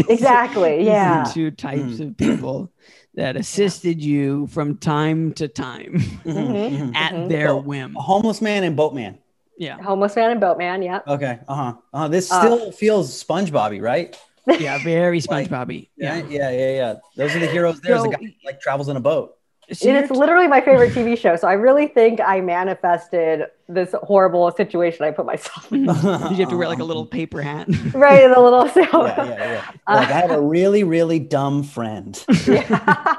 exactly, 0.07 0.85
These 0.85 0.87
yeah. 0.87 1.25
two 1.33 1.51
types 1.51 1.99
Mm. 1.99 2.01
of 2.01 2.17
people 2.17 2.73
that 3.15 3.37
assisted 3.37 4.03
you 4.03 4.47
from 4.49 4.77
time 4.77 5.33
to 5.35 5.49
time 5.49 5.95
Mhm, 5.95 6.23
Mhm. 6.25 6.71
mhm. 6.93 6.95
at 6.97 7.13
Mhm. 7.13 7.29
their 7.29 7.49
So, 7.49 7.57
whim. 7.59 7.97
A 7.97 8.01
homeless 8.01 8.41
man 8.41 8.65
and 8.65 8.77
boatman. 8.77 9.19
Yeah. 9.57 9.81
Homeless 9.83 10.15
man 10.15 10.31
and 10.31 10.41
boatman, 10.41 10.83
yeah. 10.83 11.01
Okay. 11.07 11.39
Uh 11.49 11.55
huh. 11.55 11.75
Uh, 11.93 12.09
this 12.09 12.31
Uh, 12.31 12.41
still 12.41 12.71
feels 12.73 13.25
SpongeBobby, 13.25 13.83
right? 13.83 14.17
Yeah, 14.47 14.79
very 14.85 15.21
Like, 15.29 15.49
SpongeBobby. 15.49 15.89
Yeah. 15.97 16.17
Yeah. 16.29 16.51
Yeah. 16.51 16.71
Yeah. 16.77 16.95
Those 17.17 17.35
are 17.35 17.41
the 17.41 17.47
heroes. 17.49 17.81
There's 17.81 17.99
So- 18.03 18.11
the 18.11 18.17
guy 18.17 18.35
like 18.45 18.61
travels 18.61 18.89
in 18.89 18.97
a 18.97 19.01
boat. 19.01 19.35
So 19.71 19.87
And 19.89 19.99
it's 19.99 20.11
literally 20.11 20.49
my 20.49 20.61
favorite 20.63 20.95
TV 20.95 21.17
show. 21.25 21.37
So 21.37 21.47
I 21.47 21.53
really 21.53 21.89
think 21.89 22.21
I 22.21 22.41
manifested 22.41 23.43
this 23.69 23.95
horrible 24.03 24.51
situation 24.53 25.05
I 25.05 25.11
put 25.11 25.27
myself 25.27 25.71
in. 25.73 25.85
Did 25.87 26.31
you 26.33 26.37
have 26.37 26.49
to 26.49 26.57
wear 26.57 26.69
like 26.69 26.79
a 26.79 26.85
little 26.85 27.05
paper 27.05 27.43
hat? 27.43 27.69
right 27.93 28.23
in 28.25 28.31
the 28.33 28.41
little 28.41 28.67
so 28.69 28.81
yeah, 28.81 29.25
yeah, 29.25 29.53
yeah. 29.53 29.71
Like 29.95 30.09
I 30.09 30.21
have 30.21 30.31
a 30.31 30.41
really, 30.41 30.85
really 30.85 31.19
dumb 31.19 31.63
friend. 31.63 32.19
Yeah. 32.47 33.17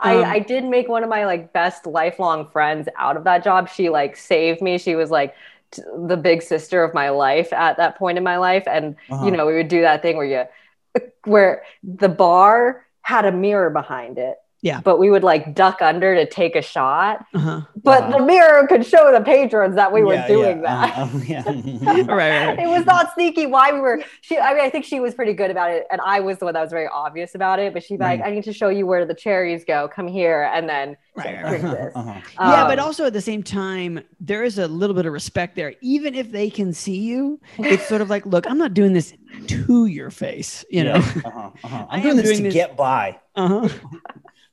I, 0.00 0.16
Um, 0.16 0.24
I 0.24 0.38
did 0.38 0.64
make 0.64 0.88
one 0.88 1.02
of 1.02 1.08
my 1.10 1.26
like 1.26 1.52
best 1.52 1.86
lifelong 1.86 2.48
friends 2.50 2.88
out 2.98 3.16
of 3.16 3.24
that 3.24 3.44
job. 3.44 3.68
She 3.68 3.88
like 3.90 4.16
saved 4.16 4.60
me. 4.62 4.78
She 4.78 4.94
was 4.94 5.10
like 5.10 5.34
t- 5.72 5.82
the 6.06 6.16
big 6.16 6.42
sister 6.42 6.82
of 6.82 6.94
my 6.94 7.10
life 7.10 7.52
at 7.52 7.76
that 7.76 7.98
point 7.98 8.18
in 8.18 8.24
my 8.24 8.38
life. 8.38 8.64
And 8.66 8.96
Uh-huh. 9.10 9.24
you 9.26 9.30
know, 9.30 9.46
we 9.46 9.54
would 9.54 9.68
do 9.68 9.82
that 9.82 10.02
thing 10.02 10.16
where 10.16 10.26
you 10.26 11.02
where 11.24 11.62
the 11.82 12.08
bar 12.08 12.86
had 13.02 13.24
a 13.26 13.32
mirror 13.32 13.70
behind 13.70 14.18
it. 14.18 14.36
Yeah. 14.66 14.80
But 14.80 14.98
we 14.98 15.08
would 15.14 15.22
like 15.32 15.54
duck 15.54 15.78
under 15.80 16.10
to 16.20 16.26
take 16.26 16.54
a 16.56 16.62
shot. 16.74 17.24
Uh-huh. 17.34 17.60
But 17.88 18.02
Uh-huh. 18.02 18.18
the 18.18 18.24
mirror 18.32 18.66
could 18.66 18.84
show 18.92 19.04
the 19.16 19.20
patrons 19.32 19.76
that 19.76 19.92
we 19.92 20.02
were 20.02 20.20
doing 20.26 20.58
yeah, 20.62 20.86
that. 20.86 20.98
uh-huh, 20.98 21.18
yeah. 21.34 21.42
Right, 21.46 22.06
right, 22.08 22.46
right. 22.48 22.58
it 22.58 22.68
was 22.76 22.84
not 22.84 23.04
sneaky 23.14 23.46
why 23.46 23.66
we 23.72 23.80
were 23.86 23.96
she 24.26 24.34
i 24.38 24.50
mean 24.54 24.64
i 24.64 24.70
think 24.70 24.84
she 24.84 24.98
was 25.00 25.12
pretty 25.14 25.34
good 25.40 25.50
about 25.54 25.70
it 25.70 25.82
and 25.92 26.00
i 26.14 26.18
was 26.20 26.38
the 26.38 26.44
one 26.48 26.54
that 26.54 26.62
was 26.62 26.70
very 26.78 26.88
obvious 27.04 27.34
about 27.34 27.58
it 27.58 27.72
but 27.74 27.82
she'd 27.84 28.00
like 28.00 28.20
Right. 28.20 28.28
i 28.28 28.34
need 28.34 28.44
to 28.44 28.52
show 28.60 28.68
you 28.78 28.84
where 28.90 29.04
the 29.06 29.14
cherries 29.14 29.62
go 29.64 29.88
come 29.96 30.08
here 30.08 30.50
and 30.54 30.68
then 30.68 30.96
Right, 31.14 31.42
right. 31.42 31.62
this 31.62 31.92
Uh-huh. 31.96 32.20
yeah, 32.38 32.64
but 32.70 32.78
Um, 32.78 32.84
also 32.86 33.06
at 33.06 33.14
the 33.14 33.22
same 33.30 33.42
time, 33.42 33.92
there 34.20 34.42
is 34.44 34.58
a 34.58 34.68
little 34.68 34.94
bit 34.98 35.06
of 35.06 35.12
respect 35.14 35.56
there. 35.56 35.72
Even 35.80 36.14
if 36.14 36.30
they 36.30 36.50
can 36.50 36.74
see 36.74 36.98
you, 37.10 37.40
it's 37.56 37.86
sort 37.88 38.02
of 38.02 38.10
like, 38.10 38.26
look, 38.26 38.44
I'm 38.50 38.58
not 38.58 38.74
doing 38.74 38.92
this 38.92 39.14
to 39.46 39.86
your 39.86 40.10
face, 40.10 40.62
you 40.68 40.84
know. 40.84 41.00
Uh-huh, 41.00 41.50
uh-huh. 41.64 41.86
I 41.90 41.96
I'm 41.96 42.00
am 42.00 42.02
doing 42.02 42.16
this 42.16 42.24
doing 42.26 42.36
to 42.36 42.42
this- 42.48 42.54
get 42.54 42.76
by. 42.76 43.16
Uh-huh. 43.34 43.66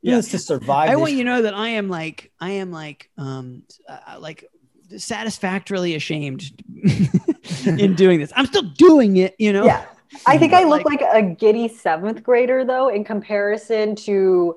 I'm 0.04 0.10
Yeah. 0.10 0.16
doing 0.18 0.32
to 0.32 0.40
survive. 0.40 0.90
I 0.90 0.94
this 0.94 1.00
want 1.02 1.12
you 1.14 1.20
to 1.20 1.24
know 1.24 1.42
that 1.44 1.54
I 1.54 1.70
am 1.70 1.88
like, 1.90 2.32
I 2.40 2.52
am 2.52 2.72
like, 2.72 3.10
um, 3.18 3.64
uh, 3.88 4.20
like 4.20 4.46
satisfactorily 4.98 5.96
ashamed 5.96 6.44
in 7.66 7.96
doing 7.96 8.20
this. 8.20 8.32
I'm 8.36 8.46
still 8.46 8.62
doing 8.64 9.18
it, 9.18 9.36
you 9.40 9.52
know. 9.54 9.66
yeah 9.66 9.86
i 10.28 10.38
think 10.38 10.54
i 10.54 10.64
look 10.64 10.86
Like- 10.86 11.02
like, 11.02 11.10
a 11.16 11.24
giddy 11.24 11.68
seventh 11.68 12.22
grader 12.22 12.64
though 12.64 12.88
in 12.88 13.04
comparison 13.04 13.96
to 13.96 14.56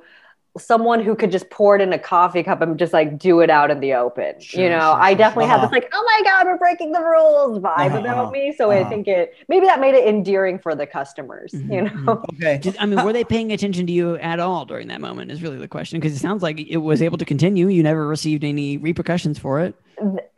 someone 0.59 1.03
who 1.03 1.15
could 1.15 1.31
just 1.31 1.51
pour 1.51 1.77
it 1.77 1.83
in 1.83 1.93
a 1.93 1.99
coffee 1.99 2.43
cup 2.43 2.61
and 2.63 2.79
just 2.79 2.93
like 2.93 3.19
do 3.19 3.41
it 3.41 3.51
out 3.51 3.71
in 3.71 3.81
the 3.81 3.93
open 3.95 4.35
Sure, 4.39 4.61
you 4.61 4.69
know 4.69 4.79
sure, 4.81 5.01
i 5.01 5.15
definitely 5.15 5.47
have 5.47 5.61
Uh-huh. 5.61 5.63
this 5.63 5.73
like 5.73 5.89
oh 5.93 6.05
my 6.17 6.25
god 6.31 6.47
we're 6.47 6.59
breaking 6.59 6.93
the 6.93 7.01
rules 7.01 7.59
vibe 7.59 7.95
Uh-huh, 7.95 7.99
about 7.99 8.31
uh-huh, 8.31 8.33
me 8.33 8.53
so 8.57 8.71
i 8.71 8.83
uh-huh. 8.83 8.85
think 8.85 9.07
it 9.09 9.33
maybe 9.49 9.67
that 9.67 9.81
made 9.81 9.95
it 9.95 10.07
endearing 10.09 10.59
for 10.59 10.75
the 10.75 10.87
customers 10.87 11.55
Mhm, 11.55 11.69
you 11.69 11.83
know 11.83 12.27
Okay. 12.33 12.59
Did, 12.59 12.77
I 12.79 12.87
mean, 12.87 13.01
were 13.01 13.13
they 13.13 13.25
paying 13.25 13.53
attention 13.53 13.87
to 13.87 13.93
you 13.93 14.17
at 14.17 14.41
all 14.41 14.65
during 14.67 14.89
that 14.89 15.01
moment? 15.01 15.31
Is 15.31 15.43
really 15.43 15.59
the 15.59 15.69
question 15.69 16.01
because 16.01 16.15
it 16.15 16.19
sounds 16.19 16.43
like 16.43 16.59
it 16.61 16.79
was 16.79 17.01
able 17.03 17.19
to 17.19 17.25
continue. 17.25 17.69
You 17.69 17.83
never 17.83 18.07
received 18.07 18.45
any 18.45 18.77
repercussions 18.79 19.39
for 19.39 19.61
it. 19.61 19.75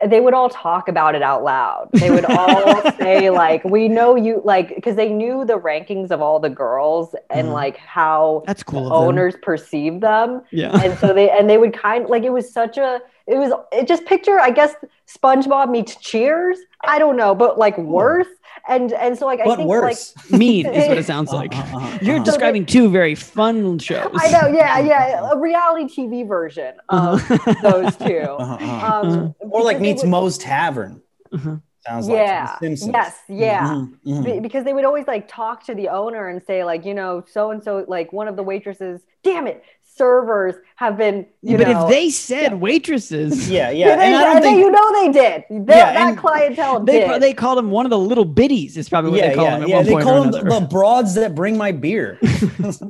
They 0.05 0.19
would 0.21 0.33
all 0.33 0.49
talk 0.49 0.87
about 0.87 1.15
it 1.15 1.21
out 1.21 1.43
loud. 1.43 1.89
They 1.93 2.09
would 2.09 2.25
all 2.25 2.91
say 2.97 3.29
like, 3.29 3.63
"We 3.63 3.87
know 3.89 4.15
you," 4.15 4.41
like 4.45 4.75
because 4.75 4.95
they 4.95 5.09
knew 5.09 5.43
the 5.45 5.59
rankings 5.59 6.11
of 6.11 6.21
all 6.21 6.39
the 6.39 6.49
girls 6.49 7.15
and 7.29 7.47
Mhm. 7.49 7.53
like 7.53 7.77
how 7.77 8.43
That's 8.47 8.63
cool. 8.63 8.85
of 8.85 8.85
them. 8.85 8.93
owners 8.93 9.35
perceive 9.41 9.99
them, 10.01 10.41
Yeah. 10.51 10.79
and 10.83 10.97
so 10.99 11.13
they 11.13 11.29
and 11.29 11.49
they 11.49 11.57
would 11.57 11.73
kind 11.73 12.07
like 12.07 12.23
it 12.23 12.31
was 12.31 12.51
such 12.51 12.77
a 12.77 13.01
it 13.27 13.35
was 13.37 13.51
it 13.71 13.87
just 13.87 14.05
picture 14.05 14.39
I 14.39 14.51
guess 14.51 14.73
SpongeBob 15.07 15.69
meets 15.69 15.95
Cheers. 15.97 16.59
I 16.85 16.97
don't 16.99 17.17
know, 17.17 17.35
but 17.35 17.57
like 17.59 17.77
worse. 17.77 18.27
And 18.69 18.93
and 18.93 19.17
so 19.17 19.25
like 19.25 19.39
I 19.41 19.45
What 19.45 19.57
think 19.57 19.67
worse? 19.69 20.13
mean 20.31 20.65
is 20.67 20.87
what 20.87 20.97
it 20.97 21.05
sounds 21.13 21.31
like. 21.31 21.51
Uh-huh, 21.53 21.77
uh-huh, 21.77 21.99
You're 22.01 22.15
uh-huh. 22.17 22.23
describing 22.25 22.65
two 22.65 22.89
very 22.89 23.15
fun 23.15 23.79
shows. 23.79 24.07
I 24.13 24.29
know, 24.31 24.47
yeah, 24.47 24.79
yeah, 24.79 25.31
a 25.33 25.37
reality 25.37 25.85
TV 25.85 26.27
version 26.27 26.75
of 26.89 27.19
Uh-huh. 27.31 27.53
those 27.61 27.95
2 28.05 28.05
Uh-huh, 28.05 28.53
uh-huh. 28.53 29.01
Um, 29.01 29.35
Or 29.39 29.63
like 29.63 29.79
meets 29.79 30.03
would- 30.03 30.09
Moe's 30.11 30.37
Tavern. 30.37 31.01
Uh-huh. 31.33 31.57
Sounds 31.87 32.07
like 32.09 32.17
yeah 32.17 32.57
from 32.57 32.75
Simpsons. 32.77 32.91
yes 32.93 33.17
yeah 33.29 33.67
Mhm, 33.69 33.97
mhm. 34.05 34.23
Be- 34.25 34.39
because 34.41 34.65
they 34.65 34.73
would 34.73 34.83
always 34.85 35.07
like 35.07 35.27
talk 35.29 35.63
to 35.67 35.73
the 35.73 35.87
owner 35.87 36.27
and 36.27 36.43
say 36.43 36.63
like 36.65 36.85
you 36.85 36.93
know 36.93 37.23
so 37.31 37.51
and 37.51 37.63
so 37.63 37.85
like 37.87 38.11
one 38.11 38.27
of 38.27 38.35
the 38.35 38.43
waitresses 38.43 39.01
damn 39.23 39.47
it 39.47 39.63
servers 39.99 40.55
have 40.77 40.97
been 40.97 41.25
you 41.41 41.57
but 41.57 41.67
know 41.67 41.83
if 41.85 41.89
they 41.91 42.09
said 42.09 42.53
waitresses, 42.59 43.49
Yeah, 43.57 43.69
yeah, 43.69 43.87
yeah. 43.89 43.95
they, 44.01 44.05
and 44.07 44.15
I 44.15 44.21
don't 44.23 44.35
and 44.37 44.43
they- 44.45 44.49
think 44.49 44.59
you 44.59 44.71
know 44.71 44.87
they 45.01 45.11
did 45.21 45.43
They- 45.67 45.75
Yeah, 45.77 45.93
that 45.93 46.07
and 46.09 46.17
clientele 46.17 46.79
they 46.79 46.99
did 47.07 47.21
they 47.21 47.33
called 47.33 47.57
them 47.57 47.69
one 47.69 47.85
of 47.85 47.89
the 47.89 47.99
little 48.11 48.25
biddies. 48.25 48.77
Is 48.77 48.87
probably 48.89 49.11
what 49.11 49.19
yeah, 49.19 49.29
they 49.29 49.35
call 49.35 49.45
yeah, 49.45 49.55
him 49.57 49.63
at 49.63 49.69
yeah. 49.69 49.75
one 49.77 49.85
They 49.85 49.91
point 49.91 50.03
call 50.05 50.21
them 50.23 50.31
the, 50.31 50.41
another. 50.41 50.59
the 50.61 50.67
broads 50.67 51.13
that 51.15 51.35
bring 51.35 51.57
my 51.57 51.71
beer. 51.71 52.17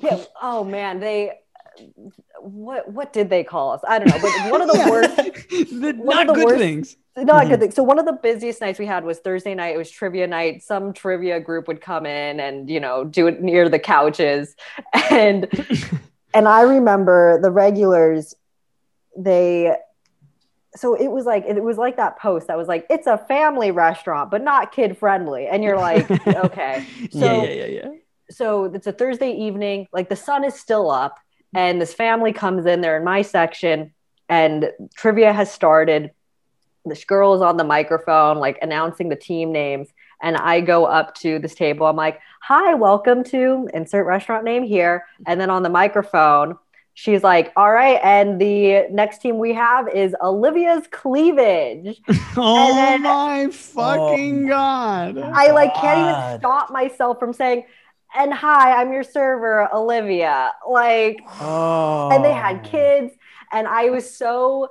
Yeah, 0.01 0.23
oh 0.41 0.63
man 0.63 0.99
they 0.99 1.17
what 2.41 2.91
what 2.91 3.13
did 3.13 3.29
they 3.29 3.43
call 3.43 3.71
us 3.71 3.81
i 3.87 3.97
don't 3.99 4.09
know 4.09 4.19
but 4.21 4.51
one 4.51 4.61
of 4.61 4.67
the 4.67 4.77
Yeah. 4.77 4.89
worst 4.89 5.15
The 5.15 5.93
one 5.97 6.15
not 6.15 6.29
of 6.29 6.35
the 6.35 6.39
good 6.41 6.45
worst- 6.45 6.59
things. 6.59 6.95
not 7.17 7.43
a 7.43 7.45
Mhm. 7.45 7.49
good 7.49 7.59
thing. 7.61 7.71
So 7.71 7.83
one 7.83 7.99
of 7.99 8.05
the 8.05 8.17
busiest 8.29 8.61
nights 8.61 8.79
we 8.79 8.85
had 8.85 9.03
was 9.03 9.19
Thursday 9.19 9.53
night. 9.55 9.75
It 9.75 9.77
was 9.77 9.89
trivia 9.91 10.25
night. 10.27 10.61
Some 10.63 10.93
trivia 10.93 11.39
group 11.39 11.67
would 11.67 11.81
come 11.81 12.05
in 12.05 12.39
and 12.39 12.69
you 12.69 12.79
know 12.79 13.03
do 13.03 13.27
it 13.27 13.41
near 13.41 13.67
the 13.67 13.79
couches, 13.79 14.55
and 15.09 15.47
and 16.33 16.47
I 16.47 16.61
remember 16.61 17.39
the 17.41 17.51
regulars. 17.51 18.35
They, 19.17 19.75
so 20.75 20.93
it 20.93 21.07
was 21.07 21.25
like 21.25 21.45
it 21.45 21.61
was 21.61 21.77
like 21.77 21.97
that 21.97 22.19
post 22.19 22.47
that 22.47 22.57
was 22.57 22.67
like 22.67 22.85
it's 22.89 23.07
a 23.07 23.17
family 23.17 23.71
restaurant 23.71 24.29
but 24.29 24.43
not 24.43 24.71
kid 24.71 24.97
friendly, 24.97 25.47
and 25.47 25.63
you're 25.63 25.77
like 25.77 26.09
okay. 26.27 26.85
So 27.11 27.19
yeah, 27.19 27.43
yeah, 27.43 27.51
yeah, 27.51 27.65
yeah. 27.65 27.89
so 28.29 28.65
it's 28.65 28.87
a 28.87 28.91
Thursday 28.91 29.31
evening, 29.31 29.87
like 29.91 30.09
the 30.09 30.15
sun 30.15 30.43
is 30.43 30.53
still 30.53 30.91
up, 30.91 31.17
and 31.53 31.81
this 31.81 31.93
family 31.93 32.33
comes 32.33 32.65
in. 32.65 32.81
They're 32.81 32.97
in 32.97 33.03
my 33.03 33.23
section, 33.23 33.93
and 34.27 34.71
trivia 34.95 35.33
has 35.33 35.51
started. 35.51 36.11
This 36.85 37.03
girl 37.03 37.33
is 37.33 37.41
on 37.41 37.57
the 37.57 37.63
microphone, 37.63 38.37
like 38.37 38.57
announcing 38.61 39.09
the 39.09 39.15
team 39.15 39.51
names. 39.51 39.89
And 40.21 40.35
I 40.37 40.61
go 40.61 40.85
up 40.85 41.15
to 41.15 41.39
this 41.39 41.55
table. 41.55 41.85
I'm 41.87 41.95
like, 41.95 42.19
"Hi, 42.41 42.73
welcome 42.73 43.23
to 43.25 43.69
insert 43.73 44.05
restaurant 44.05 44.43
name 44.43 44.63
here." 44.63 45.05
And 45.25 45.39
then 45.39 45.49
on 45.49 45.63
the 45.63 45.69
microphone, 45.69 46.57
she's 46.93 47.23
like, 47.23 47.53
"All 47.55 47.71
right, 47.71 47.99
and 48.03 48.39
the 48.39 48.87
next 48.91 49.19
team 49.21 49.37
we 49.37 49.53
have 49.53 49.87
is 49.87 50.15
Olivia's 50.21 50.87
Cleavage." 50.91 52.01
Oh 52.37 52.73
then- 52.75 53.01
my 53.03 53.47
fucking 53.51 54.45
Oh. 54.45 54.49
god! 54.49 55.17
I 55.17 55.51
like 55.51 55.73
can't 55.75 55.99
even 55.99 56.39
stop 56.39 56.69
myself 56.71 57.17
from 57.19 57.33
saying, 57.33 57.63
"And 58.15 58.33
hi, 58.33 58.73
I'm 58.81 58.91
your 58.91 59.03
server, 59.03 59.73
Olivia." 59.73 60.51
Like, 60.69 61.21
Oh. 61.41 62.09
and 62.11 62.23
they 62.25 62.33
had 62.33 62.63
kids, 62.63 63.13
and 63.51 63.67
I 63.67 63.89
was 63.89 64.13
so 64.15 64.69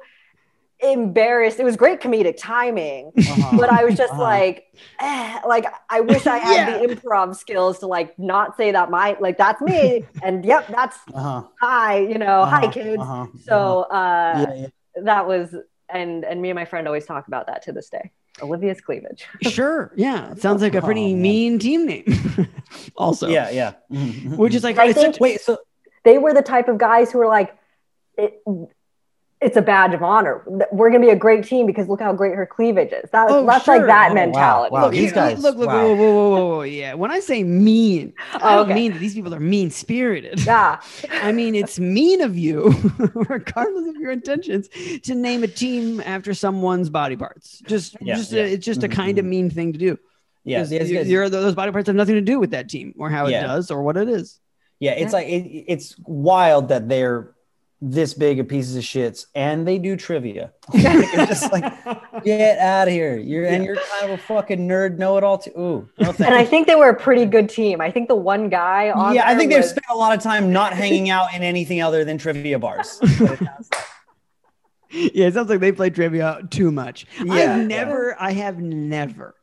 embarrassed. 0.81 1.59
It 1.61 1.65
was 1.65 1.77
great 1.77 2.01
comedic 2.01 2.37
timing, 2.39 3.13
Uh-huh. 3.17 3.57
but 3.59 3.71
I 3.71 3.85
was 3.85 3.97
just 3.97 4.13
Uh-huh. 4.13 4.23
like, 4.23 4.67
eh, 5.01 5.41
like 5.47 5.67
I 5.91 6.01
wish 6.01 6.27
I 6.27 6.39
had 6.39 6.55
Yeah. 6.55 6.79
the 6.79 6.87
improv 6.95 7.37
skills 7.37 7.81
to 7.81 7.87
like 7.87 8.19
not 8.19 8.57
say 8.57 8.71
that 8.73 8.91
my 8.91 9.17
like 9.21 9.39
that's 9.39 9.61
me, 9.61 10.05
and 10.23 10.45
yep, 10.45 10.67
that's 10.69 10.99
Uh-huh. 11.13 11.43
hi, 11.61 11.99
you 11.99 12.19
know, 12.19 12.45
hi 12.45 12.63
Uh-huh. 12.63 12.71
kids. 12.73 13.03
Uh-huh. 13.03 13.27
So 13.45 13.87
uh, 13.91 13.95
Uh-huh. 13.95 14.47
Yeah, 14.49 14.55
yeah. 14.55 14.67
that 15.05 15.27
was, 15.27 15.55
and 15.89 16.25
and 16.25 16.41
me 16.43 16.51
and 16.51 16.57
my 16.57 16.65
friend 16.65 16.87
always 16.87 17.07
talk 17.07 17.29
about 17.29 17.47
that 17.49 17.63
to 17.63 17.73
this 17.73 17.89
day. 17.91 18.11
Olivia's 18.41 18.81
cleavage. 18.81 19.27
Sure, 19.43 19.91
yeah. 19.97 20.31
It 20.31 20.41
sounds 20.41 20.63
like 20.63 20.77
a 20.77 20.83
pretty 20.83 21.13
Oh, 21.13 21.17
mean 21.17 21.59
team 21.59 21.87
name. 21.87 22.05
also, 22.97 23.27
yeah, 23.29 23.51
yeah. 23.51 23.73
Which 24.37 24.55
is 24.55 24.63
like 24.63 24.79
I 24.79 24.87
it's 24.91 24.95
think- 25.01 25.15
such- 25.15 25.21
wait, 25.21 25.41
so 25.41 25.59
they 26.05 26.19
were 26.19 26.33
the 26.33 26.43
type 26.43 26.69
of 26.69 26.79
guys 26.79 27.11
who 27.11 27.19
were 27.19 27.27
like, 27.27 27.57
it, 28.17 28.41
it's 29.41 29.57
a 29.57 29.63
badge 29.63 29.95
of 29.95 30.03
honor. 30.03 30.43
We're 30.73 30.91
gonna 30.91 31.05
be 31.05 31.11
a 31.11 31.17
great 31.17 31.45
team 31.45 31.65
because 31.67 31.89
look 31.89 32.01
how 32.01 32.13
great 32.13 32.35
her 32.35 32.45
cleavage 32.47 32.93
is. 32.93 33.09
That, 33.11 33.29
Oh, 33.31 33.47
that's 33.47 33.65
sure. 33.65 33.79
like 33.79 33.87
that 33.87 34.11
Oh, 34.11 34.15
mentality. 34.15 34.73
wow. 34.73 34.83
look, 34.85 34.93
these 34.93 35.01
he- 35.01 35.07
he- 35.07 35.13
guys- 35.13 35.43
look, 35.43 35.57
look, 35.57 35.69
wow. 35.69 35.87
whoa, 35.87 35.95
whoa, 35.95 36.13
whoa, 36.13 36.29
whoa, 36.31 36.47
whoa, 36.57 36.63
yeah. 36.63 36.95
When 36.95 37.11
I 37.11 37.21
say 37.21 37.45
mean, 37.45 38.15
I 38.35 38.57
don't 38.57 38.65
okay. 38.67 38.75
mean 38.75 38.93
that 38.93 38.99
these 38.99 39.15
people 39.15 39.33
are 39.35 39.41
mean 39.41 39.71
spirited. 39.71 40.45
Yeah, 40.45 40.81
I 41.23 41.31
mean, 41.33 41.55
it's 41.55 41.79
mean 41.79 42.21
of 42.21 42.37
you, 42.37 42.75
regardless 43.15 43.89
of 43.89 43.97
your 43.97 44.11
intentions, 44.11 44.69
to 45.05 45.15
name 45.15 45.45
a 45.45 45.49
team 45.49 46.01
after 46.01 46.35
someone's 46.35 46.91
body 46.91 47.17
parts. 47.17 47.61
Just, 47.67 47.97
Yeah, 48.01 48.17
just, 48.17 48.33
yeah. 48.33 48.43
A, 48.43 48.47
it's 48.53 48.67
just 48.67 48.83
a 48.83 48.89
Mhm, 48.89 48.93
kind 48.93 49.19
of 49.19 49.25
mhm. 49.25 49.29
mean 49.29 49.51
thing 49.51 49.73
to 49.73 49.79
do. 49.79 49.99
yeah, 50.45 50.59
'Cause 50.61 50.73
yes, 50.73 50.89
you- 50.89 50.95
yes. 50.97 51.07
you're- 51.07 51.29
those 51.29 51.55
body 51.55 51.71
parts 51.73 51.87
have 51.87 51.97
nothing 51.97 52.15
to 52.17 52.21
do 52.21 52.41
with 52.41 52.51
that 52.51 52.69
team 52.69 52.95
or 52.99 53.09
how 53.11 53.27
it 53.27 53.33
does 53.33 53.71
or 53.71 53.83
what 53.83 53.97
it 53.97 54.09
is. 54.09 54.41
Yeah, 54.81 54.93
it's 54.93 55.13
like 55.13 55.27
it, 55.29 55.65
it's 55.69 55.95
wild 56.07 56.69
that 56.69 56.89
they're 56.89 57.33
this 57.81 58.13
big 58.13 58.41
of 58.41 58.49
pieces 58.49 58.77
of 58.77 58.83
shits 58.83 59.27
and 59.35 59.67
they 59.67 59.79
do 59.79 59.97
trivia. 59.97 60.53
it's 60.75 61.41
just 61.41 61.53
like 61.53 61.63
get 62.25 62.59
out 62.59 62.89
of 62.89 62.95
here. 62.95 63.17
You're 63.17 63.47
and 63.47 63.65
you're 63.65 63.77
kind 63.77 64.11
of 64.11 64.19
a 64.19 64.23
fucking 64.23 64.67
nerd 64.69 64.99
know 64.99 65.17
it 65.17 65.25
all 65.25 65.39
too. 65.39 65.51
Ooh, 65.59 65.89
no 65.99 66.15
and 66.19 66.35
I 66.35 66.45
think 66.45 66.67
they 66.67 66.75
were 66.75 66.89
a 66.89 66.99
pretty 66.99 67.25
good 67.25 67.49
team. 67.49 67.81
I 67.81 67.91
think 67.91 68.09
the 68.09 68.17
one 68.17 68.49
guy 68.49 68.91
on 68.91 69.15
yeah, 69.15 69.25
I 69.25 69.31
there 69.31 69.39
think 69.39 69.53
they've 69.53 69.65
spent 69.65 69.87
a 69.91 69.97
lot 69.97 70.17
of 70.17 70.23
time 70.23 70.53
not 70.53 70.73
hanging 70.73 71.11
out 71.11 71.33
in 71.35 71.43
anything 71.43 71.81
other 71.81 72.05
than 72.05 72.19
trivia 72.19 72.59
bars. 72.59 72.99
It 73.03 73.09
sounds 73.09 73.41
like. 73.73 73.85
yeah, 74.91 75.27
it 75.27 75.35
sounds 75.35 75.51
like 75.51 75.61
they 75.61 75.73
play 75.73 75.91
trivia 75.91 76.41
too 76.51 76.73
much. 76.73 77.07
Yeah, 77.23 77.33
I've 77.33 77.39
yeah. 77.39 77.57
never, 77.65 78.17
I 78.19 78.33
have 78.33 78.59
never, 78.59 79.35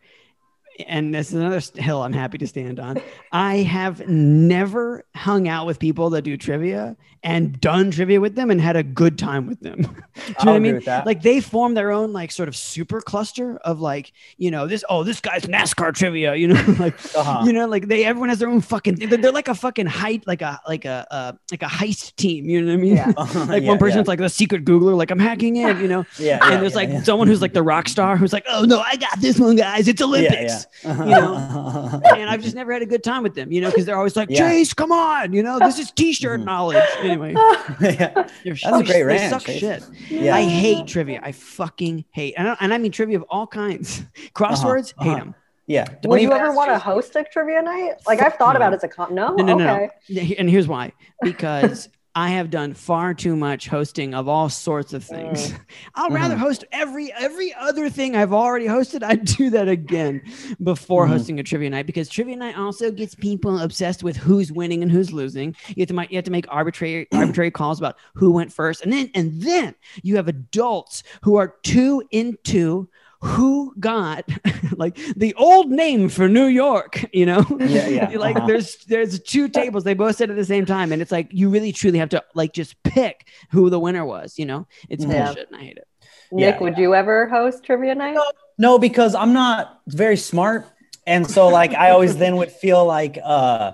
and 0.88 1.14
this 1.14 1.30
is 1.30 1.36
another 1.36 1.62
hill 1.76 2.02
I'm 2.04 2.14
happy 2.14 2.38
to 2.40 2.48
stand 2.48 2.80
on. 2.80 3.02
I 3.32 3.58
have 3.58 4.08
never 4.08 5.04
hung 5.16 5.48
out 5.48 5.66
with 5.66 5.80
people 5.80 6.10
that 6.12 6.24
do 6.24 6.38
trivia 6.38 6.98
and 7.24 7.60
done 7.60 7.90
trivia 7.90 8.22
with 8.22 8.36
them 8.36 8.52
and 8.52 8.62
had 8.62 8.76
a 8.76 8.84
good 8.84 9.18
time 9.18 9.48
with 9.48 9.60
them. 9.62 9.82
do 9.82 9.88
you 9.88 10.46
know 10.46 10.52
what 10.52 10.56
I 10.56 10.60
mean? 10.60 10.82
Like 10.86 11.24
they 11.24 11.42
form 11.42 11.74
their 11.74 11.92
own 11.92 12.14
like 12.14 12.32
sort 12.32 12.48
of 12.48 12.56
super 12.56 13.02
cluster 13.02 13.58
of 13.64 13.80
like, 13.80 14.14
you 14.38 14.52
know, 14.52 14.68
this, 14.68 14.84
oh, 14.90 15.04
this 15.04 15.22
guy's 15.22 15.44
NASCAR 15.44 15.94
trivia, 15.96 16.36
you 16.36 16.48
know, 16.50 16.64
like 16.80 16.94
Uh-huh. 17.16 17.44
you 17.46 17.52
know, 17.52 17.66
like 17.68 17.88
they 17.88 18.06
everyone 18.06 18.30
has 18.30 18.38
their 18.38 18.50
own 18.50 18.62
fucking. 18.62 18.96
They're, 18.96 19.18
they're 19.18 19.32
like 19.32 19.48
a 19.48 19.56
fucking 19.56 19.88
height, 19.88 20.28
like 20.28 20.44
a 20.44 20.60
like 20.68 20.86
a 20.86 21.08
uh, 21.10 21.32
like 21.52 21.64
a 21.64 21.68
heist 21.68 22.16
team. 22.16 22.48
You 22.48 22.62
know 22.62 22.74
what 22.74 22.80
I 22.80 22.82
mean? 22.84 22.96
Yeah. 22.96 23.14
like 23.48 23.64
Yeah, 23.64 23.70
one 23.70 23.80
person's 23.80 24.06
yeah. 24.06 24.12
like 24.12 24.20
the 24.20 24.30
secret 24.30 24.64
Googler, 24.64 24.96
like 24.96 25.10
I'm 25.10 25.18
hacking 25.20 25.56
in, 25.56 25.80
you 25.80 25.88
know. 25.88 26.06
yeah, 26.20 26.40
and 26.44 26.62
there's 26.62 26.76
like 26.76 27.04
someone 27.06 27.28
who's 27.28 27.42
like 27.42 27.54
the 27.54 27.64
rock 27.64 27.88
star 27.90 28.18
who's 28.18 28.34
like, 28.34 28.46
oh 28.50 28.66
no, 28.66 28.82
I 28.82 28.98
got 28.98 29.20
this 29.20 29.40
one, 29.40 29.56
guys. 29.56 29.88
It's 29.88 30.02
Olympics. 30.02 30.65
Guys. 30.84 30.98
know, 31.00 32.02
and 32.16 32.30
I've 32.30 32.42
just 32.42 32.56
never 32.56 32.72
had 32.74 32.82
a 32.82 32.86
good 32.86 33.04
time 33.04 33.24
with 33.24 33.36
them, 33.36 33.52
you 33.52 33.62
know, 33.62 33.70
because 33.70 33.86
they're 33.86 33.98
always 33.98 34.16
like, 34.16 34.30
Yeah. 34.30 34.50
Chase, 34.50 34.74
come 34.74 34.92
on, 34.92 35.34
you 35.34 35.44
know, 35.44 35.60
this 35.60 35.80
is 35.80 35.92
t-shirt 35.92 36.42
Mhm. 36.42 36.46
knowledge. 36.46 36.84
Anyway, 37.00 37.34
yeah. 37.82 38.28
they're 38.44 38.54
a 38.54 38.84
great 38.84 38.88
they 38.88 39.04
rant, 39.04 39.30
suck 39.34 39.44
Chase. 39.44 39.60
shit. 39.60 39.84
Yeah. 40.10 40.36
I 40.36 40.44
hate 40.44 40.88
trivia. 40.88 41.20
I 41.24 41.32
fucking 41.32 42.06
hate, 42.12 42.34
and 42.38 42.48
I, 42.50 42.58
and 42.60 42.74
I 42.74 42.78
mean 42.78 42.92
trivia 42.92 43.18
of 43.18 43.26
all 43.30 43.48
kinds. 43.48 44.04
Crosswords, 44.36 44.94
Uh-huh. 44.98 45.10
hate 45.10 45.18
them. 45.20 45.36
Yeah. 45.68 45.86
Would 45.90 46.02
Don't 46.04 46.22
you 46.22 46.32
ever 46.32 46.46
ask 46.50 46.56
want 46.56 46.70
to 46.70 46.78
host 46.78 47.16
a 47.16 47.24
trivia 47.24 47.60
night? 47.62 47.94
Like 48.06 48.22
I've 48.22 48.36
thought 48.36 48.54
no. 48.54 48.58
about 48.58 48.74
it 48.74 48.76
as 48.78 48.84
a 48.84 48.88
con. 48.88 49.16
No, 49.16 49.34
No, 49.34 49.44
no, 49.44 49.58
no, 49.58 49.74
okay. 49.74 49.90
no. 50.10 50.22
Yeah, 50.22 50.36
And 50.38 50.48
here's 50.48 50.68
why: 50.68 50.92
because 51.24 51.90
I 52.18 52.30
have 52.30 52.50
done 52.50 52.74
far 52.74 53.14
too 53.14 53.36
much 53.36 53.68
hosting 53.68 54.14
of 54.14 54.30
all 54.30 54.48
sorts 54.50 54.94
of 54.94 55.04
things. 55.04 55.54
I'll 55.96 56.10
rather 56.10 56.36
Mhm. 56.36 56.40
host 56.40 56.64
every 56.72 57.12
every 57.12 57.54
other 57.54 57.90
thing 57.90 58.16
I've 58.16 58.32
already 58.32 58.68
hosted. 58.68 59.04
I'd 59.04 59.26
do 59.26 59.50
that 59.50 59.68
again 59.68 60.22
before 60.64 61.06
Mhm. 61.08 61.10
hosting 61.10 61.40
a 61.42 61.44
trivia 61.44 61.70
night 61.70 61.86
because 61.86 62.08
trivia 62.08 62.38
night 62.38 62.58
also 62.58 62.90
gets 62.90 63.16
people 63.16 63.60
obsessed 63.60 64.02
with 64.02 64.16
who's 64.16 64.50
winning 64.50 64.82
and 64.82 64.90
who's 64.90 65.12
losing. 65.12 65.56
You 65.68 65.82
have 65.82 65.88
to 65.90 65.94
mi- 65.94 66.08
you 66.10 66.16
have 66.18 66.24
to 66.26 66.32
make 66.32 66.46
arbitrary 66.48 67.08
arbitrary 67.14 67.52
calls 67.52 67.80
about 67.80 67.98
who 68.14 68.32
went 68.32 68.54
first, 68.54 68.82
and 68.82 68.94
then 68.94 69.10
and 69.14 69.42
then 69.42 69.76
you 70.02 70.16
have 70.16 70.30
adults 70.30 71.04
who 71.22 71.36
are 71.36 71.56
too 71.64 72.02
into 72.12 72.88
who 73.26 73.74
got 73.80 74.30
like 74.78 74.96
the 75.16 75.34
old 75.36 75.70
name 75.72 76.10
for 76.10 76.30
New 76.30 76.46
York, 76.46 77.06
you 77.12 77.26
know? 77.26 77.46
Yeah, 77.60 77.88
yeah, 77.88 78.10
like 78.18 78.36
uh-huh. 78.36 78.48
there's 78.48 78.78
there's 78.86 79.20
two 79.20 79.50
tables. 79.50 79.84
They 79.84 79.94
both 79.96 80.16
sit 80.18 80.30
at 80.30 80.36
the 80.36 80.46
same 80.46 80.66
time, 80.66 80.92
and 80.92 81.02
it's 81.02 81.12
like 81.12 81.30
you 81.32 81.50
really 81.50 81.72
truly 81.72 82.00
have 82.00 82.10
to 82.10 82.24
like 82.36 82.54
just 82.54 82.82
pick 82.84 83.28
who 83.50 83.70
the 83.70 83.80
winner 83.80 84.06
was. 84.06 84.38
You 84.38 84.46
know, 84.46 84.68
it's 84.90 85.04
Yeah. 85.04 85.26
bullshit, 85.26 85.48
and 85.48 85.58
I 85.58 85.64
hate 85.64 85.78
it. 85.78 85.88
Nick, 86.32 86.56
Yeah. 86.56 86.62
would 86.62 86.78
you 86.78 86.94
ever 86.96 87.28
host 87.28 87.64
trivia 87.64 87.96
night? 87.96 88.18
No, 88.58 88.78
because 88.78 89.16
I'm 89.16 89.34
not 89.34 89.82
very 89.88 90.18
smart, 90.18 90.66
and 91.08 91.30
so 91.30 91.48
like 91.48 91.74
I 91.74 91.92
always 91.92 92.18
then 92.18 92.36
would 92.38 92.52
feel 92.52 92.86
like 92.86 93.18
uh 93.24 93.74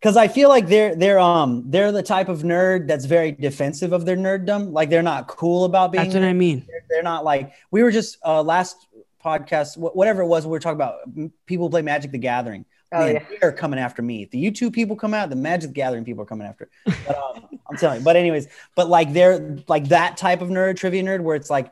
because 0.00 0.16
I 0.16 0.28
feel 0.28 0.48
like 0.48 0.68
they're 0.68 0.94
they're 0.94 1.18
um 1.18 1.64
they're 1.66 1.90
the 1.92 2.02
type 2.02 2.28
of 2.28 2.42
nerd 2.42 2.86
that's 2.86 3.04
very 3.04 3.32
defensive 3.32 3.92
of 3.92 4.04
their 4.06 4.16
nerddom. 4.16 4.72
Like 4.72 4.90
they're 4.90 5.02
not 5.02 5.26
cool 5.26 5.64
about 5.64 5.92
being. 5.92 6.04
That's 6.04 6.14
what 6.14 6.24
I 6.24 6.32
mean. 6.32 6.64
they're, 6.68 6.84
they're 6.88 7.02
not 7.02 7.24
like 7.24 7.52
we 7.70 7.82
were 7.82 7.90
just 7.90 8.18
uh 8.24 8.42
last 8.42 8.86
podcast 9.24 9.74
wh- 9.76 9.94
whatever 9.96 10.22
it 10.22 10.26
was 10.26 10.46
we 10.46 10.50
were 10.50 10.60
talking 10.60 10.76
about 10.76 10.96
m- 11.16 11.32
people 11.46 11.68
play 11.70 11.82
Magic 11.82 12.10
the 12.12 12.18
Gathering. 12.18 12.64
Oh 12.92 13.00
Man, 13.00 13.14
yeah. 13.16 13.24
they're 13.40 13.52
coming 13.52 13.78
after 13.78 14.00
me. 14.00 14.22
If 14.22 14.30
the 14.30 14.42
YouTube 14.42 14.72
people 14.72 14.96
come 14.96 15.12
out, 15.12 15.28
the 15.28 15.36
Magic 15.36 15.70
the 15.70 15.74
Gathering 15.74 16.04
people 16.04 16.22
are 16.22 16.26
coming 16.26 16.46
after. 16.46 16.70
But 16.86 17.16
um, 17.18 17.48
I'm 17.70 17.76
telling 17.76 17.98
you. 17.98 18.04
But 18.04 18.16
anyways, 18.16 18.48
but 18.74 18.88
like 18.88 19.12
they're 19.12 19.58
like 19.68 19.88
that 19.88 20.16
type 20.16 20.40
of 20.40 20.48
nerd, 20.48 20.76
trivia 20.76 21.02
nerd, 21.02 21.20
where 21.20 21.36
it's 21.36 21.50
like 21.50 21.70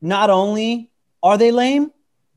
not 0.00 0.30
only 0.30 0.90
are 1.22 1.36
they 1.36 1.50
lame, 1.50 1.90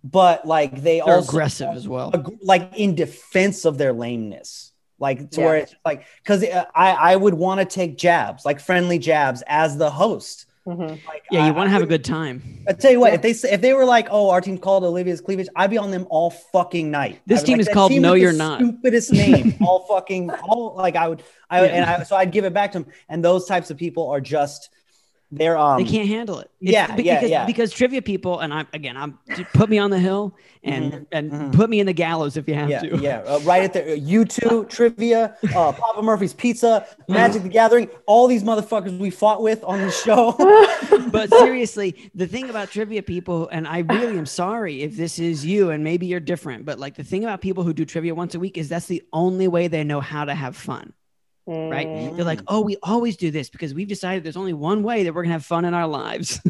but 0.04 0.46
like 0.46 0.82
they 0.82 0.98
They're 1.00 1.16
also 1.16 1.30
aggressive 1.30 1.70
as 1.70 1.88
well. 1.88 2.12
ag- 2.14 2.38
like 2.42 2.72
in 2.76 2.96
defense 2.96 3.66
of 3.66 3.78
their 3.78 3.94
lameness. 3.94 4.74
Like 5.00 5.32
to 5.32 5.40
Yeah. 5.42 5.46
where 5.48 5.56
it's 5.58 5.76
like 5.86 6.06
because 6.24 6.44
I 6.44 6.92
I 6.92 7.16
would 7.16 7.34
want 7.34 7.60
to 7.62 7.66
take 7.66 7.98
jabs, 7.98 8.44
like 8.46 8.60
friendly 8.60 9.00
jabs, 9.00 9.42
as 9.48 9.78
the 9.78 9.90
host. 9.90 10.48
Mhm. 10.68 10.90
Like 11.08 11.24
Yeah, 11.32 11.48
you 11.48 11.54
want 11.54 11.68
to 11.68 11.72
I 11.72 11.74
have 11.74 11.82
a 11.82 11.88
good 11.88 12.04
time. 12.04 12.64
I 12.68 12.74
tell 12.74 12.92
you 12.92 13.00
what, 13.00 13.08
Yeah. 13.12 13.16
if 13.16 13.22
they 13.24 13.34
say, 13.34 13.52
if 13.52 13.62
they 13.62 13.74
were 13.74 13.86
like, 13.86 14.08
"Oh, 14.12 14.30
our 14.30 14.42
team 14.42 14.60
called 14.60 14.84
Olivia's 14.84 15.20
cleavage," 15.20 15.48
I'd 15.56 15.72
be 15.72 15.78
on 15.80 15.90
them 15.90 16.06
all 16.12 16.30
fucking 16.30 16.92
night. 16.92 17.20
This 17.26 17.42
team 17.42 17.58
like, 17.58 17.68
is 17.68 17.74
called 17.74 17.92
team 17.92 18.04
No 18.04 18.14
You're 18.14 18.32
Not." 18.32 18.60
Stupidest 18.60 19.12
name, 19.24 19.56
all 19.66 19.80
fucking, 19.88 20.30
all 20.30 20.76
like 20.78 20.96
I 20.96 21.08
would, 21.08 21.24
I 21.50 21.64
Yeah. 21.64 21.68
and 21.72 21.86
I, 21.90 22.04
so 22.04 22.16
I'd 22.16 22.32
give 22.32 22.46
it 22.46 22.54
back 22.54 22.74
to 22.74 22.80
them. 22.80 22.88
And 23.10 23.26
those 23.26 23.46
types 23.48 23.72
of 23.72 23.78
people 23.78 24.08
are 24.10 24.22
just, 24.22 24.70
they're 25.32 25.58
um, 25.58 25.82
they 25.82 25.90
can't 25.90 26.10
handle 26.10 26.40
it. 26.40 26.52
It's 26.60 26.72
yeah, 26.74 26.94
be- 26.96 27.04
yeah, 27.04 27.16
because, 27.16 27.30
yeah. 27.30 27.46
Because 27.46 27.72
trivia 27.72 28.02
people, 28.02 28.40
and 28.40 28.54
I'm 28.54 28.68
again, 28.74 28.98
I'm 28.98 29.18
put 29.54 29.70
me 29.70 29.78
on 29.78 29.90
the 29.90 30.00
hill 30.00 30.36
and 30.64 31.08
and 31.12 31.32
mhm. 31.32 31.54
put 31.54 31.70
me 31.70 31.80
in 31.80 31.86
the 31.86 31.94
gallows 31.94 32.36
if 32.36 32.48
you 32.48 32.54
have 32.54 32.70
yeah, 32.70 32.80
to. 32.82 32.98
yeah, 32.98 33.20
uh, 33.20 33.40
right 33.40 33.64
at 33.64 33.74
the 33.74 33.80
U2 33.80 34.70
trivia, 34.70 35.38
uh, 35.56 35.72
Papa 35.72 36.02
Murphy's 36.02 36.34
Pizza, 36.34 36.86
Magic 37.08 37.44
the 37.44 37.50
Gathering, 37.50 37.90
all 38.06 38.28
these 38.28 38.44
motherfuckers 38.44 38.98
we 39.00 39.10
fought 39.10 39.42
with 39.42 39.64
on 39.64 39.80
the 39.80 39.92
show. 39.92 40.36
but 41.12 41.30
seriously, 41.40 42.12
the 42.14 42.28
thing 42.28 42.50
about 42.50 42.70
trivia 42.70 43.02
people, 43.02 43.48
and 43.50 43.68
I 43.68 43.80
really 43.80 44.18
am 44.18 44.26
sorry 44.26 44.82
if 44.82 44.98
this 44.98 45.18
is 45.18 45.46
you, 45.46 45.72
and 45.72 45.84
maybe 45.84 46.06
you're 46.08 46.20
different, 46.20 46.66
but 46.66 46.78
like 46.78 46.96
the 46.96 47.04
thing 47.04 47.24
about 47.24 47.42
people 47.42 47.64
who 47.64 47.74
do 47.74 47.86
trivia 47.86 48.14
once 48.14 48.36
a 48.36 48.40
week 48.40 48.58
is 48.58 48.70
that's 48.70 48.88
the 48.88 49.02
only 49.14 49.48
way 49.48 49.68
they 49.68 49.84
know 49.84 50.02
how 50.02 50.26
to 50.26 50.36
have 50.36 50.58
fun, 50.58 50.94
right? 51.48 51.88
Mm. 51.88 52.16
They're 52.16 52.26
like, 52.26 52.42
oh, 52.48 52.62
we 52.62 52.78
always 52.84 53.18
do 53.18 53.32
this 53.32 53.50
because 53.50 53.74
we've 53.74 53.88
decided 53.88 54.24
there's 54.24 54.38
only 54.38 54.54
one 54.54 54.84
way 54.84 55.04
that 55.04 55.14
we're 55.14 55.24
gonna 55.24 55.34
have 55.34 55.46
fun 55.46 55.66
in 55.66 55.74
our 55.74 55.88
lives, 55.88 56.40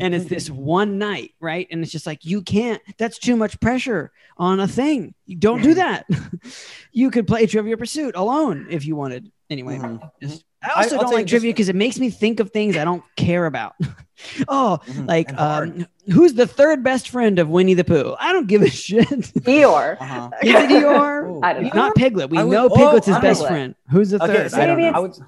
and 0.00 0.14
it's 0.14 0.26
this 0.26 0.50
one 0.76 0.98
night, 0.98 1.34
right? 1.40 1.66
And 1.70 1.82
it's 1.82 1.92
just 1.92 2.06
like 2.06 2.24
you 2.24 2.42
can't. 2.42 2.80
That's 2.98 3.18
too 3.18 3.36
much 3.36 3.58
pressure 3.60 4.12
on 4.36 4.60
a 4.60 4.68
thing. 4.68 5.14
You 5.26 5.36
don't 5.36 5.62
do 5.62 5.74
that. 5.74 6.06
you 6.92 7.10
could 7.10 7.26
play 7.26 7.46
Trivia 7.46 7.76
Pursuit 7.76 8.14
alone 8.16 8.66
if 8.70 8.84
you 8.86 8.96
wanted. 8.96 9.30
Anyway, 9.48 9.78
Mhm. 9.78 10.10
just- 10.20 10.44
I 10.66 10.70
I- 10.80 10.82
also 10.82 10.96
I'll 10.96 11.02
don't 11.02 11.14
like 11.14 11.26
trivia 11.26 11.52
because 11.52 11.68
it 11.68 11.76
makes 11.76 11.98
me 11.98 12.10
think 12.10 12.40
of 12.40 12.50
things 12.50 12.76
I 12.76 12.84
don't 12.84 13.02
care 13.16 13.46
about. 13.46 13.74
oh, 14.48 14.80
Mhm. 14.86 15.08
like 15.08 15.38
um, 15.40 15.86
who's 16.12 16.34
the 16.34 16.46
third 16.46 16.82
best 16.82 17.08
friend 17.10 17.38
of 17.38 17.48
Winnie 17.48 17.74
the 17.74 17.84
Pooh? 17.84 18.14
I 18.18 18.32
don't 18.32 18.46
give 18.48 18.62
a 18.62 18.70
shit. 18.70 19.06
Eeyore. 19.08 19.96
Uh-huh. 20.00 20.30
it 20.42 20.70
Eeyore? 20.70 21.40
I 21.44 21.52
don't 21.52 21.62
know. 21.64 21.70
Not 21.74 21.94
Piglet. 21.94 22.30
We 22.30 22.38
would- 22.42 22.50
know 22.50 22.66
oh, 22.70 22.74
Piglet's 22.76 23.06
his 23.06 23.16
I 23.16 23.20
best 23.20 23.42
know. 23.42 23.48
friend. 23.48 23.74
Who's 23.90 24.10
the 24.10 24.22
Okay, 24.22 24.32
third? 24.34 24.50
so 24.50 24.60
I 24.60 24.66
don't 24.66 24.76
Maybe 24.76 24.90
know. 24.90 25.00
I 25.00 25.04
it's- 25.04 25.18
would, 25.18 25.26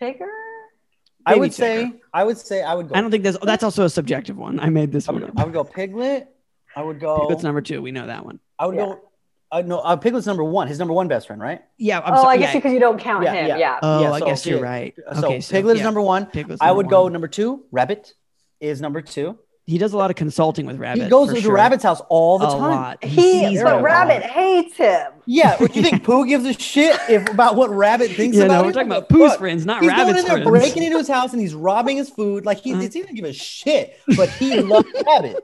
Tigger. 0.00 0.28
I 1.26 1.34
would 1.36 1.50
Tigger. 1.50 1.54
say, 1.54 1.92
I 2.14 2.24
would 2.24 2.38
say, 2.38 2.62
I 2.62 2.74
would 2.74 2.88
go. 2.88 2.94
I 2.94 3.00
don't 3.02 3.10
think 3.10 3.22
there's. 3.24 3.38
That's 3.40 3.62
also 3.64 3.84
a 3.84 3.90
subjective 3.90 4.36
one. 4.38 4.58
I 4.60 4.70
made 4.70 4.92
this 4.92 5.08
I 5.08 5.12
one 5.12 5.22
would, 5.22 5.30
up. 5.30 5.38
I 5.38 5.44
would 5.44 5.52
go 5.52 5.64
Piglet. 5.64 6.28
I 6.76 6.82
would 6.82 7.00
go. 7.00 7.18
Piglet's 7.20 7.42
number 7.42 7.60
two. 7.60 7.82
We 7.82 7.90
know 7.92 8.06
that 8.06 8.24
one. 8.24 8.38
I 8.58 8.66
would 8.66 8.76
Yeah. 8.76 8.86
go. 8.86 9.00
Uh, 9.50 9.62
no, 9.62 9.78
uh, 9.78 9.96
Piglet's 9.96 10.26
number 10.26 10.44
one. 10.44 10.68
His 10.68 10.78
number 10.78 10.92
one 10.94 11.08
best 11.08 11.26
friend, 11.26 11.40
right? 11.40 11.62
Yeah. 11.78 12.00
I'm 12.00 12.14
oh, 12.14 12.22
sorry. 12.22 12.34
I 12.34 12.38
guess 12.38 12.52
yeah. 12.54 12.58
because 12.58 12.72
you 12.72 12.80
don't 12.80 13.00
count 13.00 13.24
Yeah, 13.24 13.32
him. 13.32 13.46
yeah. 13.48 13.56
Yeah. 13.56 13.78
Oh, 13.82 14.00
Yeah, 14.02 14.12
I 14.12 14.20
guess 14.20 14.44
you're 14.44 14.60
right. 14.60 14.94
So 15.14 15.26
okay, 15.26 15.40
so 15.40 15.52
Piglet 15.52 15.76
is 15.78 15.82
number 15.82 16.02
one. 16.02 16.26
Piglet's 16.26 16.60
I 16.60 16.66
number 16.66 16.76
would 16.76 16.88
go 16.90 17.08
number 17.08 17.28
two. 17.28 17.64
Rabbit 17.72 18.12
is 18.60 18.80
number 18.80 19.00
two. 19.00 19.38
He 19.64 19.76
does 19.76 19.92
a 19.92 19.98
lot 19.98 20.08
of 20.10 20.16
consulting 20.16 20.64
with 20.64 20.78
Rabbit. 20.78 21.02
he 21.04 21.08
goes 21.10 21.32
to 21.32 21.40
sure. 21.42 21.52
Rabbit's 21.54 21.82
house 21.82 22.00
all 22.08 22.38
the 22.38 22.46
a 22.46 22.50
time. 22.50 22.60
lot. 22.60 23.04
He, 23.04 23.20
sees 23.50 23.62
but 23.62 23.82
Rabbit 23.82 24.22
lot. 24.22 24.30
hates 24.30 24.76
him. 24.78 25.08
Yeah, 25.26 25.56
what 25.58 25.72
do 25.72 25.80
you 25.80 25.90
think? 25.90 26.04
Pooh 26.04 26.26
gives 26.26 26.46
a 26.46 26.54
shit 26.54 26.98
if 27.10 27.28
about 27.28 27.54
what 27.54 27.68
Rabbit 27.68 28.10
thinks 28.12 28.36
Yeah, 28.38 28.44
about 28.44 28.54
no, 28.54 28.60
him? 28.60 28.66
we're 28.66 28.72
talking 28.72 28.88
about 28.88 29.08
Pooh's 29.10 29.32
fuck? 29.32 29.38
friends, 29.40 29.66
not 29.66 29.82
He's 29.82 29.92
going 29.92 30.08
in 30.08 30.14
there 30.24 30.24
friends. 30.42 30.48
breaking 30.48 30.84
into 30.84 30.96
his 30.96 31.08
house 31.08 31.32
and 31.34 31.40
he's 31.42 31.54
robbing 31.54 31.98
his 31.98 32.08
food. 32.08 32.46
Like 32.46 32.60
he, 32.60 32.72
Uh-huh. 32.72 32.80
he 32.82 32.88
doesn't 32.88 33.14
give 33.14 33.26
a 33.26 33.32
shit, 33.34 33.98
but 34.16 34.30
he 34.30 34.58
loves 34.62 34.88
Rabbit. 35.06 35.36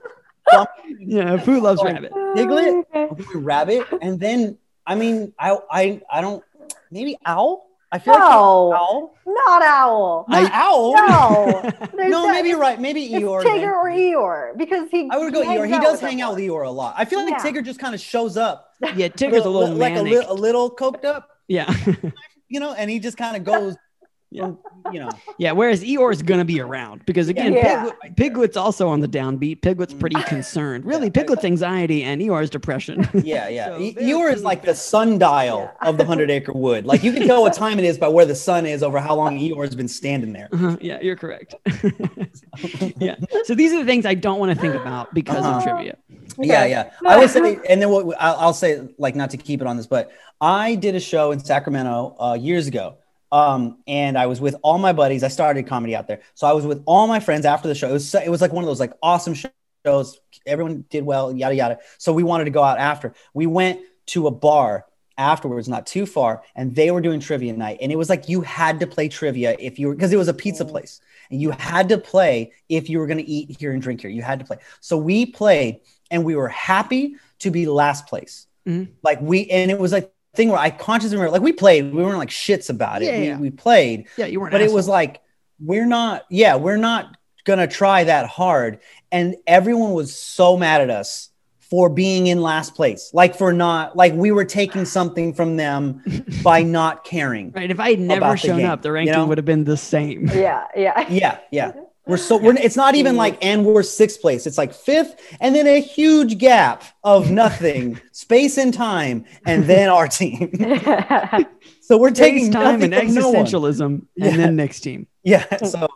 Yeah, 0.98 1.42
Pooh 1.42 1.60
loves 1.60 1.80
Like, 1.80 1.94
Rabbit. 1.94 2.12
Piglet? 2.34 2.86
Rabbit, 3.34 3.86
and 4.02 4.18
then 4.20 4.58
I 4.86 4.94
mean, 4.94 5.32
I 5.38 5.58
I 5.70 6.02
I 6.10 6.20
don't 6.20 6.42
maybe 6.90 7.16
Owl. 7.24 7.66
I 7.92 7.98
feel 8.00 8.14
like 8.14 8.22
Owl. 8.24 9.14
not 9.24 9.62
Owl. 9.62 10.24
Not 10.28 10.50
Owl. 10.52 10.94
No, 10.94 11.70
No, 12.08 12.32
maybe 12.32 12.48
you're 12.48 12.58
right. 12.58 12.80
Maybe 12.80 13.04
It's 13.04 13.24
Eeyore. 13.24 13.42
Tigger 13.44 13.70
or 13.72 13.88
Eeyore 13.88 14.58
because 14.58 14.90
he. 14.90 15.08
I 15.12 15.16
would 15.18 15.32
go 15.32 15.44
Eeyore. 15.44 15.66
He 15.72 15.78
does 15.78 16.00
hang 16.00 16.20
out 16.20 16.34
with 16.34 16.42
Eeyore 16.42 16.66
a 16.66 16.70
lot. 16.70 16.94
I 16.98 17.04
feel 17.04 17.20
like 17.24 17.34
Yeah. 17.34 17.38
Tigger 17.52 17.64
just 17.64 17.78
kind 17.78 17.94
of 17.94 18.00
shows 18.00 18.36
up. 18.36 18.74
Yeah, 18.96 19.08
Tigger's 19.08 19.44
a 19.44 19.48
little 19.48 19.76
like 19.76 19.94
a, 19.96 20.02
li- 20.02 20.16
a 20.16 20.34
little 20.34 20.70
coked 20.74 21.04
up, 21.04 21.30
yeah, 21.46 21.72
you 22.48 22.58
know, 22.60 22.72
and 22.74 22.90
he 22.90 22.98
just 22.98 23.16
kind 23.16 23.36
of 23.36 23.44
goes, 23.44 23.76
Yeah. 24.34 24.50
you 24.92 24.98
know. 24.98 25.10
yeah. 25.38 25.52
Whereas 25.52 25.84
Eeyore's 25.84 26.20
gonna 26.20 26.44
be 26.44 26.60
around 26.60 27.06
because 27.06 27.28
again, 27.28 27.52
Yeah. 27.52 27.84
Piglet, 27.84 28.16
Piglet's 28.16 28.56
also 28.56 28.88
on 28.88 28.98
the 28.98 29.06
downbeat. 29.06 29.62
Piglet's 29.62 29.94
pretty 29.94 30.20
concerned. 30.24 30.84
Really, 30.84 31.06
Yeah. 31.06 31.12
Piglet's 31.22 31.44
anxiety 31.44 32.02
and 32.02 32.20
Eeyore's 32.20 32.50
depression. 32.50 33.08
Yeah, 33.24 33.48
yeah. 33.48 33.66
So 33.68 33.78
E- 33.80 33.94
Eeyore 33.94 34.32
is 34.32 34.42
like 34.42 34.62
the 34.62 34.74
sundial 34.74 35.70
of 35.82 35.98
the 35.98 36.04
hundred 36.04 36.32
acre 36.32 36.52
wood. 36.52 36.84
Like 36.84 37.04
you 37.04 37.12
can 37.12 37.28
tell 37.28 37.42
what 37.42 37.52
time 37.52 37.78
it 37.78 37.84
is 37.84 37.96
by 37.96 38.08
where 38.08 38.26
the 38.26 38.34
sun 38.34 38.66
is 38.66 38.82
over 38.82 38.98
how 38.98 39.14
long 39.14 39.38
Eeyore's 39.38 39.76
been 39.76 39.86
standing 39.88 40.32
there. 40.32 40.48
Uh-huh, 40.52 40.76
yeah, 40.80 40.98
you're 41.00 41.16
correct. 41.16 41.54
yeah. 42.98 43.14
So 43.44 43.54
these 43.54 43.72
are 43.72 43.78
the 43.78 43.84
things 43.86 44.04
I 44.06 44.14
don't 44.14 44.40
want 44.40 44.52
to 44.52 44.60
think 44.60 44.74
about 44.74 45.14
because 45.14 45.44
Uh-huh. 45.44 45.58
of 45.58 45.62
trivia. 45.62 45.96
Yeah, 46.38 46.62
Okay. 46.62 46.70
yeah. 46.70 46.90
I 47.06 47.18
would 47.18 47.30
say, 47.30 47.58
and 47.68 47.80
then 47.80 47.88
what 47.90 48.16
I'll, 48.20 48.36
I'll 48.36 48.54
say, 48.54 48.88
like, 48.98 49.14
not 49.14 49.30
to 49.30 49.36
keep 49.36 49.60
it 49.60 49.66
on 49.68 49.76
this, 49.76 49.86
but 49.86 50.10
I 50.40 50.74
did 50.74 50.96
a 50.96 51.00
show 51.00 51.30
in 51.30 51.38
Sacramento 51.38 52.16
uh, 52.18 52.34
years 52.34 52.66
ago. 52.66 52.96
Um, 53.34 53.78
and 53.88 54.16
I 54.16 54.26
was 54.26 54.40
with 54.40 54.54
all 54.62 54.78
my 54.78 54.92
buddies. 54.92 55.24
I 55.24 55.28
started 55.28 55.66
comedy 55.66 55.96
out 55.96 56.06
there, 56.06 56.20
so 56.34 56.46
I 56.46 56.52
was 56.52 56.64
with 56.64 56.82
all 56.86 57.08
my 57.08 57.18
friends 57.18 57.44
after 57.44 57.66
the 57.66 57.74
show. 57.74 57.88
It 57.88 57.92
was 57.92 58.08
so- 58.08 58.20
it 58.20 58.28
was 58.28 58.40
like 58.40 58.52
one 58.52 58.62
of 58.62 58.68
those 58.68 58.78
like 58.78 58.92
awesome 59.02 59.34
shows. 59.34 60.20
Everyone 60.46 60.84
did 60.88 61.04
well, 61.04 61.32
yada 61.32 61.54
yada. 61.54 61.78
So 61.98 62.12
we 62.12 62.22
wanted 62.22 62.44
to 62.44 62.50
go 62.52 62.62
out 62.62 62.78
after. 62.78 63.12
We 63.34 63.46
went 63.46 63.80
to 64.14 64.28
a 64.28 64.30
bar 64.30 64.86
afterwards, 65.18 65.68
not 65.68 65.84
too 65.84 66.06
far, 66.06 66.42
and 66.54 66.76
they 66.76 66.92
were 66.92 67.00
doing 67.00 67.18
trivia 67.18 67.52
night. 67.52 67.78
And 67.82 67.90
it 67.90 67.96
was 67.96 68.08
like 68.08 68.28
you 68.28 68.40
had 68.42 68.78
to 68.80 68.86
play 68.86 69.08
trivia 69.08 69.56
if 69.58 69.80
you 69.80 69.88
were 69.88 69.94
because 69.96 70.12
it 70.12 70.16
was 70.16 70.28
a 70.28 70.34
pizza 70.34 70.64
place, 70.64 71.00
and 71.28 71.42
you 71.42 71.50
had 71.50 71.88
to 71.88 71.98
play 71.98 72.52
if 72.68 72.88
you 72.88 73.00
were 73.00 73.08
going 73.08 73.18
to 73.18 73.28
eat 73.28 73.56
here 73.58 73.72
and 73.72 73.82
drink 73.82 74.00
here. 74.00 74.10
You 74.10 74.22
had 74.22 74.38
to 74.38 74.44
play. 74.44 74.58
So 74.80 74.96
we 74.96 75.26
played, 75.26 75.80
and 76.08 76.24
we 76.24 76.36
were 76.36 76.48
happy 76.48 77.16
to 77.40 77.50
be 77.50 77.66
last 77.66 78.06
place. 78.06 78.46
Mhm. 78.64 78.90
Like 79.02 79.20
we, 79.20 79.50
and 79.50 79.72
it 79.72 79.78
was 79.80 79.90
like 79.90 80.13
thing 80.34 80.48
where 80.48 80.58
I 80.58 80.70
consciously 80.70 81.16
remember, 81.16 81.32
like 81.32 81.42
we 81.42 81.52
played, 81.52 81.92
we 81.92 82.02
weren't 82.02 82.18
like 82.18 82.30
shits 82.30 82.70
about 82.70 83.02
it. 83.02 83.06
Yeah, 83.06 83.18
we, 83.18 83.26
yeah. 83.26 83.38
we 83.38 83.50
played, 83.50 84.06
Yeah, 84.16 84.26
you 84.26 84.40
weren't. 84.40 84.52
but 84.52 84.60
it 84.60 84.72
was 84.72 84.88
like 84.88 85.20
we're 85.60 85.86
not. 85.86 86.24
Yeah, 86.30 86.56
we're 86.56 86.76
not 86.76 87.16
gonna 87.44 87.66
try 87.68 88.04
that 88.04 88.26
hard. 88.26 88.80
And 89.12 89.36
everyone 89.46 89.92
was 89.92 90.14
so 90.14 90.56
mad 90.56 90.80
at 90.80 90.90
us 90.90 91.30
for 91.70 91.88
being 91.88 92.26
in 92.26 92.40
last 92.42 92.74
place, 92.74 93.10
like 93.14 93.34
for 93.34 93.52
not 93.52 93.96
like 93.96 94.12
we 94.12 94.30
were 94.32 94.44
taking 94.44 94.84
something 94.84 95.32
from 95.32 95.56
them 95.56 96.02
by 96.42 96.62
not 96.62 97.04
caring. 97.04 97.52
Right. 97.52 97.70
If 97.70 97.80
I 97.80 97.90
had 97.90 98.00
never 98.00 98.18
About 98.18 98.32
the 98.32 98.36
shown 98.48 98.58
game, 98.58 98.70
up, 98.70 98.82
the 98.82 98.90
you 98.90 98.94
ranking 98.94 99.14
know? 99.14 99.26
would 99.26 99.38
have 99.38 99.44
been 99.44 99.64
the 99.64 99.76
same. 99.76 100.28
Yeah, 100.28 100.66
yeah. 100.76 101.08
Yeah, 101.08 101.38
yeah. 101.50 101.72
We're 102.06 102.18
so 102.18 102.36
we're 102.36 102.54
it's 102.56 102.76
not 102.76 102.94
even 102.96 103.16
like 103.16 103.42
and 103.44 103.64
we're 103.64 103.82
sixth 103.82 104.20
place. 104.20 104.46
It's 104.46 104.58
like 104.58 104.74
fifth, 104.74 105.16
and 105.40 105.54
then 105.54 105.66
a 105.66 105.80
huge 105.80 106.36
gap 106.38 106.84
of 107.02 107.30
nothing, 107.42 107.98
space 108.12 108.58
and 108.58 108.74
time, 108.74 109.24
and 109.46 109.64
then 109.64 109.88
our 109.88 110.08
team. 110.08 110.52
So 111.80 111.98
we're 111.98 112.12
taking 112.12 112.50
Taking 112.50 112.52
time 112.52 112.80
and 112.82 112.90
nothing 112.92 113.08
from 113.12 113.14
no 113.16 113.30
one. 113.30 113.44
existentialism, 113.44 114.06
Yeah. 114.16 114.26
and 114.28 114.38
then 114.38 114.56
next 114.56 114.80
team. 114.80 115.06
Yeah. 115.22 115.44
So, 115.58 115.86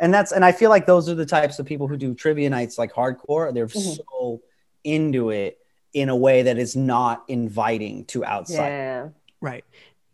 and 0.00 0.12
that's 0.12 0.32
and 0.32 0.42
I 0.42 0.52
feel 0.52 0.70
like 0.70 0.86
those 0.86 1.06
are 1.10 1.14
the 1.14 1.26
types 1.26 1.58
of 1.58 1.66
people 1.66 1.86
who 1.86 1.98
do 1.98 2.14
trivia 2.14 2.48
nights 2.48 2.78
like 2.78 2.94
hardcore. 2.94 3.52
They're 3.52 3.66
Mhm. 3.66 3.98
so 4.10 4.40
into 4.84 5.28
it 5.30 5.58
in 5.92 6.08
a 6.08 6.16
way 6.16 6.44
that 6.44 6.56
is 6.56 6.74
not 6.76 7.24
inviting 7.28 8.06
to 8.06 8.24
outside. 8.24 8.56
yeah. 8.68 9.08
Right. 9.42 9.64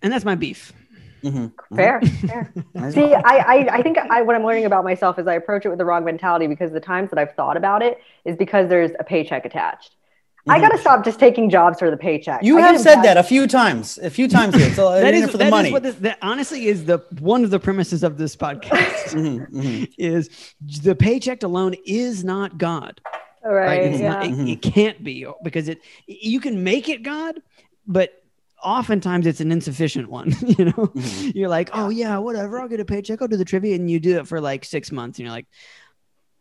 And 0.02 0.12
that's 0.12 0.24
my 0.24 0.34
beef. 0.34 0.72
Mhm. 1.22 1.52
Fair, 1.76 2.00
fair. 2.00 2.52
Mhm. 2.74 2.92
See, 2.94 3.14
I, 3.14 3.20
I, 3.36 3.76
I 3.78 3.82
think 3.82 3.98
I, 3.98 4.22
what 4.22 4.34
I'm 4.36 4.44
learning 4.44 4.64
about 4.64 4.84
myself 4.84 5.18
is 5.18 5.26
I 5.26 5.34
approach 5.34 5.64
it 5.66 5.68
with 5.68 5.78
the 5.78 5.84
wrong 5.84 6.04
mentality 6.04 6.46
because 6.46 6.72
the 6.72 6.80
times 6.80 7.10
that 7.10 7.18
I've 7.18 7.34
thought 7.34 7.56
about 7.56 7.82
it 7.82 7.98
is 8.24 8.36
because 8.36 8.68
there's 8.68 8.92
a 8.98 9.04
paycheck 9.04 9.44
attached. 9.44 9.94
I 10.48 10.58
Mhm. 10.58 10.62
got 10.62 10.68
to 10.70 10.78
stop 10.78 11.04
just 11.04 11.20
taking 11.20 11.50
jobs 11.50 11.78
for 11.78 11.90
the 11.90 11.98
paycheck. 11.98 12.42
You 12.42 12.58
I 12.58 12.62
have 12.62 12.80
said 12.80 13.02
that 13.02 13.18
a 13.18 13.22
few 13.22 13.46
times, 13.46 13.98
a 13.98 14.08
few 14.08 14.26
times 14.26 14.54
here. 14.54 14.70
So 14.72 14.90
That 14.94 15.02
that 15.02 15.14
is, 15.14 15.24
is 15.24 15.30
for 15.30 15.36
the 15.36 15.38
that 15.44 15.46
is 15.48 15.50
money. 15.50 15.70
what 15.72 15.82
this, 15.82 15.96
that 15.96 16.16
honestly 16.22 16.66
is 16.66 16.86
the 16.86 16.98
one 17.18 17.44
of 17.44 17.50
the 17.50 17.60
premises 17.60 18.02
of 18.02 18.16
this 18.16 18.34
podcast 18.36 18.70
Mhm, 19.12 19.50
mhm. 19.50 19.92
is 19.98 20.30
the 20.82 20.94
paycheck 20.94 21.42
alone 21.42 21.74
is 21.84 22.24
not 22.24 22.56
God. 22.56 23.00
Right. 23.44 23.66
Right. 23.66 23.82
It's 23.84 24.00
yeah. 24.00 24.08
not, 24.12 24.24
it, 24.26 24.48
it 24.48 24.62
can't 24.62 25.02
be 25.04 25.26
because 25.44 25.68
it 25.68 25.80
you 26.06 26.40
can 26.40 26.64
make 26.64 26.88
it 26.88 27.02
God, 27.02 27.40
but 27.86 28.19
oftentimes 28.62 29.26
it's 29.26 29.40
an 29.40 29.50
insufficient 29.52 30.08
one. 30.10 30.34
You 30.58 30.66
know, 30.66 30.72
Mhm. 30.72 31.34
you're 31.34 31.48
like, 31.48 31.70
oh 31.72 31.88
yeah, 31.88 32.18
whatever, 32.18 32.60
I'll 32.60 32.68
get 32.68 32.80
a 32.80 32.84
paycheck, 32.84 33.22
I'll 33.22 33.28
do 33.28 33.36
the 33.36 33.44
trivia, 33.44 33.74
and 33.74 33.90
you 33.90 34.00
do 34.00 34.18
it 34.18 34.26
for 34.26 34.40
like 34.40 34.64
six 34.64 34.90
months, 34.92 35.18
and 35.18 35.24
you're 35.26 35.32
like, 35.34 35.46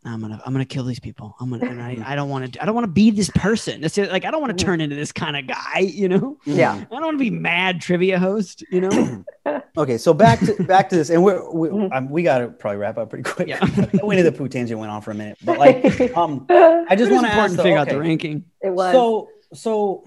I'm 0.02 0.20
gonna, 0.22 0.40
I'm 0.46 0.52
gonna 0.54 0.64
kill 0.64 0.84
these 0.84 0.98
people. 0.98 1.36
I'm 1.40 1.50
gonna, 1.50 1.66
and 1.66 1.82
I, 1.82 1.98
I 2.04 2.14
don't 2.14 2.30
want 2.30 2.54
to, 2.54 2.62
I 2.62 2.64
don't 2.64 2.74
want 2.74 2.86
to 2.86 2.90
be 2.90 3.10
this 3.10 3.28
person. 3.34 3.82
That's 3.82 3.98
it. 3.98 4.10
Like, 4.10 4.24
I 4.24 4.30
don't 4.30 4.40
want 4.40 4.56
to 4.58 4.64
turn 4.64 4.80
into 4.80 4.96
this 4.96 5.12
kind 5.12 5.36
of 5.36 5.46
guy. 5.46 5.80
You 5.80 6.08
know, 6.08 6.38
Yeah. 6.46 6.72
I 6.72 6.84
don't 6.90 7.02
want 7.02 7.14
to 7.18 7.22
be 7.22 7.28
mad 7.30 7.82
trivia 7.82 8.18
host. 8.18 8.64
You 8.72 8.80
know, 8.82 9.24
Okay, 9.76 9.98
so 9.98 10.14
back 10.14 10.40
to 10.40 10.54
back 10.64 10.88
to 10.88 10.96
this, 10.96 11.10
and 11.10 11.22
we're, 11.22 11.48
we 11.52 11.68
Mhm. 11.68 11.94
um, 11.94 12.08
we 12.08 12.22
got 12.22 12.38
to 12.38 12.48
probably 12.48 12.78
wrap 12.78 12.96
up 12.96 13.10
pretty 13.10 13.24
quick. 13.24 13.46
Yeah. 13.48 13.60
Winnie 14.02 14.22
the 14.22 14.32
Pooh 14.32 14.48
tangent 14.48 14.80
went 14.80 14.90
on 14.90 15.02
for 15.02 15.10
a 15.10 15.14
minute, 15.14 15.36
but 15.44 15.58
like, 15.58 16.16
um, 16.16 16.46
I 16.50 16.94
just 16.98 17.12
want 17.12 17.26
to 17.26 17.32
ask 17.32 17.50
to 17.52 17.56
though, 17.58 17.62
figure 17.62 17.78
out 17.78 17.88
the 17.90 17.98
ranking. 18.00 18.44
it 18.62 18.70
was. 18.70 18.92
So, 18.92 19.28
so 19.52 20.06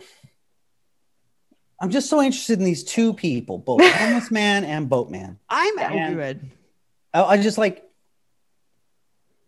I'm 1.83 1.89
just 1.89 2.09
so 2.09 2.21
interested 2.21 2.59
in 2.59 2.63
these 2.63 2.81
two 2.81 3.13
people, 3.13 3.57
both 3.57 3.81
homeless 3.95 4.31
man 4.31 4.63
and 4.63 4.87
boatman. 4.87 5.37
I'm 5.49 5.77
Yeah. 5.77 6.09
oh, 6.11 6.15
good. 6.15 6.49
I, 7.13 7.23
I 7.23 7.41
just 7.41 7.57
like, 7.57 7.83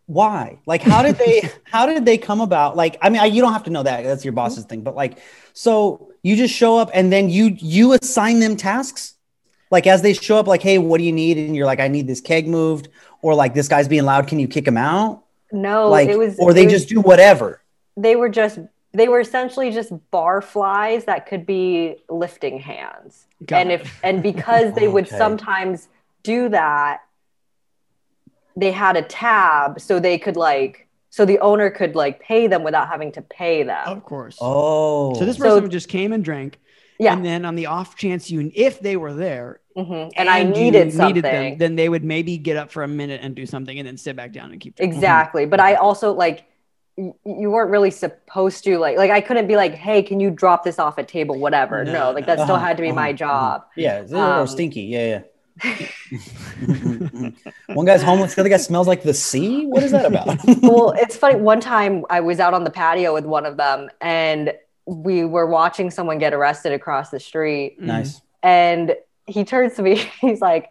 why? 0.06 0.60
Like, 0.66 0.82
how 0.82 1.02
did 1.02 1.16
they? 1.16 1.50
how 1.64 1.86
did 1.86 2.04
they 2.04 2.18
come 2.18 2.42
about? 2.42 2.76
Like, 2.76 2.98
I 3.02 3.10
mean, 3.10 3.22
I, 3.22 3.26
you 3.28 3.42
don't 3.42 3.54
have 3.54 3.64
to 3.64 3.70
know 3.70 3.84
that. 3.84 4.04
That's 4.04 4.26
your 4.26 4.34
boss's 4.34 4.66
thing. 4.66 4.82
But 4.82 4.96
like, 4.96 5.20
so 5.54 6.12
you 6.24 6.36
just 6.36 6.54
show 6.54 6.78
up 6.78 6.92
and 6.94 7.10
then 7.10 7.30
you 7.30 7.56
you 7.58 7.94
assign 7.94 8.42
them 8.42 8.58
tasks. 8.58 9.14
Like 9.72 9.88
as 9.88 10.02
they 10.02 10.12
show 10.12 10.38
up, 10.38 10.46
like, 10.46 10.62
hey, 10.62 10.78
what 10.78 10.98
do 10.98 11.06
you 11.06 11.14
need? 11.14 11.38
And 11.38 11.56
you're 11.56 11.66
like, 11.66 11.80
I 11.80 11.88
need 11.88 12.06
this 12.06 12.20
keg 12.20 12.50
moved, 12.50 12.90
or 13.22 13.34
like 13.34 13.54
this 13.54 13.70
guy's 13.70 13.88
being 13.88 14.04
loud. 14.04 14.28
Can 14.28 14.40
you 14.40 14.50
kick 14.50 14.68
him 14.68 14.78
out? 14.78 15.24
no, 15.54 15.88
like, 15.88 16.10
it 16.10 16.20
was. 16.20 16.38
or 16.38 16.54
they 16.54 16.66
was- 16.66 16.74
just 16.74 16.90
do 16.90 17.00
whatever. 17.00 17.62
They 17.96 18.18
were 18.18 18.28
just. 18.28 18.60
They 18.96 19.08
were 19.10 19.20
essentially 19.20 19.72
just 19.72 19.92
bar 20.12 20.42
flies 20.42 21.06
that 21.06 21.28
could 21.28 21.46
be 21.46 21.98
lifting 22.10 22.60
hands. 22.60 23.28
Got 23.46 23.58
and 23.62 23.72
it. 23.72 23.82
if 23.82 24.00
and 24.04 24.24
because 24.24 24.74
they 24.74 24.88
would 24.88 25.08
sometimes 25.08 25.88
do 26.24 26.50
that 26.50 27.02
they 28.56 28.72
had 28.72 28.96
a 28.96 29.02
tab 29.02 29.80
so 29.82 30.00
they 30.00 30.18
could 30.18 30.38
like 30.38 30.88
so 31.10 31.26
the 31.26 31.40
owner 31.40 31.70
could 31.70 31.94
like 31.96 32.20
pay 32.22 32.48
them 32.48 32.64
without 32.64 32.88
having 32.88 33.12
to 33.12 33.22
pay 33.22 33.64
them 33.64 33.86
of 33.88 34.04
course. 34.04 34.38
Oh, 34.42 35.14
So 35.16 35.26
this 35.26 35.38
So- 35.38 35.44
person 35.56 35.70
just 35.70 35.90
came 35.90 36.14
and 36.14 36.24
drank, 36.24 36.60
yeah 37.00 37.14
and 37.14 37.24
then 37.26 37.44
on 37.46 37.56
the 37.56 37.66
off 37.68 37.96
chance 37.98 38.32
you, 38.32 38.50
if 38.56 38.80
they 38.80 38.96
were 38.96 39.14
there, 39.14 39.60
mhm. 39.78 40.10
and, 40.16 40.30
i 40.30 40.40
you 40.40 40.46
needed 40.46 40.94
something 40.94 41.22
them, 41.22 41.58
then 41.58 41.76
they 41.76 41.90
would 41.90 42.04
maybe 42.06 42.38
get 42.38 42.56
up 42.58 42.72
for 42.72 42.84
a 42.84 42.88
minute 42.88 43.20
and 43.22 43.36
do 43.36 43.46
something, 43.46 43.78
and 43.78 43.86
then 43.88 43.98
sit 43.98 44.16
back 44.16 44.32
down 44.32 44.52
and 44.52 44.60
keep. 44.62 44.76
drinking. 44.78 44.96
exactly 44.98 45.46
but 45.46 45.60
i 45.60 45.76
also 45.76 46.14
like 46.14 46.38
y- 46.38 46.46
you 46.98 47.52
weren't 47.52 47.72
really 47.72 47.92
supposed 47.92 48.64
to 48.64 48.78
like 48.78 48.98
like 48.98 49.12
i 49.12 49.20
couldn't 49.20 49.48
be 49.48 49.56
like 49.58 49.74
hey 49.76 50.02
can 50.02 50.20
you 50.20 50.30
drop 50.32 50.64
this 50.64 50.80
off 50.80 50.98
at 50.98 51.08
table 51.08 51.38
whatever 51.38 51.84
no, 51.84 51.92
No, 51.94 52.12
like 52.12 52.26
that 52.26 52.40
still 52.40 52.56
Uh-huh, 52.56 52.66
had 52.66 52.78
to 52.78 52.84
be 52.84 52.92
my 52.92 53.10
uh-huh, 53.10 53.18
job 53.18 53.66
yeah, 53.76 54.00
it's 54.00 54.12
a 54.12 54.16
little 54.16 54.32
Um, 54.42 54.48
stinky. 54.48 54.82
Yeah, 54.84 55.22
yeah. 55.62 55.88
One 57.68 57.86
guy's 57.86 58.02
homeless, 58.04 58.36
the 58.36 58.42
other 58.42 58.50
guy 58.50 58.58
smells 58.58 58.88
like 58.88 59.04
the 59.04 59.14
sea. 59.14 59.66
What 59.66 59.84
is 59.84 59.92
that 59.92 60.06
about? 60.06 60.28
well, 60.62 60.94
it's 60.98 61.16
funny. 61.16 61.36
One 61.40 61.60
time 61.60 62.06
I 62.10 62.20
was 62.22 62.40
out 62.40 62.54
on 62.54 62.64
the 62.64 62.70
patio 62.70 63.14
with 63.14 63.26
one 63.26 63.46
of 63.46 63.58
them 63.58 63.90
and 64.02 64.54
we 64.86 65.26
were 65.26 65.48
watching 65.48 65.90
someone 65.92 66.18
get 66.20 66.34
arrested 66.34 66.72
across 66.74 67.10
the 67.10 67.20
street. 67.20 67.80
Mm. 67.82 67.86
nice. 67.86 68.22
And 68.44 68.96
he 69.28 69.44
turns 69.44 69.74
to 69.76 69.82
me, 69.82 69.96
he's 70.22 70.42
like, 70.42 70.70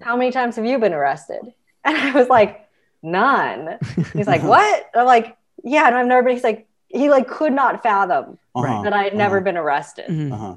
How 0.00 0.16
many 0.16 0.30
times 0.30 0.56
have 0.56 0.64
you 0.64 0.78
been 0.78 0.92
arrested? 0.94 1.40
And 1.84 1.96
I 1.96 2.12
was 2.12 2.28
like, 2.28 2.68
None. 3.02 3.78
He's 4.14 4.26
like, 4.26 4.42
What? 4.42 4.90
I'm 4.94 5.06
like, 5.06 5.36
Yeah, 5.64 5.86
and 5.86 5.96
I've 5.96 6.06
never 6.06 6.22
been. 6.22 6.34
He's 6.34 6.44
like, 6.44 6.66
he 6.88 7.10
like 7.10 7.28
could 7.28 7.52
not 7.52 7.82
fathom 7.82 8.38
Uh-huh, 8.54 8.82
that 8.82 8.92
I 8.92 9.04
had 9.04 9.16
never 9.16 9.36
uh-huh, 9.36 9.44
been 9.44 9.56
arrested. 9.56 10.06
Mhm. 10.08 10.32
Uh-huh. 10.32 10.54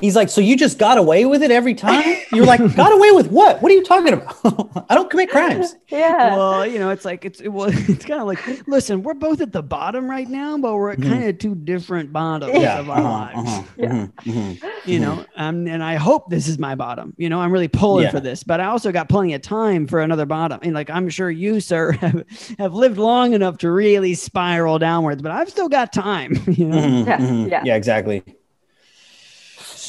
He's 0.00 0.14
like, 0.16 0.28
so 0.28 0.40
you 0.40 0.56
just 0.56 0.78
got 0.78 0.98
away 0.98 1.24
with 1.24 1.42
it 1.42 1.50
every 1.50 1.74
time? 1.74 2.04
You're 2.30 2.46
like, 2.46 2.60
got 2.76 2.92
away 2.92 3.10
with 3.12 3.30
what? 3.30 3.60
What 3.62 3.72
are 3.72 3.74
you 3.74 3.82
talking 3.84 4.12
about? 4.12 4.86
I 4.90 4.94
don't 4.94 5.10
commit 5.10 5.30
crimes. 5.30 5.74
Yeah. 5.88 6.36
Well, 6.36 6.66
you 6.66 6.78
know, 6.78 6.90
it's 6.90 7.04
like 7.04 7.24
it's 7.24 7.40
it, 7.40 7.48
well, 7.48 7.68
it's 7.72 8.04
kind 8.04 8.20
of 8.20 8.26
like 8.26 8.38
listen, 8.66 9.02
we're 9.02 9.14
both 9.14 9.40
at 9.40 9.52
the 9.52 9.62
bottom 9.62 10.08
right 10.08 10.28
now, 10.28 10.56
but 10.58 10.74
we're 10.74 10.90
at 10.90 10.98
Mhm. 10.98 11.08
kind 11.08 11.24
of 11.28 11.38
two 11.38 11.54
different 11.54 12.12
bottoms 12.12 12.54
Yeah, 12.54 12.78
of 12.80 12.90
our 12.90 12.98
uh-huh, 12.98 13.08
lives. 13.08 13.48
uh-huh, 13.48 13.62
Yeah. 13.76 13.88
mhm, 13.88 14.12
mhm. 14.26 14.58
You 14.84 15.00
know, 15.00 15.24
um, 15.36 15.66
and 15.66 15.82
I 15.82 15.96
hope 15.96 16.30
this 16.30 16.48
is 16.48 16.58
my 16.58 16.74
bottom. 16.74 17.14
You 17.18 17.28
know, 17.28 17.40
I'm 17.40 17.52
really 17.52 17.68
pulling 17.68 18.04
Yeah. 18.04 18.10
for 18.10 18.20
this, 18.20 18.42
but 18.42 18.60
I 18.60 18.66
also 18.66 18.90
got 18.92 19.08
plenty 19.08 19.34
of 19.34 19.42
time 19.42 19.86
for 19.86 20.00
another 20.00 20.26
bottom. 20.26 20.60
And 20.62 20.74
like 20.74 20.88
I'm 20.90 21.08
sure 21.08 21.30
you, 21.30 21.60
sir, 21.60 21.92
have, 21.92 22.24
have 22.58 22.74
lived 22.74 22.98
long 22.98 23.32
enough 23.34 23.58
to 23.58 23.70
really 23.70 24.14
spiral 24.14 24.78
downwards, 24.78 25.20
but 25.22 25.30
I've 25.32 25.48
still 25.50 25.68
got 25.68 25.92
time. 25.92 26.38
You 26.48 26.66
know, 26.68 26.76
Mhm, 26.78 27.06
Yeah, 27.06 27.18
mhm. 27.18 27.50
yeah. 27.50 27.62
yeah, 27.64 27.74
exactly. 27.76 28.22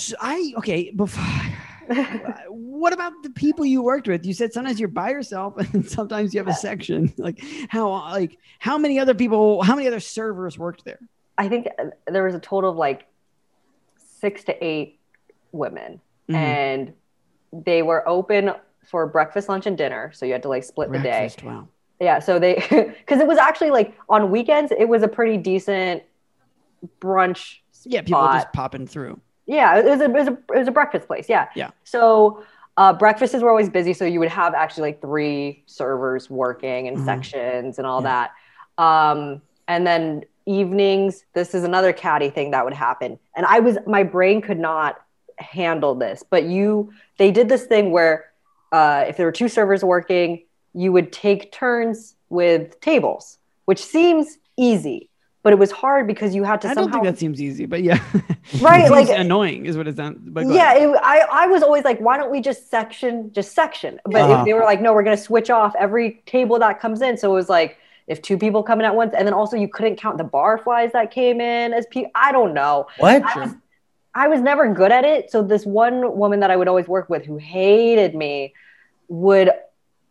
So 0.09 0.15
I 0.19 0.53
okay 0.57 0.89
before. 0.91 1.23
what 2.49 2.93
about 2.93 3.13
the 3.23 3.29
people 3.29 3.63
you 3.65 3.81
worked 3.83 4.07
with? 4.07 4.25
You 4.25 4.33
said 4.33 4.53
sometimes 4.53 4.79
you're 4.79 4.89
by 4.89 5.09
yourself 5.11 5.57
and 5.73 5.87
sometimes 5.87 6.33
you 6.33 6.39
have 6.39 6.47
a 6.47 6.53
section. 6.53 7.13
Like 7.17 7.43
how 7.69 7.89
like 7.89 8.37
how 8.57 8.77
many 8.77 8.99
other 8.99 9.13
people, 9.13 9.61
how 9.61 9.75
many 9.75 9.87
other 9.87 9.99
servers 9.99 10.57
worked 10.57 10.83
there? 10.83 10.99
I 11.37 11.47
think 11.47 11.67
uh, 11.77 11.85
there 12.07 12.23
was 12.23 12.33
a 12.33 12.39
total 12.39 12.71
of 12.71 12.75
like 12.77 13.05
six 14.19 14.43
to 14.45 14.63
eight 14.65 14.99
women, 15.51 16.01
Mhm. 16.27 16.35
and 16.35 16.93
they 17.53 17.81
were 17.83 18.07
open 18.07 18.51
for 18.85 19.05
breakfast, 19.05 19.47
lunch, 19.47 19.67
and 19.67 19.77
dinner. 19.77 20.11
So 20.13 20.25
you 20.25 20.33
had 20.33 20.43
to 20.43 20.49
like 20.49 20.63
split 20.63 20.91
the 20.91 20.99
day. 20.99 21.31
Wow. 21.43 21.67
Yeah. 21.99 22.19
So 22.19 22.39
they, 22.39 22.55
because 22.69 23.19
it 23.19 23.27
was 23.27 23.37
actually 23.37 23.71
like 23.71 23.95
on 24.09 24.31
weekends, 24.31 24.71
it 24.77 24.87
was 24.87 25.03
a 25.03 25.07
pretty 25.07 25.37
decent 25.37 26.01
brunch. 26.99 27.57
Yeah, 27.85 28.01
people 28.01 28.19
spot. 28.19 28.35
just 28.41 28.53
popping 28.53 28.87
through. 28.87 29.19
Yeah, 29.49 29.79
it 29.79 29.85
was 29.85 29.99
a, 29.99 30.05
it 30.05 30.11
was 30.11 30.27
a, 30.27 30.31
it 30.53 30.57
was 30.59 30.67
a 30.67 30.71
breakfast 30.71 31.07
place. 31.07 31.27
Yeah. 31.27 31.47
Yeah. 31.55 31.71
So 31.83 32.43
uh, 32.77 32.93
breakfasts 32.93 33.41
were 33.41 33.49
always 33.49 33.69
busy. 33.69 33.93
So 33.93 34.05
you 34.05 34.19
would 34.19 34.29
have 34.29 34.53
actually 34.53 34.83
like 34.83 35.01
three 35.01 35.63
servers 35.65 36.29
working 36.29 36.85
in 36.85 36.95
Mhm. 36.97 37.05
sections 37.05 37.77
and 37.79 37.87
all 37.87 38.01
Yeah. 38.03 38.27
that. 38.77 38.83
Um, 38.83 39.41
and 39.67 39.85
then 39.87 40.23
evenings, 40.45 41.25
this 41.33 41.53
is 41.55 41.63
another 41.63 41.91
catty 41.93 42.29
thing 42.29 42.51
that 42.51 42.63
would 42.63 42.73
happen. 42.73 43.19
And 43.35 43.45
I 43.45 43.59
was, 43.59 43.77
my 43.87 44.03
brain 44.03 44.41
could 44.41 44.59
not 44.59 45.01
handle 45.37 45.95
this, 45.95 46.23
but 46.29 46.43
you, 46.43 46.91
they 47.17 47.31
did 47.31 47.49
this 47.49 47.65
thing 47.65 47.91
where 47.91 48.25
uh, 48.71 49.05
if 49.07 49.17
there 49.17 49.25
were 49.25 49.31
two 49.31 49.49
servers 49.49 49.83
working, 49.83 50.43
you 50.73 50.91
would 50.91 51.11
take 51.11 51.51
turns 51.51 52.15
with 52.29 52.79
tables, 52.81 53.39
which 53.65 53.83
seems 53.83 54.37
easy, 54.57 55.08
but 55.41 55.53
it 55.53 55.59
was 55.59 55.71
hard 55.71 56.05
because 56.05 56.35
you 56.35 56.43
had 56.43 56.61
to 56.61 56.67
I 56.67 56.73
don't 56.73 56.91
think 56.91 57.03
that 57.05 57.17
seems 57.17 57.41
easy, 57.41 57.65
but 57.65 57.81
yeah. 57.81 58.03
Right, 58.61 58.85
It 58.85 58.91
like- 58.91 59.09
annoying 59.09 59.65
is 59.67 59.77
what 59.77 59.87
it 59.87 59.95
sounds. 59.95 60.17
But 60.27 60.47
yeah 60.47 60.73
it, 60.75 60.87
I, 61.03 61.21
I 61.31 61.47
was 61.47 61.61
always 61.63 61.83
like 61.83 61.99
why 61.99 62.17
don't 62.17 62.31
we 62.31 62.41
just 62.41 62.69
section 62.69 63.31
just 63.31 63.53
section 63.53 63.99
but 64.05 64.21
Uh-huh. 64.21 64.39
if 64.39 64.45
they 64.45 64.53
were 64.53 64.63
like 64.63 64.81
no 64.81 64.93
we're 64.93 65.03
going 65.03 65.15
to 65.15 65.21
switch 65.23 65.49
off 65.49 65.73
every 65.77 66.21
table 66.25 66.57
that 66.59 66.79
comes 66.79 67.01
in 67.01 67.15
so 67.17 67.31
it 67.31 67.35
was 67.35 67.47
like 67.49 67.77
if 68.07 68.21
two 68.23 68.37
people 68.39 68.63
come 68.63 68.79
in 68.79 68.85
at 68.85 68.95
once 68.95 69.13
and 69.15 69.25
then 69.27 69.33
also 69.35 69.55
you 69.55 69.67
couldn't 69.67 69.97
count 69.97 70.17
the 70.17 70.23
bar 70.23 70.57
flies 70.57 70.91
that 70.93 71.11
came 71.11 71.39
in 71.39 71.73
as 71.73 71.85
people 71.91 72.09
i 72.15 72.31
don't 72.31 72.53
know 72.55 72.87
What? 72.97 73.21
I 73.23 73.39
was, 73.39 73.55
I 74.15 74.27
was 74.29 74.41
never 74.41 74.73
good 74.73 74.91
at 74.91 75.05
it 75.05 75.29
so 75.31 75.43
this 75.43 75.63
one 75.65 76.17
woman 76.17 76.39
that 76.39 76.49
i 76.49 76.55
would 76.55 76.67
always 76.67 76.87
work 76.87 77.07
with 77.07 77.23
who 77.23 77.37
hated 77.37 78.15
me 78.15 78.53
would 79.09 79.51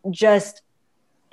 just 0.09 0.61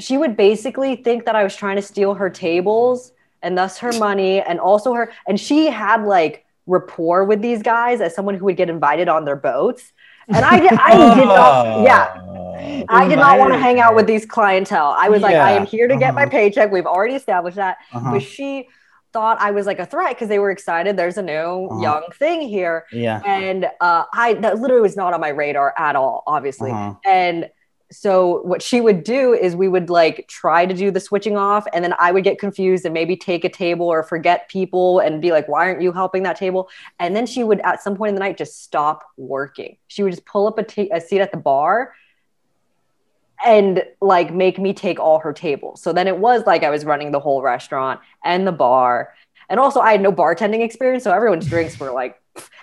she 0.00 0.18
would 0.18 0.36
basically 0.36 0.96
think 0.96 1.24
that 1.26 1.36
i 1.36 1.44
was 1.44 1.54
trying 1.54 1.76
to 1.76 1.82
steal 1.82 2.14
her 2.14 2.28
tables 2.30 3.12
and 3.46 3.56
thus 3.56 3.78
her 3.78 3.92
money, 3.92 4.40
and 4.40 4.58
also 4.58 4.92
her. 4.92 5.12
And 5.28 5.38
she 5.40 5.66
had 5.66 6.04
like 6.04 6.44
rapport 6.66 7.24
with 7.24 7.40
these 7.40 7.62
guys 7.62 8.00
as 8.00 8.14
someone 8.14 8.34
who 8.34 8.44
would 8.46 8.56
get 8.56 8.68
invited 8.68 9.08
on 9.08 9.24
their 9.24 9.36
boats. 9.36 9.92
And 10.28 10.44
I 10.44 10.58
did, 10.58 10.72
I 10.72 11.14
did 11.14 11.24
not, 11.24 11.82
yeah. 11.84 12.84
I 12.88 13.06
did 13.06 13.20
not 13.20 13.38
want 13.38 13.52
to 13.52 13.58
hang 13.58 13.78
out 13.78 13.94
with 13.94 14.08
these 14.08 14.26
clientele. 14.26 14.92
I 14.98 15.08
was 15.08 15.22
like, 15.22 15.36
I 15.36 15.52
am 15.52 15.64
here 15.64 15.86
to 15.86 15.96
get 15.96 16.14
my 16.14 16.22
uh-huh. 16.22 16.30
paycheck. 16.30 16.72
We've 16.72 16.86
already 16.86 17.14
established 17.14 17.56
that. 17.56 17.78
Uh-huh. 17.92 18.10
But 18.10 18.22
she 18.22 18.68
thought 19.12 19.38
I 19.40 19.52
was 19.52 19.66
like 19.66 19.78
a 19.78 19.86
threat 19.86 20.10
because 20.16 20.28
they 20.28 20.40
were 20.40 20.50
excited. 20.50 20.96
There's 20.96 21.16
a 21.16 21.22
new 21.22 21.68
Uh-huh. 21.70 21.80
young 21.80 22.02
thing 22.18 22.40
here. 22.42 22.86
Yeah. 22.92 23.22
And 23.24 23.66
uh, 23.80 24.04
I 24.12 24.34
that 24.34 24.58
literally 24.58 24.82
was 24.82 24.96
not 24.96 25.14
on 25.14 25.20
my 25.20 25.28
radar 25.28 25.72
at 25.78 25.94
all, 25.94 26.24
obviously. 26.26 26.72
Uh-huh. 26.72 26.94
And 27.06 27.48
so 27.90 28.42
what 28.42 28.62
she 28.62 28.80
would 28.80 29.04
do 29.04 29.32
is 29.32 29.54
we 29.54 29.68
would 29.68 29.90
like 29.90 30.26
try 30.28 30.66
to 30.66 30.74
do 30.74 30.90
the 30.90 30.98
switching 30.98 31.36
off 31.36 31.66
and 31.72 31.84
then 31.84 31.94
I 32.00 32.10
would 32.10 32.24
get 32.24 32.38
confused 32.38 32.84
and 32.84 32.92
maybe 32.92 33.16
take 33.16 33.44
a 33.44 33.48
table 33.48 33.86
or 33.86 34.02
forget 34.02 34.48
people 34.48 34.98
and 34.98 35.22
be 35.22 35.30
like, 35.30 35.46
why 35.48 35.66
aren't 35.66 35.82
you 35.82 35.92
helping 35.92 36.24
that 36.24 36.36
table? 36.36 36.68
And 36.98 37.14
then 37.14 37.26
she 37.26 37.44
would 37.44 37.60
at 37.60 37.82
some 37.82 37.96
point 37.96 38.10
in 38.10 38.14
the 38.16 38.20
night 38.20 38.38
just 38.38 38.62
stop 38.62 39.04
working. 39.16 39.76
She 39.86 40.02
would 40.02 40.12
just 40.12 40.26
pull 40.26 40.48
up 40.48 40.58
a 40.58 41.00
seat 41.00 41.20
at 41.20 41.30
the 41.30 41.36
bar 41.36 41.94
and 43.44 43.84
like 44.00 44.32
make 44.32 44.58
me 44.58 44.72
take 44.72 44.98
all 44.98 45.20
her 45.20 45.32
tables. 45.32 45.80
So 45.80 45.92
then 45.92 46.08
it 46.08 46.18
was 46.18 46.44
like 46.44 46.64
I 46.64 46.70
was 46.70 46.84
running 46.84 47.12
the 47.12 47.20
whole 47.20 47.40
restaurant 47.40 48.00
and 48.24 48.46
the 48.46 48.52
bar. 48.52 49.14
And 49.48 49.60
also 49.60 49.78
I 49.78 49.92
had 49.92 50.00
no 50.00 50.12
bartending 50.12 50.64
experience. 50.64 51.04
So 51.04 51.12
everyone's 51.12 51.46
drinks 51.46 51.78
were 51.78 51.92
like 51.92 52.20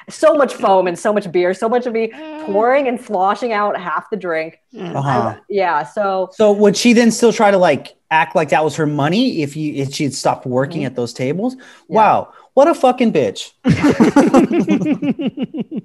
so 0.10 0.36
much 0.36 0.54
foam 0.54 0.88
and 0.88 0.98
so 1.00 1.14
much 1.14 1.32
beer, 1.32 1.54
so 1.54 1.70
much 1.70 1.86
of 1.86 1.94
me 1.94 2.10
pouring 2.46 2.88
and 2.88 3.00
sloshing 3.00 3.54
out 3.54 3.80
half 3.80 4.10
the 4.10 4.18
drink. 4.18 4.60
Uh-huh. 4.78 5.36
Yeah. 5.50 5.84
So 5.84 6.30
So 6.34 6.52
would 6.52 6.76
she 6.76 6.94
then 6.94 7.12
still 7.12 7.32
try 7.34 7.52
to 7.52 7.58
like 7.58 7.96
act 8.12 8.36
like 8.36 8.50
that 8.50 8.64
was 8.64 8.76
her 8.76 8.86
money 8.86 9.42
if 9.42 9.56
you 9.56 9.74
if 9.74 9.94
she 9.94 10.04
had 10.04 10.14
stopped 10.14 10.46
working 10.46 10.82
Mhm. 10.82 10.86
at 10.88 10.96
those 10.96 11.14
tables? 11.14 11.56
Wow, 11.88 12.34
what 12.54 12.68
a 12.68 12.76
fucking 12.76 13.14
bitch! 13.14 13.52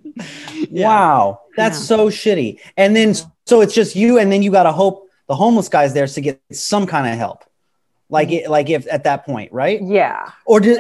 Wow, 0.70 1.40
that's 1.56 1.78
Yeah. 1.78 1.84
so 1.96 2.08
shitty. 2.08 2.58
And 2.76 2.94
then 2.94 3.14
so 3.46 3.60
it's 3.60 3.74
just 3.74 3.96
you, 3.96 4.18
and 4.18 4.30
then 4.32 4.42
you 4.42 4.50
got 4.50 4.64
to 4.64 4.72
hope 4.72 5.08
the 5.28 5.34
homeless 5.34 5.68
guy's 5.68 5.94
there 5.94 6.06
to 6.06 6.20
get 6.20 6.40
some 6.52 6.86
kind 6.86 7.06
of 7.06 7.18
help, 7.18 7.44
like 8.10 8.30
it, 8.32 8.50
like 8.50 8.68
if 8.70 8.86
at 8.90 9.04
that 9.04 9.24
point, 9.24 9.52
right? 9.52 9.80
yeah. 9.82 10.30
Or 10.44 10.60
do 10.60 10.76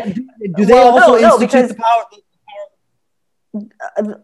do 0.56 0.64
they 0.64 0.74
Well, 0.74 0.98
also 0.98 1.16
no, 1.20 1.34
institute 1.34 1.40
because- 1.40 1.68
the 1.70 1.74
power? 1.76 2.04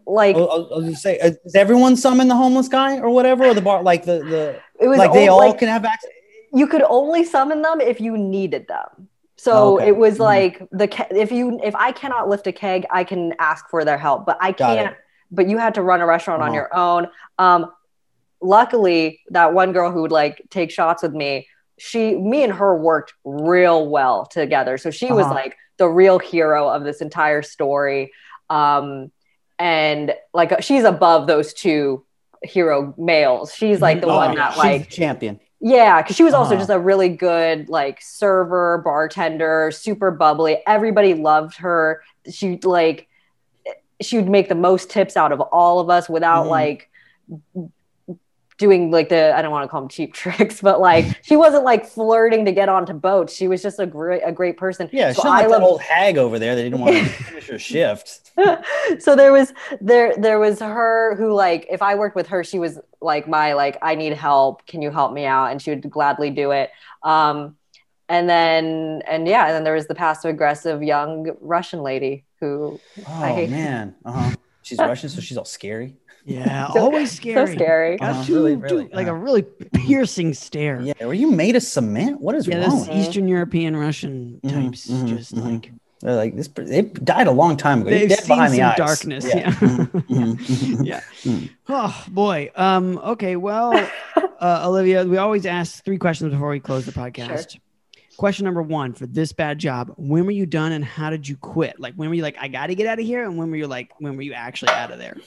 Like 0.05 0.35
I 0.35 0.39
was 0.39 0.85
was 0.85 1.01
say, 1.01 1.17
does 1.17 1.55
everyone 1.55 1.95
summon 1.95 2.27
the 2.27 2.35
homeless 2.35 2.67
guy 2.67 2.99
or 2.99 3.09
whatever, 3.09 3.45
or 3.45 3.53
the 3.53 3.61
bar, 3.61 3.83
like 3.83 4.05
the 4.05 4.23
the 4.23 4.61
it 4.79 4.87
was 4.87 4.97
like 4.97 5.13
they 5.13 5.27
all, 5.27 5.39
like, 5.39 5.57
can 5.59 5.67
have 5.67 5.83
access? 5.85 6.11
you 6.53 6.67
could 6.67 6.83
only 6.83 7.23
summon 7.23 7.61
them 7.61 7.81
if 7.81 7.99
you 7.99 8.17
needed 8.17 8.67
them. 8.67 9.09
So 9.37 9.75
Okay. 9.75 9.87
it 9.89 9.97
was 9.97 10.17
Mhm. 10.17 10.19
like 10.21 10.67
the 10.71 10.87
ke- 10.87 11.11
if 11.11 11.31
you 11.31 11.59
if 11.63 11.75
I 11.75 11.91
cannot 11.91 12.29
lift 12.29 12.47
a 12.47 12.51
keg, 12.53 12.85
I 12.91 13.03
can 13.03 13.33
ask 13.39 13.67
for 13.69 13.83
their 13.83 13.97
help, 13.97 14.25
but 14.25 14.37
I 14.39 14.51
Got 14.51 14.77
can't. 14.77 14.95
But 15.31 15.47
you 15.47 15.57
had 15.57 15.73
to 15.75 15.81
run 15.81 16.01
a 16.01 16.05
restaurant 16.05 16.41
on 16.41 16.49
Uh-huh. 16.49 16.55
your 16.55 16.75
own. 16.75 17.07
Um, 17.39 17.71
luckily, 18.41 19.21
that 19.29 19.53
one 19.53 19.73
girl 19.73 19.91
who 19.91 20.01
would 20.03 20.11
like 20.11 20.41
take 20.49 20.71
shots 20.71 21.03
with 21.03 21.13
me, 21.13 21.47
she, 21.77 22.15
me 22.15 22.43
and 22.43 22.53
her 22.53 22.77
worked 22.77 23.13
real 23.25 23.87
well 23.89 24.25
together. 24.25 24.77
So 24.77 24.91
she 24.91 25.11
was 25.11 25.25
Uh-huh. 25.25 25.35
like 25.35 25.57
the 25.77 25.89
real 25.89 26.19
hero 26.19 26.69
of 26.69 26.83
this 26.83 27.01
entire 27.01 27.41
story. 27.41 28.11
Um, 28.49 29.11
and 29.59 30.13
like 30.33 30.61
she's 30.63 30.83
above 30.83 31.27
those 31.27 31.53
two 31.53 32.03
hero 32.43 32.93
males. 32.97 33.53
She's 33.53 33.81
like 33.81 34.01
the 34.01 34.07
Oh, 34.07 34.15
one 34.17 34.35
that 34.35 34.57
like 34.57 34.89
champion. 34.89 35.39
yeah, 35.59 36.01
because 36.01 36.15
she 36.15 36.23
was 36.23 36.33
also 36.33 36.51
Uh-huh. 36.51 36.59
just 36.61 36.69
a 36.69 36.79
really 36.79 37.09
good 37.09 37.69
like 37.69 37.99
server, 38.01 38.81
bartender, 38.83 39.71
super 39.71 40.11
bubbly. 40.11 40.61
Everybody 40.67 41.13
loved 41.13 41.57
her. 41.57 42.01
She 42.29 42.59
like 42.63 43.07
she 44.01 44.17
would 44.17 44.27
make 44.29 44.49
the 44.49 44.55
most 44.55 44.89
tips 44.89 45.15
out 45.15 45.31
of 45.31 45.39
all 45.39 45.79
of 45.79 45.89
us 45.89 46.09
without 46.09 46.45
Mhm. 46.45 46.49
like 46.49 46.89
doing 48.57 48.89
like 48.91 49.09
the 49.09 49.35
I 49.35 49.41
don't 49.41 49.51
want 49.51 49.63
to 49.63 49.67
call 49.67 49.81
them 49.81 49.89
cheap 49.89 50.13
tricks, 50.21 50.61
but 50.61 50.79
like 50.79 51.05
she 51.23 51.35
wasn't 51.35 51.63
like 51.63 51.85
flirting 51.85 52.45
to 52.45 52.51
get 52.51 52.69
onto 52.69 52.93
boats. 52.93 53.33
She 53.35 53.47
was 53.47 53.61
just 53.61 53.79
a 53.79 53.85
great 53.85 54.21
a 54.25 54.31
great 54.31 54.57
person. 54.57 54.89
Yeah, 54.91 55.11
so 55.11 55.21
she's 55.21 55.25
like 55.25 55.45
I 55.45 55.47
that 55.49 55.61
old 55.61 55.81
hag 55.81 56.17
over 56.17 56.39
there 56.39 56.55
that 56.55 56.61
didn't 56.63 56.79
want 56.79 56.95
to 56.95 57.05
finish 57.05 57.47
her 57.47 57.59
shift. 57.59 58.31
so 58.99 59.15
there 59.15 59.31
was 59.31 59.53
there 59.81 60.15
there 60.17 60.39
was 60.39 60.59
her 60.59 61.15
who 61.15 61.33
like 61.33 61.65
if 61.69 61.81
I 61.81 61.95
worked 61.95 62.15
with 62.15 62.27
her, 62.27 62.43
she 62.43 62.59
was 62.59 62.79
like 63.01 63.27
my 63.27 63.53
like 63.53 63.77
I 63.81 63.95
need 63.95 64.13
help. 64.13 64.65
Can 64.67 64.81
you 64.81 64.91
help 64.91 65.13
me 65.13 65.25
out? 65.25 65.51
And 65.51 65.61
she 65.61 65.69
would 65.71 65.89
gladly 65.89 66.29
do 66.29 66.51
it. 66.51 66.69
Um, 67.03 67.55
and 68.07 68.29
then 68.29 69.01
and 69.07 69.27
yeah, 69.27 69.45
and 69.45 69.53
then 69.55 69.63
there 69.63 69.73
was 69.73 69.87
the 69.87 69.95
passive 69.95 70.29
aggressive 70.29 70.83
young 70.83 71.35
Russian 71.41 71.81
lady 71.81 72.23
who 72.39 72.79
Oh 73.07 73.13
I 73.23 73.31
hate- 73.31 73.49
man, 73.49 73.95
uh 74.05 74.11
huh. 74.11 74.35
She's 74.61 74.79
Russian, 74.79 75.09
so 75.09 75.21
she's 75.21 75.37
all 75.37 75.45
scary. 75.45 75.95
Yeah, 76.25 76.67
So- 76.73 76.79
always 76.79 77.11
scary. 77.11 77.47
so 77.47 77.53
scary. 77.53 77.99
Uh-huh. 77.99 78.23
two- 78.25 78.33
Really, 78.35 78.55
two- 78.55 78.61
really, 78.61 78.89
like 78.93 79.07
uh-huh. 79.07 79.15
a 79.15 79.19
really 79.19 79.43
piercing 79.43 80.33
stare. 80.33 80.81
Yeah, 80.81 80.93
were 81.05 81.13
you 81.13 81.31
made 81.31 81.55
of 81.55 81.63
cement? 81.63 82.19
What 82.19 82.35
is 82.35 82.47
Yeah, 82.47 82.61
wrong? 82.61 82.69
those 82.71 82.87
with 82.87 82.97
you? 82.97 83.03
Eastern 83.03 83.27
European 83.27 83.77
Russian 83.77 84.39
Mhm, 84.43 84.51
types, 84.65 84.87
mhm, 84.87 85.07
just 85.07 85.35
mhm. 85.35 85.43
like 85.51 85.71
They're 86.01 86.15
like 86.15 86.35
this. 86.35 86.47
They 86.49 86.81
died 86.81 87.27
a 87.27 87.31
long 87.31 87.57
time 87.57 87.81
ago. 87.81 87.89
They've 87.89 88.11
seen 88.11 88.27
behind 88.27 88.53
some 88.53 88.69
the 88.69 88.73
darkness. 88.77 89.25
Yeah, 89.33 89.51
Mhm, 89.51 89.87
mhm, 89.87 90.35
mhm. 90.37 90.85
yeah. 90.85 90.99
Mm. 91.23 91.49
Oh 91.69 92.03
boy. 92.09 92.51
Um. 92.55 92.97
Okay. 92.99 93.35
Well, 93.37 93.73
uh, 94.39 94.63
Olivia, 94.67 95.03
we 95.05 95.17
always 95.17 95.45
ask 95.45 95.83
three 95.83 95.97
questions 95.97 96.31
before 96.33 96.49
we 96.49 96.59
close 96.59 96.85
the 96.85 96.91
podcast. 96.91 97.51
Sure. 97.51 97.61
Question 98.17 98.45
number 98.45 98.61
one 98.61 98.93
for 98.93 99.07
this 99.07 99.31
bad 99.33 99.57
job: 99.57 99.93
When 99.97 100.25
were 100.25 100.31
you 100.31 100.45
done, 100.45 100.71
and 100.73 100.83
how 100.85 101.09
did 101.09 101.27
you 101.27 101.37
quit? 101.37 101.79
Like, 101.79 101.95
when 101.95 102.09
were 102.09 102.15
you 102.15 102.21
like, 102.23 102.37
I 102.39 102.49
got 102.49 102.67
to 102.67 102.75
get 102.75 102.87
out 102.87 102.99
of 102.99 103.05
here, 103.05 103.23
and 103.25 103.37
when 103.37 103.49
were 103.49 103.57
you 103.57 103.67
like, 103.67 103.91
when 103.99 104.15
were 104.15 104.21
you 104.21 104.33
actually 104.33 104.71
out 104.73 104.91
of 104.91 104.99
there? 104.99 105.17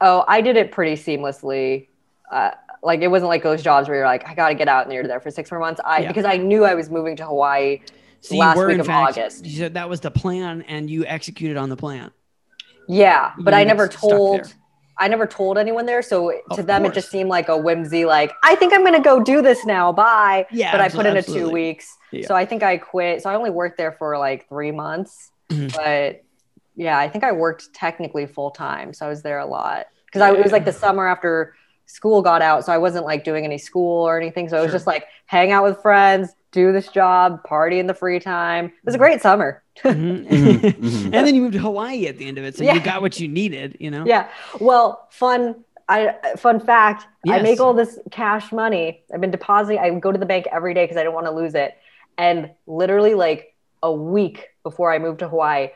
Oh, 0.00 0.24
I 0.28 0.40
did 0.40 0.56
it 0.56 0.72
pretty 0.72 1.00
seamlessly. 1.00 1.88
Uh, 2.30 2.50
like 2.82 3.00
it 3.00 3.08
wasn't 3.08 3.28
like 3.28 3.42
those 3.42 3.62
jobs 3.62 3.88
where 3.88 3.98
you're 3.98 4.06
like, 4.06 4.26
I 4.28 4.34
gotta 4.34 4.54
get 4.54 4.68
out 4.68 4.84
and 4.84 4.92
you're 4.94 5.06
there 5.06 5.20
for 5.20 5.30
six 5.30 5.50
more 5.50 5.60
months. 5.60 5.80
I 5.84 6.00
Yeah. 6.00 6.08
because 6.08 6.24
I 6.24 6.36
knew 6.36 6.64
I 6.64 6.74
was 6.74 6.88
moving 6.90 7.16
to 7.16 7.24
Hawaii. 7.26 7.80
So 8.22 8.36
Last 8.36 8.54
you 8.56 8.60
were 8.60 8.66
week 8.68 8.74
in 8.74 8.80
of 8.80 8.86
fact, 8.86 9.18
August. 9.18 9.46
You 9.46 9.58
said 9.58 9.74
that 9.74 9.88
was 9.88 10.00
the 10.00 10.10
plan, 10.10 10.62
and 10.68 10.88
you 10.90 11.04
executed 11.06 11.56
on 11.56 11.68
the 11.70 11.76
plan. 11.76 12.10
Yeah, 12.88 13.32
but 13.38 13.54
You 13.54 13.60
I 13.60 13.64
never 13.64 13.86
get 13.88 13.98
stuck 13.98 14.08
there. 14.10 14.18
told. 14.18 14.54
I 14.98 15.08
never 15.08 15.26
told 15.26 15.56
anyone 15.56 15.86
there, 15.86 16.02
so 16.02 16.30
to 16.52 16.60
Of 16.60 16.66
them 16.66 16.84
it 16.84 16.92
just 16.92 17.10
seemed 17.10 17.30
like 17.30 17.48
a 17.48 17.56
whimsy. 17.56 18.04
Like 18.04 18.32
I 18.44 18.54
think 18.56 18.74
I'm 18.74 18.84
gonna 18.84 19.00
go 19.00 19.22
do 19.22 19.40
this 19.40 19.64
now. 19.64 19.92
Bye. 19.92 20.46
Yeah, 20.50 20.70
but 20.72 20.80
I 20.82 20.88
put 20.90 21.06
in 21.06 21.16
a 21.16 21.22
two 21.22 21.48
weeks, 21.50 21.96
Yeah. 22.12 22.26
so 22.26 22.34
I 22.34 22.44
think 22.44 22.62
I 22.62 22.76
quit. 22.76 23.22
So 23.22 23.30
I 23.30 23.34
only 23.34 23.48
worked 23.50 23.78
there 23.78 23.92
for 23.92 24.18
like 24.18 24.46
three 24.48 24.70
months, 24.72 25.30
Mhm. 25.50 25.74
but 25.74 26.22
yeah, 26.80 26.98
I 26.98 27.08
think 27.10 27.24
I 27.24 27.32
worked 27.32 27.74
technically 27.74 28.26
full 28.26 28.50
time. 28.50 28.94
So 28.94 29.04
I 29.04 29.08
was 29.10 29.20
there 29.22 29.38
a 29.38 29.46
lot 29.46 29.86
because 30.06 30.22
I 30.22 30.32
it 30.32 30.42
was 30.42 30.50
like 30.52 30.64
the 30.64 30.72
summer 30.72 31.06
after 31.06 31.54
school 31.84 32.22
got 32.22 32.40
out, 32.40 32.64
so 32.64 32.72
I 32.72 32.78
wasn't 32.78 33.04
like 33.04 33.22
doing 33.22 33.44
any 33.44 33.58
school 33.58 34.06
or 34.08 34.16
anything. 34.18 34.48
So 34.48 34.56
it 34.56 34.60
was 34.62 34.70
Sure. 34.70 34.76
just 34.78 34.86
like 34.86 35.04
hang 35.26 35.52
out 35.52 35.62
with 35.64 35.82
friends, 35.82 36.34
do 36.52 36.72
this 36.72 36.88
job, 36.88 37.44
party 37.44 37.78
in 37.80 37.86
the 37.86 37.92
free 37.94 38.18
time. 38.18 38.66
It 38.66 38.72
was 38.86 38.94
a 38.94 38.98
great 38.98 39.20
summer. 39.20 39.62
Mhm. 39.84 40.26
Mhm, 40.26 40.60
mhm. 40.60 41.04
and 41.04 41.26
then 41.26 41.34
you 41.34 41.42
moved 41.42 41.54
to 41.54 41.58
Hawaii 41.60 42.06
at 42.06 42.16
the 42.18 42.26
end 42.26 42.38
of 42.38 42.44
it, 42.44 42.56
so 42.56 42.64
Yeah. 42.64 42.74
you 42.74 42.80
got 42.80 43.02
what 43.02 43.20
you 43.20 43.28
needed. 43.28 43.76
You 43.78 43.90
know. 43.90 44.04
Yeah. 44.06 44.28
Well, 44.60 45.06
fun. 45.10 45.64
I 45.88 46.14
fun 46.36 46.60
fact. 46.60 47.06
I 47.28 47.42
make 47.42 47.60
all 47.60 47.74
this 47.74 47.98
cash 48.10 48.52
money. 48.52 49.02
I've 49.12 49.20
been 49.20 49.30
depositing. 49.32 49.78
I 49.80 49.90
go 49.98 50.12
to 50.12 50.18
the 50.18 50.26
bank 50.26 50.46
every 50.52 50.72
day 50.72 50.84
because 50.84 50.96
I 50.96 51.02
don't 51.02 51.14
want 51.14 51.26
to 51.26 51.32
lose 51.32 51.54
it. 51.54 51.74
And 52.16 52.50
literally, 52.66 53.14
like 53.14 53.54
a 53.82 53.92
week 53.92 54.48
before 54.62 54.92
I 54.92 54.98
moved 54.98 55.18
to 55.20 55.28
Hawaii, 55.28 55.70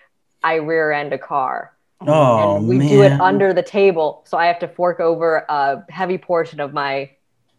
I 0.44 0.54
rear 0.56 0.92
end 0.92 1.12
a 1.12 1.18
car. 1.18 1.72
Oh 2.06 2.58
and 2.58 2.68
we 2.68 2.76
man. 2.78 2.88
do 2.88 3.02
it 3.02 3.12
under 3.12 3.54
the 3.54 3.62
table, 3.62 4.22
so 4.26 4.36
I 4.36 4.46
have 4.46 4.58
to 4.58 4.68
fork 4.68 5.00
over 5.00 5.44
a 5.48 5.82
heavy 5.90 6.18
portion 6.18 6.60
of 6.60 6.72
my. 6.72 7.10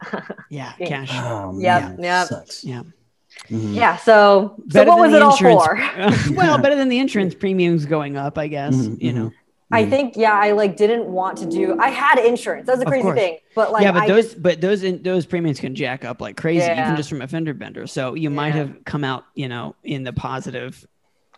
Yeah. 0.49 0.73
Yeah. 0.79 0.87
Cash. 0.87 1.09
Oh 1.13 1.51
man. 1.53 1.61
Yep, 1.61 1.99
yep. 1.99 2.27
Sucks. 2.27 2.63
Yeah. 2.63 2.83
Mhm. 3.49 3.73
Yeah. 3.75 3.95
So, 3.97 4.55
so 4.69 4.83
what 4.83 4.85
than 4.85 4.97
was 4.99 5.11
the 5.11 5.17
it 5.17 5.21
all 5.23 5.37
for? 5.37 6.33
well, 6.35 6.57
better 6.59 6.75
than 6.75 6.89
the 6.89 6.99
insurance 6.99 7.33
premiums 7.33 7.85
going 7.85 8.15
up, 8.17 8.37
I 8.37 8.47
guess. 8.47 8.75
Mhm, 8.75 9.01
You 9.01 9.13
know. 9.13 9.31
I 9.71 9.83
Mhm. 9.83 9.89
think 9.89 10.15
yeah, 10.15 10.33
I 10.33 10.51
like 10.51 10.77
didn't 10.77 11.05
want 11.07 11.39
to 11.39 11.45
do. 11.47 11.77
I 11.79 11.89
had 11.89 12.19
insurance. 12.19 12.67
That's 12.67 12.81
a 12.81 12.85
crazy 12.85 13.11
thing. 13.13 13.37
But 13.55 13.71
like, 13.71 13.81
yeah, 13.83 13.91
but 13.93 14.03
I 14.03 14.07
those 14.07 14.25
just- 14.25 14.43
but 14.43 14.61
those 14.61 14.83
in, 14.83 15.01
those 15.01 15.25
premiums 15.25 15.59
can 15.59 15.73
jack 15.73 16.05
up 16.05 16.21
like 16.21 16.37
crazy, 16.37 16.69
even 16.71 16.95
just 16.95 17.09
from 17.09 17.21
a 17.21 17.27
fender 17.27 17.53
bender. 17.55 17.87
So 17.87 18.13
you 18.13 18.29
might 18.29 18.53
have 18.53 18.85
come 18.85 19.03
out, 19.03 19.25
you 19.33 19.49
know, 19.49 19.75
in 19.83 20.03
the 20.03 20.13
positive 20.13 20.85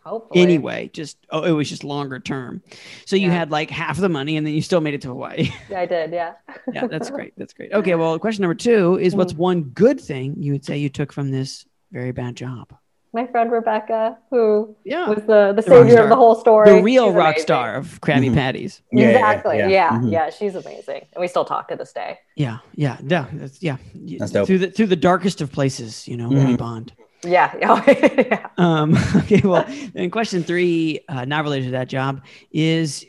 hopefully. 0.08 0.42
anyway. 0.42 0.90
Just 0.94 1.18
oh, 1.30 1.44
it 1.44 1.52
was 1.52 1.70
just 1.70 1.84
longer 1.84 2.20
term. 2.20 2.62
So 3.06 3.16
you 3.16 3.28
Yeah. 3.28 3.34
had 3.34 3.52
like 3.52 3.70
half 3.70 3.98
the 3.98 4.10
money, 4.10 4.38
and 4.38 4.46
then 4.46 4.54
you 4.54 4.62
still 4.62 4.82
made 4.82 4.94
it 4.94 5.02
to 5.02 5.10
Hawaii. 5.10 5.50
Yeah, 5.70 5.80
I 5.82 5.86
did. 5.86 6.12
Yeah. 6.12 6.34
yeah, 6.74 6.88
that's 6.88 7.10
great. 7.10 7.34
That's 7.38 7.54
great. 7.54 7.72
Okay, 7.80 7.96
well, 7.96 8.18
question 8.20 8.42
number 8.44 8.56
two 8.56 8.98
is, 9.00 9.16
what's 9.16 9.34
Mm. 9.34 9.38
one 9.38 9.62
good 9.64 10.00
thing 10.00 10.36
you 10.40 10.52
would 10.54 10.66
say 10.66 10.78
you 10.78 10.90
took 10.90 11.12
from 11.14 11.32
this 11.32 11.66
very 11.92 12.12
bad 12.12 12.36
job? 12.36 12.74
my 13.14 13.26
friend 13.26 13.52
Rebecca, 13.52 14.16
who 14.30 14.76
Yeah, 14.84 15.08
was 15.10 15.20
the, 15.26 15.48
the 15.48 15.54
The 15.54 15.62
savior 15.64 16.04
of 16.04 16.10
the 16.10 16.16
whole 16.16 16.36
story. 16.36 16.70
the 16.70 16.84
real 16.84 17.08
She's 17.08 17.16
rock 17.16 17.28
amazing. 17.30 17.42
star 17.42 17.76
of 17.76 18.00
Krabby 18.02 18.30
Mhm. 18.30 18.34
Patties. 18.36 18.82
Yeah, 18.92 19.02
yeah, 19.06 19.10
exactly. 19.10 19.58
Yeah. 19.58 19.70
Yeah, 20.04 20.28
Mhm. 20.28 20.38
she's 20.38 20.54
amazing. 20.56 21.02
And 21.14 21.22
we 21.22 21.28
still 21.28 21.46
talk 21.46 21.68
to 21.70 21.76
this 21.76 21.94
day. 21.94 22.20
Yeah, 22.36 22.58
yeah, 22.76 22.98
yeah. 23.08 23.26
That's 23.34 23.64
yeah. 23.64 23.78
That's 24.20 24.32
dope. 24.34 24.46
Through 24.46 24.60
the 24.60 24.70
through 24.72 24.88
the 24.88 24.96
darkest 24.98 25.42
of 25.42 25.52
places, 25.52 26.08
you 26.08 26.16
know, 26.16 26.28
we 26.30 26.36
Mhm. 26.36 26.58
bond. 26.58 26.94
Yeah. 27.28 27.54
yeah. 27.88 28.49
Um, 28.58 28.95
okay, 29.18 29.41
well, 29.44 29.66
and 29.95 30.12
question 30.12 30.44
three, 30.44 31.02
uh, 31.10 31.26
not 31.26 31.44
related 31.44 31.66
to 31.66 31.72
that 31.72 31.88
job, 31.90 32.24
is 32.52 33.06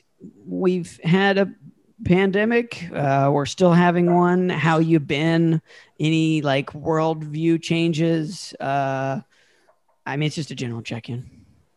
we've 0.47 0.99
had 1.05 1.39
a 1.39 1.53
pandemic. 2.05 2.89
Uh, 2.93 3.31
we're 3.33 3.47
still 3.47 3.73
having 3.73 4.15
one. 4.15 4.49
How 4.49 4.79
you 4.79 5.01
been? 5.01 5.61
Any 6.01 6.43
like 6.43 6.71
worldview 6.73 7.63
changes? 7.63 8.55
Uh, 8.61 9.21
I 10.07 10.17
mean, 10.17 10.27
it's 10.29 10.37
just 10.37 10.51
a 10.51 10.55
general 10.55 10.83
check-in. 10.83 11.29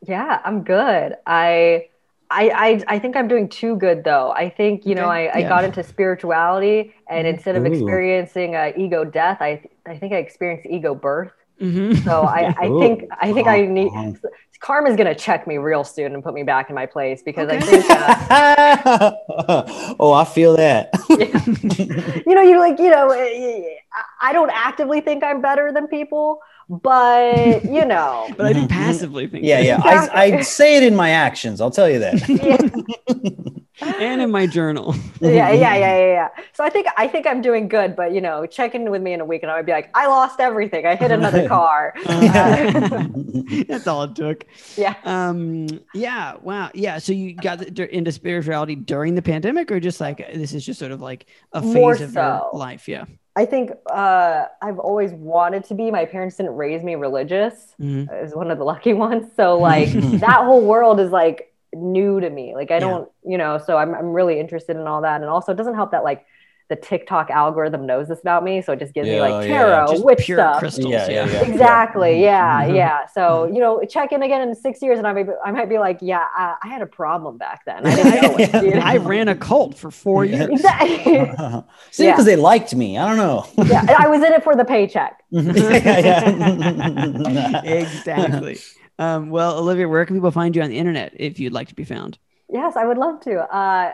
Yeah, 0.08 0.42
I'm 0.44 0.64
good. 0.64 1.16
I, 1.28 1.88
I, 2.30 2.50
I, 2.50 2.84
I 2.96 3.00
think 3.00 3.16
I'm 3.16 3.28
doing 3.28 3.50
too 3.50 3.76
good 3.76 4.04
though. 4.04 4.32
I 4.32 4.50
think 4.50 4.86
you 4.86 4.96
know 4.96 5.08
I, 5.10 5.26
I 5.34 5.38
Yeah. 5.40 5.50
got 5.50 5.64
into 5.64 5.84
spirituality, 5.84 6.94
and 7.10 7.28
instead 7.28 7.56
of 7.56 7.64
Ooh. 7.64 7.68
experiencing 7.68 8.56
a 8.56 8.74
ego 8.78 9.04
death, 9.04 9.38
I 9.42 9.62
I 9.86 9.98
think 9.98 10.14
I 10.14 10.18
experienced 10.18 10.66
ego 10.68 10.96
birth. 10.96 11.34
Mm-hmm. 11.62 12.04
So 12.04 12.24
I, 12.40 12.54
I 12.58 12.68
think 12.80 13.10
I 13.22 13.32
think 13.34 13.48
I 13.48 13.62
need 13.66 13.92
karma's 14.60 14.96
gonna 14.96 15.16
check 15.16 15.48
me 15.48 15.58
real 15.58 15.84
soon 15.84 16.14
and 16.14 16.24
put 16.24 16.34
me 16.34 16.44
back 16.44 16.70
in 16.70 16.76
my 16.76 16.86
place 16.86 17.24
because 17.24 17.50
I 17.50 17.60
think 17.60 17.84
uh, 17.90 19.14
oh, 20.00 20.14
I 20.14 20.24
feel 20.26 20.56
that. 20.58 20.90
you 22.26 22.36
know, 22.36 22.42
you're 22.42 22.60
like, 22.60 22.80
you 22.80 22.90
know, 22.90 23.12
I- 23.12 23.78
I 24.22 24.34
don't 24.34 24.52
actively 24.54 25.02
think 25.02 25.24
I'm 25.24 25.42
better 25.42 25.72
than 25.74 25.88
people, 25.88 26.40
but 26.82 27.66
you 27.66 27.86
know, 27.86 28.28
But 28.38 28.46
I 28.48 28.54
do 28.54 28.62
Mhm. 28.62 28.70
passively 28.70 29.28
think. 29.28 29.44
yeah, 29.46 29.60
yeah. 29.60 29.82
I, 29.84 30.10
I 30.38 30.42
say 30.42 30.78
it 30.78 30.84
in 30.84 30.96
my 30.96 31.10
actions. 31.12 31.60
I'll 31.60 31.72
tell 31.72 31.90
you 31.90 32.00
that. 32.00 32.16
yeah, 32.30 32.58
And 34.00 34.22
in 34.22 34.30
my 34.30 34.46
journal. 34.46 34.94
yeah, 35.22 35.50
yeah, 35.52 35.76
yeah, 35.76 35.76
yeah, 35.76 36.14
yeah. 36.14 36.28
So 36.54 36.64
I 36.64 36.70
think 36.70 36.86
I 36.98 37.08
think 37.08 37.26
I'm 37.26 37.42
doing 37.42 37.68
good, 37.68 37.96
but 37.96 38.14
you 38.14 38.22
know, 38.22 38.46
check 38.46 38.76
in 38.76 38.92
with 38.92 39.02
me 39.02 39.14
in 39.14 39.22
a 39.22 39.26
week, 39.26 39.42
and 39.42 39.52
I 39.52 39.56
would 39.58 39.66
be 39.66 39.72
like, 39.72 39.90
I 39.96 40.06
lost 40.08 40.40
everything. 40.40 40.86
I 40.86 40.96
hit 40.96 41.10
another 41.12 41.48
car. 41.48 41.94
Uh, 42.06 43.08
That's 43.68 43.88
all 43.88 44.04
it 44.04 44.16
took. 44.16 44.46
yeah. 44.78 44.94
Um. 45.04 45.68
Yeah. 45.96 46.36
Wow. 46.42 46.70
Yeah. 46.76 47.00
So 47.00 47.12
you 47.12 47.34
got 47.34 47.62
into 47.80 48.12
spirituality 48.12 48.76
during 48.76 49.16
the 49.16 49.22
pandemic, 49.24 49.72
or 49.72 49.80
just 49.80 50.00
like 50.00 50.18
this 50.34 50.54
is 50.54 50.64
just 50.64 50.80
sort 50.80 50.92
of 50.92 51.02
like 51.02 51.26
a 51.52 51.62
phase 51.62 51.74
More 51.74 51.94
of 51.94 52.14
your 52.14 52.50
life? 52.54 52.88
Yeah. 52.88 53.06
I 53.36 53.46
think 53.46 53.72
uh, 53.90 54.46
I've 54.62 54.80
always 54.80 55.12
wanted 55.14 55.64
to 55.66 55.74
be. 55.74 55.90
My 55.90 56.06
parents 56.06 56.36
didn't 56.38 56.56
raise 56.56 56.84
me 56.84 56.96
religious. 56.96 57.76
Mhm. 57.80 58.12
I 58.12 58.22
was 58.22 58.36
one 58.36 58.52
of 58.52 58.58
the 58.58 58.66
lucky 58.66 58.94
ones. 59.08 59.32
So 59.36 59.58
like 59.58 59.90
that 60.20 60.44
whole 60.44 60.62
world 60.62 61.00
is 61.00 61.12
like 61.12 61.54
new 61.74 62.20
to 62.20 62.30
me. 62.30 62.54
Like 62.56 62.72
I 62.72 62.80
don't, 62.80 63.10
you 63.24 63.38
know, 63.38 63.58
so 63.58 63.78
I'm 63.78 63.94
I'm 63.96 64.12
really 64.14 64.40
interested 64.40 64.76
in 64.76 64.86
all 64.88 65.02
that. 65.02 65.22
And 65.22 65.30
also 65.30 65.54
it 65.54 65.56
doesn't 65.56 65.76
help 65.76 65.92
that 65.92 66.04
like 66.04 66.26
the 66.72 66.76
TikTok 66.78 67.30
algorithm 67.30 67.86
knows 67.86 68.08
this 68.08 68.22
about 68.22 68.46
me. 68.46 68.62
So 68.62 68.72
it 68.72 68.80
just 68.80 68.94
gives 68.94 69.06
me 69.08 69.16
Yeah, 69.18 69.22
like 69.28 69.48
yeah, 69.50 69.58
tarot, 69.60 69.88
Just 69.92 70.06
witch 70.06 70.20
pure 70.26 70.38
stuff. 70.38 70.60
crystals. 70.60 70.88
Yeah, 70.94 71.08
Yeah. 71.10 71.26
yeah, 71.26 71.32
yeah. 71.34 71.42
Exactly. 71.52 72.22
Yeah. 72.22 72.62
Mhm. 72.66 72.76
Yeah. 72.78 73.06
So, 73.08 73.46
you 73.54 73.60
know, 73.60 73.84
check 73.90 74.14
in 74.14 74.24
again 74.24 74.42
in 74.48 74.56
six 74.56 74.82
years 74.82 74.98
and 74.98 75.06
I 75.06 75.12
might 75.12 75.24
be, 75.28 75.34
I 75.44 75.52
might 75.52 75.68
be 75.68 75.78
like, 75.80 76.00
yeah, 76.02 76.26
I, 76.34 76.56
I 76.64 76.68
had 76.70 76.82
a 76.82 76.86
problem 76.86 77.38
back 77.38 77.66
then. 77.66 77.86
I 77.86 77.96
didn't 77.96 78.22
know 78.22 78.36
it. 78.40 78.64
You 78.64 78.74
know? 78.76 78.82
I 78.86 78.98
ran 78.98 79.28
a 79.28 79.36
cult 79.36 79.78
for 79.78 79.92
four 79.92 80.24
Yeah. 80.24 80.38
years. 80.48 80.50
Exactly. 80.52 81.60
See, 81.92 82.06
Yeah. 82.06 82.12
because 82.12 82.26
they 82.26 82.38
liked 82.38 82.74
me. 82.74 82.98
I 82.98 83.08
don't 83.10 83.18
know. 83.18 83.46
yeah. 83.66 83.96
I 84.00 84.08
was 84.08 84.24
in 84.24 84.32
it 84.32 84.44
for 84.44 84.56
the 84.56 84.64
paycheck. 84.66 85.22
yeah, 85.32 86.30
yeah. 86.30 87.62
exactly. 87.64 88.58
Um, 88.98 89.30
well, 89.30 89.58
Olivia, 89.60 89.88
where 89.90 90.06
can 90.06 90.16
people 90.16 90.32
find 90.32 90.56
you 90.56 90.62
on 90.62 90.70
the 90.70 90.78
internet 90.78 91.14
if 91.18 91.40
you'd 91.40 91.54
like 91.54 91.68
to 91.70 91.76
be 91.76 91.84
found? 91.84 92.18
Yes, 92.50 92.76
I 92.76 92.86
would 92.86 92.98
love 92.98 93.20
to. 93.22 93.40
Uh, 93.56 93.92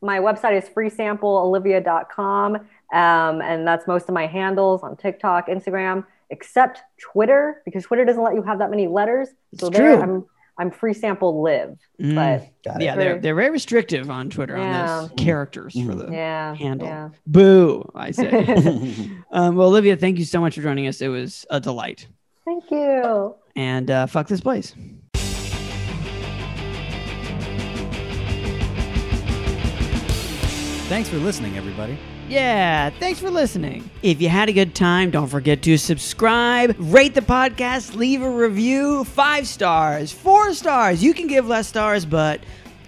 my 0.00 0.18
website 0.18 0.56
is 0.56 0.68
freesampleolivia.com. 0.68 2.56
Um, 2.56 3.42
and 3.42 3.66
that's 3.66 3.86
most 3.86 4.08
of 4.08 4.14
my 4.14 4.26
handles 4.26 4.82
on 4.82 4.96
TikTok, 4.96 5.48
Instagram, 5.48 6.04
except 6.30 6.80
Twitter, 6.98 7.62
because 7.64 7.84
Twitter 7.84 8.04
doesn't 8.04 8.22
let 8.22 8.34
you 8.34 8.42
have 8.42 8.58
that 8.60 8.70
many 8.70 8.86
letters. 8.86 9.28
So 9.58 9.68
It's 9.68 9.76
there 9.76 9.96
true. 9.96 10.02
I'm 10.02 10.26
I'm 10.60 10.72
free 10.72 10.92
sample 10.92 11.40
live. 11.40 11.78
Mm. 12.00 12.14
But 12.16 12.80
yeah, 12.82 12.96
they're, 12.96 13.20
they're 13.20 13.34
very 13.36 13.50
restrictive 13.50 14.10
on 14.10 14.28
Twitter 14.28 14.56
on 14.56 14.66
Yeah. 14.66 14.86
those 15.02 15.10
characters 15.16 15.72
for 15.74 15.94
the 15.94 16.10
yeah. 16.10 16.54
handle. 16.54 16.88
Yeah. 16.88 17.10
Boo, 17.28 17.88
I 17.94 18.10
say. 18.10 18.28
um, 19.30 19.54
well, 19.54 19.68
Olivia, 19.68 19.96
thank 19.96 20.18
you 20.18 20.24
so 20.24 20.40
much 20.40 20.56
for 20.56 20.62
joining 20.62 20.88
us. 20.88 21.00
It 21.00 21.08
was 21.08 21.46
a 21.50 21.60
delight. 21.60 22.08
Thank 22.44 22.70
you. 22.72 23.36
And 23.54 23.88
uh, 23.90 24.06
fuck 24.06 24.26
this 24.26 24.40
place. 24.40 24.74
Thanks 30.88 31.10
for 31.10 31.18
listening, 31.18 31.58
everybody. 31.58 31.98
Yeah, 32.30 32.88
thanks 32.88 33.20
for 33.20 33.28
listening. 33.28 33.90
If 34.02 34.22
you 34.22 34.30
had 34.30 34.48
a 34.48 34.54
good 34.54 34.74
time, 34.74 35.10
don't 35.10 35.28
forget 35.28 35.60
to 35.64 35.76
subscribe, 35.76 36.74
rate 36.78 37.14
the 37.14 37.20
podcast, 37.20 37.94
leave 37.94 38.22
a 38.22 38.30
review. 38.30 39.04
Five 39.04 39.46
stars, 39.46 40.12
four 40.12 40.54
stars. 40.54 41.04
You 41.04 41.12
can 41.12 41.26
give 41.26 41.46
less 41.46 41.68
stars, 41.68 42.06
but 42.06 42.40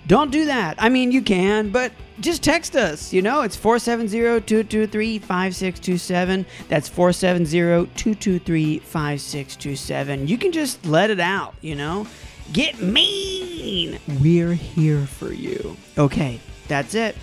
don't 0.06 0.30
do 0.30 0.46
that. 0.46 0.76
I 0.78 0.88
mean, 0.88 1.12
you 1.12 1.20
can, 1.20 1.68
but 1.68 1.92
just 2.20 2.42
text 2.42 2.74
us. 2.74 3.12
You 3.12 3.20
know, 3.20 3.42
it's 3.42 3.54
470 3.54 4.46
223 4.46 5.18
5627. 5.18 6.46
That's 6.68 6.88
470 6.88 7.86
223 7.96 8.78
5627. 8.78 10.26
You 10.26 10.38
can 10.38 10.52
just 10.52 10.86
let 10.86 11.10
it 11.10 11.20
out, 11.20 11.54
you 11.60 11.74
know? 11.74 12.06
Get 12.54 12.80
mean. 12.80 13.98
We're 14.22 14.54
here 14.54 15.04
for 15.04 15.34
you. 15.34 15.76
Okay, 15.98 16.40
that's 16.66 16.94
it. 16.94 17.14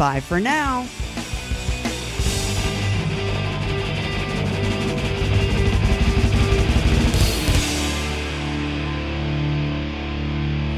Bye 0.00 0.20
for 0.20 0.40
now. 0.40 0.84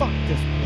Fuck 0.00 0.10
this 0.26 0.61